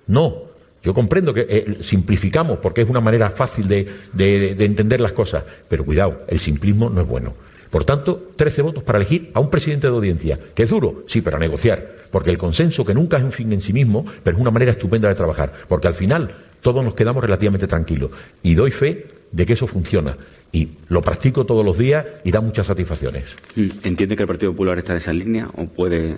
no. 0.07 0.53
Yo 0.81 0.93
comprendo 0.93 1.33
que 1.33 1.45
eh, 1.47 1.77
simplificamos 1.81 2.57
porque 2.57 2.81
es 2.81 2.89
una 2.89 2.99
manera 2.99 3.29
fácil 3.29 3.69
de, 3.69 3.87
de 4.11 4.65
entender 4.65 4.99
las 4.99 5.13
cosas, 5.13 5.43
pero 5.69 5.85
cuidado, 5.85 6.23
el 6.27 6.39
simplismo 6.39 6.89
no 6.89 7.01
es 7.01 7.07
bueno. 7.07 7.33
Por 7.73 7.85
tanto, 7.85 8.29
trece 8.35 8.61
votos 8.61 8.83
para 8.83 8.99
elegir 8.99 9.31
a 9.33 9.39
un 9.39 9.49
presidente 9.49 9.87
de 9.87 9.95
audiencia, 9.95 10.37
que 10.53 10.61
es 10.61 10.69
duro, 10.69 11.05
sí, 11.07 11.21
pero 11.21 11.37
a 11.37 11.39
negociar, 11.39 12.05
porque 12.11 12.29
el 12.29 12.37
consenso, 12.37 12.85
que 12.85 12.93
nunca 12.93 13.17
es 13.17 13.23
un 13.23 13.31
fin 13.31 13.51
en 13.51 13.61
sí 13.61 13.73
mismo, 13.73 14.05
pero 14.23 14.37
es 14.37 14.41
una 14.41 14.51
manera 14.51 14.73
estupenda 14.73 15.09
de 15.09 15.15
trabajar, 15.15 15.51
porque 15.67 15.87
al 15.87 15.95
final 15.95 16.35
todos 16.61 16.85
nos 16.85 16.93
quedamos 16.93 17.23
relativamente 17.23 17.65
tranquilos. 17.65 18.11
Y 18.43 18.53
doy 18.53 18.69
fe 18.69 19.07
de 19.31 19.45
que 19.47 19.53
eso 19.53 19.65
funciona. 19.65 20.15
Y 20.51 20.69
lo 20.89 21.01
practico 21.01 21.47
todos 21.47 21.65
los 21.65 21.75
días 21.75 22.05
y 22.23 22.29
da 22.29 22.41
muchas 22.41 22.67
satisfacciones. 22.67 23.23
¿Entiende 23.55 24.15
que 24.15 24.21
el 24.21 24.27
Partido 24.27 24.51
Popular 24.51 24.77
está 24.77 24.91
en 24.93 24.97
esa 24.99 25.11
línea 25.11 25.49
o 25.55 25.65
puede...? 25.65 26.17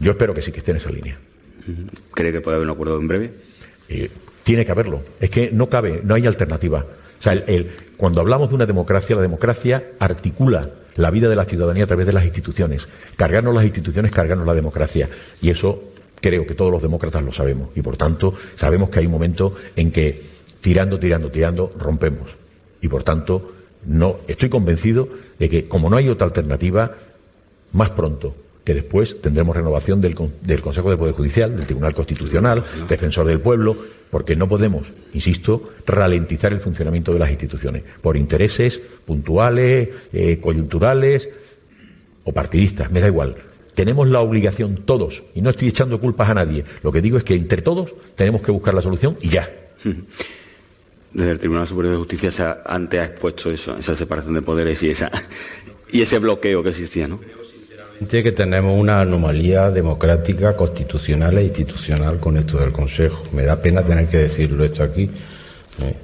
Yo 0.00 0.10
espero 0.10 0.34
que 0.34 0.42
sí 0.42 0.52
que 0.52 0.58
esté 0.58 0.72
en 0.72 0.76
esa 0.76 0.90
línea. 0.90 1.18
¿Cree 2.12 2.30
que 2.30 2.42
puede 2.42 2.56
haber 2.56 2.68
un 2.68 2.74
acuerdo 2.74 3.00
en 3.00 3.08
breve? 3.08 3.32
Eh, 3.88 4.10
tiene 4.42 4.66
que 4.66 4.72
haberlo. 4.72 5.02
Es 5.18 5.30
que 5.30 5.50
no 5.50 5.70
cabe, 5.70 6.02
no 6.04 6.14
hay 6.14 6.26
alternativa. 6.26 6.84
O 7.18 7.22
sea, 7.22 7.42
cuando 7.96 8.20
hablamos 8.20 8.48
de 8.48 8.54
una 8.54 8.66
democracia, 8.66 9.16
la 9.16 9.22
democracia 9.22 9.92
articula 9.98 10.70
la 10.96 11.10
vida 11.10 11.28
de 11.28 11.36
la 11.36 11.44
ciudadanía 11.44 11.84
a 11.84 11.86
través 11.86 12.06
de 12.06 12.12
las 12.12 12.24
instituciones. 12.24 12.86
Cargarnos 13.16 13.54
las 13.54 13.64
instituciones, 13.64 14.12
cargarnos 14.12 14.46
la 14.46 14.54
democracia. 14.54 15.08
Y 15.40 15.50
eso 15.50 15.82
creo 16.20 16.46
que 16.46 16.54
todos 16.54 16.70
los 16.70 16.80
demócratas 16.80 17.22
lo 17.22 17.32
sabemos 17.32 17.68
y 17.74 17.82
por 17.82 17.98
tanto 17.98 18.32
sabemos 18.56 18.88
que 18.88 18.98
hay 18.98 19.06
un 19.06 19.12
momento 19.12 19.56
en 19.76 19.92
que 19.92 20.22
tirando, 20.62 20.98
tirando, 20.98 21.30
tirando 21.30 21.70
rompemos 21.78 22.34
y 22.80 22.88
por 22.88 23.02
tanto 23.02 23.52
no 23.84 24.20
estoy 24.26 24.48
convencido 24.48 25.06
de 25.38 25.50
que 25.50 25.68
como 25.68 25.90
no 25.90 25.96
hay 25.98 26.08
otra 26.08 26.26
alternativa 26.26 26.92
más 27.72 27.90
pronto 27.90 28.34
que 28.64 28.74
después 28.74 29.20
tendremos 29.20 29.54
renovación 29.54 30.00
del, 30.00 30.16
del 30.40 30.60
Consejo 30.62 30.90
de 30.90 30.96
Poder 30.96 31.14
Judicial, 31.14 31.54
del 31.54 31.66
Tribunal 31.66 31.94
Constitucional, 31.94 32.64
Defensor 32.88 33.26
del 33.26 33.40
Pueblo, 33.40 33.76
porque 34.10 34.36
no 34.36 34.48
podemos, 34.48 34.86
insisto, 35.12 35.70
ralentizar 35.86 36.52
el 36.52 36.60
funcionamiento 36.60 37.12
de 37.12 37.18
las 37.18 37.30
instituciones 37.30 37.82
por 38.00 38.16
intereses 38.16 38.80
puntuales, 39.04 39.88
eh, 40.12 40.38
coyunturales 40.40 41.28
o 42.24 42.32
partidistas, 42.32 42.90
me 42.90 43.00
da 43.00 43.08
igual. 43.08 43.36
Tenemos 43.74 44.08
la 44.08 44.20
obligación 44.20 44.76
todos, 44.86 45.22
y 45.34 45.42
no 45.42 45.50
estoy 45.50 45.68
echando 45.68 46.00
culpas 46.00 46.30
a 46.30 46.34
nadie, 46.34 46.64
lo 46.82 46.90
que 46.90 47.02
digo 47.02 47.18
es 47.18 47.24
que 47.24 47.34
entre 47.34 47.60
todos 47.60 47.92
tenemos 48.14 48.40
que 48.40 48.50
buscar 48.50 48.72
la 48.72 48.82
solución 48.82 49.18
y 49.20 49.28
ya. 49.28 49.50
Desde 51.12 51.30
el 51.30 51.38
Tribunal 51.38 51.66
Superior 51.66 51.92
de 51.92 51.98
Justicia 51.98 52.30
se 52.30 52.42
ha, 52.42 52.62
antes 52.64 53.00
ha 53.00 53.04
expuesto 53.04 53.50
eso, 53.50 53.76
esa 53.76 53.94
separación 53.94 54.34
de 54.34 54.42
poderes 54.42 54.82
y, 54.82 54.90
esa, 54.90 55.10
y 55.92 56.02
ese 56.02 56.18
bloqueo 56.18 56.62
que 56.62 56.70
existía, 56.70 57.06
¿no? 57.06 57.20
Que 58.06 58.32
tenemos 58.32 58.78
una 58.78 59.00
anomalía 59.00 59.70
democrática, 59.70 60.56
constitucional 60.56 61.38
e 61.38 61.44
institucional 61.44 62.18
con 62.20 62.36
esto 62.36 62.58
del 62.58 62.72
Consejo. 62.72 63.24
Me 63.32 63.44
da 63.44 63.60
pena 63.60 63.82
tener 63.82 64.06
que 64.08 64.18
decirlo 64.18 64.64
esto 64.64 64.82
aquí, 64.82 65.04
¿eh? 65.82 65.94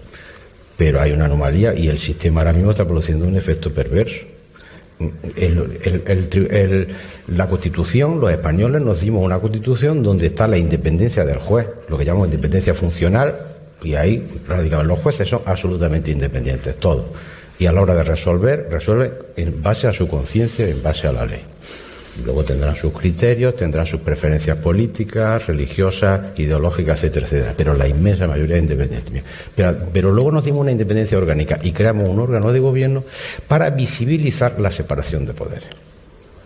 pero 0.76 1.00
hay 1.00 1.12
una 1.12 1.26
anomalía 1.26 1.74
y 1.74 1.88
el 1.88 1.98
sistema 1.98 2.40
ahora 2.40 2.52
mismo 2.52 2.70
está 2.70 2.84
produciendo 2.84 3.26
un 3.26 3.36
efecto 3.36 3.70
perverso. 3.70 4.26
la 7.28 7.48
Constitución, 7.48 8.20
los 8.20 8.30
españoles 8.30 8.82
nos 8.82 9.00
dimos 9.00 9.24
una 9.24 9.38
Constitución 9.38 10.02
donde 10.02 10.26
está 10.26 10.48
la 10.48 10.58
independencia 10.58 11.24
del 11.24 11.38
juez, 11.38 11.66
lo 11.88 11.98
que 11.98 12.04
llamamos 12.04 12.28
independencia 12.28 12.74
funcional, 12.74 13.34
y 13.82 13.94
ahí 13.94 14.26
radicamos. 14.46 14.86
Los 14.86 14.98
jueces 14.98 15.28
son 15.28 15.40
absolutamente 15.44 16.10
independientes, 16.10 16.76
todos. 16.76 17.06
Y 17.58 17.66
a 17.66 17.72
la 17.72 17.82
hora 17.82 17.94
de 17.94 18.04
resolver, 18.04 18.68
resuelven 18.70 19.12
en 19.36 19.62
base 19.62 19.86
a 19.86 19.92
su 19.92 20.08
conciencia 20.08 20.66
en 20.66 20.82
base 20.82 21.06
a 21.06 21.12
la 21.12 21.26
ley. 21.26 21.40
Luego 22.24 22.44
tendrán 22.44 22.74
sus 22.76 22.92
criterios, 22.92 23.54
tendrán 23.54 23.86
sus 23.86 24.00
preferencias 24.00 24.56
políticas, 24.58 25.46
religiosas, 25.46 26.38
ideológicas, 26.38 26.98
etcétera, 26.98 27.26
etcétera. 27.26 27.54
Pero 27.56 27.74
la 27.74 27.88
inmensa 27.88 28.26
mayoría 28.26 28.56
es 28.56 28.62
independiente. 28.62 29.22
Pero, 29.92 30.10
luego 30.10 30.32
nos 30.32 30.44
dimos 30.44 30.60
una 30.60 30.72
independencia 30.72 31.16
orgánica 31.16 31.58
y 31.62 31.72
creamos 31.72 32.08
un 32.08 32.18
órgano 32.18 32.52
de 32.52 32.60
gobierno 32.60 33.04
para 33.48 33.70
visibilizar 33.70 34.60
la 34.60 34.72
separación 34.72 35.24
de 35.24 35.34
poderes. 35.34 35.68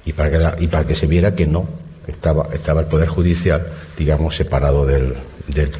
Y 0.04 0.12
para 0.12 0.84
que, 0.86 0.94
se 0.94 1.06
viera 1.06 1.34
que 1.34 1.46
no 1.46 1.66
estaba, 2.06 2.48
estaba 2.52 2.80
el 2.80 2.86
poder 2.86 3.08
judicial, 3.08 3.66
digamos, 3.96 4.36
separado 4.36 4.84
del 4.86 5.14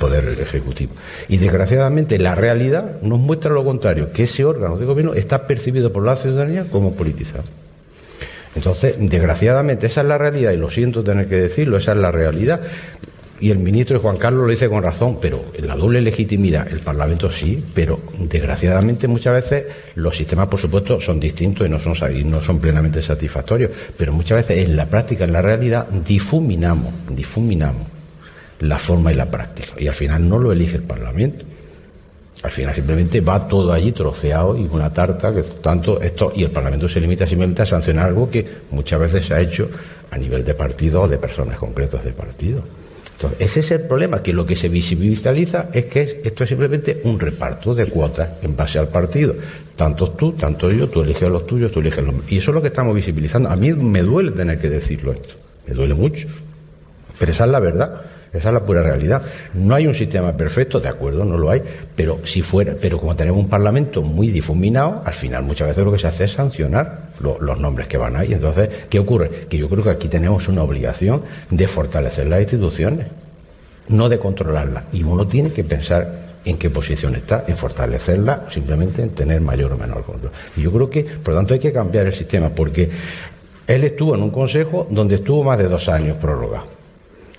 poder 0.00 0.24
ejecutivo. 0.40 0.92
Y 1.28 1.36
desgraciadamente 1.36 2.18
la 2.18 2.34
realidad 2.34 3.02
nos 3.02 3.20
muestra 3.20 3.52
lo 3.52 3.64
contrario, 3.64 4.10
que 4.12 4.22
ese 4.22 4.46
órgano 4.46 4.78
de 4.78 4.86
gobierno 4.86 5.12
está 5.12 5.46
percibido 5.46 5.92
por 5.92 6.04
la 6.04 6.16
ciudadanía 6.16 6.64
como 6.70 6.94
politizado. 6.94 7.44
Entonces, 8.54 8.94
desgraciadamente, 8.98 9.86
esa 9.86 10.02
es 10.02 10.06
la 10.06 10.18
realidad, 10.18 10.52
y 10.52 10.56
lo 10.56 10.70
siento 10.70 11.02
tener 11.02 11.28
que 11.28 11.36
decirlo, 11.36 11.76
esa 11.76 11.92
es 11.92 11.98
la 11.98 12.10
realidad. 12.10 12.62
Y 13.40 13.50
el 13.50 13.58
ministro 13.58 13.98
Juan 13.98 14.16
Carlos 14.16 14.44
lo 14.44 14.50
dice 14.50 14.68
con 14.68 14.82
razón, 14.82 15.18
pero 15.20 15.44
en 15.54 15.66
la 15.66 15.74
doble 15.74 16.00
legitimidad, 16.00 16.68
el 16.70 16.80
Parlamento 16.80 17.30
sí, 17.30 17.62
pero 17.74 18.00
desgraciadamente 18.18 19.08
muchas 19.08 19.34
veces 19.34 19.64
los 19.96 20.16
sistemas, 20.16 20.46
por 20.46 20.60
supuesto, 20.60 21.00
son 21.00 21.18
distintos 21.18 21.66
y 21.66 21.70
no 21.70 21.80
son, 21.80 22.60
plenamente 22.60 23.02
satisfactorios, 23.02 23.72
pero 23.96 24.12
muchas 24.12 24.46
veces 24.46 24.66
en 24.66 24.76
la 24.76 24.86
práctica, 24.86 25.24
en 25.24 25.32
la 25.32 25.42
realidad, 25.42 25.88
difuminamos, 25.88 26.94
difuminamos 27.10 27.88
la 28.60 28.78
forma 28.78 29.12
y 29.12 29.16
la 29.16 29.26
práctica. 29.26 29.72
Y 29.78 29.88
al 29.88 29.94
final 29.94 30.28
no 30.28 30.38
lo 30.38 30.52
elige 30.52 30.76
el 30.76 30.84
Parlamento. 30.84 31.44
Al 32.44 32.50
final 32.50 32.74
simplemente 32.74 33.22
va 33.22 33.48
todo 33.48 33.72
allí 33.72 33.92
troceado 33.92 34.54
y 34.54 34.68
una 34.70 34.92
tarta 34.92 35.34
que 35.34 35.42
tanto 35.62 35.98
esto 36.02 36.30
y 36.36 36.44
el 36.44 36.50
Parlamento 36.50 36.86
se 36.86 37.00
limita 37.00 37.26
simplemente 37.26 37.62
a 37.62 37.66
sancionar 37.66 38.08
algo 38.08 38.28
que 38.28 38.46
muchas 38.70 39.00
veces 39.00 39.26
se 39.26 39.32
ha 39.32 39.40
hecho 39.40 39.70
a 40.10 40.18
nivel 40.18 40.44
de 40.44 40.52
partido 40.52 41.00
o 41.00 41.08
de 41.08 41.16
personas 41.16 41.56
concretas 41.56 42.04
de 42.04 42.12
partido. 42.12 42.62
Entonces, 43.14 43.40
ese 43.40 43.60
es 43.60 43.70
el 43.70 43.86
problema, 43.86 44.22
que 44.22 44.34
lo 44.34 44.44
que 44.44 44.56
se 44.56 44.68
visibiliza 44.68 45.70
es 45.72 45.86
que 45.86 46.20
esto 46.22 46.44
es 46.44 46.48
simplemente 46.50 47.00
un 47.04 47.18
reparto 47.18 47.74
de 47.74 47.86
cuotas 47.86 48.28
en 48.42 48.54
base 48.54 48.78
al 48.78 48.88
partido. 48.88 49.34
Tanto 49.74 50.10
tú, 50.10 50.32
tanto 50.32 50.70
yo, 50.70 50.86
tú 50.90 51.00
eliges 51.00 51.30
los 51.30 51.46
tuyos, 51.46 51.72
tú 51.72 51.80
eliges 51.80 52.04
los 52.04 52.12
míos. 52.12 52.26
Y 52.28 52.36
eso 52.36 52.50
es 52.50 52.54
lo 52.56 52.60
que 52.60 52.68
estamos 52.68 52.94
visibilizando. 52.94 53.48
A 53.48 53.56
mí 53.56 53.72
me 53.72 54.02
duele 54.02 54.32
tener 54.32 54.60
que 54.60 54.68
decirlo 54.68 55.14
esto, 55.14 55.34
me 55.66 55.72
duele 55.72 55.94
mucho. 55.94 56.28
Pero 57.18 57.32
esa 57.32 57.46
es 57.46 57.50
la 57.50 57.60
verdad. 57.60 58.02
Esa 58.34 58.48
es 58.48 58.54
la 58.54 58.64
pura 58.64 58.82
realidad. 58.82 59.22
No 59.54 59.76
hay 59.76 59.86
un 59.86 59.94
sistema 59.94 60.36
perfecto, 60.36 60.80
de 60.80 60.88
acuerdo, 60.88 61.24
no 61.24 61.38
lo 61.38 61.50
hay, 61.50 61.62
pero 61.94 62.18
si 62.24 62.42
fuera, 62.42 62.74
pero 62.80 62.98
como 62.98 63.14
tenemos 63.14 63.40
un 63.40 63.48
parlamento 63.48 64.02
muy 64.02 64.28
difuminado, 64.28 65.02
al 65.04 65.14
final 65.14 65.44
muchas 65.44 65.68
veces 65.68 65.84
lo 65.84 65.92
que 65.92 65.98
se 65.98 66.08
hace 66.08 66.24
es 66.24 66.32
sancionar 66.32 67.10
los 67.20 67.60
nombres 67.60 67.86
que 67.86 67.96
van 67.96 68.16
ahí. 68.16 68.32
Entonces, 68.32 68.68
¿qué 68.90 68.98
ocurre? 68.98 69.46
Que 69.48 69.56
yo 69.56 69.68
creo 69.68 69.84
que 69.84 69.90
aquí 69.90 70.08
tenemos 70.08 70.48
una 70.48 70.64
obligación 70.64 71.22
de 71.48 71.68
fortalecer 71.68 72.26
las 72.26 72.40
instituciones, 72.40 73.06
no 73.88 74.08
de 74.08 74.18
controlarlas. 74.18 74.82
Y 74.92 75.04
uno 75.04 75.28
tiene 75.28 75.52
que 75.52 75.62
pensar 75.62 76.24
en 76.44 76.58
qué 76.58 76.70
posición 76.70 77.14
está, 77.14 77.44
en 77.46 77.56
fortalecerla, 77.56 78.46
simplemente 78.50 79.02
en 79.02 79.10
tener 79.10 79.40
mayor 79.42 79.72
o 79.72 79.78
menor 79.78 80.02
control. 80.02 80.32
Y 80.56 80.62
yo 80.62 80.72
creo 80.72 80.90
que, 80.90 81.04
por 81.04 81.34
lo 81.34 81.38
tanto, 81.38 81.54
hay 81.54 81.60
que 81.60 81.72
cambiar 81.72 82.06
el 82.06 82.12
sistema, 82.12 82.48
porque 82.48 82.90
él 83.68 83.84
estuvo 83.84 84.16
en 84.16 84.24
un 84.24 84.30
consejo 84.30 84.88
donde 84.90 85.14
estuvo 85.14 85.44
más 85.44 85.56
de 85.56 85.68
dos 85.68 85.88
años 85.88 86.16
prorrogado 86.18 86.73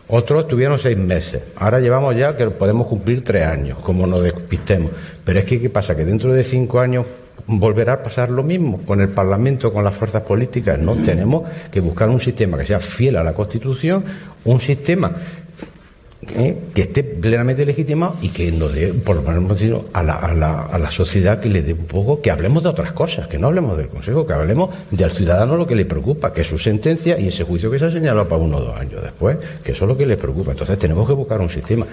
otros 0.08 0.48
tuvieron 0.48 0.78
seis 0.80 0.98
meses. 0.98 1.42
Ahora 1.56 1.80
llevamos 1.80 2.16
ya 2.16 2.36
que 2.36 2.46
podemos 2.48 2.88
cumplir 2.88 3.24
tres 3.24 3.48
años, 3.48 3.80
como 3.80 4.06
nos 4.06 4.24
despistemos. 4.24 4.92
Pero 5.24 5.40
es 5.40 5.46
que, 5.46 5.60
¿qué 5.60 5.70
pasa? 5.70 5.96
Que 5.96 6.06
dentro 6.06 6.34
de 6.34 6.44
cinco 6.44 6.80
años 6.80 7.06
volverá 7.48 7.94
a 7.94 8.04
pasar 8.04 8.30
lo 8.30 8.44
mismo 8.44 8.80
con 8.86 9.02
el 9.02 9.10
Parlamento, 9.10 9.72
con 9.72 9.84
las 9.84 9.96
fuerzas 9.96 10.24
políticas. 10.24 10.80
No, 10.80 10.96
tenemos 10.96 11.44
que 11.72 11.80
buscar 11.80 12.10
un 12.10 12.20
sistema 12.20 12.58
que 12.58 12.66
sea 12.66 12.80
fiel 12.80 13.18
a 13.18 13.24
la 13.24 13.34
Constitución, 13.34 14.04
un 14.46 14.60
sistema 14.60 15.12
¿eh? 16.36 16.58
que 16.74 16.82
esté 16.84 17.04
plenamente 17.04 17.66
legitimado 17.66 18.16
y 18.22 18.30
que 18.30 18.52
nos 18.52 18.74
dé, 18.74 18.88
por 18.88 19.16
lo 19.16 19.22
menos 19.22 19.62
a 19.94 20.04
la, 20.04 20.14
a, 20.14 20.34
la, 20.34 20.62
a 20.66 20.78
la 20.78 20.90
sociedad 20.90 21.40
que 21.40 21.50
le 21.50 21.62
dé 21.62 21.74
un 21.74 21.86
poco, 21.86 22.22
que 22.22 22.32
hablemos 22.32 22.64
de 22.64 22.70
otras 22.70 22.92
cosas, 22.94 23.28
que 23.28 23.38
no 23.38 23.48
hablemos 23.48 23.78
del 23.78 23.88
Consejo, 23.88 24.26
que 24.26 24.34
hablemos 24.34 24.70
del 24.92 25.12
ciudadano 25.12 25.58
lo 25.58 25.68
que 25.68 25.76
le 25.76 25.86
preocupa, 25.86 26.34
que 26.34 26.42
es 26.42 26.48
su 26.48 26.58
sentencia 26.58 27.20
y 27.20 27.28
ese 27.28 27.44
juicio 27.44 27.70
que 27.72 27.80
se 27.80 27.86
ha 27.86 27.92
señalado 27.92 28.28
para 28.28 28.42
uno 28.42 28.58
o 28.58 28.62
dos 28.62 28.78
años 28.78 29.02
después, 29.02 29.38
que 29.64 29.72
eso 29.72 29.86
es 29.86 29.90
lo 29.90 29.98
que 29.98 30.06
le 30.06 30.18
preocupa. 30.18 30.52
Entonces 30.52 30.78
tenemos 30.78 31.08
que 31.08 31.14
buscar 31.14 31.42
un 31.42 31.50
sistema. 31.50 31.86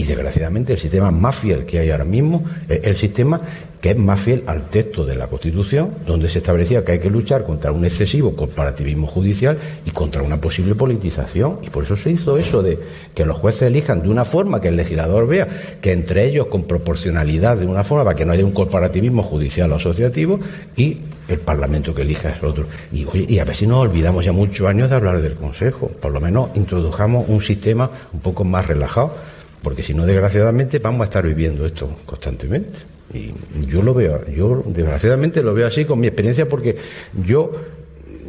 Y 0.00 0.04
desgraciadamente 0.04 0.72
el 0.72 0.78
sistema 0.78 1.10
más 1.10 1.40
fiel 1.40 1.66
que 1.66 1.78
hay 1.78 1.90
ahora 1.90 2.06
mismo 2.06 2.42
es 2.70 2.80
el 2.84 2.96
sistema 2.96 3.38
que 3.82 3.90
es 3.90 3.98
más 3.98 4.18
fiel 4.18 4.44
al 4.46 4.70
texto 4.70 5.04
de 5.04 5.14
la 5.14 5.26
Constitución, 5.26 5.90
donde 6.06 6.30
se 6.30 6.38
establecía 6.38 6.82
que 6.82 6.92
hay 6.92 6.98
que 7.00 7.10
luchar 7.10 7.44
contra 7.44 7.70
un 7.70 7.84
excesivo 7.84 8.34
corporativismo 8.34 9.06
judicial 9.06 9.58
y 9.84 9.90
contra 9.90 10.22
una 10.22 10.40
posible 10.40 10.74
politización. 10.74 11.58
Y 11.60 11.68
por 11.68 11.84
eso 11.84 11.96
se 11.96 12.12
hizo 12.12 12.38
eso 12.38 12.62
de 12.62 12.78
que 13.14 13.26
los 13.26 13.36
jueces 13.36 13.64
elijan 13.68 14.00
de 14.00 14.08
una 14.08 14.24
forma 14.24 14.58
que 14.58 14.68
el 14.68 14.76
legislador 14.76 15.26
vea 15.26 15.46
que 15.82 15.92
entre 15.92 16.24
ellos 16.24 16.46
con 16.46 16.62
proporcionalidad 16.62 17.58
de 17.58 17.66
una 17.66 17.84
forma 17.84 18.04
para 18.04 18.16
que 18.16 18.24
no 18.24 18.32
haya 18.32 18.46
un 18.46 18.52
corporativismo 18.52 19.22
judicial 19.22 19.70
o 19.70 19.74
asociativo 19.74 20.40
y 20.76 20.96
el 21.28 21.40
Parlamento 21.40 21.94
que 21.94 22.00
elija 22.00 22.30
es 22.30 22.42
otro. 22.42 22.64
Y, 22.90 23.04
y 23.34 23.38
a 23.38 23.44
ver 23.44 23.54
si 23.54 23.66
nos 23.66 23.80
olvidamos 23.80 24.24
ya 24.24 24.32
muchos 24.32 24.66
años 24.66 24.88
de 24.88 24.96
hablar 24.96 25.20
del 25.20 25.34
Consejo. 25.34 25.88
Por 25.88 26.10
lo 26.10 26.22
menos 26.22 26.48
introdujamos 26.54 27.28
un 27.28 27.42
sistema 27.42 27.90
un 28.14 28.20
poco 28.20 28.44
más 28.44 28.66
relajado 28.66 29.12
porque 29.62 29.82
si 29.82 29.94
no, 29.94 30.06
desgraciadamente, 30.06 30.78
vamos 30.78 31.02
a 31.02 31.04
estar 31.04 31.24
viviendo 31.24 31.66
esto 31.66 31.88
constantemente. 32.06 32.78
Y 33.12 33.32
yo 33.66 33.82
lo 33.82 33.92
veo, 33.92 34.26
yo 34.28 34.62
desgraciadamente 34.66 35.42
lo 35.42 35.52
veo 35.52 35.66
así 35.66 35.84
con 35.84 35.98
mi 35.98 36.06
experiencia, 36.06 36.48
porque 36.48 36.76
yo 37.24 37.52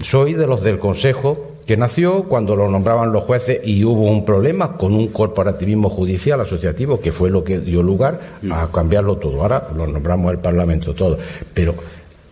soy 0.02 0.34
de 0.34 0.48
los 0.48 0.64
del 0.64 0.80
Consejo 0.80 1.52
que 1.66 1.78
nació 1.78 2.24
cuando 2.24 2.56
lo 2.56 2.68
nombraban 2.68 3.12
los 3.12 3.24
jueces 3.24 3.62
y 3.64 3.84
hubo 3.86 4.04
un 4.04 4.26
problema 4.26 4.78
con 4.78 4.94
un 4.94 5.08
corporativismo 5.08 5.90
judicial 5.90 6.42
asociativo 6.42 7.00
que 7.00 7.12
fue 7.12 7.30
lo 7.30 7.44
que 7.44 7.60
dio 7.60 7.84
lugar 7.84 8.20
a 8.52 8.68
cambiarlo 8.74 9.18
todo. 9.18 9.42
Ahora 9.42 9.70
lo 9.76 9.88
nombramos 9.88 10.32
el 10.32 10.40
Parlamento 10.40 10.94
todo. 10.94 11.18
Pero 11.54 11.76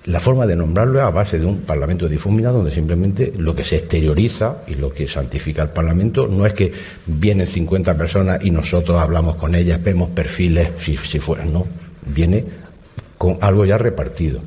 la 0.09 0.19
forma 0.19 0.47
de 0.47 0.55
nombrarlo 0.55 0.97
es 0.97 1.05
a 1.05 1.11
base 1.11 1.37
de 1.37 1.45
un 1.45 1.61
Parlamento 1.61 2.09
difuminado 2.09 2.57
donde 2.57 2.71
simplemente 2.71 3.31
lo 3.37 3.55
que 3.55 3.63
se 3.63 3.75
exterioriza 3.75 4.63
y 4.67 4.73
lo 4.73 4.91
que 4.91 5.07
santifica 5.07 5.61
el 5.61 5.69
Parlamento 5.69 6.27
no 6.27 6.47
es 6.47 6.53
que 6.53 6.73
vienen 7.05 7.45
50 7.45 7.95
personas 7.95 8.43
y 8.43 8.49
nosotros 8.49 8.99
hablamos 8.99 9.35
con 9.35 9.53
ellas, 9.53 9.81
vemos 9.83 10.09
perfiles, 10.09 10.69
si, 10.81 10.97
si 10.97 11.19
no, 11.51 11.67
viene 12.07 12.43
con 13.19 13.37
algo 13.41 13.65
ya 13.65 13.77
repartido. 13.77 14.41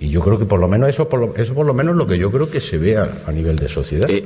Y 0.00 0.08
yo 0.08 0.20
creo 0.20 0.36
que 0.36 0.46
por 0.46 0.58
lo 0.58 0.66
menos 0.66 0.88
eso 0.88 1.08
por 1.08 1.20
lo, 1.20 1.36
eso 1.36 1.54
por 1.54 1.64
lo 1.64 1.74
menos 1.74 1.94
lo 1.94 2.04
que 2.04 2.18
yo 2.18 2.32
creo 2.32 2.50
que 2.50 2.58
se 2.58 2.76
ve 2.76 2.96
a, 2.96 3.30
nivel 3.32 3.54
de 3.54 3.68
sociedad. 3.68 4.10
Eh, 4.10 4.24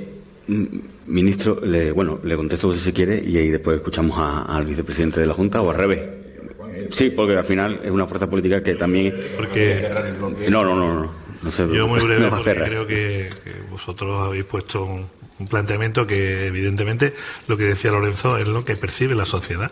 ministro, 1.06 1.60
le, 1.66 1.92
bueno, 1.92 2.18
le 2.24 2.34
contesto 2.34 2.72
si 2.72 2.78
se 2.78 2.94
quiere 2.94 3.22
y 3.22 3.36
ahí 3.36 3.50
después 3.50 3.76
escuchamos 3.76 4.18
al 4.18 4.64
vicepresidente 4.64 5.20
de 5.20 5.26
la 5.26 5.34
Junta 5.34 5.60
o 5.60 5.68
al 5.68 5.76
revés. 5.76 6.25
Sí, 6.90 7.10
porque 7.10 7.36
al 7.36 7.44
final 7.44 7.80
es 7.84 7.90
una 7.90 8.06
fuerza 8.06 8.28
política 8.28 8.62
que 8.62 8.74
también. 8.74 9.14
Porque. 9.36 9.88
No, 10.50 10.64
no, 10.64 10.74
no, 10.74 10.94
no. 10.94 11.26
Yo 11.72 11.86
muy 11.86 12.00
breve 12.00 12.28
porque 12.28 12.54
creo 12.54 12.86
que, 12.86 13.30
vosotros 13.70 14.26
habéis 14.26 14.44
puesto 14.44 14.84
un, 14.84 15.08
planteamiento 15.50 16.06
que 16.06 16.46
evidentemente 16.46 17.14
lo 17.46 17.58
que 17.58 17.64
decía 17.64 17.90
Lorenzo 17.90 18.38
es 18.38 18.48
lo 18.48 18.64
que 18.64 18.74
percibe 18.74 19.14
la 19.14 19.26
sociedad. 19.26 19.70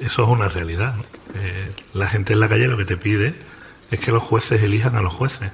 Eso 0.00 0.24
es 0.24 0.28
una 0.28 0.48
realidad. 0.48 0.94
Eh, 1.34 1.70
la 1.94 2.08
gente 2.08 2.34
en 2.34 2.40
la 2.40 2.48
calle 2.48 2.68
lo 2.68 2.76
que 2.76 2.84
te 2.84 2.98
pide 2.98 3.34
es 3.90 4.00
que 4.00 4.12
los 4.12 4.22
jueces 4.22 4.62
elijan 4.62 4.94
a 4.96 5.00
los 5.00 5.14
jueces, 5.14 5.50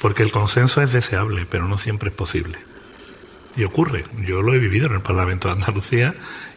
porque 0.00 0.22
el 0.22 0.30
consenso 0.30 0.82
es 0.82 0.92
deseable, 0.92 1.46
pero 1.50 1.66
no 1.66 1.78
siempre 1.78 2.10
es 2.10 2.14
posible. 2.14 2.58
Y 3.56 3.64
ocurre. 3.64 4.04
Yo 4.24 4.42
lo 4.42 4.54
he 4.54 4.58
vivido 4.58 4.86
en 4.86 4.94
el 4.94 5.00
Parlamento 5.00 5.48
de 5.48 5.54
Andalucía 5.54 6.14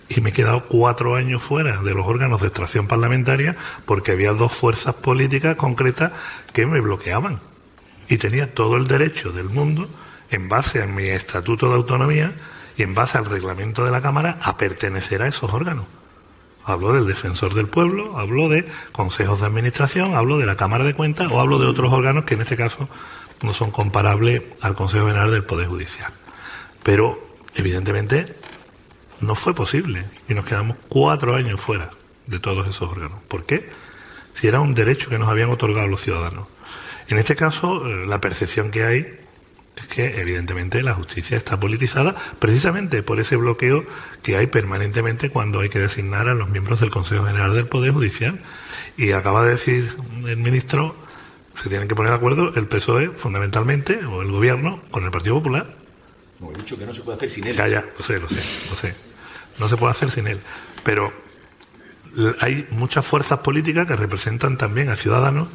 y 0.09 0.21
me 0.21 0.31
he 0.31 0.33
quedado 0.33 0.65
cuatro 0.65 1.15
años 1.15 1.43
fuera 1.43 1.81
de 1.81 1.93
los 1.93 2.07
órganos 2.07 2.41
de 2.41 2.47
extracción 2.47 2.87
parlamentaria 2.87 3.55
porque 3.85 4.11
había 4.11 4.33
dos 4.33 4.51
fuerzas 4.51 4.95
políticas 4.95 5.55
concretas 5.55 6.11
que 6.51 6.65
me 6.65 6.81
bloqueaban. 6.81 7.39
Y 8.09 8.17
tenía 8.17 8.53
todo 8.53 8.75
el 8.75 8.87
derecho 8.87 9.31
del 9.31 9.49
mundo, 9.49 9.87
en 10.31 10.49
base 10.49 10.81
a 10.81 10.87
mi 10.87 11.03
estatuto 11.03 11.69
de 11.69 11.75
autonomía 11.75 12.33
y 12.75 12.83
en 12.83 12.95
base 12.95 13.19
al 13.19 13.25
reglamento 13.25 13.85
de 13.85 13.91
la 13.91 14.01
Cámara, 14.01 14.39
a 14.41 14.57
pertenecer 14.57 15.21
a 15.21 15.27
esos 15.27 15.53
órganos. 15.53 15.85
Hablo 16.65 16.93
del 16.93 17.07
defensor 17.07 17.53
del 17.53 17.67
pueblo, 17.67 18.17
hablo 18.17 18.49
de 18.49 18.65
consejos 18.91 19.39
de 19.39 19.47
administración, 19.47 20.15
hablo 20.15 20.39
de 20.39 20.45
la 20.45 20.55
Cámara 20.55 20.83
de 20.83 20.93
Cuentas 20.93 21.31
o 21.31 21.39
hablo 21.39 21.59
de 21.59 21.67
otros 21.67 21.93
órganos 21.93 22.25
que 22.25 22.33
en 22.33 22.41
este 22.41 22.57
caso 22.57 22.89
no 23.43 23.53
son 23.53 23.71
comparables 23.71 24.41
al 24.61 24.75
Consejo 24.75 25.07
General 25.07 25.31
del 25.31 25.43
Poder 25.43 25.67
Judicial. 25.67 26.11
Pero, 26.83 27.19
evidentemente, 27.55 28.35
no 29.21 29.35
fue 29.35 29.53
posible 29.53 30.05
y 30.27 30.33
nos 30.33 30.45
quedamos 30.45 30.77
cuatro 30.87 31.35
años 31.35 31.59
fuera 31.59 31.91
de 32.27 32.39
todos 32.39 32.67
esos 32.67 32.89
órganos. 32.89 33.19
¿Por 33.27 33.45
qué? 33.45 33.69
Si 34.33 34.47
era 34.47 34.59
un 34.59 34.73
derecho 34.73 35.09
que 35.09 35.17
nos 35.17 35.29
habían 35.29 35.49
otorgado 35.49 35.87
los 35.87 36.01
ciudadanos. 36.01 36.47
En 37.07 37.17
este 37.17 37.35
caso, 37.35 37.87
eh, 37.87 38.05
la 38.05 38.21
percepción 38.21 38.69
que 38.69 38.83
hay 38.83 39.19
es 39.75 39.87
que, 39.87 40.19
evidentemente, 40.19 40.83
la 40.83 40.93
justicia 40.93 41.37
está 41.37 41.59
politizada 41.59 42.15
precisamente 42.37 43.01
por 43.01 43.19
ese 43.19 43.35
bloqueo 43.35 43.83
que 44.21 44.37
hay 44.37 44.47
permanentemente 44.47 45.29
cuando 45.29 45.61
hay 45.61 45.69
que 45.69 45.79
designar 45.79 46.29
a 46.29 46.35
los 46.35 46.49
miembros 46.49 46.79
del 46.81 46.91
Consejo 46.91 47.25
General 47.25 47.53
del 47.53 47.67
Poder 47.67 47.91
Judicial. 47.91 48.39
Y 48.97 49.11
acaba 49.13 49.43
de 49.43 49.51
decir 49.51 49.95
el 50.25 50.37
ministro, 50.37 50.95
se 51.55 51.69
tienen 51.69 51.87
que 51.87 51.95
poner 51.95 52.11
de 52.11 52.17
acuerdo 52.17 52.53
el 52.55 52.67
PSOE, 52.67 53.09
fundamentalmente, 53.09 54.05
o 54.05 54.21
el 54.21 54.31
Gobierno, 54.31 54.81
con 54.91 55.03
el 55.03 55.11
Partido 55.11 55.35
Popular. 55.35 55.67
he 56.41 56.57
dicho 56.57 56.77
que 56.77 56.85
no 56.85 56.93
se 56.93 57.01
puede 57.01 57.17
hacer 57.17 57.29
sin 57.31 57.47
él. 57.47 57.55
Ya, 57.55 57.67
ya, 57.67 57.85
lo 57.97 58.03
sé, 58.03 58.19
lo 58.19 58.29
sé, 58.29 58.69
lo 58.69 58.75
sé 58.75 59.08
no 59.59 59.69
se 59.69 59.77
puede 59.77 59.91
hacer 59.91 60.09
sin 60.09 60.27
él. 60.27 60.39
Pero 60.83 61.13
hay 62.39 62.67
muchas 62.71 63.05
fuerzas 63.05 63.39
políticas 63.39 63.87
que 63.87 63.95
representan 63.95 64.57
también 64.57 64.89
a 64.89 64.95
ciudadanos 64.95 65.47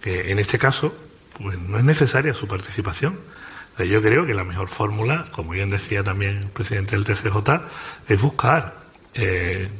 que 0.00 0.30
en 0.30 0.38
este 0.38 0.58
caso 0.58 0.94
pues, 1.38 1.58
no 1.58 1.78
es 1.78 1.84
necesaria 1.84 2.34
su 2.34 2.46
participación. 2.48 3.18
Yo 3.78 4.02
creo 4.02 4.26
que 4.26 4.34
la 4.34 4.44
mejor 4.44 4.68
fórmula, 4.68 5.26
como 5.32 5.52
bien 5.52 5.70
decía 5.70 6.02
también 6.02 6.36
el 6.36 6.46
presidente 6.48 6.96
del 6.96 7.04
TCJ, 7.04 7.38
es 8.08 8.20
buscar 8.20 8.76
eh, 9.14 9.70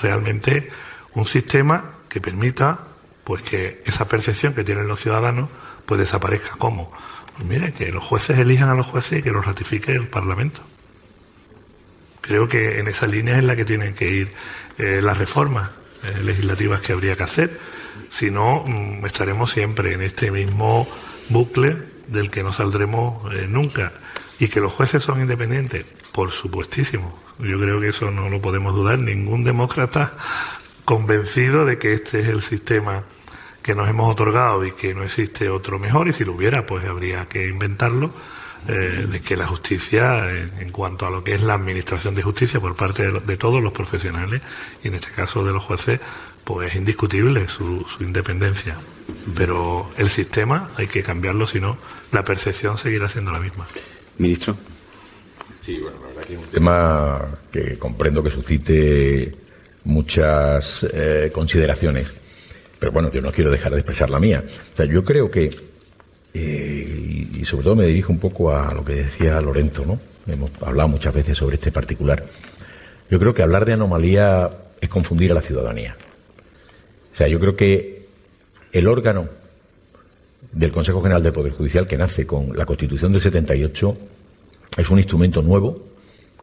realmente 0.00 0.70
un 1.14 1.26
sistema 1.26 1.92
que 2.08 2.20
permita 2.20 2.80
pues 3.22 3.42
que 3.42 3.82
esa 3.86 4.08
percepción 4.08 4.54
que 4.54 4.64
tienen 4.64 4.88
los 4.88 5.00
ciudadanos 5.00 5.48
pues 5.86 6.00
desaparezca. 6.00 6.56
¿Cómo? 6.58 6.92
Pues 7.36 7.46
mire, 7.46 7.72
que 7.72 7.92
los 7.92 8.02
jueces 8.02 8.38
elijan 8.38 8.68
a 8.68 8.74
los 8.74 8.86
jueces 8.86 9.20
y 9.20 9.22
que 9.22 9.30
los 9.30 9.46
ratifique 9.46 9.92
el 9.92 10.08
Parlamento. 10.08 10.62
Creo 12.30 12.48
que 12.48 12.78
en 12.78 12.86
esa 12.86 13.08
línea 13.08 13.38
es 13.38 13.42
la 13.42 13.56
que 13.56 13.64
tienen 13.64 13.92
que 13.92 14.08
ir 14.08 14.30
eh, 14.78 15.00
las 15.02 15.18
reformas 15.18 15.68
eh, 16.04 16.22
legislativas 16.22 16.80
que 16.80 16.92
habría 16.92 17.16
que 17.16 17.24
hacer. 17.24 17.58
Si 18.08 18.30
no, 18.30 18.62
mm, 18.64 19.04
estaremos 19.04 19.50
siempre 19.50 19.94
en 19.94 20.02
este 20.02 20.30
mismo 20.30 20.86
bucle 21.28 21.76
del 22.06 22.30
que 22.30 22.44
no 22.44 22.52
saldremos 22.52 23.34
eh, 23.34 23.48
nunca. 23.48 23.92
Y 24.38 24.46
que 24.46 24.60
los 24.60 24.70
jueces 24.72 25.02
son 25.02 25.20
independientes, 25.20 25.84
por 26.12 26.30
supuestísimo. 26.30 27.18
Yo 27.40 27.58
creo 27.58 27.80
que 27.80 27.88
eso 27.88 28.12
no 28.12 28.28
lo 28.28 28.40
podemos 28.40 28.76
dudar. 28.76 29.00
Ningún 29.00 29.42
demócrata 29.42 30.12
convencido 30.84 31.64
de 31.64 31.78
que 31.78 31.94
este 31.94 32.20
es 32.20 32.28
el 32.28 32.42
sistema 32.42 33.02
que 33.60 33.74
nos 33.74 33.88
hemos 33.88 34.08
otorgado 34.08 34.64
y 34.64 34.70
que 34.70 34.94
no 34.94 35.02
existe 35.02 35.48
otro 35.48 35.80
mejor. 35.80 36.06
Y 36.06 36.12
si 36.12 36.24
lo 36.24 36.34
hubiera, 36.34 36.64
pues 36.64 36.84
habría 36.84 37.26
que 37.26 37.48
inventarlo 37.48 38.12
eh, 38.68 39.06
de 39.10 39.20
que 39.20 39.36
la 39.36 39.46
justicia, 39.46 40.30
en, 40.30 40.70
cuanto 40.70 41.06
a 41.06 41.10
lo 41.10 41.24
que 41.24 41.34
es 41.34 41.42
la 41.42 41.54
administración 41.54 42.14
de 42.14 42.22
justicia 42.22 42.60
por 42.60 42.76
parte 42.76 43.10
de, 43.10 43.36
todos 43.36 43.62
los 43.62 43.72
profesionales, 43.72 44.42
y 44.84 44.88
en 44.88 44.94
este 44.94 45.10
caso 45.10 45.44
de 45.44 45.52
los 45.52 45.62
jueces, 45.62 46.00
pues 46.44 46.70
es 46.70 46.76
indiscutible 46.76 47.48
su, 47.48 47.86
independencia. 48.00 48.76
Pero 49.34 49.90
el 49.96 50.08
sistema 50.08 50.70
hay 50.76 50.86
que 50.86 51.02
cambiarlo, 51.02 51.46
si 51.46 51.58
no, 51.60 51.78
la 52.12 52.24
percepción 52.24 52.76
seguirá 52.76 53.08
siendo 53.08 53.32
la 53.32 53.40
misma. 53.40 53.66
Ministro. 54.18 54.56
Sí, 55.64 55.78
bueno, 55.80 55.98
la 56.02 56.08
verdad 56.08 56.24
que 56.24 56.34
es 56.34 56.38
un 56.38 56.46
tema 56.46 57.28
que 57.50 57.78
comprendo 57.78 58.22
que 58.22 58.30
suscite 58.30 59.34
muchas 59.84 60.86
eh, 60.92 61.30
consideraciones. 61.32 62.10
Pero 62.78 62.92
bueno, 62.92 63.10
yo 63.12 63.20
no 63.20 63.32
quiero 63.32 63.50
dejar 63.50 63.72
de 63.72 63.78
expresar 63.78 64.10
la 64.10 64.18
mía. 64.18 64.42
O 64.72 64.76
sea, 64.76 64.86
yo 64.86 65.04
creo 65.04 65.30
que 65.30 65.69
eh, 66.34 67.28
y, 67.38 67.44
sobre 67.44 67.64
todo 67.64 67.76
me 67.76 67.86
dirijo 67.86 68.12
un 68.12 68.18
poco 68.18 68.54
a 68.54 68.72
lo 68.74 68.84
que 68.84 68.94
decía 68.94 69.40
Lorenzo, 69.40 69.84
¿no? 69.84 69.98
Hemos 70.26 70.50
hablado 70.62 70.88
muchas 70.88 71.14
veces 71.14 71.36
sobre 71.36 71.56
este 71.56 71.72
particular. 71.72 72.24
Yo 73.10 73.18
creo 73.18 73.34
que 73.34 73.42
hablar 73.42 73.64
de 73.64 73.72
anomalía 73.72 74.50
es 74.80 74.88
confundir 74.88 75.32
a 75.32 75.34
la 75.34 75.42
ciudadanía. 75.42 75.96
O 77.12 77.16
sea, 77.16 77.26
yo 77.26 77.40
creo 77.40 77.56
que 77.56 78.06
el 78.72 78.86
órgano 78.86 79.28
del 80.52 80.72
Consejo 80.72 81.02
General 81.02 81.22
del 81.22 81.32
Poder 81.32 81.52
Judicial 81.52 81.86
que 81.86 81.98
nace 81.98 82.26
con 82.26 82.56
la 82.56 82.66
Constitución 82.66 83.12
del 83.12 83.20
78 83.20 83.96
es 84.78 84.90
un 84.90 84.98
instrumento 84.98 85.42
nuevo 85.42 85.86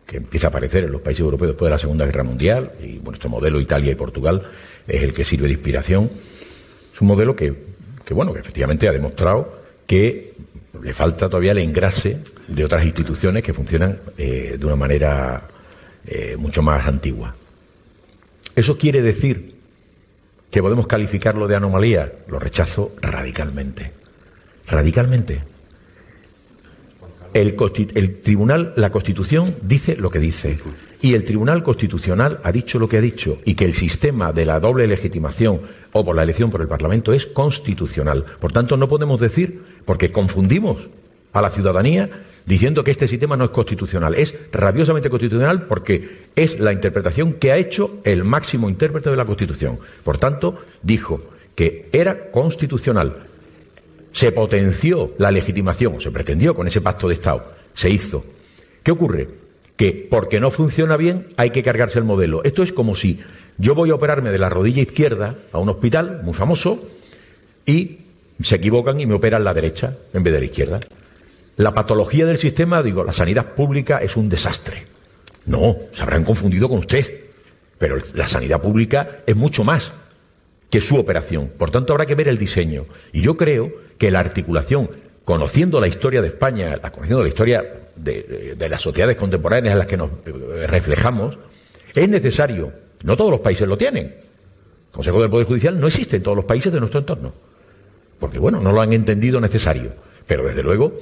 que 0.06 0.18
empieza 0.18 0.48
a 0.48 0.50
aparecer 0.50 0.86
en 0.86 0.92
los 0.92 1.02
países 1.02 1.22
europeos 1.22 1.52
después 1.52 1.68
de 1.68 1.76
la 1.76 1.80
Segunda 1.80 2.06
Guerra 2.06 2.24
Mundial 2.24 2.74
y 2.82 3.00
nuestro 3.00 3.30
modelo 3.30 3.60
Italia 3.60 3.92
y 3.92 3.96
Portugal 3.96 4.44
es 4.88 5.04
el 5.04 5.14
que 5.14 5.26
sirve 5.26 5.48
de 5.48 5.54
inspiración. 5.54 6.10
Es 6.94 7.02
un 7.02 7.08
modelo 7.08 7.36
que, 7.36 7.54
que 8.06 8.14
bueno, 8.14 8.34
que 8.34 8.40
efectivamente 8.40 8.88
ha 8.88 8.92
demostrado 8.94 9.57
que 9.88 10.34
le 10.84 10.94
falta 10.94 11.28
todavía 11.28 11.54
el 11.54 11.58
engrase 11.60 12.20
de 12.48 12.66
otras 12.66 12.86
instituciones 12.86 13.44
que 13.44 13.54
funcionan 13.54 14.00
eh, 14.18 14.58
de 14.60 14.66
una 14.66 14.76
manera 14.76 15.48
eh, 16.06 16.36
mucho 16.38 16.62
más 16.62 16.86
antigua. 16.86 17.36
¿Eso 18.56 18.78
quiere 18.78 19.02
decir 19.02 19.56
que 20.52 20.62
podemos 20.62 20.88
calificarlo 20.88 21.48
de 21.48 21.56
anomalía? 21.56 22.12
Lo 22.28 22.40
rechazo 22.40 22.96
radicalmente. 23.02 23.92
Radicalmente. 24.68 25.42
El, 27.34 27.56
el, 27.94 28.22
tribunal, 28.22 28.74
la 28.78 28.90
Constitución 28.90 29.56
dice 29.62 29.96
lo 29.96 30.10
que 30.10 30.20
dice. 30.20 30.58
Y 31.02 31.14
el 31.14 31.24
Tribunal 31.24 31.62
Constitucional 31.62 32.40
ha 32.44 32.52
dicho 32.52 32.80
lo 32.80 32.90
que 32.90 32.98
ha 32.98 33.02
dicho. 33.02 33.40
Y 33.46 33.54
que 33.54 33.66
el 33.66 33.76
sistema 33.76 34.34
de 34.34 34.46
la 34.46 34.60
doble 34.60 34.88
legitimación 34.88 35.62
o 35.92 36.04
por 36.04 36.16
la 36.16 36.24
elección 36.24 36.50
por 36.50 36.62
el 36.62 36.68
Parlamento 36.68 37.14
es 37.14 37.28
constitucional. 37.28 38.26
Por 38.40 38.52
tanto, 38.52 38.78
no 38.78 38.88
podemos 38.88 39.20
decir, 39.20 39.62
porque 39.88 40.12
confundimos 40.12 40.90
a 41.32 41.42
la 41.42 41.50
ciudadanía 41.50 42.26
diciendo 42.46 42.84
que 42.84 42.92
este 42.92 43.08
sistema 43.08 43.38
no 43.38 43.46
es 43.46 43.52
constitucional. 43.52 44.16
Es 44.16 44.36
rabiosamente 44.52 45.10
constitucional 45.10 45.66
porque 45.66 46.28
es 46.36 46.60
la 46.60 46.74
interpretación 46.74 47.34
que 47.34 47.54
ha 47.54 47.58
hecho 47.58 48.00
el 48.04 48.26
máximo 48.26 48.70
intérprete 48.70 49.10
de 49.10 49.16
la 49.16 49.26
Constitución. 49.26 49.80
Por 50.04 50.18
tanto, 50.18 50.62
dijo 50.84 51.22
que 51.56 51.88
era 51.94 52.32
constitucional. 52.32 53.24
Se 54.12 54.32
potenció 54.34 55.14
la 55.18 55.32
legitimación, 55.32 56.02
se 56.02 56.12
pretendió 56.12 56.54
con 56.54 56.68
ese 56.68 56.82
pacto 56.82 57.08
de 57.08 57.14
Estado. 57.14 57.54
Se 57.74 57.90
hizo. 57.90 58.26
¿Qué 58.84 58.92
ocurre? 58.92 59.30
Que 59.78 60.08
porque 60.10 60.42
no 60.42 60.52
funciona 60.52 60.98
bien 60.98 61.28
hay 61.38 61.52
que 61.52 61.64
cargarse 61.64 61.98
el 61.98 62.06
modelo. 62.06 62.44
Esto 62.44 62.62
es 62.62 62.74
como 62.74 62.94
si 62.94 63.22
yo 63.58 63.74
voy 63.74 63.92
a 63.92 63.96
operarme 63.96 64.32
de 64.32 64.40
la 64.40 64.50
rodilla 64.50 64.82
izquierda 64.82 65.36
a 65.54 65.60
un 65.60 65.70
hospital 65.70 66.22
muy 66.24 66.34
famoso 66.34 66.90
y 67.66 68.00
se 68.42 68.56
equivocan 68.56 69.00
y 69.00 69.06
me 69.06 69.16
operan 69.16 69.44
la 69.44 69.54
derecha 69.54 69.96
en 70.14 70.24
vez 70.24 70.34
de 70.34 70.40
la 70.40 70.46
izquierda. 70.46 70.80
La 71.58 71.74
patología 71.74 72.26
del 72.26 72.38
sistema, 72.38 72.84
digo, 72.84 73.04
la 73.04 73.14
sanidad 73.14 73.54
pública 73.54 74.00
es 74.00 74.16
un 74.16 74.30
desastre. 74.30 74.86
No, 75.46 75.76
se 75.94 76.04
habrán 76.04 76.24
confundido 76.24 76.70
con 76.70 76.80
usted. 76.80 77.26
Pero 77.78 77.98
la 78.14 78.28
sanidad 78.28 78.62
pública 78.62 79.20
es 79.26 79.36
mucho 79.36 79.64
más 79.64 79.92
que 80.70 80.82
su 80.82 80.98
operación. 80.98 81.52
Por 81.58 81.72
tanto, 81.72 81.94
habrá 81.94 82.06
que 82.06 82.16
ver 82.16 82.28
el 82.28 82.38
diseño. 82.38 82.86
Y 83.12 83.22
yo 83.22 83.38
creo 83.38 83.72
que 83.98 84.12
la 84.12 84.20
articulación, 84.20 84.90
conociendo 85.26 85.80
la 85.80 85.88
historia 85.88 86.22
de 86.22 86.30
España, 86.30 86.80
conociendo 86.92 87.24
la 87.24 87.30
historia 87.30 87.66
de, 87.96 88.56
de 88.58 88.70
las 88.70 88.82
sociedades 88.82 89.18
contemporáneas 89.18 89.74
en 89.74 89.80
las 89.80 89.88
que 89.88 89.98
nos 89.98 90.10
eh, 90.26 90.68
reflejamos, 90.68 91.38
es 91.96 92.10
necesario 92.10 92.72
no 93.04 93.16
todos 93.16 93.32
los 93.32 93.40
países 93.42 93.68
lo 93.68 93.78
tienen. 93.78 94.06
El 94.06 94.92
Consejo 94.92 95.22
del 95.22 95.30
Poder 95.30 95.46
Judicial 95.46 95.80
no 95.80 95.88
existe 95.88 96.18
en 96.18 96.24
todos 96.24 96.38
los 96.38 96.46
países 96.46 96.74
de 96.74 96.80
nuestro 96.80 97.00
entorno. 97.00 97.34
Porque, 98.20 98.40
bueno, 98.40 98.60
no 98.60 98.72
lo 98.72 98.82
han 98.82 98.94
entendido 98.94 99.40
necesario. 99.40 99.92
Pero, 100.26 100.44
desde 100.44 100.64
luego, 100.64 100.94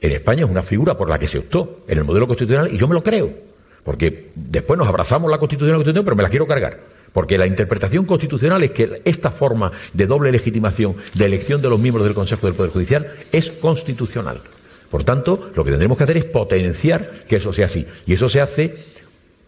en 0.00 0.12
España 0.12 0.44
es 0.44 0.50
una 0.50 0.62
figura 0.62 0.96
por 0.96 1.08
la 1.08 1.18
que 1.18 1.26
se 1.26 1.38
optó 1.38 1.80
en 1.86 1.98
el 1.98 2.04
modelo 2.04 2.26
constitucional 2.26 2.72
y 2.72 2.78
yo 2.78 2.88
me 2.88 2.94
lo 2.94 3.02
creo. 3.02 3.30
Porque 3.84 4.30
después 4.34 4.78
nos 4.78 4.88
abrazamos 4.88 5.30
la 5.30 5.38
Constitución, 5.38 5.72
la 5.72 5.78
Constitución, 5.78 6.04
pero 6.04 6.16
me 6.16 6.22
la 6.22 6.28
quiero 6.28 6.46
cargar. 6.46 6.80
Porque 7.12 7.38
la 7.38 7.46
interpretación 7.46 8.04
constitucional 8.04 8.62
es 8.62 8.70
que 8.70 9.02
esta 9.04 9.30
forma 9.30 9.72
de 9.92 10.06
doble 10.06 10.30
legitimación 10.30 10.96
de 11.14 11.24
elección 11.24 11.60
de 11.60 11.68
los 11.68 11.80
miembros 11.80 12.04
del 12.04 12.14
Consejo 12.14 12.46
del 12.46 12.54
Poder 12.54 12.70
Judicial 12.70 13.12
es 13.32 13.50
constitucional. 13.50 14.40
Por 14.90 15.04
tanto, 15.04 15.50
lo 15.54 15.64
que 15.64 15.70
tendremos 15.70 15.98
que 15.98 16.04
hacer 16.04 16.16
es 16.16 16.24
potenciar 16.24 17.24
que 17.26 17.36
eso 17.36 17.52
sea 17.52 17.66
así. 17.66 17.86
Y 18.06 18.14
eso 18.14 18.28
se 18.28 18.40
hace, 18.40 18.76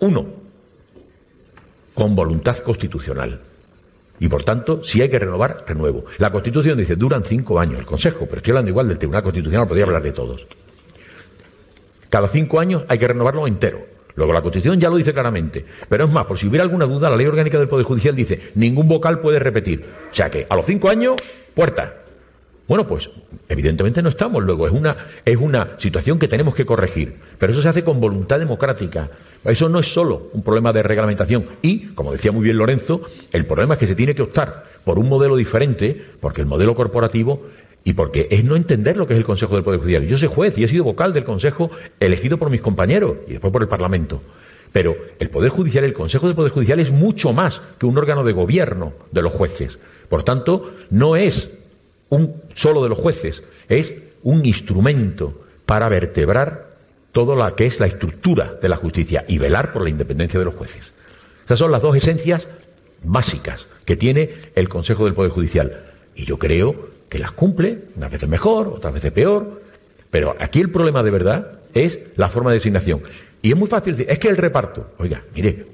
uno, 0.00 0.26
con 1.94 2.14
voluntad 2.14 2.58
constitucional. 2.58 3.40
Y 4.22 4.28
por 4.28 4.44
tanto, 4.44 4.84
si 4.84 5.02
hay 5.02 5.08
que 5.08 5.18
renovar, 5.18 5.64
renuevo. 5.66 6.04
La 6.18 6.30
Constitución 6.30 6.78
dice, 6.78 6.94
duran 6.94 7.24
cinco 7.24 7.58
años 7.58 7.80
el 7.80 7.84
Consejo, 7.84 8.24
pero 8.26 8.36
estoy 8.36 8.52
hablando 8.52 8.70
igual 8.70 8.86
del 8.86 8.96
Tribunal 8.96 9.24
Constitucional, 9.24 9.66
podría 9.66 9.84
hablar 9.84 10.00
de 10.00 10.12
todos. 10.12 10.46
Cada 12.08 12.28
cinco 12.28 12.60
años 12.60 12.84
hay 12.86 12.98
que 12.98 13.08
renovarlo 13.08 13.48
entero. 13.48 13.84
Luego 14.14 14.32
la 14.32 14.40
Constitución 14.40 14.78
ya 14.78 14.90
lo 14.90 14.96
dice 14.96 15.12
claramente. 15.12 15.64
Pero 15.88 16.04
es 16.04 16.12
más, 16.12 16.26
por 16.26 16.38
si 16.38 16.46
hubiera 16.46 16.62
alguna 16.62 16.86
duda, 16.86 17.10
la 17.10 17.16
Ley 17.16 17.26
Orgánica 17.26 17.58
del 17.58 17.66
Poder 17.66 17.84
Judicial 17.84 18.14
dice, 18.14 18.52
ningún 18.54 18.86
vocal 18.86 19.18
puede 19.18 19.40
repetir. 19.40 19.84
O 20.12 20.14
sea 20.14 20.30
que 20.30 20.46
a 20.48 20.54
los 20.54 20.66
cinco 20.66 20.88
años, 20.88 21.16
puerta. 21.52 21.92
Bueno, 22.68 22.86
pues 22.86 23.10
evidentemente 23.48 24.02
no 24.02 24.08
estamos. 24.08 24.44
Luego 24.44 24.68
es 24.68 24.72
una, 24.72 24.98
es 25.24 25.36
una 25.36 25.70
situación 25.78 26.20
que 26.20 26.28
tenemos 26.28 26.54
que 26.54 26.64
corregir. 26.64 27.16
Pero 27.40 27.50
eso 27.50 27.60
se 27.60 27.70
hace 27.70 27.82
con 27.82 27.98
voluntad 27.98 28.38
democrática. 28.38 29.10
Eso 29.44 29.68
no 29.68 29.80
es 29.80 29.92
solo 29.92 30.28
un 30.32 30.42
problema 30.42 30.72
de 30.72 30.82
reglamentación. 30.82 31.46
Y, 31.62 31.88
como 31.94 32.12
decía 32.12 32.32
muy 32.32 32.44
bien 32.44 32.58
Lorenzo, 32.58 33.02
el 33.32 33.44
problema 33.44 33.74
es 33.74 33.80
que 33.80 33.86
se 33.86 33.94
tiene 33.94 34.14
que 34.14 34.22
optar 34.22 34.66
por 34.84 34.98
un 34.98 35.08
modelo 35.08 35.36
diferente, 35.36 36.00
porque 36.20 36.40
el 36.40 36.46
modelo 36.46 36.74
corporativo 36.74 37.42
y 37.84 37.94
porque 37.94 38.28
es 38.30 38.44
no 38.44 38.54
entender 38.54 38.96
lo 38.96 39.06
que 39.06 39.14
es 39.14 39.18
el 39.18 39.24
Consejo 39.24 39.54
del 39.54 39.64
Poder 39.64 39.80
Judicial. 39.80 40.06
Yo 40.06 40.16
soy 40.16 40.28
juez 40.28 40.56
y 40.56 40.64
he 40.64 40.68
sido 40.68 40.84
vocal 40.84 41.12
del 41.12 41.24
Consejo 41.24 41.70
elegido 41.98 42.38
por 42.38 42.50
mis 42.50 42.60
compañeros 42.60 43.16
y 43.26 43.32
después 43.32 43.52
por 43.52 43.62
el 43.62 43.68
Parlamento. 43.68 44.22
Pero 44.72 44.96
el 45.18 45.28
Poder 45.28 45.50
Judicial, 45.50 45.84
el 45.84 45.92
Consejo 45.92 46.26
del 46.26 46.36
Poder 46.36 46.52
Judicial 46.52 46.78
es 46.78 46.92
mucho 46.92 47.32
más 47.32 47.60
que 47.78 47.86
un 47.86 47.98
órgano 47.98 48.24
de 48.24 48.32
gobierno 48.32 48.92
de 49.10 49.22
los 49.22 49.32
jueces. 49.32 49.78
Por 50.08 50.22
tanto, 50.22 50.72
no 50.90 51.16
es 51.16 51.50
un 52.08 52.42
solo 52.54 52.82
de 52.82 52.88
los 52.88 52.98
jueces, 52.98 53.42
es 53.68 53.92
un 54.22 54.44
instrumento 54.46 55.42
para 55.66 55.88
vertebrar 55.88 56.71
todo 57.12 57.36
lo 57.36 57.54
que 57.54 57.66
es 57.66 57.78
la 57.78 57.86
estructura 57.86 58.58
de 58.60 58.68
la 58.68 58.76
justicia 58.76 59.24
y 59.28 59.38
velar 59.38 59.70
por 59.70 59.82
la 59.82 59.90
independencia 59.90 60.38
de 60.38 60.46
los 60.46 60.54
jueces. 60.54 60.92
Esas 61.44 61.58
son 61.58 61.70
las 61.70 61.82
dos 61.82 61.96
esencias 61.96 62.48
básicas 63.02 63.66
que 63.84 63.96
tiene 63.96 64.30
el 64.54 64.68
Consejo 64.68 65.04
del 65.04 65.14
Poder 65.14 65.30
Judicial. 65.30 65.84
Y 66.14 66.24
yo 66.24 66.38
creo 66.38 66.90
que 67.08 67.18
las 67.18 67.32
cumple, 67.32 67.84
unas 67.96 68.10
veces 68.10 68.28
mejor, 68.28 68.68
otras 68.68 68.94
veces 68.94 69.12
peor, 69.12 69.62
pero 70.10 70.34
aquí 70.38 70.60
el 70.60 70.70
problema 70.70 71.02
de 71.02 71.10
verdad 71.10 71.60
es 71.74 71.98
la 72.16 72.28
forma 72.28 72.50
de 72.50 72.56
designación. 72.56 73.02
Y 73.42 73.52
es 73.52 73.56
muy 73.56 73.68
fácil 73.68 73.94
decir, 73.94 74.10
es 74.10 74.18
que 74.18 74.28
el 74.28 74.36
reparto, 74.36 74.90
oiga, 74.98 75.22
mire, 75.34 75.66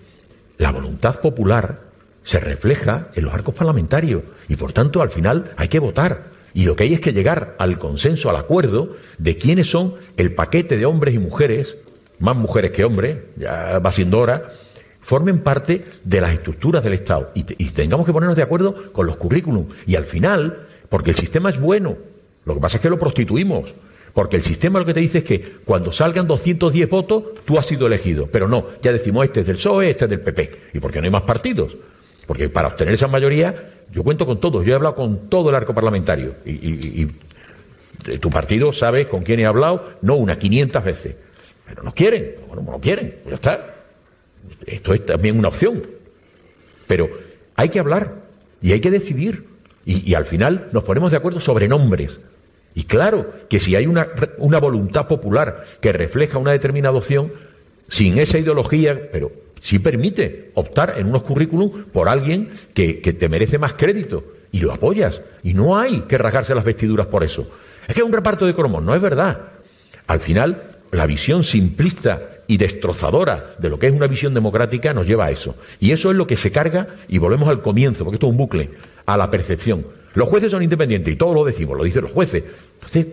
la 0.56 0.72
voluntad 0.72 1.20
popular 1.20 1.80
se 2.24 2.40
refleja 2.40 3.08
en 3.14 3.24
los 3.24 3.34
arcos 3.34 3.54
parlamentarios 3.54 4.22
y 4.48 4.56
por 4.56 4.72
tanto 4.72 5.00
al 5.00 5.10
final 5.10 5.52
hay 5.56 5.68
que 5.68 5.78
votar. 5.78 6.37
Y 6.54 6.64
lo 6.64 6.76
que 6.76 6.84
hay 6.84 6.94
es 6.94 7.00
que 7.00 7.12
llegar 7.12 7.56
al 7.58 7.78
consenso, 7.78 8.30
al 8.30 8.36
acuerdo 8.36 8.96
de 9.18 9.36
quiénes 9.36 9.70
son 9.70 9.94
el 10.16 10.34
paquete 10.34 10.76
de 10.76 10.86
hombres 10.86 11.14
y 11.14 11.18
mujeres, 11.18 11.76
más 12.18 12.36
mujeres 12.36 12.72
que 12.72 12.84
hombres, 12.84 13.18
ya 13.36 13.78
va 13.78 13.92
siendo 13.92 14.18
hora, 14.18 14.48
formen 15.00 15.40
parte 15.40 15.84
de 16.04 16.20
las 16.20 16.32
estructuras 16.32 16.82
del 16.82 16.94
Estado 16.94 17.30
y, 17.34 17.42
tengamos 17.42 18.04
que 18.04 18.12
ponernos 18.12 18.36
de 18.36 18.42
acuerdo 18.42 18.92
con 18.92 19.06
los 19.06 19.16
currículums. 19.16 19.74
Y 19.86 19.96
al 19.96 20.04
final 20.04 20.66
porque 20.88 21.10
el 21.10 21.16
sistema 21.16 21.50
es 21.50 21.60
bueno. 21.60 21.96
Lo 22.44 22.54
que 22.54 22.60
pasa 22.60 22.76
es 22.78 22.82
que 22.82 22.90
lo 22.90 22.98
prostituimos. 22.98 23.74
Porque 24.14 24.36
el 24.36 24.42
sistema 24.42 24.78
lo 24.78 24.86
que 24.86 24.94
te 24.94 25.00
dice 25.00 25.18
es 25.18 25.24
que 25.24 25.58
cuando 25.64 25.92
salgan 25.92 26.26
210 26.26 26.88
votos, 26.88 27.24
tú 27.44 27.58
has 27.58 27.66
sido 27.66 27.86
elegido. 27.86 28.26
Pero 28.26 28.48
no, 28.48 28.66
ya 28.82 28.90
decimos 28.90 29.24
este 29.24 29.40
es 29.40 29.46
del 29.46 29.56
PSOE, 29.56 29.90
este 29.90 30.06
es 30.06 30.10
del 30.10 30.20
PP. 30.20 30.60
¿Y 30.74 30.80
por 30.80 30.90
qué 30.90 30.98
no 30.98 31.04
hay 31.04 31.10
más 31.10 31.22
partidos? 31.22 31.76
Porque 32.28 32.50
para 32.50 32.68
obtener 32.68 32.92
esa 32.92 33.08
mayoría, 33.08 33.70
yo 33.90 34.04
cuento 34.04 34.26
con 34.26 34.38
todos. 34.38 34.62
Yo 34.62 34.72
he 34.72 34.74
hablado 34.74 34.94
con 34.94 35.30
todo 35.30 35.48
el 35.48 35.56
arco 35.56 35.72
parlamentario. 35.72 36.34
Y, 36.44 37.08
tu 38.20 38.30
partido 38.30 38.70
sabe 38.72 39.06
con 39.06 39.22
quién 39.22 39.40
he 39.40 39.46
hablado, 39.46 39.94
no 40.02 40.14
una, 40.14 40.38
500 40.38 40.84
veces. 40.84 41.16
Pero 41.66 41.82
no 41.82 41.94
quieren. 41.94 42.34
Bueno, 42.46 42.62
no 42.70 42.80
quieren. 42.80 43.16
Pues 43.22 43.30
ya 43.30 43.34
está. 43.36 43.74
Esto 44.66 44.92
es 44.92 45.06
también 45.06 45.38
una 45.38 45.48
opción. 45.48 45.82
Pero 46.86 47.08
hay 47.56 47.70
que 47.70 47.80
hablar 47.80 48.16
y 48.60 48.72
hay 48.72 48.80
que 48.80 48.90
decidir. 48.90 49.46
Y, 49.86 50.12
al 50.12 50.26
final 50.26 50.68
nos 50.72 50.84
ponemos 50.84 51.10
de 51.10 51.16
acuerdo 51.16 51.40
sobre 51.40 51.66
nombres. 51.66 52.20
Y 52.74 52.84
claro 52.84 53.32
que 53.48 53.58
si 53.58 53.74
hay 53.74 53.86
una, 53.86 54.06
una 54.36 54.60
voluntad 54.60 55.08
popular 55.08 55.64
que 55.80 55.94
refleja 55.94 56.36
una 56.36 56.52
determinada 56.52 56.94
opción, 56.94 57.32
sin 57.88 58.18
esa 58.18 58.38
ideología, 58.38 59.08
pero 59.10 59.32
sí 59.60 59.78
permite 59.78 60.50
optar 60.54 60.94
en 60.98 61.06
unos 61.06 61.22
currículum 61.22 61.84
por 61.92 62.08
alguien 62.08 62.50
que, 62.74 62.94
te 62.94 63.28
merece 63.28 63.58
más 63.58 63.74
crédito 63.74 64.24
y 64.52 64.60
lo 64.60 64.72
apoyas. 64.72 65.20
Y 65.42 65.54
no 65.54 65.78
hay 65.78 66.00
que 66.02 66.18
rasgarse 66.18 66.54
las 66.54 66.64
vestiduras 66.64 67.06
por 67.06 67.24
eso. 67.24 67.48
Es 67.86 67.94
que 67.94 68.00
es 68.00 68.06
un 68.06 68.12
reparto 68.12 68.46
de 68.46 68.54
cromos, 68.54 68.82
no 68.82 68.94
es 68.94 69.00
verdad. 69.00 69.38
Al 70.06 70.20
final, 70.20 70.62
la 70.90 71.06
visión 71.06 71.44
simplista 71.44 72.20
y 72.46 72.56
destrozadora 72.56 73.54
de 73.58 73.68
lo 73.68 73.78
que 73.78 73.88
es 73.88 73.92
una 73.92 74.06
visión 74.06 74.32
democrática 74.34 74.94
nos 74.94 75.06
lleva 75.06 75.26
a 75.26 75.30
eso. 75.30 75.54
Y 75.80 75.92
eso 75.92 76.10
es 76.10 76.16
lo 76.16 76.26
que 76.26 76.36
se 76.36 76.50
carga, 76.50 76.88
y 77.08 77.18
volvemos 77.18 77.48
al 77.48 77.62
comienzo, 77.62 78.04
porque 78.04 78.16
esto 78.16 78.26
es 78.26 78.32
un 78.32 78.38
bucle 78.38 78.70
a 79.04 79.16
la 79.16 79.30
percepción. 79.30 79.86
Los 80.14 80.28
jueces 80.28 80.50
son 80.50 80.62
independientes 80.62 81.12
y 81.12 81.16
todos 81.16 81.34
lo 81.34 81.44
decimos, 81.44 81.76
lo 81.76 81.84
dicen 81.84 82.02
los 82.02 82.12
jueces. 82.12 82.42
Entonces, 82.74 83.06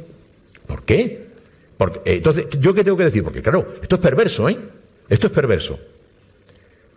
¿por 0.65 0.83
qué? 0.83 1.27
Porque, 1.77 1.99
eh, 2.05 2.15
entonces, 2.15 2.47
¿yo 2.59 2.73
qué 2.73 2.83
tengo 2.83 2.97
que 2.97 3.03
decir? 3.03 3.23
Porque 3.23 3.41
claro, 3.41 3.75
esto 3.81 3.95
es 3.95 4.01
perverso, 4.01 4.49
¿eh? 4.49 4.57
Esto 5.09 5.27
es 5.27 5.33
perverso. 5.33 5.77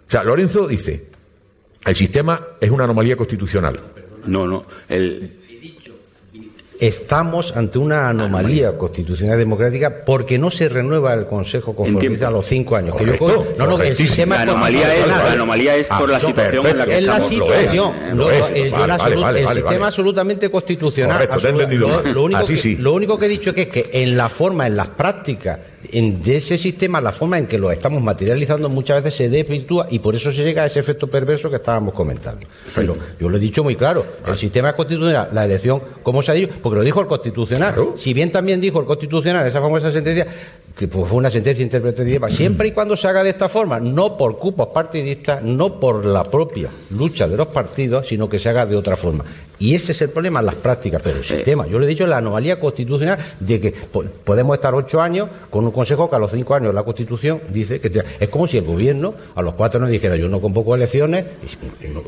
O 0.09 0.11
sea, 0.11 0.25
Lorenzo 0.25 0.67
dice, 0.67 1.07
el 1.85 1.95
sistema 1.95 2.49
es 2.61 2.71
una 2.71 2.85
anomalía 2.85 3.17
constitucional. 3.17 3.79
No, 4.27 4.47
no. 4.47 4.65
El, 4.89 5.39
estamos 6.81 7.57
ante 7.57 7.79
una 7.79 8.09
anomalía 8.09 8.79
constitucional 8.79 9.39
democrática 9.39 10.05
porque 10.05 10.39
no 10.39 10.51
se 10.51 10.69
renueva 10.69 11.13
el 11.15 11.27
Consejo 11.27 11.75
conforme 11.75 12.25
a 12.25 12.31
los 12.31 12.47
cinco 12.47 12.77
años. 12.77 12.97
que 12.97 13.05
yo, 13.05 13.47
no, 13.59 13.67
no, 13.67 13.83
el 13.83 13.97
sistema 13.97 14.37
la 14.37 14.43
anomalía, 14.43 14.95
es, 14.95 15.09
la 15.09 15.33
anomalía 15.33 15.77
es 15.77 15.89
por 15.89 16.09
la 16.09 16.21
situación 16.21 16.67
en 16.67 16.79
la 16.79 16.87
que 16.87 16.99
es 16.99 17.07
la 17.07 17.21
situación. 17.21 17.93
el 18.55 19.49
sistema 19.55 19.87
absolutamente 19.87 20.51
constitucional. 20.51 21.29
lo, 22.15 22.23
único 22.23 22.47
que, 22.47 22.77
lo 22.79 22.95
único 22.95 23.19
que 23.19 23.27
he 23.27 23.29
dicho 23.29 23.51
es 23.51 23.57
que, 23.57 23.69
que 23.69 23.91
en 23.93 24.17
la 24.17 24.29
forma, 24.29 24.67
en 24.67 24.77
las 24.77 24.89
prácticas 24.89 25.59
en, 25.93 26.23
de 26.23 26.37
ese 26.37 26.59
sistema, 26.59 27.01
la 27.01 27.13
forma 27.13 27.39
en 27.39 27.47
que 27.47 27.59
lo 27.59 27.71
estamos 27.71 28.03
materializando 28.03 28.69
muchas 28.69 29.03
veces 29.03 29.19
se 29.19 29.29
desvirtúa 29.29 29.87
y 29.91 30.01
por 30.01 30.15
eso 30.15 30.33
se 30.33 30.43
llega 30.43 30.63
a 30.63 30.67
ese 30.67 30.81
efecto 30.81 31.07
perverso 31.07 31.49
que 31.51 31.57
estábamos 31.57 31.95
comentando. 31.95 32.47
Pero 32.75 32.97
yo 33.21 33.29
lo 33.29 33.37
he 33.37 33.41
dicho 33.41 33.63
muy 33.63 33.77
claro, 33.77 34.05
el 34.27 34.37
sistema 34.37 34.75
constitucional, 34.75 35.29
la 35.33 35.45
elección, 35.45 35.81
¿cómo 36.03 36.23
se 36.23 36.33
ha 36.33 36.35
dicho? 36.35 36.53
Porque 36.63 36.79
lo 36.79 36.85
dijo 36.85 37.01
el 37.01 37.07
Constitucional. 37.07 37.75
Si 37.97 38.13
bien 38.13 38.33
también 38.33 38.61
dijo 38.61 38.81
el 38.81 38.87
Constitucional, 38.87 39.47
esa 39.47 39.61
famosa 39.61 39.93
sentencia, 39.93 40.27
que 40.79 40.87
pues, 40.87 41.09
fue 41.09 41.19
una 41.19 41.29
sentencia 41.29 41.65
interpretativa, 41.65 42.29
siempre 42.29 42.69
y 42.69 42.71
cuando 42.71 42.97
se 42.97 43.09
haga 43.09 43.25
de 43.25 43.31
esta 43.31 43.49
forma, 43.49 43.81
no 43.81 44.17
por 44.17 44.39
cupos 44.39 44.69
partidistas, 44.69 45.43
no 45.43 45.81
por 45.81 46.07
la 46.07 46.23
propia 46.23 46.71
lucha 46.91 47.27
de 47.27 47.37
los 47.37 47.49
partidos, 47.49 48.07
sino 48.07 48.29
que 48.29 48.39
se 48.39 48.49
haga 48.49 48.65
de 48.65 48.77
otra 48.77 48.97
forma. 48.97 49.25
Y 49.61 49.75
ese 49.75 49.93
es 49.93 50.03
el 50.03 50.11
problema, 50.11 50.41
las 50.41 50.55
prácticas, 50.55 51.03
pero 51.03 51.17
el 51.17 51.23
sistema. 51.23 51.67
Yo 51.67 51.79
le 51.79 51.87
he 51.87 51.89
dicho 51.89 52.07
la 52.07 52.19
anomalía 52.19 52.61
constitucional 52.61 53.19
de 53.41 53.59
que 53.61 53.75
podemos 54.25 54.55
estar 54.55 54.75
ocho 54.75 55.01
años 55.01 55.29
con 55.51 55.65
un 55.65 55.73
consejo 55.73 56.09
que 56.09 56.15
a 56.15 56.19
los 56.21 56.31
cinco 56.31 56.55
años 56.55 56.73
la 56.73 56.85
Constitución 56.85 57.41
dice 57.49 57.81
que 57.81 58.05
es 58.21 58.29
como 58.29 58.47
si 58.47 58.59
el 58.59 58.65
gobierno 58.65 59.15
a 59.35 59.43
los 59.43 59.55
cuatro 59.55 59.81
nos 59.81 59.91
dijera 59.91 60.17
yo 60.17 60.29
no 60.29 60.41
convoco 60.41 60.75
elecciones, 60.77 61.25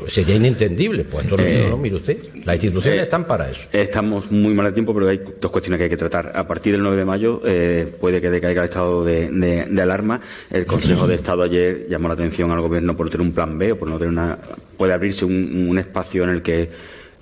sería 0.07 0.35
inentendible. 0.35 1.03
Pues 1.03 1.25
esto 1.25 1.35
no, 1.35 1.43
no, 1.69 1.77
mire 1.77 1.97
usted, 1.97 2.17
las 2.45 2.55
instituciones 2.55 2.99
eh, 2.99 3.03
están 3.03 3.25
para 3.25 3.49
eso. 3.49 3.67
Estamos 3.73 4.31
muy 4.31 4.53
mal 4.53 4.67
de 4.67 4.71
tiempo, 4.71 4.93
pero 4.93 5.09
hay 5.09 5.19
dos 5.39 5.51
cuestiones 5.51 5.77
que 5.77 5.83
hay 5.85 5.89
que 5.89 5.97
tratar. 5.97 6.31
A 6.33 6.47
partir 6.47 6.71
del 6.71 6.81
9 6.83 6.97
de 6.97 7.05
mayo 7.05 7.41
eh, 7.43 7.93
puede 7.99 8.21
que 8.21 8.29
decaiga 8.29 8.60
estado 8.65 9.03
de, 9.03 9.81
alarma. 9.81 10.21
El 10.49 10.65
Consejo 10.65 11.07
de 11.07 11.15
Estado 11.15 11.43
ayer 11.43 11.87
llamó 11.89 12.07
la 12.07 12.13
atención 12.15 12.51
al 12.51 12.61
gobierno 12.61 12.95
por 12.95 13.09
tener 13.09 13.25
un 13.25 13.33
plan 13.33 13.57
B 13.57 13.73
o 13.73 13.79
por 13.79 13.89
no 13.89 13.97
tener 13.97 14.11
una. 14.11 14.37
puede 14.77 14.93
abrirse 14.93 15.25
un 15.25 15.77
espacio 15.77 16.23
en 16.23 16.29
el 16.29 16.41
que 16.41 16.69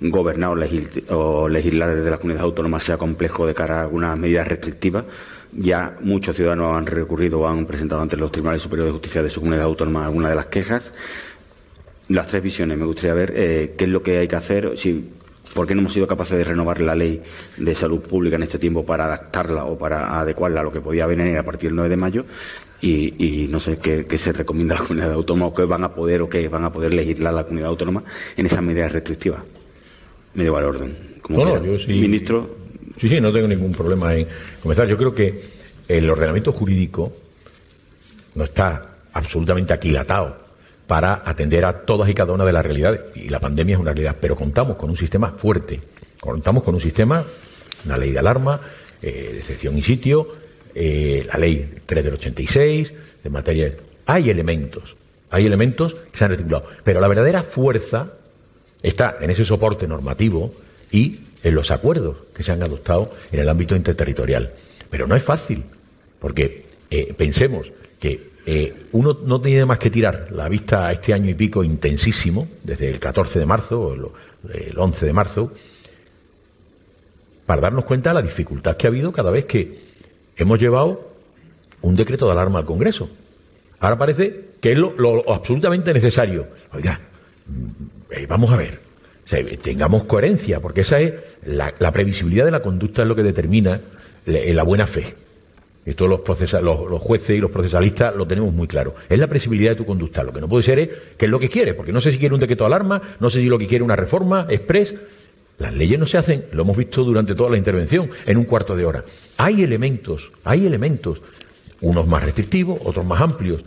gobernar 0.00 0.50
o 0.50 1.48
legislar 1.48 1.94
desde 1.94 2.10
la 2.10 2.16
comunidad 2.16 2.44
autónoma 2.44 2.80
sea 2.80 2.96
complejo 2.96 3.46
de 3.46 3.54
cara 3.54 3.80
a 3.80 3.82
algunas 3.82 4.18
medidas 4.18 4.48
restrictivas. 4.48 5.04
Ya 5.52 5.96
muchos 6.00 6.36
ciudadanos 6.36 6.76
han 6.76 6.86
recurrido 6.86 7.40
o 7.40 7.46
han 7.46 7.66
presentado 7.66 8.00
ante 8.00 8.16
los 8.16 8.32
tribunales 8.32 8.62
superiores 8.62 8.90
de 8.90 8.92
justicia 8.92 9.22
de 9.22 9.30
su 9.30 9.40
comunidad 9.40 9.66
autónoma 9.66 10.06
algunas 10.06 10.30
de 10.30 10.36
las 10.36 10.46
quejas. 10.46 10.94
Las 12.08 12.28
tres 12.28 12.42
visiones, 12.42 12.78
me 12.78 12.84
gustaría 12.84 13.14
ver 13.14 13.32
eh, 13.36 13.74
qué 13.76 13.84
es 13.84 13.90
lo 13.90 14.02
que 14.02 14.18
hay 14.18 14.28
que 14.28 14.36
hacer, 14.36 14.72
si, 14.76 15.10
por 15.54 15.66
qué 15.66 15.74
no 15.74 15.80
hemos 15.80 15.92
sido 15.92 16.06
capaces 16.06 16.38
de 16.38 16.44
renovar 16.44 16.80
la 16.80 16.94
ley 16.94 17.20
de 17.56 17.74
salud 17.74 18.00
pública 18.00 18.36
en 18.36 18.44
este 18.44 18.58
tiempo 18.58 18.84
para 18.84 19.04
adaptarla 19.04 19.64
o 19.64 19.76
para 19.76 20.20
adecuarla 20.20 20.60
a 20.60 20.64
lo 20.64 20.72
que 20.72 20.80
podía 20.80 21.06
venir 21.06 21.36
a 21.36 21.42
partir 21.42 21.70
del 21.70 21.76
9 21.76 21.90
de 21.90 21.96
mayo 21.96 22.24
y, 22.82 23.48
no 23.50 23.60
sé 23.60 23.78
qué, 23.78 24.06
se 24.16 24.32
recomienda 24.32 24.76
a 24.76 24.78
la 24.78 24.84
comunidad 24.84 25.12
autónoma 25.12 25.46
o 25.46 25.54
qué 25.54 25.64
van 25.64 25.84
a 25.84 25.92
poder 25.92 26.22
o 26.22 26.28
qué 26.28 26.48
van 26.48 26.64
a 26.64 26.72
poder 26.72 26.94
legislar 26.94 27.34
la 27.34 27.44
comunidad 27.44 27.70
autónoma 27.70 28.04
en 28.36 28.46
esas 28.46 28.62
medidas 28.62 28.92
restrictivas 28.92 29.42
me 30.34 30.44
llevo 30.44 30.56
al 30.56 30.64
orden. 30.64 30.96
Como 31.22 31.44
no, 31.44 31.64
yo 31.64 31.78
sí. 31.78 31.92
Ministro. 31.92 32.56
Sí, 32.98 33.08
sí, 33.08 33.20
no 33.20 33.32
tengo 33.32 33.48
ningún 33.48 33.72
problema 33.72 34.14
en 34.14 34.26
comenzar. 34.62 34.86
Yo 34.86 34.96
creo 34.96 35.14
que 35.14 35.40
el 35.88 36.08
ordenamiento 36.08 36.52
jurídico 36.52 37.12
no 38.34 38.44
está 38.44 38.96
absolutamente 39.12 39.72
aquilatado 39.72 40.36
para 40.90 41.22
atender 41.24 41.64
a 41.64 41.82
todas 41.82 42.10
y 42.10 42.14
cada 42.14 42.32
una 42.32 42.44
de 42.44 42.52
las 42.52 42.66
realidades. 42.66 43.02
Y 43.14 43.28
la 43.28 43.38
pandemia 43.38 43.74
es 43.74 43.80
una 43.80 43.92
realidad, 43.92 44.16
pero 44.20 44.34
contamos 44.34 44.76
con 44.76 44.90
un 44.90 44.96
sistema 44.96 45.30
fuerte, 45.30 45.80
contamos 46.18 46.64
con 46.64 46.74
un 46.74 46.80
sistema, 46.80 47.24
una 47.86 47.96
ley 47.96 48.10
de 48.10 48.18
alarma, 48.18 48.60
eh, 49.00 49.28
de 49.34 49.38
excepción 49.38 49.78
y 49.78 49.82
sitio, 49.82 50.34
eh, 50.74 51.24
la 51.32 51.38
ley 51.38 51.76
3 51.86 52.04
del 52.04 52.14
86, 52.14 52.92
de 53.22 53.30
materia... 53.30 53.72
Hay 54.06 54.30
elementos, 54.30 54.96
hay 55.30 55.46
elementos 55.46 55.94
que 56.10 56.18
se 56.18 56.24
han 56.24 56.32
articulado, 56.32 56.66
pero 56.82 57.00
la 57.00 57.06
verdadera 57.06 57.44
fuerza 57.44 58.14
está 58.82 59.16
en 59.20 59.30
ese 59.30 59.44
soporte 59.44 59.86
normativo 59.86 60.52
y 60.90 61.20
en 61.44 61.54
los 61.54 61.70
acuerdos 61.70 62.16
que 62.34 62.42
se 62.42 62.50
han 62.50 62.64
adoptado 62.64 63.12
en 63.30 63.38
el 63.38 63.48
ámbito 63.48 63.76
interterritorial. 63.76 64.54
Pero 64.90 65.06
no 65.06 65.14
es 65.14 65.22
fácil, 65.22 65.62
porque 66.18 66.64
eh, 66.90 67.14
pensemos 67.16 67.70
que 68.00 68.29
eh, 68.46 68.86
uno 68.92 69.18
no 69.24 69.40
tiene 69.40 69.66
más 69.66 69.78
que 69.78 69.90
tirar 69.90 70.28
la 70.30 70.48
vista 70.48 70.86
a 70.86 70.92
este 70.92 71.12
año 71.12 71.30
y 71.30 71.34
pico 71.34 71.62
intensísimo, 71.62 72.48
desde 72.62 72.90
el 72.90 72.98
14 72.98 73.38
de 73.38 73.46
marzo 73.46 73.94
el 74.52 74.78
11 74.78 75.06
de 75.06 75.12
marzo, 75.12 75.52
para 77.46 77.60
darnos 77.62 77.84
cuenta 77.84 78.10
de 78.10 78.14
la 78.14 78.22
dificultad 78.22 78.76
que 78.76 78.86
ha 78.86 78.90
habido 78.90 79.12
cada 79.12 79.30
vez 79.30 79.44
que 79.44 79.78
hemos 80.36 80.58
llevado 80.58 81.10
un 81.82 81.96
decreto 81.96 82.26
de 82.26 82.32
alarma 82.32 82.58
al 82.58 82.66
Congreso. 82.66 83.08
Ahora 83.80 83.98
parece 83.98 84.50
que 84.60 84.72
es 84.72 84.78
lo, 84.78 85.32
absolutamente 85.32 85.92
necesario. 85.92 86.46
Oiga, 86.72 87.00
mm, 87.46 88.12
eh, 88.12 88.26
vamos 88.26 88.50
a 88.50 88.56
ver, 88.56 88.80
tengamos 89.62 90.04
coherencia, 90.04 90.60
porque 90.60 90.82
esa 90.82 91.00
es 91.00 91.14
la, 91.44 91.92
previsibilidad 91.92 92.44
de 92.44 92.50
la 92.50 92.62
conducta 92.62 93.02
es 93.02 93.08
lo 93.08 93.16
que 93.16 93.22
determina 93.22 93.80
la 94.26 94.62
buena 94.62 94.86
fe. 94.86 95.14
Esto 95.84 96.06
los, 96.06 96.20
los, 96.62 97.00
jueces 97.00 97.38
y 97.38 97.40
los 97.40 97.50
procesalistas 97.50 98.14
lo 98.14 98.26
tenemos 98.26 98.52
muy 98.52 98.66
claro. 98.66 98.94
Es 99.08 99.18
la 99.18 99.26
previsibilidad 99.26 99.70
de 99.70 99.76
tu 99.76 99.86
conducta. 99.86 100.22
Lo 100.22 100.32
que 100.32 100.40
no 100.40 100.48
puede 100.48 100.62
ser 100.62 100.78
es 100.78 100.88
que 101.16 101.24
es 101.24 101.30
lo 101.30 101.40
que 101.40 101.48
quiere, 101.48 101.74
porque 101.74 101.92
no 101.92 102.00
sé 102.00 102.12
si 102.12 102.18
quiere 102.18 102.34
un 102.34 102.40
decreto 102.40 102.64
de 102.64 102.68
alarma, 102.68 103.00
no 103.18 103.30
sé 103.30 103.40
si 103.40 103.48
lo 103.48 103.58
que 103.58 103.66
quiere 103.66 103.82
una 103.82 103.96
reforma 103.96 104.46
express. 104.48 104.94
Las 105.58 105.74
leyes 105.74 105.98
no 105.98 106.06
se 106.06 106.18
hacen, 106.18 106.46
lo 106.52 106.62
hemos 106.62 106.76
visto 106.76 107.04
durante 107.04 107.34
toda 107.34 107.50
la 107.50 107.58
intervención, 107.58 108.10
en 108.26 108.36
un 108.38 108.44
cuarto 108.44 108.76
de 108.76 108.84
hora. 108.84 109.04
Hay 109.36 109.62
elementos, 109.62 110.32
hay 110.44 110.66
elementos, 110.66 111.20
unos 111.82 112.06
más 112.06 112.24
restrictivos, 112.24 112.78
otros 112.82 113.04
más 113.04 113.20
amplios, 113.20 113.62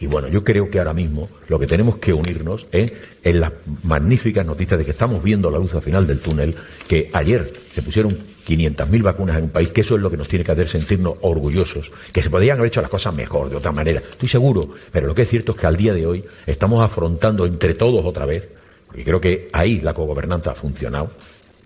y 0.00 0.06
bueno, 0.06 0.28
yo 0.28 0.42
creo 0.42 0.70
que 0.70 0.78
ahora 0.78 0.92
mismo 0.92 1.28
lo 1.48 1.58
que 1.58 1.66
tenemos 1.66 1.98
que 1.98 2.12
unirnos 2.12 2.66
es 2.72 2.92
en 3.22 3.40
las 3.40 3.52
magníficas 3.84 4.44
noticias 4.44 4.78
de 4.78 4.84
que 4.84 4.90
estamos 4.90 5.22
viendo 5.22 5.50
la 5.50 5.58
luz 5.58 5.74
al 5.74 5.82
final 5.82 6.06
del 6.06 6.20
túnel, 6.20 6.54
que 6.88 7.10
ayer 7.12 7.52
se 7.72 7.80
pusieron 7.80 8.12
500.000 8.12 9.02
vacunas 9.02 9.36
en 9.36 9.44
un 9.44 9.50
país, 9.50 9.68
que 9.68 9.82
eso 9.82 9.94
es 9.94 10.02
lo 10.02 10.10
que 10.10 10.16
nos 10.16 10.28
tiene 10.28 10.44
que 10.44 10.52
hacer 10.52 10.68
sentirnos 10.68 11.14
orgullosos, 11.20 11.92
que 12.12 12.22
se 12.22 12.28
podrían 12.28 12.58
haber 12.58 12.68
hecho 12.68 12.82
las 12.82 12.90
cosas 12.90 13.14
mejor, 13.14 13.48
de 13.48 13.56
otra 13.56 13.72
manera, 13.72 14.00
estoy 14.00 14.28
seguro, 14.28 14.68
pero 14.90 15.06
lo 15.06 15.14
que 15.14 15.22
es 15.22 15.28
cierto 15.28 15.52
es 15.52 15.58
que 15.58 15.66
al 15.66 15.76
día 15.76 15.94
de 15.94 16.06
hoy 16.06 16.24
estamos 16.46 16.82
afrontando 16.82 17.46
entre 17.46 17.74
todos 17.74 18.04
otra 18.04 18.26
vez, 18.26 18.48
porque 18.86 19.04
creo 19.04 19.20
que 19.20 19.48
ahí 19.52 19.80
la 19.80 19.94
cogobernanza 19.94 20.50
ha 20.50 20.54
funcionado, 20.54 21.12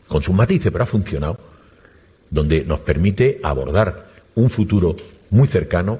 con 0.06 0.22
sus 0.22 0.34
matices, 0.34 0.70
pero 0.70 0.84
ha 0.84 0.86
funcionado, 0.86 1.38
donde 2.30 2.62
nos 2.64 2.80
permite 2.80 3.40
abordar 3.42 4.08
un 4.34 4.50
futuro 4.50 4.94
muy 5.30 5.48
cercano 5.48 5.98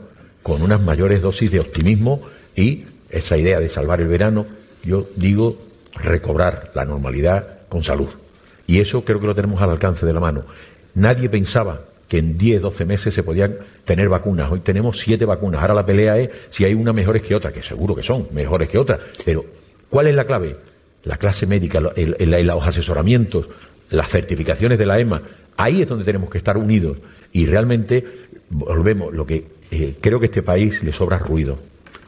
con 0.49 0.63
unas 0.63 0.81
mayores 0.81 1.21
dosis 1.21 1.53
de 1.53 1.61
optimismo 1.61 2.23
y 2.57 2.85
esa 3.11 3.37
idea 3.37 3.61
de 3.61 3.69
salvar 3.69 4.01
el 4.01 4.09
verano, 4.09 4.47
yo 4.83 5.07
digo 5.15 5.59
recobrar 5.95 6.73
la 6.75 6.87
normalidad 6.87 7.59
con 7.69 7.85
salud. 7.85 8.09
Y 8.67 8.81
eso 8.81 9.05
creo 9.05 9.21
que 9.21 9.27
lo 9.27 9.35
tenemos 9.35 9.61
al 9.61 9.69
alcance 9.69 10.07
de 10.07 10.13
la 10.15 10.21
mano. 10.21 10.45
Nadie 10.95 11.29
pensaba 11.29 11.83
que 12.09 12.17
en 12.17 12.39
10, 12.39 12.63
12 12.63 12.85
meses 12.87 13.13
se 13.13 13.23
podían 13.23 13.59
tener 13.85 14.09
vacunas. 14.09 14.51
Hoy 14.51 14.61
tenemos 14.61 14.99
siete 14.99 15.27
vacunas. 15.27 15.61
Ahora 15.61 15.75
la 15.75 15.85
pelea 15.85 16.17
es 16.17 16.31
si 16.49 16.65
hay 16.65 16.73
unas 16.73 16.95
mejores 16.95 17.21
que 17.21 17.35
otras, 17.35 17.53
que 17.53 17.63
seguro 17.63 17.95
que 17.95 18.03
son 18.03 18.29
mejores 18.33 18.71
que 18.71 18.79
otras. 18.79 19.01
Pero, 19.27 19.45
¿cuál 19.91 20.07
es 20.07 20.15
la 20.15 20.25
clave? 20.25 20.57
La 21.05 21.19
clase 21.19 21.47
médica, 21.47 21.79
los 21.79 22.67
asesoramientos, 22.67 23.49
las 23.91 24.09
certificaciones 24.09 24.79
de 24.79 24.87
la 24.87 24.99
EMA. 24.99 25.21
Ahí 25.59 25.83
es 25.83 25.89
donde 25.89 26.07
tenemos 26.07 26.31
que 26.31 26.39
estar 26.39 26.57
unidos. 26.57 26.97
Y 27.33 27.45
realmente 27.45 28.03
volvemos, 28.49 29.13
lo 29.13 29.27
que 29.27 29.58
eh, 29.71 29.97
creo 30.01 30.19
que 30.19 30.27
a 30.27 30.29
este 30.29 30.43
país 30.43 30.83
le 30.83 30.93
sobra 30.93 31.19
ruido. 31.19 31.59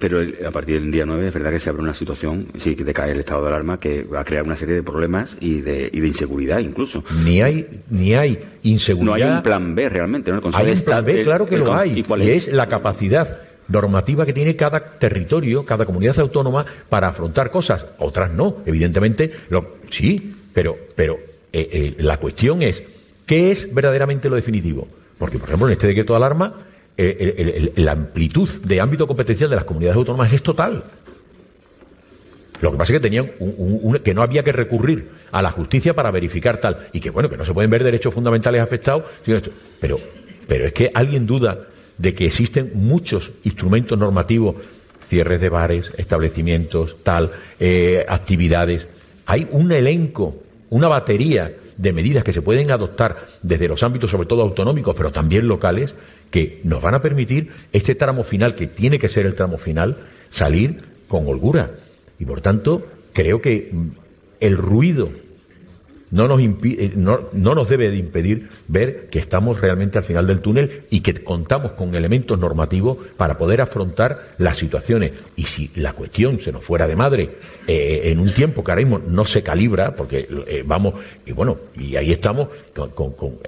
Pero 0.01 0.19
a 0.47 0.51
partir 0.51 0.81
del 0.81 0.91
día 0.91 1.05
9 1.05 1.29
es 1.29 1.35
verdad 1.35 1.51
que 1.51 1.59
se 1.59 1.69
abre 1.69 1.83
una 1.83 1.93
situación, 1.93 2.47
sí, 2.57 2.75
que 2.75 2.85
decae 2.85 3.13
el 3.13 3.19
estado 3.19 3.43
de 3.43 3.49
alarma, 3.49 3.79
que 3.79 4.03
va 4.03 4.21
a 4.21 4.25
crear 4.25 4.45
una 4.45 4.57
serie 4.57 4.77
de 4.77 4.83
problemas 4.83 5.37
y 5.41 5.61
de, 5.61 5.91
y 5.93 6.01
de 6.01 6.09
inseguridad 6.09 6.59
incluso. 6.61 7.05
Ni 7.23 7.43
hay, 7.43 7.83
ni 7.91 8.15
hay 8.15 8.39
inseguridad. 8.63 9.19
No 9.19 9.25
hay 9.25 9.37
un 9.37 9.43
plan 9.43 9.75
B 9.75 9.89
realmente, 9.91 10.33
¿no? 10.33 10.41
hay 10.55 10.73
un 10.73 10.81
plan 10.81 11.05
B, 11.05 11.23
claro 11.23 11.47
que 11.47 11.59
lo 11.59 11.75
hay. 11.75 12.03
¿y, 12.03 12.31
es? 12.31 12.49
la 12.49 12.67
capacidad 12.67 13.43
normativa 13.69 14.25
que 14.25 14.33
tiene 14.33 14.57
cada 14.57 14.99
territorio, 14.99 15.67
cada 15.67 15.85
comunidad 15.85 16.19
autónoma 16.19 16.65
para 16.89 17.09
afrontar 17.09 17.51
cosas. 17.51 17.85
Otras 17.99 18.33
no, 18.33 18.57
evidentemente. 18.65 19.31
Lo, 19.51 19.77
sí, 19.91 20.35
pero, 20.55 20.79
pero 20.97 21.19
eh, 21.53 21.69
eh, 21.73 21.95
la 21.99 22.17
cuestión 22.17 22.63
es, 22.63 22.83
¿qué 23.27 23.51
es 23.51 23.75
verdaderamente 23.75 24.31
lo 24.31 24.37
definitivo? 24.37 24.89
Porque, 25.19 25.39
por 25.39 25.49
ejemplo, 25.49 25.67
en 25.67 25.75
este 25.75 25.89
decreto 25.89 26.15
de 26.15 26.17
alarma 26.17 26.55
eh, 27.03 27.73
la 27.77 27.93
amplitud 27.93 28.49
de 28.63 28.81
ámbito 28.81 29.07
competencial 29.07 29.51
de 29.51 29.57
las 29.57 29.65
comunidades 29.65 29.97
autónomas 29.97 30.33
es 30.33 30.43
total. 30.43 30.85
Lo 32.61 32.71
que 32.71 32.77
pasa 32.77 32.93
es 32.93 33.01
que 33.01 33.09
tenían 33.09 33.31
que 34.05 34.13
no 34.13 34.23
había 34.23 34.43
que 34.43 34.53
recurrir 34.53 35.09
a 35.33 35.41
la 35.41 35.51
justicia 35.51 35.95
para 35.95 36.11
verificar 36.11 36.59
tal 36.59 36.89
y 36.93 37.01
que 37.01 37.09
bueno 37.09 37.31
que 37.31 37.39
no 37.39 37.45
se 37.45 37.55
pueden 37.55 37.71
ver 37.71 37.83
derechos 37.83 38.13
fundamentales 38.13 38.63
afectados. 38.63 39.05
Pero 39.81 39.99
pero 40.47 40.67
es 40.67 40.73
que 40.73 40.91
alguien 40.93 41.27
duda 41.27 41.69
de 41.97 42.13
que 42.13 42.27
existen 42.27 42.73
muchos 42.75 43.31
instrumentos 43.45 43.97
normativos, 43.97 44.57
cierres 45.07 45.41
de 45.41 45.49
bares, 45.49 45.93
establecimientos, 45.97 46.97
tal, 47.05 47.31
eh, 47.61 48.05
actividades. 48.09 48.89
Hay 49.27 49.47
un 49.53 49.71
elenco, 49.71 50.35
una 50.71 50.89
batería 50.89 51.55
de 51.77 51.93
medidas 51.93 52.25
que 52.25 52.33
se 52.33 52.43
pueden 52.43 52.71
adoptar 52.73 53.27
desde 53.43 53.69
los 53.69 53.83
ámbitos, 53.83 54.11
sobre 54.11 54.27
todo 54.27 54.43
autonómicos, 54.43 54.97
pero 54.97 55.13
también 55.13 55.47
locales, 55.47 55.95
que 56.31 56.61
nos 56.65 56.83
van 56.83 56.95
a 56.95 57.03
permitir 57.03 57.51
este 57.73 57.95
tramo 57.95 58.25
final, 58.25 58.55
que 58.55 58.67
tiene 58.67 58.99
que 58.99 59.09
ser 59.09 59.27
el 59.27 59.35
tramo 59.35 59.59
final, 59.59 59.99
salir 60.31 60.83
con 61.09 61.27
holgura. 61.27 61.73
Y 62.19 62.25
por 62.25 62.41
tanto, 62.41 62.87
creo 63.13 63.41
que 63.41 63.71
mm, 63.73 63.89
el 64.41 64.57
ruido 64.57 65.11
no 66.11 66.27
nos, 66.27 66.41
eh, 66.41 66.93
no, 66.97 67.29
no, 67.33 67.55
nos 67.55 67.69
debe 67.69 67.91
de 67.91 67.97
impedir 67.97 68.49
ver 68.67 69.09
que 69.11 69.19
estamos 69.19 69.61
realmente 69.61 69.99
al 69.99 70.05
final 70.05 70.27
del 70.27 70.41
túnel 70.41 70.83
y 70.91 71.01
que 71.01 71.15
contamos 71.15 71.73
con 71.73 71.95
elementos 71.95 72.39
normativos 72.39 72.99
para 73.17 73.39
poder 73.39 73.61
afrontar 73.61 74.35
las 74.39 74.57
situaciones. 74.57 75.13
Y 75.37 75.45
si 75.45 75.71
la 75.77 75.93
cuestión 75.93 76.41
se 76.41 76.53
nos 76.53 76.65
fuera 76.65 76.87
de 76.87 76.97
madre 76.97 77.31
eh, 77.67 78.03
en 78.05 78.19
un 78.19 78.35
tiempo 78.35 78.65
que 78.65 78.73
ahora 78.73 78.83
mismo 78.83 78.99
no 78.99 79.25
se 79.25 79.43
calibra, 79.43 79.95
porque 79.95 80.29
eh, 80.47 80.65
vamos, 80.67 80.95
y 81.27 81.33
bueno, 81.33 81.59
y 81.77 81.97
ahí 81.97 82.13
estamos 82.13 82.49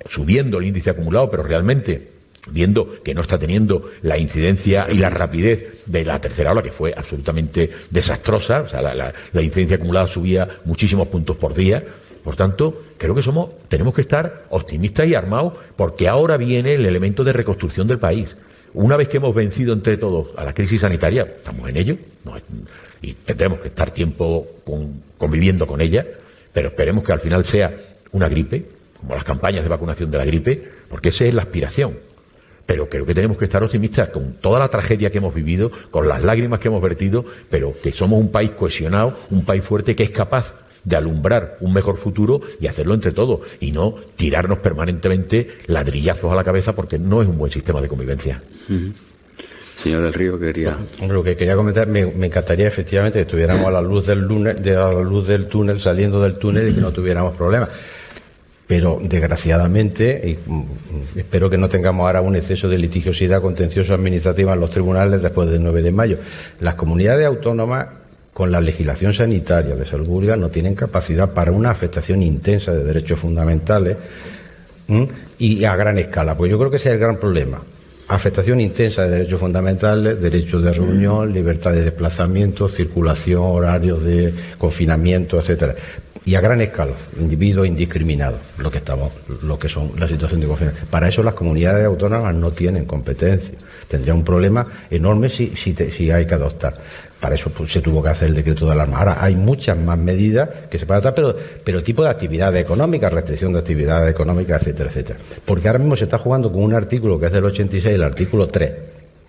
subiendo 0.09 0.59
el 0.59 0.67
índice 0.67 0.91
acumulado, 0.91 1.31
pero 1.31 1.43
realmente 1.43 2.13
viendo 2.51 3.03
que 3.03 3.15
no 3.15 3.21
está 3.21 3.39
teniendo 3.39 3.91
la 4.03 4.19
incidencia 4.19 4.87
y 4.91 4.99
la 4.99 5.11
rapidez 5.11 5.85
de 5.87 6.05
la 6.05 6.21
tercera 6.21 6.53
ola, 6.53 6.63
que 6.63 6.73
fue 6.73 6.93
absolutamente 6.97 7.71
desastrosa, 7.91 8.63
o 8.63 8.69
sea, 8.69 8.83
la, 8.83 9.43
incidencia 9.43 9.77
acumulada 9.77 10.09
subía 10.09 10.49
muchísimos 10.65 11.09
puntos 11.09 11.37
por 11.37 11.55
día. 11.55 11.85
Por 12.25 12.37
tanto, 12.37 12.83
creo 12.99 13.15
que 13.15 13.23
somos, 13.23 13.51
tenemos 13.69 13.95
que 13.95 14.03
estar 14.03 14.45
optimistas 14.51 15.07
y 15.09 15.15
armados, 15.15 15.55
porque 15.77 16.09
ahora 16.09 16.37
viene 16.37 16.75
el 16.75 16.87
elemento 16.87 17.25
de 17.25 17.33
reconstrucción 17.33 17.87
del 17.87 17.99
país. 17.99 18.37
Una 18.75 18.97
vez 18.97 19.09
que 19.09 19.19
hemos 19.19 19.35
vencido 19.35 19.73
entre 19.73 19.97
todos 19.97 20.29
a 20.37 20.45
la 20.45 20.55
crisis 20.55 20.81
sanitaria, 20.81 21.23
estamos 21.23 21.69
en 21.69 21.77
ello, 21.77 21.97
y 23.01 23.13
tendremos 23.13 23.61
que 23.61 23.69
estar 23.69 23.91
tiempo 23.91 24.47
conviviendo 25.19 25.67
con 25.67 25.81
ella, 25.81 26.07
pero 26.53 26.69
esperemos 26.69 27.05
que 27.05 27.13
al 27.13 27.21
final 27.21 27.45
sea 27.45 27.75
una 28.13 28.29
gripe, 28.29 28.65
como 29.01 29.15
las 29.15 29.25
campañas 29.25 29.65
de 29.65 29.69
vacunación 29.69 30.11
de 30.11 30.19
la 30.19 30.25
gripe, 30.25 30.69
porque 30.89 31.09
esa 31.09 31.25
es 31.25 31.35
la 31.35 31.43
aspiración 31.43 31.95
pero 32.67 32.89
creo 32.89 33.05
que 33.05 33.15
tenemos 33.15 33.37
que 33.37 33.45
estar 33.47 33.63
optimistas 33.63 34.09
con 34.11 34.35
toda 34.35 34.59
la 34.61 34.69
tragedia 34.69 35.11
que 35.11 35.19
hemos 35.19 35.35
vivido, 35.35 35.71
con 35.91 36.09
las 36.09 36.23
lágrimas 36.23 36.61
que 36.61 36.69
hemos 36.69 36.83
vertido, 36.83 37.25
pero 37.51 37.75
que 37.83 37.93
somos 37.93 38.21
un 38.21 38.31
país 38.31 38.53
cohesionado, 38.53 39.17
un 39.31 39.45
país 39.45 39.65
fuerte 39.65 39.97
que 39.97 40.05
es 40.05 40.11
capaz 40.11 40.55
de 40.85 40.97
alumbrar 40.97 41.59
un 41.61 41.73
mejor 41.73 41.97
futuro 41.97 42.41
y 42.61 42.67
hacerlo 42.67 42.95
entre 42.95 43.13
todos 43.13 43.41
y 43.61 43.71
no 43.71 43.95
tirarnos 44.17 44.59
permanentemente 44.59 45.59
ladrillazos 45.67 46.33
a 46.33 46.35
la 46.35 46.45
cabeza 46.45 46.75
porque 46.75 46.99
no 46.99 47.23
es 47.23 47.29
un 47.29 47.39
buen 47.39 47.53
sistema 47.53 47.81
de 47.81 47.89
convivencia. 47.89 48.43
Señor 49.77 50.03
del 50.03 50.13
Río, 50.13 50.39
quería. 50.39 50.77
lo 51.09 51.25
que 51.25 51.37
quería 51.37 51.57
comentar, 51.57 51.89
me, 51.89 52.01
encantaría 52.01 52.69
efectivamente 52.69 53.19
que 53.19 53.23
estuviéramos 53.23 53.67
a 53.67 53.71
la 53.71 53.81
luz 53.81 54.07
del 54.07 54.29
de 54.63 54.77
a 54.77 54.93
la 54.93 55.03
luz 55.03 55.27
del 55.27 55.47
túnel, 55.47 55.81
saliendo 55.81 56.23
del 56.23 56.39
túnel 56.39 56.69
y 56.69 56.75
que 56.75 56.81
no 56.81 56.93
tuviéramos 56.93 57.37
problemas 57.37 57.71
pero 58.67 58.99
desgraciadamente, 59.03 60.23
y 60.25 60.51
mm, 60.51 61.19
espero 61.19 61.51
que 61.51 61.59
no 61.59 61.69
tengamos 61.69 62.07
ahora 62.07 62.21
un 62.21 62.37
exceso 62.37 62.69
de 62.69 62.79
litigiosidad 62.79 63.43
contencioso 63.43 63.95
administrativa 63.95 64.53
en 64.55 64.61
los 64.61 64.71
tribunales 64.71 65.23
después 65.23 65.51
del 65.51 65.63
9 65.63 65.83
de 65.83 65.93
mayo, 65.93 66.19
las 66.61 66.75
comunidades 66.75 67.27
autónomas 67.27 67.89
con 68.33 68.51
la 68.51 68.61
legislación 68.61 69.13
sanitaria 69.13 69.75
de 69.75 69.85
salud 69.85 70.25
no 70.37 70.49
tienen 70.49 70.75
capacidad 70.75 71.33
para 71.33 71.53
una 71.53 71.71
afectación 71.71 72.23
intensa 72.23 72.73
de 72.73 72.83
derechos 72.83 73.19
fundamentales 73.19 73.97
y 75.39 75.65
a 75.65 75.77
gran 75.77 75.99
escala, 75.99 76.37
pues 76.37 76.51
yo 76.51 76.59
creo 76.59 76.71
que 76.71 76.77
ese 76.77 76.91
es 76.91 76.95
el 76.95 77.01
gran 77.01 77.19
problema. 77.19 77.63
afectación 78.09 78.61
intensa 78.61 79.05
de 79.05 79.11
derechos 79.11 79.41
fundamentales, 79.41 80.21
derechos 80.21 80.63
de 80.63 80.73
reunión, 80.73 81.33
libertad 81.33 81.73
de 81.73 81.83
desplazamiento, 81.83 82.69
circulación, 82.69 83.43
horarios 83.43 84.03
de 84.03 84.35
confinamiento, 84.59 85.39
etcétera. 85.39 85.75
Y 86.25 86.37
a 86.37 86.41
gran 86.41 86.61
escala, 86.61 86.93
individuos 87.19 87.67
indiscriminados, 87.67 88.41
lo 88.59 88.71
que 88.71 88.79
estamos, 88.79 89.13
lo 89.43 89.59
que 89.59 89.69
son 89.69 89.93
la 89.99 90.07
situación 90.07 90.41
de 90.41 90.47
confinamiento. 90.47 90.87
Para 90.89 91.09
eso 91.09 91.21
las 91.23 91.35
comunidades 91.35 91.85
autónomas 91.85 92.33
no 92.35 92.53
tienen 92.53 92.85
competencia. 92.85 93.55
Tendría 93.89 94.15
un 94.15 94.23
problema 94.23 94.65
enorme 94.89 95.29
si, 95.29 95.57
si, 95.57 95.75
si 95.75 96.11
hay 96.13 96.25
que 96.25 96.35
adoptar. 96.35 96.75
Para 97.19 97.35
eso 97.35 97.51
pues, 97.51 97.73
se 97.73 97.81
tuvo 97.81 98.03
que 98.03 98.11
hacer 98.11 98.29
el 98.29 98.35
decreto 98.35 98.67
de 98.67 98.73
alarma. 98.73 98.99
Ahora 98.99 99.17
hay 99.21 99.35
muchas 99.35 99.77
más 99.77 99.99
medidas 99.99 100.49
que 100.71 100.79
se 100.79 100.87
pueden 100.87 101.03
adoptar, 101.03 101.15
pero, 101.15 101.37
pero 101.65 101.83
tipo 101.83 102.05
de 102.05 102.11
actividades 102.11 102.65
económicas, 102.65 103.13
restricción 103.13 103.53
de 103.53 103.59
actividades 103.59 104.11
económicas, 104.11 104.63
etcétera, 104.63 104.91
etcétera. 104.91 105.19
Porque 105.45 105.69
ahora 105.69 105.81
mismo 105.81 105.97
se 105.97 106.05
está 106.05 106.19
jugando 106.19 106.53
con 106.53 106.63
un 106.63 106.75
artículo 106.75 107.19
que 107.19 107.27
es 107.27 107.33
del 107.33 107.45
86, 107.45 107.95
el 107.95 108.03
artículo 108.05 108.47
3 108.47 108.73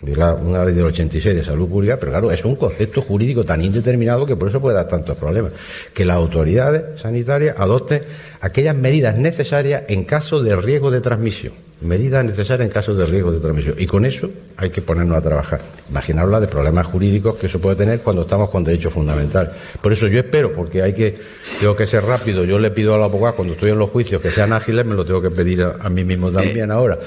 de 0.03 0.15
la, 0.15 0.34
una 0.34 0.65
ley 0.65 0.73
del 0.73 0.85
86 0.85 1.35
de 1.35 1.43
salud 1.43 1.69
pública, 1.69 1.97
pero 1.97 2.11
claro, 2.11 2.31
es 2.31 2.43
un 2.43 2.55
concepto 2.55 3.01
jurídico 3.01 3.43
tan 3.43 3.63
indeterminado 3.63 4.25
que 4.25 4.35
por 4.35 4.49
eso 4.49 4.59
puede 4.59 4.75
dar 4.75 4.88
tantos 4.88 5.17
problemas. 5.17 5.53
Que 5.93 6.05
las 6.05 6.17
autoridades 6.17 6.99
sanitarias 7.01 7.55
adopten 7.57 8.01
aquellas 8.41 8.75
medidas 8.75 9.17
necesarias 9.17 9.84
en 9.88 10.03
caso 10.03 10.43
de 10.43 10.55
riesgo 10.55 10.91
de 10.91 11.01
transmisión 11.01 11.53
medidas 11.84 12.23
necesarias 12.23 12.67
en 12.67 12.73
caso 12.73 12.95
de 12.95 13.05
riesgo 13.05 13.31
de 13.31 13.39
transmisión. 13.39 13.75
Y 13.77 13.85
con 13.85 14.05
eso 14.05 14.30
hay 14.57 14.69
que 14.69 14.81
ponernos 14.81 15.17
a 15.17 15.21
trabajar. 15.21 15.61
Imaginaros 15.89 16.41
de 16.41 16.47
problemas 16.47 16.88
jurídicos 16.88 17.38
que 17.38 17.47
eso 17.47 17.59
puede 17.59 17.75
tener 17.75 17.99
cuando 17.99 18.23
estamos 18.23 18.49
con 18.49 18.63
derechos 18.63 18.93
fundamentales. 18.93 19.51
Por 19.81 19.91
eso 19.91 20.07
yo 20.07 20.19
espero, 20.19 20.53
porque 20.53 20.81
hay 20.81 20.93
que, 20.93 21.15
tengo 21.59 21.75
que 21.75 21.85
ser 21.85 22.03
rápido, 22.03 22.43
yo 22.45 22.57
le 22.57 22.71
pido 22.71 22.95
a 22.95 22.97
la 22.97 23.05
abogada 23.05 23.35
cuando 23.35 23.53
estoy 23.53 23.71
en 23.71 23.80
los 23.80 23.89
juicios 23.89 24.21
que 24.21 24.31
sean 24.31 24.53
ágiles, 24.53 24.85
me 24.85 24.95
lo 24.95 25.05
tengo 25.05 25.21
que 25.21 25.31
pedir 25.31 25.61
a, 25.63 25.89
mí 25.89 26.03
mismo 26.03 26.31
también 26.31 26.71
ahora. 26.71 26.99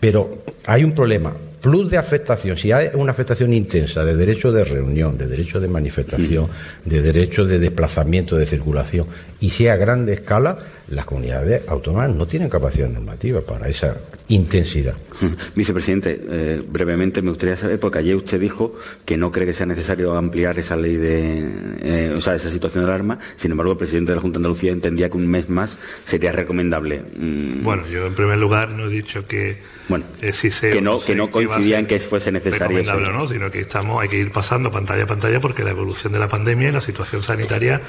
Pero 0.00 0.38
hay 0.64 0.84
un 0.84 0.94
problema 0.94 1.32
plus 1.62 1.90
de 1.90 1.96
afectación, 1.96 2.56
si 2.56 2.72
hay 2.72 2.88
una 2.94 3.12
afectación 3.12 3.54
intensa 3.54 4.04
de 4.04 4.16
derecho 4.16 4.50
de 4.50 4.64
reunión, 4.64 5.16
de 5.16 5.28
derecho 5.28 5.60
de 5.60 5.68
manifestación, 5.68 6.48
de 6.84 7.00
derecho 7.00 7.44
de 7.44 7.60
desplazamiento, 7.60 8.36
de 8.36 8.46
circulación, 8.46 9.06
y 9.40 9.50
si 9.50 9.68
a 9.68 9.76
grande 9.76 10.12
escala, 10.12 10.58
las 10.88 11.04
comunidades 11.04 11.66
autónomas 11.68 12.10
no 12.10 12.26
tienen 12.26 12.48
capacidad 12.48 12.88
normativa 12.88 13.40
para 13.40 13.68
esa 13.68 13.96
intensidad. 14.28 14.94
Vicepresidente, 15.54 16.20
eh, 16.28 16.62
brevemente 16.66 17.22
me 17.22 17.30
gustaría 17.30 17.56
saber, 17.56 17.78
porque 17.78 17.98
ayer 17.98 18.16
usted 18.16 18.40
dijo 18.40 18.74
que 19.04 19.16
no 19.16 19.30
cree 19.30 19.46
que 19.46 19.52
sea 19.52 19.66
necesario 19.66 20.16
ampliar 20.16 20.58
esa 20.58 20.76
ley 20.76 20.96
de, 20.96 21.44
eh, 21.80 22.12
o 22.14 22.20
sea, 22.20 22.34
esa 22.34 22.50
situación 22.50 22.84
de 22.84 22.90
alarma. 22.90 23.18
Sin 23.36 23.50
embargo, 23.50 23.72
el 23.72 23.78
presidente 23.78 24.12
de 24.12 24.16
la 24.16 24.22
Junta 24.22 24.38
de 24.38 24.40
Andalucía 24.40 24.72
entendía 24.72 25.08
que 25.08 25.16
un 25.16 25.28
mes 25.28 25.48
más 25.48 25.78
sería 26.04 26.32
recomendable. 26.32 27.02
Mm. 27.16 27.62
Bueno, 27.62 27.86
yo 27.88 28.06
en 28.06 28.14
primer 28.14 28.38
lugar 28.38 28.70
no 28.70 28.86
he 28.86 28.90
dicho 28.90 29.26
que 29.26 29.58
bueno, 29.88 30.04
eh, 30.20 30.32
que 30.72 30.80
no, 30.80 31.00
que 31.00 31.14
no 31.14 31.30
coincidía 31.30 31.78
en 31.78 31.86
que 31.86 31.98
fuese 31.98 32.32
necesario. 32.32 32.78
Eso. 32.78 32.98
No, 33.00 33.26
sino 33.26 33.50
que 33.50 33.60
estamos, 33.60 34.00
hay 34.00 34.08
que 34.08 34.18
ir 34.18 34.30
pasando 34.30 34.70
pantalla 34.70 35.04
a 35.04 35.06
pantalla 35.06 35.40
porque 35.40 35.62
la 35.64 35.70
evolución 35.70 36.12
de 36.12 36.18
la 36.18 36.28
pandemia 36.28 36.68
y 36.68 36.72
la 36.72 36.80
situación 36.80 37.22
sanitaria 37.22 37.80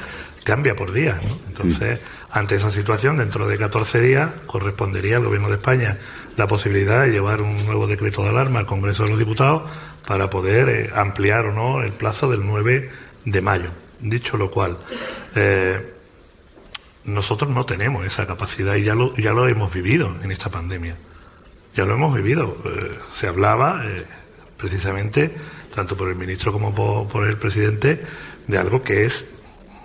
cambia 0.44 0.76
por 0.76 0.91
día. 0.91 1.20
Entonces, 1.48 1.99
mm. 1.99 2.23
Ante 2.34 2.55
esa 2.55 2.72
situación, 2.72 3.18
dentro 3.18 3.47
de 3.47 3.60
14 3.60 4.01
días, 4.01 4.31
correspondería 4.47 5.18
al 5.18 5.23
Gobierno 5.23 5.49
de 5.49 5.55
España 5.55 5.99
la 6.35 6.47
posibilidad 6.47 7.03
de 7.03 7.11
llevar 7.11 7.43
un 7.43 7.64
nuevo 7.64 7.85
decreto 7.85 8.23
de 8.23 8.30
alarma 8.30 8.60
al 8.60 8.65
Congreso 8.65 9.03
de 9.03 9.10
los 9.10 9.19
Diputados 9.19 9.69
para 10.07 10.31
poder 10.31 10.69
eh, 10.69 10.89
ampliar 10.95 11.45
o 11.45 11.53
no 11.53 11.84
el 11.84 11.93
plazo 11.93 12.27
del 12.31 12.43
9 12.43 12.89
de 13.26 13.41
mayo. 13.41 13.69
Dicho 13.99 14.35
lo 14.35 14.49
cual, 14.49 14.80
eh, 15.35 15.93
nosotros 17.05 17.51
no 17.51 17.68
tenemos 17.68 18.03
esa 18.03 18.26
capacidad 18.26 18.76
y 18.76 18.84
ya 18.84 18.95
lo, 18.95 19.15
ya 19.15 19.31
lo 19.31 19.47
hemos 19.47 19.72
vivido 19.72 20.15
en 20.23 20.31
esta 20.31 20.49
pandemia. 20.49 20.95
Ya 21.76 21.85
lo 21.85 21.93
hemos 21.93 22.15
vivido. 22.15 22.57
Eh, 22.65 22.97
se 23.11 23.27
hablaba 23.27 23.84
precisamente, 24.57 25.30
tanto 25.76 25.95
por 25.95 26.10
el 26.10 26.15
ministro 26.15 26.51
como 26.51 26.73
por, 27.07 27.27
el 27.27 27.38
presidente, 27.38 28.03
de 28.47 28.57
algo 28.57 28.81
que 28.81 29.05
es 29.05 29.35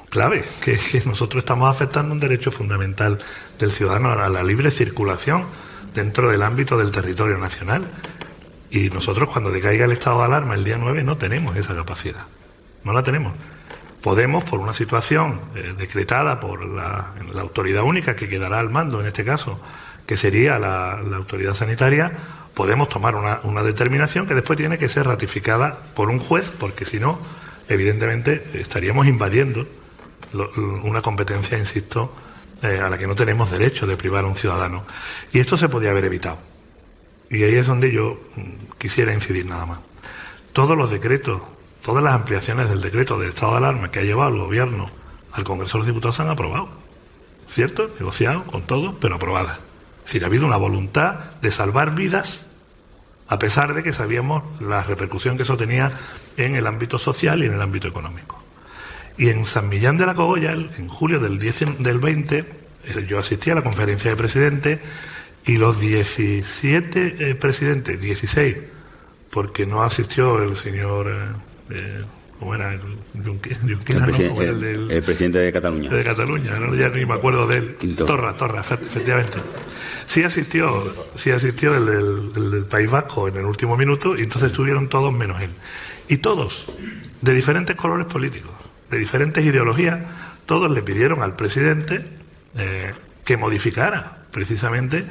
clave, 0.08 0.44
que, 0.62 0.78
nosotros 1.06 1.42
estamos 1.42 1.74
afectando 1.74 2.12
un 2.12 2.20
derecho 2.20 2.50
fundamental 2.50 3.18
del 3.58 3.70
ciudadano 3.70 4.12
a 4.12 4.28
la 4.28 4.42
libre 4.42 4.70
circulación 4.70 5.44
dentro 5.94 6.30
del 6.30 6.42
ámbito 6.42 6.76
del 6.76 6.90
territorio 6.90 7.38
nacional. 7.38 7.84
Y 8.70 8.90
nosotros 8.90 9.30
cuando 9.30 9.50
decaiga 9.50 9.84
el 9.86 9.92
estado 9.92 10.18
de 10.18 10.24
alarma 10.26 10.54
el 10.54 10.64
día 10.64 10.76
9 10.78 11.02
no 11.02 11.16
tenemos 11.16 11.56
esa 11.56 11.74
capacidad. 11.74 12.22
No 12.84 12.92
la 12.92 13.02
tenemos. 13.02 13.32
Podemos, 14.02 14.44
por 14.44 14.60
una 14.60 14.72
situación 14.72 15.40
eh, 15.54 15.74
decretada 15.76 16.38
por 16.38 16.64
la, 16.64 17.14
autoridad 17.40 17.82
única 17.82 18.14
que 18.14 18.28
quedará 18.28 18.60
al 18.60 18.70
mando 18.70 19.00
en 19.00 19.06
este 19.06 19.24
caso, 19.24 19.60
que 20.06 20.16
sería 20.16 20.58
la, 20.58 20.92
autoridad 20.92 21.54
sanitaria, 21.54 22.12
podemos 22.54 22.88
tomar 22.88 23.16
una, 23.16 23.40
una, 23.42 23.62
determinación 23.62 24.26
que 24.26 24.34
después 24.34 24.56
tiene 24.56 24.78
que 24.78 24.88
ser 24.88 25.06
ratificada 25.06 25.78
por 25.94 26.10
un 26.10 26.18
juez, 26.18 26.50
porque 26.58 26.84
si 26.84 27.00
no, 27.00 27.18
evidentemente 27.68 28.42
estaríamos 28.54 29.06
invadiendo 29.06 29.66
una 30.32 31.02
competencia, 31.02 31.58
insisto, 31.58 32.14
eh, 32.62 32.80
a 32.80 32.88
la 32.88 32.98
que 32.98 33.06
no 33.06 33.14
tenemos 33.14 33.50
derecho 33.50 33.86
de 33.86 33.96
privar 33.96 34.24
a 34.24 34.28
un 34.28 34.34
ciudadano. 34.34 34.84
Y 35.32 35.40
esto 35.40 35.56
se 35.56 35.68
podía 35.68 35.90
haber 35.90 36.04
evitado. 36.04 36.38
Y 37.30 37.42
ahí 37.42 37.54
es 37.54 37.66
donde 37.66 37.92
yo 37.92 38.20
mm, 38.36 38.78
quisiera 38.78 39.12
incidir 39.12 39.46
nada 39.46 39.66
más. 39.66 39.78
Todos 40.52 40.76
los 40.76 40.90
decretos, 40.90 41.42
todas 41.82 42.02
las 42.02 42.14
ampliaciones 42.14 42.68
del 42.68 42.80
decreto 42.80 43.18
del 43.18 43.30
estado 43.30 43.52
de 43.52 43.58
alarma 43.58 43.90
que 43.90 44.00
ha 44.00 44.02
llevado 44.02 44.30
el 44.30 44.38
gobierno 44.38 44.90
al 45.32 45.44
Congreso 45.44 45.78
de 45.78 45.80
los 45.80 45.86
Diputados 45.86 46.16
se 46.16 46.22
han 46.22 46.30
aprobado. 46.30 46.68
¿Cierto? 47.48 47.88
Negociado 47.98 48.44
con 48.44 48.62
todos, 48.62 48.94
pero 49.00 49.14
aprobadas. 49.14 49.58
Es 50.00 50.04
decir, 50.04 50.24
ha 50.24 50.26
habido 50.26 50.46
una 50.46 50.56
voluntad 50.56 51.14
de 51.40 51.50
salvar 51.50 51.94
vidas 51.94 52.48
a 53.28 53.38
pesar 53.38 53.74
de 53.74 53.82
que 53.82 53.92
sabíamos 53.92 54.42
la 54.60 54.82
repercusión 54.82 55.36
que 55.36 55.42
eso 55.42 55.56
tenía 55.56 55.92
en 56.36 56.56
el 56.56 56.66
ámbito 56.66 56.98
social 56.98 57.42
y 57.42 57.46
en 57.46 57.54
el 57.54 57.62
ámbito 57.62 57.86
económico. 57.86 58.42
Y 59.18 59.30
en 59.30 59.46
San 59.46 59.68
Millán 59.68 59.96
de 59.96 60.06
la 60.06 60.14
Cogolla, 60.14 60.52
en 60.52 60.88
julio 60.88 61.18
del, 61.18 61.40
10, 61.40 61.82
del 61.82 61.98
20, 61.98 62.38
eh, 62.38 63.06
yo 63.08 63.18
asistí 63.18 63.50
a 63.50 63.56
la 63.56 63.62
conferencia 63.62 64.12
de 64.12 64.16
presidentes 64.16 64.80
y 65.44 65.56
los 65.56 65.80
17 65.80 67.16
eh, 67.18 67.34
presidentes, 67.34 68.00
16, 68.00 68.56
porque 69.30 69.66
no 69.66 69.82
asistió 69.82 70.40
el 70.40 70.54
señor, 70.54 71.10
eh, 71.70 72.04
¿cómo 72.38 72.54
era? 72.54 72.74
El, 72.74 72.80
el, 74.88 75.02
presidente 75.02 75.40
de 75.40 75.52
Cataluña. 75.52 75.90
De 75.90 76.04
Cataluña, 76.04 76.58
no, 76.60 76.74
ya 76.76 76.88
ni 76.90 77.04
me 77.04 77.14
acuerdo 77.14 77.48
de 77.48 77.56
él. 77.56 77.96
Torra, 77.96 78.36
Torra, 78.36 78.60
efectivamente. 78.60 79.38
Sí 80.06 80.22
asistió, 80.22 81.08
sí 81.16 81.32
asistió 81.32 81.74
el 81.74 82.32
del 82.32 82.64
País 82.66 82.88
Vasco 82.88 83.26
en 83.26 83.36
el 83.36 83.44
último 83.46 83.76
minuto 83.76 84.16
y 84.16 84.22
entonces 84.22 84.52
estuvieron 84.52 84.88
todos 84.88 85.12
menos 85.12 85.42
él. 85.42 85.50
Y 86.06 86.18
todos, 86.18 86.72
de 87.20 87.34
diferentes 87.34 87.74
colores 87.74 88.06
políticos 88.06 88.57
de 88.90 88.98
diferentes 88.98 89.44
ideologías, 89.44 90.00
todos 90.46 90.70
le 90.70 90.82
pidieron 90.82 91.22
al 91.22 91.36
presidente 91.36 92.04
eh, 92.56 92.92
que 93.24 93.36
modificara 93.36 94.18
precisamente 94.30 95.04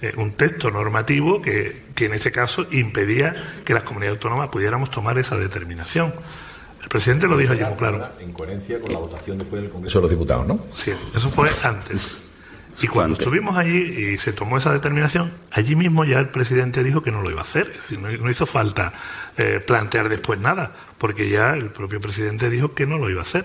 eh, 0.00 0.12
un 0.16 0.32
texto 0.32 0.70
normativo 0.70 1.40
que, 1.40 1.84
que, 1.94 2.06
en 2.06 2.14
este 2.14 2.32
caso 2.32 2.66
impedía 2.72 3.34
que 3.64 3.72
las 3.74 3.84
comunidades 3.84 4.18
autónomas 4.18 4.50
pudiéramos 4.50 4.90
tomar 4.90 5.18
esa 5.18 5.36
determinación. 5.36 6.12
El 6.82 6.88
presidente 6.88 7.28
lo 7.28 7.36
dijo 7.36 7.52
allí 7.52 7.64
muy 7.64 7.76
claro. 7.76 8.10
En 8.20 8.32
coherencia 8.32 8.80
con 8.80 8.92
la 8.92 8.98
votación 8.98 9.38
después 9.38 9.62
del 9.62 9.70
Congreso 9.70 9.98
de 9.98 10.02
los 10.02 10.10
Diputados, 10.10 10.46
¿no? 10.46 10.58
Sí, 10.72 10.92
eso 11.14 11.30
fue 11.30 11.48
antes. 11.62 12.18
Y 12.82 12.88
cuando 12.88 13.14
estuvimos 13.14 13.56
allí 13.56 14.12
y 14.12 14.18
se 14.18 14.32
tomó 14.32 14.58
esa 14.58 14.72
determinación, 14.72 15.30
allí 15.52 15.76
mismo 15.76 16.04
ya 16.04 16.18
el 16.18 16.28
presidente 16.28 16.82
dijo 16.82 17.00
que 17.02 17.12
no 17.12 17.22
lo 17.22 17.30
iba 17.30 17.40
a 17.40 17.44
hacer. 17.44 17.72
no, 17.90 18.30
hizo 18.30 18.44
falta 18.44 18.92
eh, 19.38 19.62
plantear 19.64 20.08
después 20.08 20.40
nada, 20.40 20.72
porque 20.98 21.28
ya 21.28 21.50
el 21.50 21.66
propio 21.66 22.00
presidente 22.00 22.50
dijo 22.50 22.74
que 22.74 22.86
no 22.86 22.98
lo 22.98 23.08
iba 23.08 23.20
a 23.20 23.22
hacer, 23.22 23.44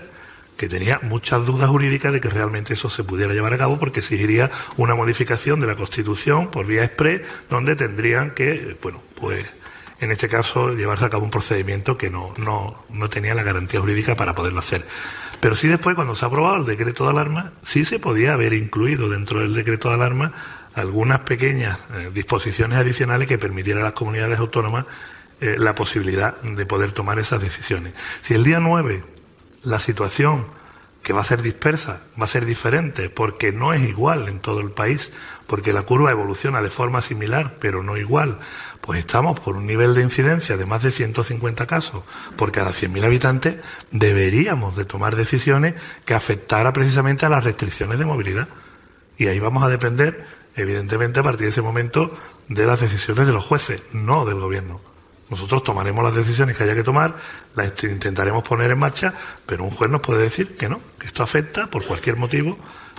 que 0.56 0.68
tenía 0.68 0.98
muchas 1.02 1.46
dudas 1.46 1.70
jurídicas 1.70 2.12
de 2.12 2.20
que 2.20 2.28
realmente 2.28 2.72
eso 2.72 2.90
se 2.90 3.04
pudiera 3.04 3.32
llevar 3.32 3.54
a 3.54 3.58
cabo, 3.58 3.78
porque 3.78 4.00
exigiría 4.00 4.50
una 4.76 4.96
modificación 4.96 5.60
de 5.60 5.68
la 5.68 5.76
Constitución 5.76 6.50
por 6.50 6.66
vía 6.66 6.82
express, 6.82 7.22
donde 7.48 7.76
tendrían 7.76 8.32
que, 8.32 8.76
bueno, 8.82 9.00
pues 9.14 9.46
en 10.00 10.10
este 10.10 10.28
caso 10.28 10.74
llevarse 10.74 11.04
a 11.04 11.10
cabo 11.10 11.24
un 11.24 11.30
procedimiento 11.30 11.96
que 11.96 12.10
no, 12.10 12.32
no, 12.38 12.84
no 12.90 13.08
tenía 13.08 13.34
la 13.34 13.42
garantía 13.42 13.80
jurídica 13.80 14.14
para 14.14 14.34
poderlo 14.34 14.58
hacer. 14.58 14.84
Pero 15.40 15.54
sí 15.54 15.68
después, 15.68 15.94
cuando 15.94 16.14
se 16.14 16.24
ha 16.24 16.28
aprobado 16.28 16.56
el 16.56 16.66
decreto 16.66 17.04
de 17.04 17.10
alarma, 17.10 17.52
sí 17.62 17.84
se 17.84 17.98
podía 17.98 18.32
haber 18.32 18.52
incluido 18.52 19.08
dentro 19.08 19.40
del 19.40 19.54
decreto 19.54 19.88
de 19.88 19.94
alarma 19.94 20.32
algunas 20.74 21.20
pequeñas 21.20 21.86
eh, 21.94 22.10
disposiciones 22.12 22.78
adicionales 22.78 23.28
que 23.28 23.38
permitieran 23.38 23.82
a 23.82 23.86
las 23.86 23.94
comunidades 23.94 24.38
autónomas 24.38 24.86
eh, 25.40 25.56
la 25.56 25.74
posibilidad 25.74 26.40
de 26.42 26.66
poder 26.66 26.92
tomar 26.92 27.18
esas 27.18 27.40
decisiones. 27.40 27.94
Si 28.20 28.34
el 28.34 28.44
día 28.44 28.60
9 28.60 29.02
la 29.62 29.78
situación 29.78 30.46
que 31.02 31.12
va 31.12 31.20
a 31.20 31.24
ser 31.24 31.42
dispersa, 31.42 32.02
va 32.20 32.24
a 32.24 32.28
ser 32.28 32.44
diferente, 32.44 33.08
porque 33.08 33.52
no 33.52 33.72
es 33.72 33.82
igual 33.88 34.28
en 34.28 34.40
todo 34.40 34.60
el 34.60 34.70
país, 34.70 35.12
porque 35.46 35.72
la 35.72 35.82
curva 35.82 36.10
evoluciona 36.10 36.60
de 36.60 36.70
forma 36.70 37.00
similar, 37.00 37.54
pero 37.60 37.82
no 37.82 37.96
igual, 37.96 38.38
pues 38.88 39.00
estamos 39.00 39.38
por 39.38 39.54
un 39.54 39.66
nivel 39.66 39.92
de 39.92 40.00
incidencia 40.00 40.56
de 40.56 40.64
más 40.64 40.82
de 40.82 40.90
150 40.90 41.66
casos 41.66 42.04
por 42.38 42.50
cada 42.50 42.70
100.000 42.70 43.04
habitantes, 43.04 43.56
deberíamos 43.90 44.76
de 44.76 44.86
tomar 44.86 45.14
decisiones 45.14 45.74
que 46.06 46.14
afectara 46.14 46.72
precisamente 46.72 47.26
a 47.26 47.28
las 47.28 47.44
restricciones 47.44 47.98
de 47.98 48.06
movilidad. 48.06 48.48
Y 49.18 49.26
ahí 49.26 49.40
vamos 49.40 49.62
a 49.62 49.68
depender 49.68 50.24
evidentemente, 50.56 51.20
a 51.20 51.22
partir 51.22 51.42
de 51.42 51.48
ese 51.48 51.60
momento, 51.60 52.16
de 52.48 52.64
las 52.64 52.80
decisiones 52.80 53.26
de 53.26 53.34
los 53.34 53.44
jueces, 53.44 53.82
no 53.92 54.24
del 54.24 54.40
gobierno. 54.40 54.80
Nosotros 55.28 55.62
tomaremos 55.64 56.02
las 56.02 56.14
decisiones 56.14 56.56
que 56.56 56.64
haya 56.64 56.74
que 56.74 56.82
tomar, 56.82 57.14
las 57.54 57.84
intentaremos 57.84 58.42
poner 58.42 58.70
en 58.70 58.78
marcha, 58.78 59.12
pero 59.44 59.64
un 59.64 59.70
juez 59.70 59.90
nos 59.90 60.00
puede 60.00 60.22
decir 60.22 60.56
que 60.56 60.66
no, 60.66 60.80
que 60.98 61.08
esto 61.08 61.22
afecta 61.22 61.66
por 61.66 61.84
cualquier 61.84 62.16
motivo 62.16 62.56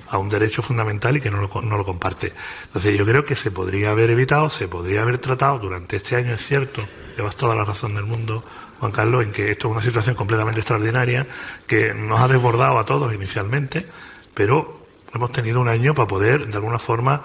a 0.10 0.18
un 0.18 0.30
derecho 0.30 0.62
fundamental 0.62 1.18
y 1.18 1.22
que 1.22 1.30
no 1.30 1.38
lo, 1.42 1.62
no 1.62 1.78
lo 1.78 1.86
comparte. 1.86 2.34
Entonces 2.66 2.98
yo 2.98 3.06
creo 3.06 3.26
que 3.26 3.36
se 3.36 3.52
podría 3.52 3.92
haber 3.92 4.10
evitado, 4.10 4.50
se 4.50 4.68
podría 4.68 5.04
haber 5.04 5.20
tratado 5.20 5.60
durante 5.60 5.98
este 5.98 6.16
año, 6.16 6.34
es 6.34 6.46
cierto, 6.46 6.84
llevas 7.16 7.36
toda 7.36 7.56
la 7.56 7.64
razón 7.64 7.96
del 7.96 8.06
mundo, 8.06 8.44
Juan 8.80 8.92
Carlos, 8.92 9.24
en 9.24 9.32
que 9.32 9.52
esto 9.52 9.68
es 9.68 9.72
una 9.74 9.82
situación 9.82 10.16
completamente 10.16 10.62
extraordinaria, 10.62 11.28
que 11.68 11.94
nos 11.94 12.20
ha 12.20 12.28
desbordado 12.28 12.80
a 12.80 12.86
todos 12.86 13.14
inicialmente, 13.14 13.86
pero 14.34 14.86
hemos 15.14 15.32
tenido 15.32 15.60
un 15.60 15.68
año 15.68 15.94
para 15.94 16.08
poder, 16.08 16.48
de 16.48 16.56
alguna 16.56 16.80
forma, 16.80 17.22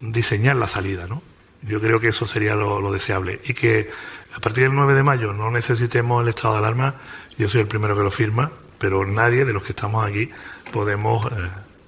diseñar 0.00 0.56
la 0.56 0.68
salida, 0.68 1.06
¿no? 1.06 1.22
Yo 1.62 1.80
creo 1.80 1.98
que 1.98 2.08
eso 2.08 2.26
sería 2.26 2.54
lo, 2.54 2.92
deseable. 2.92 3.40
Y 3.44 3.54
que 3.54 3.88
a 4.36 4.40
partir 4.40 4.64
del 4.64 4.74
9 4.74 4.94
de 4.94 5.02
mayo 5.02 5.32
no 5.32 5.50
necesitemos 5.50 6.22
el 6.22 6.28
estado 6.28 6.54
de 6.54 6.58
alarma, 6.58 6.96
yo 7.38 7.48
soy 7.48 7.62
el 7.62 7.66
primero 7.66 7.96
que 7.96 8.02
lo 8.02 8.10
firma, 8.10 8.50
pero 8.78 9.06
nadie 9.06 9.46
de 9.46 9.54
los 9.54 9.62
que 9.62 9.72
estamos 9.72 10.04
aquí 10.06 10.28
podemos 10.72 11.24
eh, 11.26 11.30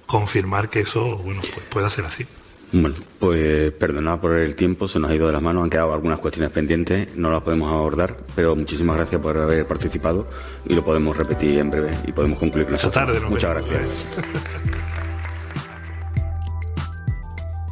confirmar 0.07 0.69
que 0.69 0.79
eso 0.79 1.17
bueno, 1.17 1.41
pues 1.41 1.65
pueda 1.69 1.89
ser 1.89 2.05
así. 2.05 2.25
Bueno, 2.71 2.95
pues 3.19 3.71
perdonad 3.73 4.19
por 4.19 4.33
el 4.33 4.55
tiempo, 4.55 4.89
se 4.89 4.99
nos 4.99 5.09
ha 5.09 5.15
ido 5.15 5.27
de 5.27 5.33
las 5.33 5.41
manos, 5.41 5.63
han 5.63 5.69
quedado 5.69 5.93
algunas 5.93 6.19
cuestiones 6.19 6.51
pendientes, 6.51 7.15
no 7.15 7.31
las 7.31 7.41
podemos 7.41 7.71
abordar, 7.71 8.17
pero 8.35 8.55
muchísimas 8.57 8.97
gracias 8.97 9.21
por 9.21 9.37
haber 9.37 9.65
participado 9.65 10.27
y 10.65 10.75
lo 10.75 10.83
podemos 10.83 11.15
repetir 11.15 11.59
en 11.59 11.69
breve 11.69 11.91
y 12.05 12.11
podemos 12.11 12.39
concluir 12.39 12.67
Esta 12.73 12.91
tarde. 12.91 13.19
Muchas 13.21 13.51
gracias. 13.51 14.07